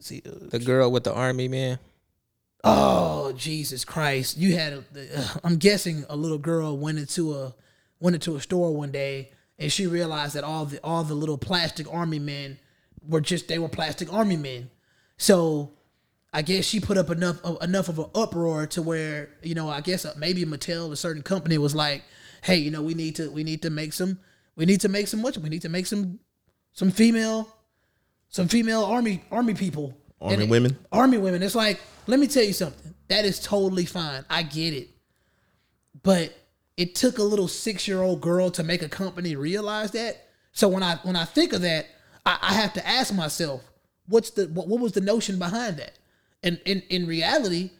See, 0.00 0.22
uh, 0.26 0.48
The 0.50 0.58
girl 0.58 0.90
with 0.90 1.04
the 1.04 1.14
army 1.14 1.48
man. 1.48 1.78
Oh 2.62 3.32
Jesus 3.32 3.84
Christ! 3.84 4.38
You 4.38 4.56
had, 4.56 4.72
a, 4.72 4.78
uh, 5.18 5.28
I'm 5.44 5.56
guessing, 5.56 6.04
a 6.08 6.16
little 6.16 6.38
girl 6.38 6.78
went 6.78 6.98
into 6.98 7.34
a 7.34 7.54
went 8.00 8.14
into 8.14 8.36
a 8.36 8.40
store 8.40 8.74
one 8.74 8.90
day 8.90 9.30
and 9.64 9.72
she 9.72 9.86
realized 9.86 10.34
that 10.34 10.44
all 10.44 10.66
the 10.66 10.78
all 10.84 11.02
the 11.04 11.14
little 11.14 11.38
plastic 11.38 11.92
army 11.92 12.18
men 12.18 12.58
were 13.08 13.20
just 13.20 13.48
they 13.48 13.58
were 13.58 13.68
plastic 13.68 14.12
army 14.12 14.36
men. 14.36 14.70
So 15.16 15.70
I 16.32 16.42
guess 16.42 16.64
she 16.64 16.80
put 16.80 16.98
up 16.98 17.10
enough 17.10 17.38
of, 17.44 17.62
enough 17.62 17.88
of 17.88 17.98
an 17.98 18.06
uproar 18.14 18.66
to 18.68 18.82
where 18.82 19.30
you 19.42 19.54
know 19.54 19.68
I 19.68 19.80
guess 19.80 20.04
uh, 20.04 20.14
maybe 20.16 20.44
Mattel, 20.44 20.92
a 20.92 20.96
certain 20.96 21.22
company, 21.22 21.56
was 21.58 21.74
like, 21.74 22.02
hey, 22.42 22.56
you 22.56 22.70
know 22.70 22.82
we 22.82 22.94
need 22.94 23.16
to 23.16 23.30
we 23.30 23.42
need 23.44 23.62
to 23.62 23.70
make 23.70 23.92
some 23.92 24.18
we 24.56 24.66
need 24.66 24.80
to 24.82 24.88
make 24.88 25.08
some 25.08 25.22
much 25.22 25.38
we 25.38 25.48
need 25.48 25.62
to 25.62 25.68
make 25.68 25.86
some 25.86 26.18
some 26.72 26.90
female 26.90 27.48
some 28.28 28.48
female 28.48 28.84
army 28.84 29.24
army 29.30 29.54
people 29.54 29.96
Army 30.20 30.34
And 30.34 30.42
it- 30.44 30.48
women? 30.50 30.78
army 30.92 31.18
women. 31.18 31.42
It's 31.42 31.54
like, 31.54 31.80
let 32.06 32.18
me 32.20 32.26
tell 32.26 32.44
you 32.44 32.52
something. 32.54 32.94
That 33.08 33.24
is 33.24 33.38
totally 33.40 33.84
fine. 33.86 34.24
I 34.30 34.42
get 34.42 34.72
it. 34.74 34.88
But 36.02 36.32
it 36.76 36.94
took 36.94 37.18
a 37.18 37.22
little 37.22 37.48
six 37.48 37.86
year 37.86 38.02
old 38.02 38.20
girl 38.20 38.50
to 38.50 38.62
make 38.62 38.82
a 38.82 38.88
company 38.88 39.36
realize 39.36 39.92
that. 39.92 40.28
So 40.52 40.68
when 40.68 40.82
I 40.82 40.96
when 41.02 41.16
I 41.16 41.24
think 41.24 41.52
of 41.52 41.62
that, 41.62 41.86
I, 42.26 42.38
I 42.40 42.54
have 42.54 42.72
to 42.74 42.86
ask 42.86 43.14
myself, 43.14 43.62
what's 44.06 44.30
the 44.30 44.46
what, 44.48 44.68
what 44.68 44.80
was 44.80 44.92
the 44.92 45.00
notion 45.00 45.38
behind 45.38 45.76
that? 45.78 45.98
And 46.42 46.60
in 46.64 46.82
in 46.90 47.06
reality, 47.06 47.70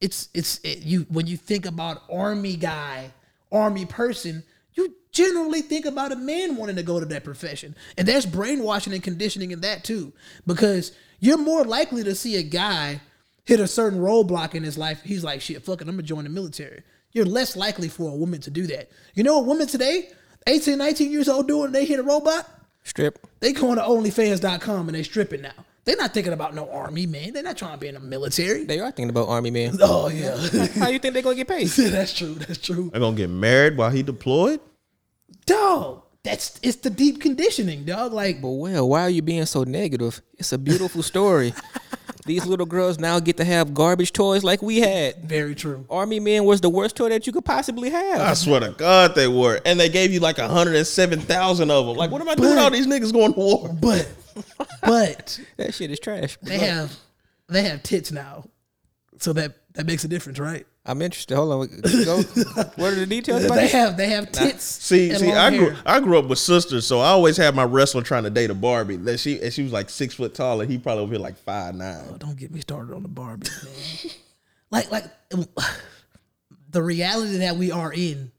it's 0.00 0.28
it's 0.34 0.58
it, 0.64 0.82
you 0.82 1.06
when 1.10 1.26
you 1.26 1.36
think 1.36 1.66
about 1.66 2.02
army 2.10 2.56
guy, 2.56 3.12
army 3.52 3.86
person, 3.86 4.42
you 4.74 4.94
generally 5.12 5.62
think 5.62 5.86
about 5.86 6.12
a 6.12 6.16
man 6.16 6.56
wanting 6.56 6.76
to 6.76 6.82
go 6.82 7.00
to 7.00 7.06
that 7.06 7.24
profession. 7.24 7.76
And 7.96 8.06
there's 8.06 8.26
brainwashing 8.26 8.92
and 8.92 9.02
conditioning 9.02 9.50
in 9.52 9.60
that 9.60 9.84
too. 9.84 10.12
Because 10.46 10.92
you're 11.20 11.38
more 11.38 11.64
likely 11.64 12.02
to 12.04 12.14
see 12.14 12.36
a 12.36 12.42
guy 12.42 13.00
hit 13.44 13.60
a 13.60 13.66
certain 13.66 14.00
roadblock 14.00 14.54
in 14.54 14.62
his 14.62 14.78
life. 14.78 15.02
He's 15.02 15.24
like, 15.24 15.40
shit, 15.40 15.64
fuck 15.64 15.80
it, 15.80 15.88
I'm 15.88 15.94
gonna 15.94 16.02
join 16.02 16.24
the 16.24 16.30
military. 16.30 16.82
You're 17.12 17.26
less 17.26 17.56
likely 17.56 17.88
for 17.88 18.10
a 18.10 18.14
woman 18.14 18.40
to 18.42 18.50
do 18.50 18.66
that. 18.68 18.90
You 19.14 19.24
know 19.24 19.38
what 19.38 19.46
women 19.46 19.66
today, 19.66 20.10
18, 20.46 20.78
19 20.78 21.10
years 21.10 21.28
old 21.28 21.48
doing, 21.48 21.72
they 21.72 21.84
hit 21.84 21.98
a 21.98 22.02
robot? 22.02 22.48
Strip. 22.84 23.26
They 23.40 23.52
going 23.52 23.76
to 23.76 23.82
OnlyFans.com 23.82 24.88
and 24.88 24.94
they 24.96 25.02
stripping 25.02 25.42
now. 25.42 25.52
They're 25.84 25.96
not 25.96 26.12
thinking 26.12 26.32
about 26.32 26.54
no 26.54 26.70
army, 26.70 27.06
man. 27.06 27.32
They're 27.32 27.42
not 27.42 27.56
trying 27.56 27.72
to 27.72 27.78
be 27.78 27.88
in 27.88 27.94
the 27.94 28.00
military. 28.00 28.64
They 28.64 28.80
are 28.80 28.90
thinking 28.90 29.10
about 29.10 29.28
army 29.28 29.50
man. 29.50 29.78
oh 29.80 30.08
yeah. 30.08 30.36
How 30.78 30.88
you 30.88 30.98
think 30.98 31.14
they're 31.14 31.22
gonna 31.22 31.36
get 31.36 31.48
paid? 31.48 31.66
that's 31.68 32.12
true. 32.12 32.34
That's 32.34 32.58
true. 32.58 32.90
I'm 32.94 33.00
gonna 33.00 33.16
get 33.16 33.30
married 33.30 33.76
while 33.76 33.90
he 33.90 34.02
deployed. 34.02 34.60
Dog. 35.46 36.02
That's 36.22 36.60
it's 36.62 36.76
the 36.76 36.90
deep 36.90 37.20
conditioning, 37.20 37.84
dog. 37.86 38.12
Like 38.12 38.42
But 38.42 38.50
well, 38.50 38.88
why 38.88 39.02
are 39.02 39.10
you 39.10 39.22
being 39.22 39.46
so 39.46 39.64
negative? 39.64 40.20
It's 40.34 40.52
a 40.52 40.58
beautiful 40.58 41.02
story. 41.02 41.54
These 42.26 42.46
little 42.46 42.66
girls 42.66 42.98
now 42.98 43.18
get 43.18 43.36
to 43.38 43.44
have 43.44 43.72
garbage 43.72 44.12
toys 44.12 44.44
like 44.44 44.60
we 44.62 44.80
had. 44.80 45.16
very 45.24 45.54
true. 45.54 45.86
Army 45.88 46.20
man 46.20 46.44
was 46.44 46.60
the 46.60 46.68
worst 46.68 46.96
toy 46.96 47.08
that 47.08 47.26
you 47.26 47.32
could 47.32 47.44
possibly 47.44 47.90
have. 47.90 48.20
I 48.20 48.34
swear 48.34 48.60
to 48.60 48.70
God, 48.70 49.14
they 49.14 49.26
were, 49.28 49.60
and 49.64 49.80
they 49.80 49.88
gave 49.88 50.12
you 50.12 50.20
like 50.20 50.38
107,000 50.38 51.70
of 51.70 51.86
them. 51.86 51.96
Like, 51.96 52.10
what 52.10 52.20
am 52.20 52.28
I 52.28 52.34
doing? 52.34 52.58
All 52.58 52.70
these 52.70 52.86
niggas 52.86 53.12
going 53.12 53.32
to 53.32 53.38
war. 53.38 53.68
But 53.80 54.08
but 54.82 55.40
that 55.56 55.74
shit 55.74 55.90
is 55.90 55.98
trash. 56.00 56.36
they 56.42 56.58
have 56.58 56.94
they 57.48 57.62
have 57.62 57.82
tits 57.82 58.12
now. 58.12 58.44
So 59.18 59.32
that 59.34 59.56
that 59.74 59.86
makes 59.86 60.04
a 60.04 60.08
difference, 60.08 60.38
right? 60.38 60.66
I'm 60.86 61.02
interested. 61.02 61.34
Hold 61.36 61.52
on. 61.52 61.80
Go. 62.04 62.22
what 62.76 62.92
are 62.92 62.94
the 62.94 63.06
details 63.06 63.44
about 63.44 63.56
They 63.56 63.62
this? 63.62 63.72
have 63.72 63.96
they 63.96 64.08
have 64.08 64.32
tits. 64.32 64.64
See, 64.64 65.10
and 65.10 65.18
see, 65.18 65.26
long 65.26 65.36
I 65.36 65.56
grew, 65.56 65.70
hair. 65.70 65.82
I 65.84 66.00
grew 66.00 66.18
up 66.18 66.24
with 66.24 66.38
sisters, 66.38 66.86
so 66.86 67.00
I 67.00 67.08
always 67.08 67.36
had 67.36 67.54
my 67.54 67.64
wrestler 67.64 68.02
trying 68.02 68.24
to 68.24 68.30
date 68.30 68.50
a 68.50 68.54
Barbie. 68.54 68.96
That 68.96 69.20
she, 69.20 69.40
and 69.40 69.52
she 69.52 69.62
was 69.62 69.72
like 69.72 69.90
six 69.90 70.14
foot 70.14 70.34
tall, 70.34 70.60
and 70.60 70.70
he 70.70 70.78
probably 70.78 71.02
over 71.02 71.12
here 71.12 71.20
like 71.20 71.36
five 71.36 71.74
nine. 71.74 72.06
Oh, 72.10 72.16
don't 72.16 72.36
get 72.36 72.50
me 72.50 72.60
started 72.60 72.94
on 72.94 73.02
the 73.02 73.08
Barbie, 73.08 73.48
man. 73.62 74.12
like, 74.70 74.90
like 74.90 75.04
the 76.70 76.82
reality 76.82 77.38
that 77.38 77.56
we 77.56 77.70
are 77.70 77.92
in. 77.92 78.32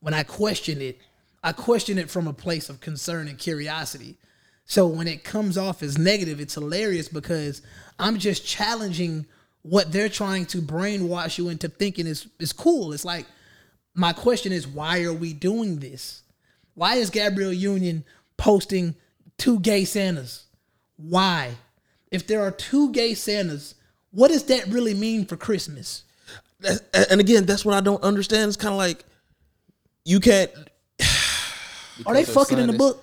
When 0.00 0.12
I 0.12 0.24
question 0.24 0.80
it, 0.82 1.00
I 1.42 1.52
question 1.52 1.98
it 1.98 2.10
from 2.10 2.26
a 2.28 2.32
place 2.32 2.68
of 2.68 2.80
concern 2.80 3.28
and 3.28 3.38
curiosity. 3.38 4.18
So 4.64 4.86
when 4.86 5.06
it 5.06 5.24
comes 5.24 5.56
off 5.56 5.82
as 5.82 5.96
negative, 5.96 6.40
it's 6.40 6.54
hilarious 6.54 7.08
because 7.08 7.62
I'm 7.98 8.18
just 8.18 8.44
challenging 8.44 9.26
what 9.68 9.90
they're 9.90 10.08
trying 10.08 10.46
to 10.46 10.58
brainwash 10.58 11.38
you 11.38 11.48
into 11.48 11.68
thinking 11.68 12.06
is 12.06 12.28
is 12.38 12.52
cool. 12.52 12.92
It's 12.92 13.04
like 13.04 13.26
my 13.94 14.12
question 14.12 14.52
is 14.52 14.66
why 14.66 15.02
are 15.02 15.12
we 15.12 15.32
doing 15.32 15.80
this? 15.80 16.22
Why 16.74 16.96
is 16.96 17.10
Gabrielle 17.10 17.52
Union 17.52 18.04
posting 18.36 18.94
two 19.38 19.58
gay 19.60 19.84
Santas? 19.84 20.44
Why? 20.96 21.54
If 22.10 22.26
there 22.26 22.42
are 22.42 22.50
two 22.50 22.92
gay 22.92 23.14
Santas, 23.14 23.74
what 24.10 24.28
does 24.28 24.44
that 24.44 24.66
really 24.68 24.94
mean 24.94 25.26
for 25.26 25.36
Christmas? 25.36 26.04
And 26.94 27.20
again, 27.20 27.44
that's 27.44 27.64
what 27.64 27.74
I 27.74 27.80
don't 27.80 28.02
understand. 28.02 28.48
It's 28.48 28.56
kind 28.56 28.72
of 28.72 28.78
like 28.78 29.04
you 30.04 30.20
can't. 30.20 30.50
Are 32.06 32.14
they 32.14 32.22
Because 32.22 32.34
fucking 32.34 32.58
in 32.58 32.66
the 32.66 32.78
book? 32.78 33.02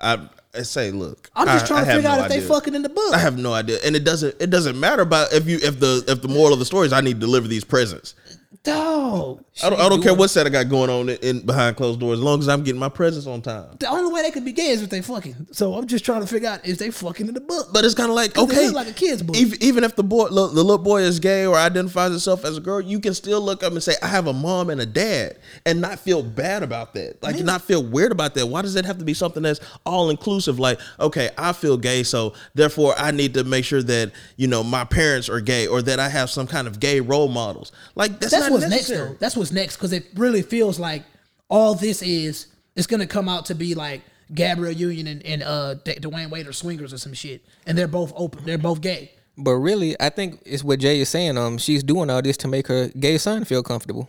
I, 0.00 0.28
I 0.56 0.62
say, 0.62 0.90
look, 0.90 1.30
I'm 1.34 1.46
just 1.46 1.64
I- 1.64 1.68
trying 1.68 1.84
to 1.86 1.94
figure 1.94 2.08
no 2.08 2.14
out 2.16 2.20
if 2.24 2.28
they 2.28 2.40
fucking 2.40 2.74
in 2.74 2.82
the 2.82 2.88
book. 2.88 3.14
I 3.14 3.18
have 3.18 3.38
no 3.38 3.52
idea, 3.52 3.78
and 3.84 3.96
it 3.96 4.04
doesn't. 4.04 4.34
It 4.40 4.50
doesn't 4.50 4.78
matter 4.78 5.02
about 5.02 5.32
if 5.32 5.46
you 5.48 5.58
if 5.62 5.80
the 5.80 6.04
if 6.08 6.22
the 6.22 6.28
moral 6.28 6.52
of 6.52 6.58
the 6.58 6.64
story 6.64 6.86
is 6.86 6.92
I 6.92 7.00
need 7.00 7.14
to 7.14 7.20
deliver 7.20 7.48
these 7.48 7.64
presents. 7.64 8.14
Dog. 8.62 9.44
I 9.62 9.70
don't, 9.70 9.80
I 9.80 9.88
don't 9.88 10.02
care 10.02 10.14
what 10.14 10.30
set 10.30 10.46
I 10.46 10.50
got 10.50 10.68
going 10.68 10.90
on 10.90 11.08
in, 11.08 11.16
in 11.18 11.40
behind 11.46 11.76
closed 11.76 12.00
doors, 12.00 12.18
as 12.18 12.24
long 12.24 12.40
as 12.40 12.48
I'm 12.48 12.64
getting 12.64 12.80
my 12.80 12.88
presents 12.88 13.28
on 13.28 13.40
time. 13.40 13.76
The 13.78 13.88
only 13.88 14.12
way 14.12 14.22
they 14.22 14.32
could 14.32 14.44
be 14.44 14.52
gay 14.52 14.70
is 14.70 14.82
if 14.82 14.90
they 14.90 15.00
fucking. 15.00 15.46
So 15.52 15.74
I'm 15.74 15.86
just 15.86 16.04
trying 16.04 16.22
to 16.22 16.26
figure 16.26 16.48
out 16.48 16.66
if 16.66 16.78
they 16.78 16.90
fucking 16.90 17.28
in 17.28 17.34
the 17.34 17.40
book. 17.40 17.68
But 17.72 17.84
it's 17.84 17.94
kind 17.94 18.10
of 18.10 18.16
like 18.16 18.36
okay, 18.36 18.70
like 18.70 18.88
a 18.88 18.92
kid's 18.92 19.22
book. 19.22 19.36
Even, 19.36 19.62
even 19.62 19.84
if 19.84 19.94
the 19.94 20.02
boy, 20.02 20.26
the 20.26 20.32
little 20.32 20.76
boy 20.78 21.02
is 21.02 21.20
gay 21.20 21.46
or 21.46 21.56
identifies 21.56 22.10
himself 22.10 22.44
as 22.44 22.56
a 22.56 22.60
girl, 22.60 22.80
you 22.80 22.98
can 22.98 23.14
still 23.14 23.40
look 23.40 23.62
up 23.62 23.72
and 23.72 23.80
say, 23.80 23.94
"I 24.02 24.08
have 24.08 24.26
a 24.26 24.32
mom 24.32 24.70
and 24.70 24.80
a 24.80 24.86
dad," 24.86 25.38
and 25.64 25.80
not 25.80 26.00
feel 26.00 26.24
bad 26.24 26.64
about 26.64 26.94
that. 26.94 27.22
Like 27.22 27.38
not 27.44 27.62
feel 27.62 27.84
weird 27.84 28.10
about 28.10 28.34
that. 28.34 28.46
Why 28.46 28.62
does 28.62 28.74
it 28.74 28.84
have 28.84 28.98
to 28.98 29.04
be 29.04 29.14
something 29.14 29.44
that's 29.44 29.60
all 29.86 30.10
inclusive? 30.10 30.58
Like, 30.58 30.80
okay, 30.98 31.30
I 31.38 31.52
feel 31.52 31.76
gay, 31.76 32.02
so 32.02 32.32
therefore 32.54 32.94
I 32.98 33.12
need 33.12 33.34
to 33.34 33.44
make 33.44 33.64
sure 33.64 33.84
that 33.84 34.10
you 34.36 34.48
know 34.48 34.64
my 34.64 34.82
parents 34.84 35.28
are 35.28 35.40
gay 35.40 35.68
or 35.68 35.80
that 35.82 36.00
I 36.00 36.08
have 36.08 36.28
some 36.28 36.48
kind 36.48 36.66
of 36.66 36.80
gay 36.80 36.98
role 36.98 37.28
models. 37.28 37.70
Like 37.94 38.18
that's, 38.18 38.32
That's 38.32 38.46
not 38.46 38.52
what's 38.52 38.68
necessary. 38.68 38.98
next 38.98 39.10
though. 39.12 39.16
That's 39.20 39.36
what's 39.44 39.52
next 39.52 39.76
because 39.76 39.92
it 39.92 40.06
really 40.14 40.40
feels 40.40 40.78
like 40.78 41.02
all 41.50 41.74
this 41.74 42.00
is 42.00 42.46
it's 42.76 42.86
gonna 42.86 43.06
come 43.06 43.28
out 43.28 43.44
to 43.46 43.54
be 43.54 43.74
like 43.74 44.00
Gabrielle 44.34 44.72
Union 44.72 45.06
and, 45.06 45.22
and 45.26 45.42
uh 45.42 45.74
D- 45.74 45.96
Dwyane 45.96 46.30
Wade 46.30 46.46
are 46.46 46.52
swingers 46.52 46.94
or 46.94 46.98
some 46.98 47.12
shit, 47.12 47.44
and 47.66 47.76
they're 47.76 47.86
both 47.86 48.12
open. 48.16 48.44
They're 48.46 48.56
both 48.56 48.80
gay. 48.80 49.12
But 49.36 49.56
really, 49.56 50.00
I 50.00 50.08
think 50.08 50.40
it's 50.46 50.64
what 50.64 50.78
Jay 50.78 51.00
is 51.00 51.10
saying. 51.10 51.36
Um, 51.36 51.58
she's 51.58 51.82
doing 51.82 52.08
all 52.08 52.22
this 52.22 52.36
to 52.38 52.48
make 52.48 52.68
her 52.68 52.88
gay 52.88 53.18
son 53.18 53.44
feel 53.44 53.62
comfortable. 53.62 54.08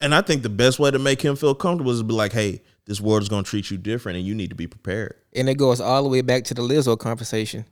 And 0.00 0.14
I 0.14 0.22
think 0.22 0.42
the 0.42 0.48
best 0.48 0.78
way 0.78 0.90
to 0.90 0.98
make 0.98 1.20
him 1.20 1.36
feel 1.36 1.54
comfortable 1.54 1.92
is 1.92 1.98
to 1.98 2.04
be 2.04 2.14
like, 2.14 2.32
hey, 2.32 2.52
this 2.52 2.62
this 2.86 3.00
world 3.00 3.22
is 3.22 3.28
gonna 3.28 3.42
treat 3.42 3.70
you 3.70 3.76
different, 3.76 4.16
and 4.16 4.26
you 4.26 4.34
need 4.34 4.48
to 4.48 4.56
be 4.56 4.66
prepared. 4.66 5.16
And 5.34 5.50
it 5.50 5.58
goes 5.58 5.82
all 5.82 6.02
the 6.02 6.08
way 6.08 6.22
back 6.22 6.44
to 6.44 6.54
the 6.54 6.62
Lizzo 6.62 6.98
conversation. 6.98 7.66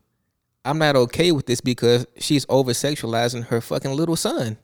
I'm 0.66 0.78
not 0.78 0.96
okay 0.96 1.32
with 1.32 1.46
this 1.46 1.62
because 1.62 2.06
she's 2.18 2.44
over 2.50 2.72
sexualizing 2.72 3.46
her 3.46 3.62
fucking 3.62 3.92
little 3.92 4.16
son. 4.16 4.58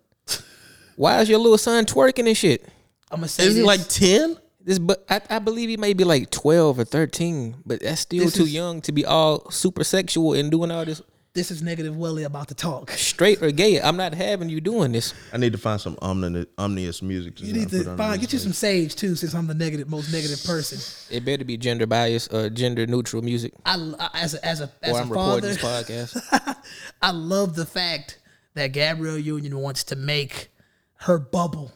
Why 0.97 1.21
is 1.21 1.29
your 1.29 1.39
little 1.39 1.59
son 1.59 1.85
twerking 1.85 2.27
and 2.27 2.37
shit? 2.37 2.67
I'm 3.11 3.19
gonna 3.19 3.29
say 3.29 3.45
Is 3.45 3.55
he 3.55 3.61
this. 3.61 3.67
like 3.67 3.89
ten? 3.89 4.37
This, 4.65 4.79
but 4.81 5.05
I, 5.09 5.21
I 5.31 5.39
believe 5.39 5.69
he 5.69 5.77
may 5.77 5.93
be 5.93 6.03
like 6.03 6.29
12 6.31 6.81
or 6.81 6.85
13, 6.85 7.55
but 7.65 7.81
that's 7.81 8.01
still 8.01 8.25
This 8.25 8.35
too 8.35 8.43
is- 8.43 8.53
young 8.53 8.81
to 8.81 8.91
be 8.91 9.05
all 9.07 9.49
super 9.51 9.85
sexual 9.85 10.33
and 10.35 10.51
doing 10.51 10.71
all 10.73 10.85
this 10.85 11.01
this 11.35 11.51
is 11.51 11.63
negative 11.63 11.95
Welly 11.95 12.23
about 12.25 12.49
to 12.49 12.55
talk. 12.55 12.91
straight 12.93 13.43
or 13.43 13.51
gay. 13.51 13.79
I'm 13.79 13.99
not 13.99 14.15
having 14.15 14.49
you 14.49 14.59
doing 14.63 14.93
this. 14.93 15.13
I 15.35 15.37
need 15.37 15.53
to 15.53 15.59
find 15.59 15.79
some 15.79 15.99
omni- 16.01 16.47
omnious 16.57 17.03
music. 17.03 17.37
To 17.37 17.45
You 17.45 17.53
need 17.53 17.69
to 17.69 17.95
find 17.95 18.19
get 18.19 18.33
you 18.33 18.39
some 18.39 18.55
sage 18.55 18.95
too, 18.97 19.15
since 19.17 19.35
I'm 19.35 19.47
the 19.47 19.53
negative 19.53 19.87
most 19.91 20.11
negative 20.11 20.43
person. 20.45 20.79
It 21.15 21.27
better 21.27 21.45
be 21.45 21.59
gender 21.59 21.87
bias 21.87 22.27
or 22.29 22.49
gender 22.49 22.87
neutral 22.87 23.21
music. 23.21 23.53
I, 23.67 23.75
I 24.01 24.09
as 24.23 24.33
a 24.33 24.45
as 24.47 24.63
a 24.63 24.71
as 24.83 24.95
Or 24.95 24.99
a 24.99 25.03
I'm 25.03 25.09
recording 25.11 25.55
father, 25.59 25.87
this 25.91 26.13
podcast. 26.15 26.57
I 27.03 27.11
love 27.11 27.55
the 27.55 27.67
fact 27.67 28.19
that 28.55 28.69
Gabrielle 28.69 29.19
Union 29.19 29.59
wants 29.59 29.85
to 29.85 29.97
make 29.97 30.49
her 30.97 31.19
bubble. 31.19 31.73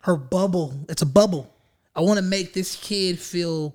Her 0.00 0.16
bubble. 0.16 0.74
It's 0.88 1.02
a 1.02 1.06
bubble. 1.06 1.52
I 1.96 2.00
want 2.00 2.18
to 2.18 2.24
make 2.24 2.52
this 2.52 2.76
kid 2.76 3.18
feel 3.18 3.74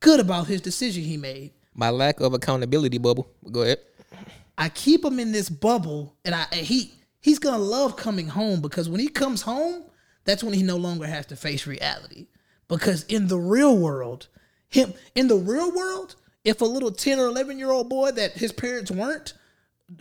good 0.00 0.20
about 0.20 0.46
his 0.46 0.60
decision 0.60 1.02
he 1.02 1.16
made. 1.16 1.52
My 1.74 1.90
lack 1.90 2.20
of 2.20 2.34
accountability 2.34 2.98
bubble. 2.98 3.28
Go 3.50 3.62
ahead. 3.62 3.78
I 4.56 4.68
keep 4.68 5.04
him 5.04 5.18
in 5.18 5.32
this 5.32 5.48
bubble, 5.48 6.14
and 6.24 6.34
I 6.34 6.46
and 6.52 6.64
he 6.64 6.92
he's 7.20 7.38
gonna 7.38 7.58
love 7.58 7.96
coming 7.96 8.28
home 8.28 8.60
because 8.60 8.88
when 8.88 9.00
he 9.00 9.08
comes 9.08 9.42
home, 9.42 9.84
that's 10.24 10.44
when 10.44 10.54
he 10.54 10.62
no 10.62 10.76
longer 10.76 11.06
has 11.06 11.26
to 11.26 11.36
face 11.36 11.66
reality. 11.66 12.28
Because 12.68 13.02
in 13.04 13.26
the 13.26 13.38
real 13.38 13.76
world, 13.76 14.28
him 14.68 14.94
in 15.14 15.26
the 15.26 15.36
real 15.36 15.74
world, 15.74 16.14
if 16.44 16.60
a 16.60 16.64
little 16.64 16.92
ten 16.92 17.18
or 17.18 17.26
eleven 17.26 17.58
year 17.58 17.70
old 17.70 17.88
boy 17.88 18.12
that 18.12 18.32
his 18.32 18.52
parents 18.52 18.90
weren't, 18.90 19.34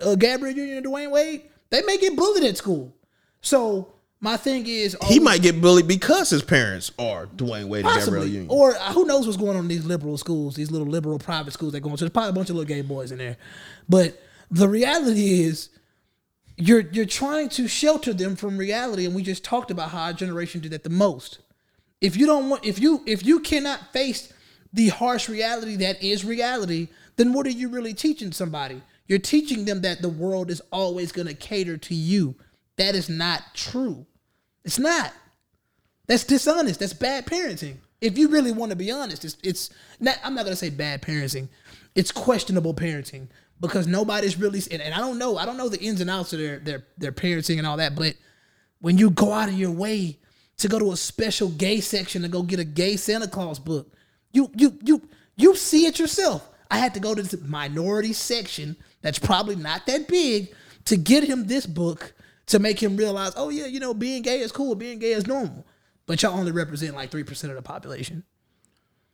uh, 0.03 0.15
Gabrielle 0.15 0.55
Union 0.55 0.77
and 0.77 0.85
Dwyane 0.85 1.11
Wade, 1.11 1.49
they 1.71 1.81
may 1.81 1.97
get 1.97 2.15
bullied 2.15 2.43
at 2.43 2.57
school. 2.57 2.95
So 3.41 3.92
my 4.23 4.37
thing 4.37 4.65
is, 4.67 4.95
He 5.09 5.19
might 5.19 5.41
get 5.41 5.59
bullied 5.59 5.85
because 5.85 6.29
his 6.29 6.41
parents 6.41 6.93
are 6.97 7.25
Dwyane 7.27 7.65
Wade 7.65 7.85
and 7.85 7.93
Gabrielle 7.93 7.93
Possibly. 7.93 8.29
Union. 8.29 8.47
Or 8.49 8.73
uh, 8.73 8.93
who 8.93 9.03
knows 9.05 9.25
what's 9.25 9.37
going 9.37 9.57
on 9.57 9.63
in 9.63 9.67
these 9.67 9.83
liberal 9.83 10.17
schools, 10.17 10.55
these 10.55 10.71
little 10.71 10.87
liberal 10.87 11.19
private 11.19 11.51
schools 11.51 11.73
they're 11.73 11.81
going 11.81 11.97
to. 11.97 11.99
There's 11.99 12.11
probably 12.11 12.29
a 12.29 12.33
bunch 12.33 12.49
of 12.49 12.55
little 12.55 12.67
gay 12.67 12.81
boys 12.81 13.11
in 13.11 13.17
there. 13.17 13.35
But 13.89 14.17
the 14.49 14.69
reality 14.69 15.41
is 15.41 15.67
you're 16.55 16.89
you're 16.91 17.05
trying 17.05 17.49
to 17.49 17.67
shelter 17.67 18.13
them 18.13 18.37
from 18.37 18.57
reality, 18.57 19.05
and 19.05 19.13
we 19.13 19.23
just 19.23 19.43
talked 19.43 19.71
about 19.71 19.89
how 19.89 20.03
our 20.03 20.13
generation 20.13 20.61
did 20.61 20.71
that 20.71 20.83
the 20.83 20.89
most. 20.89 21.39
If 21.99 22.15
you 22.15 22.25
don't 22.25 22.49
want 22.49 22.63
if 22.63 22.79
you 22.79 23.01
if 23.05 23.25
you 23.25 23.41
cannot 23.41 23.91
face 23.91 24.31
the 24.71 24.87
harsh 24.87 25.27
reality 25.27 25.75
that 25.75 26.01
is 26.01 26.23
reality, 26.23 26.87
then 27.17 27.33
what 27.33 27.45
are 27.45 27.51
you 27.51 27.67
really 27.67 27.93
teaching 27.93 28.31
somebody? 28.31 28.81
You're 29.05 29.19
teaching 29.19 29.65
them 29.65 29.81
that 29.81 30.01
the 30.01 30.07
world 30.07 30.49
is 30.49 30.61
always 30.71 31.11
going 31.11 31.27
to 31.27 31.33
cater 31.33 31.75
to 31.75 31.93
you. 31.93 32.35
That 32.77 32.95
is 32.95 33.09
not 33.09 33.41
true. 33.53 34.05
It's 34.63 34.79
not. 34.79 35.13
That's 36.07 36.23
dishonest. 36.23 36.79
That's 36.79 36.93
bad 36.93 37.25
parenting. 37.25 37.77
If 38.01 38.17
you 38.17 38.27
really 38.27 38.51
want 38.51 38.71
to 38.71 38.75
be 38.75 38.91
honest, 38.91 39.23
it's 39.23 39.37
it's 39.43 39.69
not. 39.99 40.17
I'm 40.23 40.35
not 40.35 40.43
gonna 40.43 40.55
say 40.55 40.69
bad 40.69 41.01
parenting. 41.01 41.47
It's 41.95 42.11
questionable 42.11 42.73
parenting 42.73 43.27
because 43.61 43.87
nobody's 43.87 44.37
really. 44.37 44.61
And, 44.71 44.81
and 44.81 44.93
I 44.93 44.99
don't 44.99 45.17
know. 45.17 45.37
I 45.37 45.45
don't 45.45 45.57
know 45.57 45.69
the 45.69 45.79
ins 45.79 46.01
and 46.01 46.09
outs 46.09 46.33
of 46.33 46.39
their 46.39 46.59
their 46.59 46.83
their 46.97 47.11
parenting 47.11 47.57
and 47.57 47.67
all 47.67 47.77
that. 47.77 47.95
But 47.95 48.15
when 48.81 48.97
you 48.97 49.09
go 49.09 49.31
out 49.31 49.47
of 49.47 49.55
your 49.55 49.71
way 49.71 50.19
to 50.57 50.67
go 50.67 50.79
to 50.79 50.91
a 50.91 50.97
special 50.97 51.49
gay 51.49 51.79
section 51.79 52.21
to 52.23 52.27
go 52.27 52.43
get 52.43 52.59
a 52.59 52.65
gay 52.65 52.97
Santa 52.97 53.27
Claus 53.27 53.59
book, 53.59 53.93
you 54.33 54.51
you 54.55 54.77
you 54.83 55.01
you 55.37 55.55
see 55.55 55.85
it 55.85 55.99
yourself. 55.99 56.49
I 56.69 56.77
had 56.77 56.93
to 56.95 56.99
go 56.99 57.15
to 57.15 57.21
this 57.21 57.39
minority 57.41 58.13
section 58.13 58.75
that's 59.01 59.19
probably 59.19 59.55
not 59.55 59.85
that 59.85 60.07
big 60.07 60.53
to 60.85 60.97
get 60.97 61.23
him 61.23 61.47
this 61.47 61.65
book 61.65 62.13
to 62.47 62.59
make 62.59 62.81
him 62.81 62.97
realize, 62.97 63.33
oh 63.35 63.49
yeah, 63.49 63.65
you 63.65 63.79
know, 63.79 63.93
being 63.93 64.21
gay 64.21 64.39
is 64.39 64.51
cool, 64.51 64.75
being 64.75 64.99
gay 64.99 65.11
is 65.13 65.27
normal. 65.27 65.65
But 66.05 66.21
y'all 66.21 66.37
only 66.37 66.51
represent 66.51 66.95
like 66.95 67.11
three 67.11 67.23
percent 67.23 67.51
of 67.51 67.57
the 67.57 67.61
population. 67.61 68.23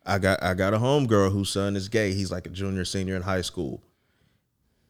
I 0.06 0.18
got 0.18 0.42
I 0.42 0.54
got 0.54 0.74
a 0.74 0.78
homegirl 0.78 1.32
whose 1.32 1.50
son 1.50 1.76
is 1.76 1.90
gay. 1.90 2.14
He's 2.14 2.32
like 2.32 2.48
a 2.48 2.50
junior, 2.50 2.86
senior 2.86 3.16
in 3.16 3.22
high 3.22 3.42
school. 3.42 3.84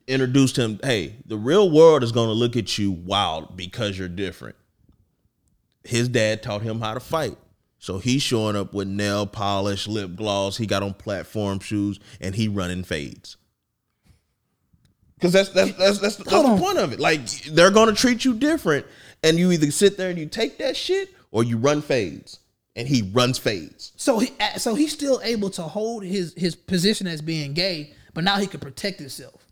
Introduced 0.07 0.57
him, 0.57 0.79
hey, 0.83 1.17
the 1.25 1.37
real 1.37 1.69
world 1.69 2.03
is 2.03 2.11
gonna 2.11 2.31
look 2.31 2.55
at 2.55 2.77
you 2.77 2.91
wild 2.91 3.55
because 3.57 3.97
you're 3.97 4.07
different. 4.07 4.55
His 5.83 6.07
dad 6.07 6.41
taught 6.41 6.61
him 6.61 6.79
how 6.79 6.93
to 6.93 6.99
fight. 6.99 7.37
So 7.79 7.97
he's 7.97 8.21
showing 8.21 8.55
up 8.55 8.73
with 8.73 8.87
nail 8.87 9.25
polish, 9.25 9.87
lip 9.87 10.15
gloss, 10.15 10.57
he 10.57 10.65
got 10.65 10.83
on 10.83 10.93
platform 10.93 11.59
shoes, 11.59 11.99
and 12.19 12.35
he 12.35 12.47
running 12.47 12.83
fades. 12.83 13.37
Cause 15.21 15.33
that's 15.33 15.49
that's 15.49 15.73
that's 15.73 15.99
that's, 15.99 16.15
that's 16.15 16.29
the 16.29 16.57
point 16.57 16.77
of 16.77 16.93
it. 16.93 16.99
Like 16.99 17.25
they're 17.51 17.71
gonna 17.71 17.93
treat 17.93 18.23
you 18.23 18.33
different, 18.33 18.85
and 19.21 19.37
you 19.37 19.51
either 19.51 19.69
sit 19.71 19.97
there 19.97 20.09
and 20.09 20.17
you 20.17 20.25
take 20.27 20.57
that 20.59 20.77
shit, 20.77 21.13
or 21.31 21.43
you 21.43 21.57
run 21.57 21.81
fades. 21.81 22.39
And 22.75 22.87
he 22.87 23.01
runs 23.11 23.37
fades. 23.37 23.91
So 23.97 24.19
he 24.19 24.31
so 24.57 24.75
he's 24.75 24.93
still 24.93 25.19
able 25.23 25.49
to 25.51 25.63
hold 25.63 26.03
his 26.03 26.33
his 26.37 26.55
position 26.55 27.07
as 27.07 27.21
being 27.21 27.53
gay, 27.53 27.93
but 28.13 28.23
now 28.23 28.37
he 28.37 28.47
can 28.47 28.61
protect 28.61 28.99
himself. 28.99 29.45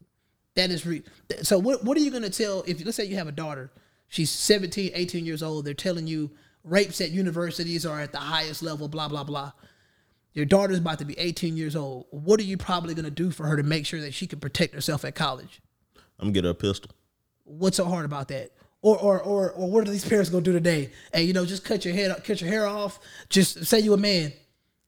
That 0.55 0.71
is 0.71 0.85
re- 0.85 1.03
so 1.41 1.59
what 1.59 1.83
what 1.83 1.97
are 1.97 1.99
you 1.99 2.11
going 2.11 2.23
to 2.23 2.29
tell 2.29 2.63
if 2.65 2.83
let's 2.85 2.95
say 2.95 3.03
you 3.03 3.17
have 3.17 3.27
a 3.27 3.33
daughter, 3.33 3.69
she's 4.07 4.29
17, 4.29 4.91
18 4.93 5.25
years 5.25 5.43
old, 5.43 5.65
they're 5.65 5.73
telling 5.73 6.07
you 6.07 6.31
rapes 6.63 7.01
at 7.01 7.11
universities 7.11 7.85
are 7.85 7.99
at 7.99 8.11
the 8.11 8.17
highest 8.17 8.63
level 8.63 8.87
blah 8.87 9.09
blah 9.09 9.23
blah. 9.23 9.51
Your 10.37 10.45
daughter's 10.45 10.77
about 10.77 10.99
to 10.99 11.05
be 11.05 11.17
18 11.17 11.57
years 11.57 11.75
old. 11.75 12.05
What 12.11 12.39
are 12.39 12.43
you 12.43 12.57
probably 12.57 12.93
going 12.93 13.05
to 13.05 13.09
do 13.11 13.31
for 13.31 13.47
her 13.47 13.57
to 13.57 13.63
make 13.63 13.87
sure 13.87 13.99
that 14.01 14.13
she 14.13 14.27
can 14.27 14.39
protect 14.39 14.75
herself 14.75 15.03
at 15.03 15.15
college? 15.15 15.61
I'm 16.19 16.25
gonna 16.25 16.31
get 16.33 16.43
her 16.43 16.51
a 16.51 16.53
pistol. 16.53 16.91
What's 17.43 17.77
so 17.77 17.85
hard 17.85 18.05
about 18.05 18.27
that? 18.27 18.51
Or, 18.83 18.99
or, 18.99 19.19
or, 19.19 19.51
or 19.53 19.71
what 19.71 19.87
are 19.87 19.91
these 19.91 20.07
parents 20.07 20.29
gonna 20.29 20.43
do 20.43 20.53
today? 20.53 20.91
Hey, 21.11 21.23
you 21.23 21.33
know, 21.33 21.43
just 21.43 21.65
cut 21.65 21.83
your 21.85 21.95
head, 21.95 22.15
cut 22.23 22.39
your 22.39 22.51
hair 22.51 22.67
off. 22.67 22.99
Just 23.29 23.65
say 23.65 23.79
you 23.79 23.93
a 23.93 23.97
man. 23.97 24.31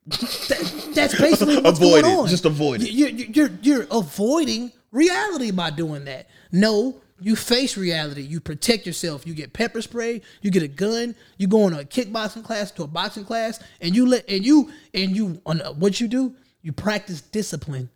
That- 0.05 0.91
that's 0.93 1.19
basically 1.19 1.57
what's 1.61 1.79
Avoid 1.79 2.03
going 2.03 2.13
it. 2.13 2.19
on. 2.19 2.27
Just 2.27 2.45
avoid 2.45 2.83
it. 2.83 2.91
You're, 2.91 3.09
you're, 3.09 3.49
you're 3.63 3.87
avoiding 3.89 4.71
reality 4.91 5.49
by 5.49 5.71
doing 5.71 6.05
that. 6.05 6.27
No, 6.51 7.01
you 7.21 7.35
face 7.35 7.77
reality. 7.77 8.21
You 8.21 8.39
protect 8.39 8.85
yourself. 8.85 9.25
You 9.25 9.33
get 9.33 9.53
pepper 9.53 9.81
spray. 9.81 10.21
You 10.41 10.51
get 10.51 10.63
a 10.63 10.67
gun. 10.67 11.15
You 11.37 11.47
go 11.47 11.63
on 11.63 11.73
a 11.73 11.83
kickboxing 11.83 12.43
class 12.43 12.71
to 12.71 12.83
a 12.83 12.87
boxing 12.87 13.25
class, 13.25 13.59
and 13.81 13.95
you 13.95 14.05
let 14.07 14.29
and 14.29 14.45
you 14.45 14.71
and 14.93 15.15
you 15.15 15.41
on 15.45 15.59
what 15.77 15.99
you 15.99 16.07
do. 16.07 16.33
You 16.61 16.71
practice 16.71 17.21
discipline. 17.21 17.89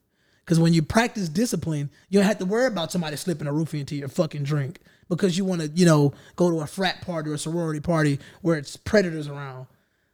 Because 0.43 0.59
when 0.59 0.73
you 0.73 0.81
practice 0.81 1.29
discipline, 1.29 1.89
you 2.09 2.19
don't 2.19 2.27
have 2.27 2.39
to 2.39 2.45
worry 2.45 2.67
about 2.67 2.91
somebody 2.91 3.15
slipping 3.15 3.47
a 3.47 3.51
roofie 3.51 3.79
into 3.79 3.95
your 3.95 4.09
fucking 4.09 4.43
drink 4.43 4.79
because 5.07 5.37
you 5.37 5.45
want 5.45 5.61
to, 5.61 5.67
you 5.69 5.85
know, 5.85 6.13
go 6.35 6.49
to 6.49 6.59
a 6.59 6.67
frat 6.67 7.01
party 7.01 7.29
or 7.29 7.35
a 7.35 7.37
sorority 7.37 7.79
party 7.79 8.19
where 8.41 8.57
it's 8.57 8.75
predators 8.75 9.27
around. 9.27 9.67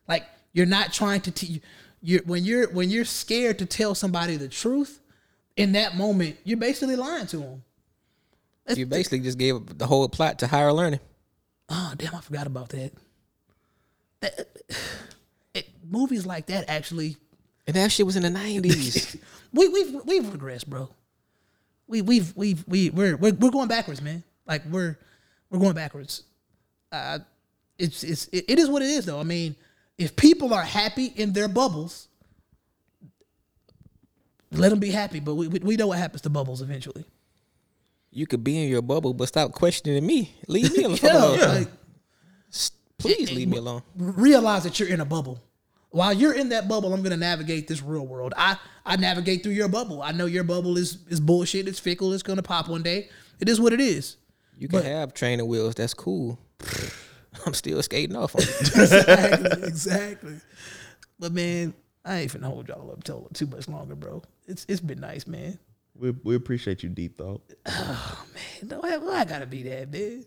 Like 0.07 0.25
you're 0.53 0.65
not 0.65 0.93
trying 0.93 1.21
to 1.21 1.31
teach. 1.31 1.61
You're 2.01 2.21
when 2.23 2.43
you're 2.43 2.69
when 2.69 2.89
you're 2.89 3.05
scared 3.05 3.59
to 3.59 3.65
tell 3.65 3.95
somebody 3.95 4.35
the 4.37 4.47
truth. 4.47 4.99
In 5.57 5.73
that 5.73 5.97
moment, 5.97 6.37
you're 6.45 6.57
basically 6.57 6.95
lying 6.95 7.27
to 7.27 7.37
them. 7.37 7.63
You 8.77 8.85
basically 8.85 9.19
just 9.19 9.37
gave 9.37 9.77
the 9.77 9.87
whole 9.87 10.07
plot 10.09 10.39
to 10.39 10.47
higher 10.47 10.71
learning. 10.73 10.99
Oh 11.69 11.93
damn, 11.97 12.15
I 12.15 12.21
forgot 12.21 12.47
about 12.47 12.69
that. 12.69 12.91
that 14.21 14.47
it, 15.53 15.69
movies 15.87 16.25
like 16.25 16.47
that 16.47 16.69
actually 16.69 17.17
And 17.67 17.75
that 17.75 17.91
shit 17.91 18.05
was 18.05 18.15
in 18.15 18.23
the 18.23 18.29
90s. 18.29 19.17
we 19.53 19.67
we've 19.67 19.93
we've 20.05 20.23
regressed, 20.23 20.67
bro. 20.67 20.89
We 21.87 22.01
we've 22.01 22.35
we've 22.35 22.63
we 22.67 22.89
we're 22.89 23.17
we're, 23.17 23.33
we're 23.33 23.51
going 23.51 23.67
backwards, 23.67 24.01
man. 24.01 24.23
Like 24.47 24.63
we're 24.65 24.97
we're 25.49 25.59
going 25.59 25.73
backwards. 25.73 26.23
Uh, 26.91 27.19
it's 27.77 28.03
it's 28.03 28.27
it, 28.27 28.45
it 28.47 28.59
is 28.59 28.69
what 28.69 28.81
it 28.81 28.89
is, 28.89 29.05
though. 29.05 29.19
I 29.19 29.23
mean, 29.23 29.55
if 29.97 30.15
people 30.15 30.53
are 30.53 30.63
happy 30.63 31.05
in 31.15 31.33
their 31.33 31.47
bubbles, 31.47 32.07
let 34.51 34.69
them 34.69 34.79
be 34.79 34.91
happy. 34.91 35.19
But 35.19 35.35
we 35.35 35.47
we, 35.47 35.59
we 35.59 35.75
know 35.75 35.87
what 35.87 35.99
happens 35.99 36.21
to 36.23 36.29
bubbles 36.29 36.61
eventually. 36.61 37.05
You 38.11 38.25
could 38.27 38.43
be 38.43 38.61
in 38.63 38.69
your 38.69 38.81
bubble, 38.81 39.13
but 39.13 39.27
stop 39.27 39.51
questioning 39.51 40.05
me. 40.05 40.35
Leave 40.47 40.75
me 40.75 40.83
alone. 40.85 41.39
Yeah, 41.39 41.45
like, 41.47 41.67
Please 42.97 43.31
leave 43.31 43.47
me 43.47 43.57
alone. 43.57 43.81
realize 43.95 44.63
that 44.63 44.79
you're 44.79 44.89
in 44.89 44.99
a 44.99 45.05
bubble. 45.05 45.39
While 45.91 46.13
you're 46.13 46.33
in 46.33 46.49
that 46.49 46.67
bubble, 46.67 46.93
I'm 46.93 47.01
gonna 47.01 47.17
navigate 47.17 47.67
this 47.67 47.81
real 47.81 48.05
world. 48.05 48.33
I 48.37 48.57
I 48.85 48.95
navigate 48.97 49.41
through 49.41 49.53
your 49.53 49.69
bubble. 49.69 50.01
I 50.03 50.11
know 50.11 50.25
your 50.25 50.43
bubble 50.43 50.77
is 50.77 50.97
is 51.07 51.19
bullshit. 51.19 51.67
It's 51.67 51.79
fickle. 51.79 52.13
It's 52.13 52.23
gonna 52.23 52.43
pop 52.43 52.67
one 52.67 52.83
day. 52.83 53.09
It 53.39 53.47
is 53.49 53.59
what 53.59 53.73
it 53.73 53.79
is. 53.79 54.17
You 54.57 54.67
can 54.67 54.79
But- 54.79 54.85
have 54.85 55.13
training 55.13 55.47
wheels. 55.47 55.75
That's 55.75 55.93
cool. 55.93 56.37
I'm 57.45 57.53
still 57.53 57.81
skating 57.81 58.15
off 58.17 58.35
on 58.35 58.41
it. 58.41 58.49
exactly, 58.75 59.63
exactly. 59.67 60.35
But 61.17 61.31
man, 61.31 61.73
I 62.03 62.19
ain't 62.19 62.33
finna 62.33 62.43
hold 62.45 62.67
y'all 62.67 62.91
up 62.91 63.03
till 63.03 63.29
too 63.33 63.47
much 63.47 63.67
longer, 63.69 63.95
bro. 63.95 64.21
It's 64.45 64.65
it's 64.67 64.81
been 64.81 64.99
nice, 64.99 65.25
man. 65.25 65.57
We 65.99 66.11
we 66.11 66.35
appreciate 66.35 66.83
you, 66.83 66.89
deep 66.89 67.17
thought. 67.17 67.41
Oh 67.67 68.25
No, 68.63 68.79
why, 68.79 68.97
why 68.97 69.19
I 69.19 69.25
gotta 69.25 69.45
be 69.45 69.63
that, 69.63 69.91
man? 69.91 70.25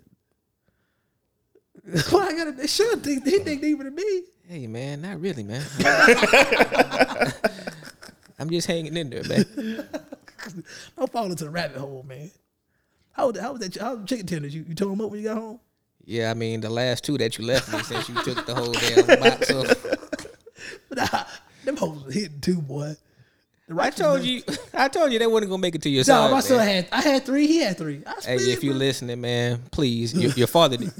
Why 2.10 2.26
I 2.28 2.36
gotta? 2.36 2.68
Sure, 2.68 2.96
think 2.96 3.26
he 3.26 3.38
think 3.40 3.60
deeper 3.60 3.84
than 3.84 3.94
me. 3.94 4.22
Hey 4.46 4.66
man, 4.66 5.02
not 5.02 5.20
really, 5.20 5.42
man. 5.42 5.64
I'm 8.38 8.50
just 8.50 8.66
hanging 8.68 8.96
in 8.96 9.10
there, 9.10 9.24
man. 9.24 9.44
Don't 10.96 11.10
fall 11.10 11.26
into 11.26 11.44
the 11.44 11.50
rabbit 11.50 11.78
hole, 11.78 12.04
man. 12.06 12.30
How 13.12 13.26
was 13.26 13.34
that? 13.34 13.42
How 13.42 13.52
was 13.52 13.60
that? 13.60 13.76
How 13.76 13.96
was 13.96 14.08
chicken 14.08 14.26
tenders? 14.26 14.54
You, 14.54 14.64
you 14.68 14.74
tore 14.74 14.90
them 14.90 15.00
up 15.00 15.10
when 15.10 15.20
you 15.20 15.28
got 15.28 15.38
home? 15.38 15.60
Yeah, 16.04 16.30
I 16.30 16.34
mean 16.34 16.60
the 16.60 16.70
last 16.70 17.04
two 17.04 17.16
that 17.18 17.38
you 17.38 17.46
left 17.46 17.72
me 17.72 17.80
since 17.82 18.08
you 18.08 18.14
took 18.22 18.46
the 18.46 18.54
whole 18.54 18.72
damn 18.72 19.20
box 19.20 19.50
off. 19.50 19.86
Nah, 20.90 21.24
them 21.64 21.76
hoes 21.76 22.04
was 22.04 22.14
hitting 22.14 22.40
too, 22.40 22.60
boy. 22.60 22.94
The 23.68 23.80
I 23.80 23.90
told 23.90 24.22
you, 24.22 24.42
I 24.74 24.88
told 24.88 25.12
you 25.12 25.18
they 25.18 25.26
wasn't 25.26 25.50
gonna 25.50 25.60
make 25.60 25.74
it 25.74 25.82
to 25.82 25.88
your 25.90 26.00
No, 26.00 26.04
side. 26.04 26.30
my 26.30 26.40
son 26.40 26.58
man. 26.58 26.68
had. 26.68 26.88
I 26.92 27.00
had 27.00 27.24
three. 27.24 27.46
He 27.46 27.58
had 27.58 27.78
three. 27.78 28.02
I 28.06 28.10
Hey, 28.14 28.38
split 28.38 28.48
if 28.48 28.64
you 28.64 28.70
bro. 28.70 28.78
listening, 28.78 29.20
man, 29.20 29.62
please. 29.70 30.12
Your, 30.14 30.30
your 30.36 30.46
father 30.48 30.76
did- 30.76 30.92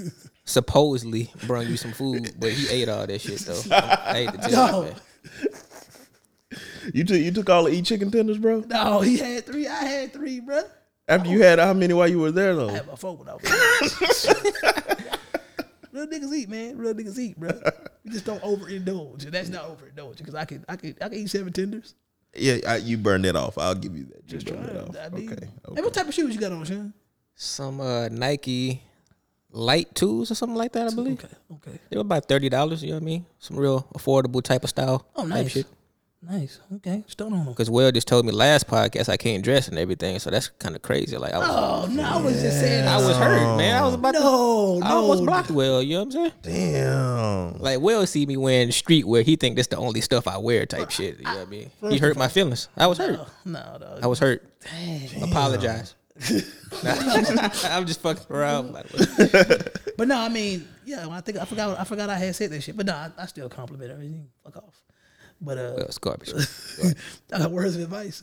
supposedly 0.45 1.31
brought 1.47 1.67
you 1.67 1.77
some 1.77 1.93
food, 1.93 2.35
but 2.39 2.51
he 2.51 2.69
ate 2.83 2.89
all 2.89 3.07
that 3.07 3.21
shit 3.21 3.39
though. 3.41 3.61
I 3.71 4.15
hate 4.15 4.33
to 4.33 4.39
tell 4.51 4.73
No. 4.73 4.85
you, 4.85 4.91
man. 4.93 5.01
You 6.95 7.05
took 7.05 7.19
you 7.21 7.31
took 7.31 7.49
all 7.49 7.65
the 7.65 7.71
eat 7.73 7.85
chicken 7.85 8.11
tenders, 8.11 8.39
bro. 8.39 8.61
No, 8.67 9.01
he 9.01 9.17
had 9.19 9.47
three. 9.47 9.67
I 9.69 9.85
had 9.85 10.13
three, 10.13 10.41
bro. 10.41 10.63
After 11.09 11.29
you 11.31 11.43
had 11.43 11.59
how 11.59 11.73
many 11.73 11.95
while 11.95 12.09
you 12.09 12.19
were 12.19 12.33
there 12.33 12.55
though? 12.57 12.69
I 12.71 12.73
had 12.73 12.87
my 12.87 12.95
phone 12.97 13.27
out. 13.29 13.43
Real 15.93 16.07
niggas 16.07 16.33
eat, 16.35 16.49
man. 16.49 16.79
Real 16.79 16.95
niggas 16.95 17.19
eat, 17.19 17.39
bro. 17.39 17.51
You 18.03 18.13
just 18.13 18.25
don't 18.25 18.43
overindulge, 18.43 19.25
and 19.25 19.33
that's 19.33 19.49
not 19.51 19.65
overindulging 19.65 20.19
because 20.19 20.35
I 20.35 20.45
can, 20.47 20.65
I 20.69 20.77
can, 20.77 20.97
I 21.01 21.09
can 21.11 21.19
eat 21.19 21.31
seven 21.31 21.53
tenders. 21.53 21.95
Yeah, 22.35 22.59
I, 22.67 22.77
you 22.77 22.97
burned 22.97 23.27
it 23.27 23.37
off. 23.37 23.59
I'll 23.59 23.75
give 23.75 23.97
you 23.97 24.05
that. 24.07 24.23
You 24.27 24.39
Just 24.39 24.47
burned 24.47 24.69
it 24.69 24.77
off. 24.77 24.97
I 24.97 25.07
Okay. 25.15 25.27
okay. 25.27 25.49
Hey, 25.75 25.83
what 25.83 25.93
type 25.93 26.09
of 26.09 26.15
shoes 26.15 26.35
you 26.35 26.41
got 26.41 26.53
on, 26.53 26.65
Sean? 26.65 26.93
Some 27.35 27.81
uh, 27.81 28.09
Nike 28.09 28.83
light 29.51 29.95
twos 29.95 30.31
or 30.31 30.35
something 30.35 30.57
like 30.57 30.73
that, 30.73 30.93
I 30.93 30.95
believe. 30.95 31.23
Okay, 31.23 31.35
okay. 31.55 31.79
They 31.91 31.97
were 31.97 32.03
about 32.03 32.27
thirty 32.27 32.49
dollars. 32.49 32.83
You 32.83 32.91
know 32.91 32.97
what 32.97 33.03
I 33.03 33.07
mean? 33.07 33.27
Some 33.39 33.59
real 33.59 33.87
affordable 33.95 34.43
type 34.43 34.65
of 34.65 34.71
style. 34.71 35.07
Oh, 35.15 35.23
type 35.23 35.29
nice. 35.29 35.51
shit. 35.53 35.67
Nice. 36.25 36.61
Okay. 36.77 37.03
Stone 37.09 37.33
on 37.33 37.39
them. 37.41 37.49
Because 37.49 37.69
Will 37.69 37.91
just 37.91 38.07
told 38.07 38.25
me 38.25 38.31
last 38.31 38.69
podcast 38.69 39.09
I 39.09 39.17
can't 39.17 39.43
dress 39.43 39.67
and 39.67 39.77
everything, 39.77 40.21
so 40.21 40.31
that's 40.31 40.49
kind 40.49 40.77
of 40.77 40.83
crazy. 40.83 41.17
Like 41.17 41.33
I 41.33 41.39
was, 41.39 41.49
Oh 41.51 41.87
no, 41.93 42.03
I 42.05 42.21
was 42.21 42.41
just 42.41 42.61
saying. 42.61 42.87
I 42.87 42.97
was 42.97 43.17
hurt, 43.17 43.57
man. 43.57 43.77
I 43.77 43.85
was 43.85 43.95
about 43.95 44.13
to. 44.13 44.21
no, 44.21 44.81
I 44.85 44.93
almost 44.93 45.21
no. 45.21 45.27
blocked 45.27 45.51
Will. 45.51 45.83
You 45.83 45.95
know 45.95 46.05
what 46.05 46.15
I'm 46.15 46.33
saying? 46.45 46.75
Damn. 46.75 47.59
Like 47.59 47.81
Will 47.81 48.07
see 48.07 48.25
me 48.25 48.37
wearing 48.37 48.69
streetwear. 48.69 49.25
He 49.25 49.35
think 49.35 49.57
that's 49.57 49.69
the 49.69 49.79
only 49.79 50.01
stuff 50.01 50.29
I 50.29 50.39
wear, 50.39 50.65
type 50.65 50.91
shit. 50.91 51.19
You 51.19 51.25
know 51.25 51.39
what 51.39 51.47
I 51.49 51.51
mean? 51.51 51.71
He 51.91 51.99
hurt 51.99 52.17
my 52.17 52.29
feelings. 52.29 52.69
I 52.77 52.87
was 52.87 52.99
hurt. 52.99 53.19
No, 53.45 53.79
no. 53.81 53.99
I 54.01 54.07
was 54.07 54.21
hurt. 54.21 54.45
Damn. 54.61 55.25
Apologize. 55.25 55.97
I'm 56.85 57.87
just 57.87 58.01
fucking 58.01 58.27
around. 58.31 58.77
But 59.97 60.09
no, 60.09 60.19
I 60.19 60.29
mean, 60.31 60.67
yeah. 60.85 61.07
I 61.09 61.21
think 61.21 61.39
I 61.39 61.45
forgot. 61.45 61.79
I 61.79 61.85
forgot 61.85 62.11
I 62.11 62.17
had 62.17 62.35
said 62.35 62.51
that 62.51 62.63
shit. 62.63 62.77
But 62.77 62.87
no, 62.87 62.95
I, 62.95 63.11
I 63.19 63.27
still 63.27 63.49
compliment 63.49 63.91
everything. 63.91 64.29
Fuck 64.43 64.57
off. 64.57 64.82
But 65.43 65.59
uh, 65.59 65.73
well, 65.77 65.87
it's 65.87 65.99
garbage. 65.99 66.33
I 67.33 67.39
got 67.39 67.51
words 67.51 67.75
of 67.77 67.83
advice. 67.83 68.23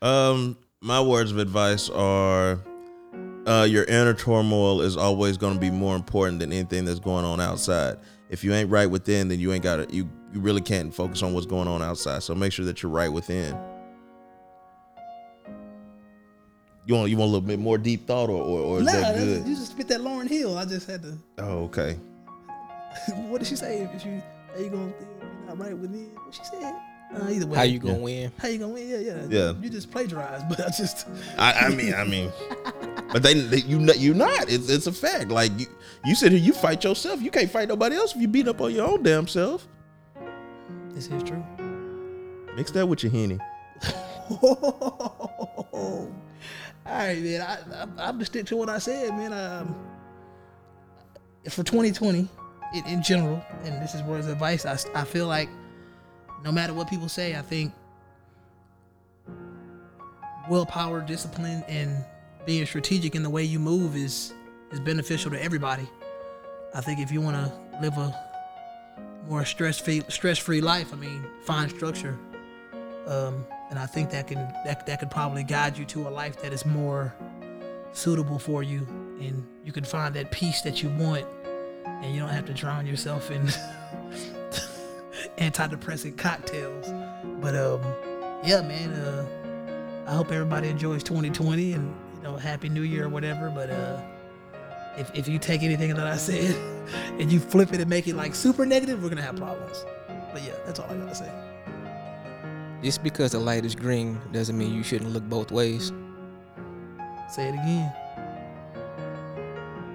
Um, 0.00 0.56
my 0.80 1.00
words 1.00 1.30
of 1.32 1.38
advice 1.38 1.90
are, 1.90 2.58
uh, 3.46 3.66
your 3.68 3.84
inner 3.84 4.14
turmoil 4.14 4.80
is 4.80 4.96
always 4.96 5.36
going 5.36 5.54
to 5.54 5.60
be 5.60 5.70
more 5.70 5.94
important 5.96 6.38
than 6.40 6.52
anything 6.52 6.84
that's 6.84 7.00
going 7.00 7.24
on 7.24 7.40
outside. 7.40 7.98
If 8.30 8.42
you 8.44 8.52
ain't 8.54 8.70
right 8.70 8.86
within, 8.90 9.28
then 9.28 9.38
you 9.40 9.52
ain't 9.52 9.62
got 9.64 9.76
to. 9.88 9.94
You 9.94 10.08
you 10.32 10.40
really 10.40 10.62
can't 10.62 10.94
focus 10.94 11.22
on 11.22 11.34
what's 11.34 11.46
going 11.46 11.68
on 11.68 11.82
outside. 11.82 12.22
So 12.22 12.34
make 12.34 12.52
sure 12.52 12.64
that 12.64 12.82
you're 12.82 12.90
right 12.90 13.12
within. 13.12 13.54
You 16.86 16.94
want 16.94 17.10
you 17.10 17.16
want 17.16 17.28
a 17.28 17.32
little 17.32 17.46
bit 17.46 17.58
more 17.58 17.78
deep 17.78 18.06
thought, 18.06 18.28
or 18.30 18.42
or, 18.42 18.60
or 18.60 18.78
is 18.80 18.86
Nah, 18.86 18.92
that 18.92 19.14
good? 19.16 19.46
you 19.46 19.54
just 19.54 19.72
spit 19.72 19.88
that 19.88 20.00
Lauryn 20.00 20.28
Hill. 20.28 20.56
I 20.56 20.64
just 20.64 20.88
had 20.88 21.02
to. 21.02 21.18
Oh, 21.38 21.64
okay. 21.64 21.94
what 23.28 23.38
did 23.38 23.46
she 23.46 23.56
say? 23.56 23.82
If 23.94 24.04
you, 24.04 24.22
how 24.54 24.60
you 24.60 24.70
gonna 24.70 24.92
think 25.56 25.68
you're 25.70 25.76
not 25.78 25.92
right? 25.92 26.24
What 26.24 26.34
she 26.34 26.44
said? 26.44 26.74
Uh, 27.14 27.28
either 27.30 27.46
way. 27.46 27.56
How 27.56 27.62
you 27.64 27.78
gonna 27.78 27.94
win? 27.98 28.32
How 28.38 28.48
you 28.48 28.58
gonna 28.58 28.72
win? 28.72 28.88
Yeah, 28.88 28.98
yeah. 28.98 29.26
Yeah. 29.28 29.52
You 29.60 29.68
just 29.68 29.90
plagiarized, 29.90 30.48
but 30.50 30.60
I 30.60 30.70
just. 30.70 31.06
I, 31.36 31.52
I 31.52 31.68
mean, 31.68 31.94
I 31.94 32.04
mean, 32.04 32.32
but 33.12 33.22
they, 33.22 33.34
they 33.34 33.58
you 33.58 33.78
not 33.78 33.98
you 33.98 34.14
not. 34.14 34.50
It's 34.50 34.70
it's 34.70 34.86
a 34.86 34.92
fact. 34.92 35.28
Like 35.28 35.52
you 35.58 35.66
you 36.04 36.14
sit 36.14 36.32
here, 36.32 36.40
you 36.40 36.52
fight 36.52 36.82
yourself. 36.84 37.20
You 37.20 37.30
can't 37.30 37.50
fight 37.50 37.68
nobody 37.68 37.96
else 37.96 38.14
if 38.14 38.20
you 38.20 38.28
beat 38.28 38.48
up 38.48 38.60
on 38.60 38.72
your 38.74 38.88
own 38.88 39.02
damn 39.02 39.28
self. 39.28 39.68
This 40.90 41.08
is 41.08 41.22
true. 41.22 41.44
Mix 42.56 42.70
that 42.72 42.86
with 42.86 43.02
your 43.02 43.12
henny. 43.12 43.38
All 44.42 46.10
right, 46.86 47.20
man. 47.20 47.40
I, 47.40 47.54
I, 47.54 47.82
I'm 47.82 48.14
gonna 48.14 48.24
stick 48.24 48.46
to 48.46 48.56
what 48.56 48.68
I 48.68 48.78
said, 48.78 49.10
man. 49.10 49.32
Um, 49.32 49.74
for 51.48 51.62
2020, 51.62 52.28
in, 52.74 52.86
in 52.86 53.02
general, 53.02 53.44
and 53.64 53.82
this 53.82 53.94
is 53.94 54.02
words 54.02 54.26
of 54.26 54.32
advice. 54.32 54.66
I, 54.66 54.78
I 54.94 55.04
feel 55.04 55.26
like 55.26 55.48
no 56.44 56.52
matter 56.52 56.74
what 56.74 56.88
people 56.88 57.08
say, 57.08 57.36
I 57.36 57.42
think 57.42 57.72
willpower, 60.48 61.00
discipline, 61.00 61.64
and 61.68 62.04
being 62.46 62.66
strategic 62.66 63.14
in 63.14 63.22
the 63.22 63.30
way 63.30 63.44
you 63.44 63.58
move 63.58 63.96
is 63.96 64.34
is 64.70 64.80
beneficial 64.80 65.30
to 65.30 65.42
everybody. 65.42 65.86
I 66.74 66.80
think 66.80 67.00
if 67.00 67.12
you 67.12 67.20
want 67.20 67.36
to 67.36 67.52
live 67.80 67.96
a 67.98 68.14
more 69.28 69.44
stress 69.44 69.78
free 69.78 70.02
stress 70.08 70.38
free 70.38 70.60
life, 70.60 70.92
I 70.92 70.96
mean, 70.96 71.24
find 71.44 71.70
structure 71.70 72.18
um, 73.06 73.44
and 73.70 73.78
I 73.78 73.86
think 73.86 74.10
that 74.10 74.28
can 74.28 74.38
that 74.64 74.86
that 74.86 75.00
could 75.00 75.10
probably 75.10 75.42
guide 75.44 75.76
you 75.76 75.84
to 75.86 76.08
a 76.08 76.10
life 76.10 76.40
that 76.42 76.52
is 76.52 76.64
more 76.64 77.14
suitable 77.92 78.38
for 78.38 78.62
you, 78.62 78.86
and 79.20 79.46
you 79.64 79.72
can 79.72 79.84
find 79.84 80.14
that 80.14 80.30
peace 80.30 80.62
that 80.62 80.82
you 80.82 80.88
want, 80.90 81.26
and 82.02 82.12
you 82.12 82.20
don't 82.20 82.30
have 82.30 82.46
to 82.46 82.54
drown 82.54 82.86
yourself 82.86 83.30
in 83.30 83.46
antidepressant 85.38 86.18
cocktails. 86.18 86.92
But 87.40 87.54
um, 87.54 87.80
yeah, 88.44 88.60
man, 88.62 88.90
uh, 88.92 90.04
I 90.06 90.14
hope 90.14 90.32
everybody 90.32 90.68
enjoys 90.68 91.02
2020 91.04 91.72
and 91.74 91.94
you 92.16 92.22
know, 92.22 92.36
happy 92.36 92.68
New 92.68 92.82
Year 92.82 93.06
or 93.06 93.08
whatever. 93.08 93.50
But 93.50 93.70
uh, 93.70 94.00
if 94.96 95.14
if 95.14 95.28
you 95.28 95.38
take 95.38 95.62
anything 95.62 95.94
that 95.94 96.06
I 96.06 96.16
said 96.16 96.56
and 97.18 97.32
you 97.32 97.40
flip 97.40 97.72
it 97.72 97.80
and 97.80 97.88
make 97.88 98.08
it 98.08 98.16
like 98.16 98.34
super 98.34 98.66
negative, 98.66 99.02
we're 99.02 99.08
gonna 99.08 99.22
have 99.22 99.36
problems. 99.36 99.84
But 100.32 100.42
yeah, 100.42 100.56
that's 100.66 100.80
all 100.80 100.90
I 100.90 100.96
gotta 100.96 101.14
say. 101.14 101.32
Just 102.82 103.04
because 103.04 103.30
the 103.30 103.38
light 103.38 103.64
is 103.64 103.76
green 103.76 104.20
doesn't 104.32 104.58
mean 104.58 104.74
you 104.74 104.82
shouldn't 104.82 105.12
look 105.12 105.22
both 105.28 105.52
ways. 105.52 105.92
Say 107.30 107.48
it 107.48 107.54
again. 107.54 107.92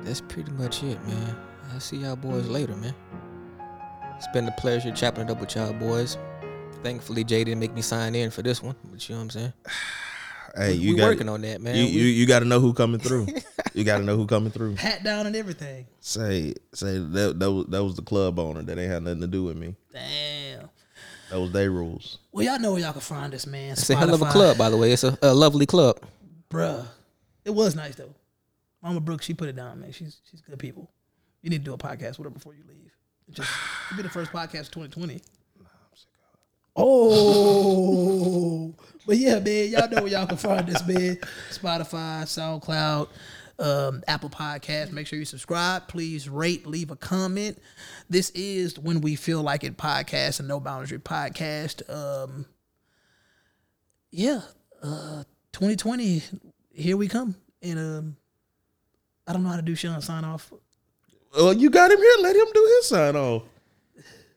That's 0.04 0.22
pretty 0.22 0.52
much 0.52 0.84
it, 0.84 1.06
man. 1.06 1.47
I'll 1.74 1.80
see 1.80 1.98
y'all 1.98 2.16
boys 2.16 2.48
later, 2.48 2.76
man. 2.76 2.96
It's 4.18 4.28
been 4.34 4.48
a 4.48 4.52
pleasure 4.54 4.92
chopping 4.92 5.26
it 5.26 5.32
up 5.32 5.40
with 5.40 5.56
y'all 5.56 5.74
boys. 5.74 6.18
Thankfully, 6.84 7.24
Jay 7.24 7.44
didn't 7.44 7.60
make 7.60 7.74
me 7.74 7.82
sign 7.82 8.16
in 8.16 8.32
for 8.32 8.42
this 8.42 8.64
one, 8.64 8.76
but 8.86 9.08
you 9.08 9.16
know 9.16 9.20
what 9.20 9.24
I'm 9.24 9.30
saying? 9.32 9.54
Hey, 10.56 10.74
you 10.74 10.94
we 10.94 10.98
got 10.98 11.10
working 11.10 11.30
on 11.30 11.42
that, 11.42 11.62
man. 11.62 11.76
You, 11.76 11.84
you 11.84 12.04
you 12.06 12.26
got 12.26 12.40
to 12.40 12.46
know 12.46 12.60
who 12.60 12.74
coming 12.74 13.00
through. 13.00 13.28
you 13.76 13.84
got 13.84 14.00
to 14.00 14.04
know 14.04 14.18
who 14.18 14.26
coming 14.26 14.50
through. 14.50 14.74
Hat 14.78 15.04
down 15.04 15.28
and 15.28 15.36
everything. 15.36 15.86
Say 16.00 16.56
say 16.74 16.98
that 16.98 17.38
that 17.38 17.52
was, 17.52 17.68
that 17.68 17.84
was 17.84 17.96
the 17.96 18.02
club 18.02 18.40
owner 18.40 18.64
that 18.64 18.80
ain't 18.80 18.90
had 18.90 19.04
nothing 19.04 19.22
to 19.22 19.28
do 19.28 19.44
with 19.44 19.56
me. 19.56 19.76
Damn. 19.94 20.70
That 21.30 21.40
was 21.40 21.52
their 21.52 21.70
rules. 21.70 22.18
Well, 22.32 22.44
y'all 22.44 22.58
know 22.58 22.72
where 22.72 22.82
y'all 22.82 22.94
can 22.94 23.02
find 23.02 23.36
us, 23.36 23.46
man. 23.46 23.74
it's 23.74 23.88
a 23.92 23.96
hell 23.96 24.12
of 24.12 24.22
a 24.24 24.32
club, 24.32 24.58
by 24.58 24.72
the 24.72 24.78
way. 24.78 24.94
It's 24.94 25.04
a, 25.04 25.16
a 25.22 25.34
lovely 25.36 25.68
club. 25.68 26.00
bruh. 26.50 26.88
It 27.46 27.54
was 27.54 27.76
nice 27.76 27.96
though. 27.96 28.16
Mama 28.82 29.00
Brooks, 29.00 29.26
she 29.26 29.36
put 29.36 29.50
it 29.50 29.56
down, 29.56 29.80
man. 29.82 29.92
She's 29.92 30.22
she's 30.32 30.42
good 30.42 30.58
people. 30.58 30.90
You 31.48 31.52
need 31.52 31.64
to 31.64 31.64
do 31.64 31.74
a 31.74 31.78
podcast 31.78 32.18
with 32.18 32.26
her 32.26 32.30
before 32.30 32.56
you 32.56 32.64
leave. 32.68 32.92
Just 33.32 33.50
it'll 33.86 33.96
be 33.96 34.04
the 34.04 34.10
first 34.10 34.34
podcast 34.34 34.64
of 34.64 34.72
2020. 34.72 35.22
Oh, 36.76 38.76
but 39.06 39.16
yeah, 39.16 39.40
man, 39.40 39.70
y'all 39.70 39.90
know 39.90 40.02
where 40.02 40.12
y'all 40.12 40.28
can 40.28 40.36
find 40.36 40.70
us, 40.70 40.86
man. 40.86 41.18
Spotify, 41.50 42.26
SoundCloud, 42.26 43.08
um, 43.60 44.04
Apple 44.10 44.30
Podcast. 44.30 44.92
Make 44.92 45.08
sure 45.08 45.18
you 45.18 45.24
subscribe. 45.24 45.88
Please 45.88 46.28
rate, 46.28 46.68
leave 46.68 46.92
a 46.92 46.98
comment. 46.98 47.60
This 48.10 48.30
is 48.32 48.78
when 48.78 49.00
we 49.00 49.16
feel 49.16 49.42
like 49.42 49.64
it 49.64 49.78
podcast 49.78 50.40
and 50.40 50.50
no 50.50 50.60
boundary 50.60 51.00
podcast. 51.00 51.90
Um, 51.90 52.46
yeah, 54.12 54.42
uh, 54.84 55.24
2020, 55.54 56.24
here 56.74 56.98
we 56.98 57.08
come. 57.08 57.38
And 57.62 57.80
um, 57.80 58.18
I 59.26 59.32
don't 59.32 59.44
know 59.44 59.50
how 59.50 59.56
to 59.56 59.62
do 59.62 59.76
Sean 59.76 60.02
sign 60.02 60.26
off. 60.26 60.52
Well, 61.36 61.54
you 61.54 61.70
got 61.70 61.92
him 61.92 61.98
here. 61.98 62.16
Let 62.22 62.36
him 62.36 62.48
do 62.54 62.76
his 62.78 62.90
sign 62.90 63.16
off. 63.16 63.44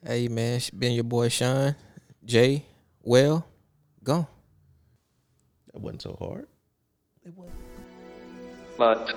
Hey, 0.05 0.29
man, 0.29 0.55
it's 0.55 0.71
been 0.71 0.93
your 0.93 1.05
boy 1.05 1.29
Sean, 1.29 1.77
Jay, 2.25 2.65
well, 3.03 3.47
go. 4.03 4.27
That 5.73 5.81
wasn't 5.81 6.03
so 6.03 6.17
hard. 6.19 6.47
It 7.25 7.37
was. 7.37 7.51
But 8.79 9.13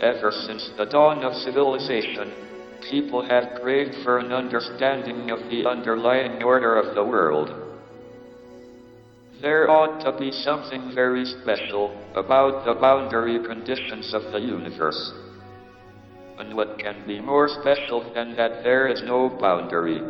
ever 0.00 0.32
since 0.32 0.70
the 0.78 0.86
dawn 0.86 1.22
of 1.22 1.34
civilization, 1.34 2.32
people 2.90 3.22
have 3.24 3.60
craved 3.60 3.94
for 4.02 4.18
an 4.18 4.32
understanding 4.32 5.30
of 5.30 5.38
the 5.50 5.66
underlying 5.68 6.42
order 6.42 6.76
of 6.76 6.94
the 6.94 7.04
world. 7.04 7.50
There 9.42 9.68
ought 9.70 10.00
to 10.04 10.18
be 10.18 10.30
something 10.32 10.94
very 10.94 11.24
special 11.24 11.94
about 12.14 12.64
the 12.64 12.74
boundary 12.80 13.38
conditions 13.44 14.14
of 14.14 14.32
the 14.32 14.38
universe. 14.38 15.12
And 16.42 16.56
what 16.56 16.76
can 16.80 17.06
be 17.06 17.20
more 17.20 17.48
special 17.48 18.02
than 18.14 18.34
that 18.34 18.64
there 18.64 18.88
is 18.88 19.00
no 19.04 19.28
boundary? 19.28 20.02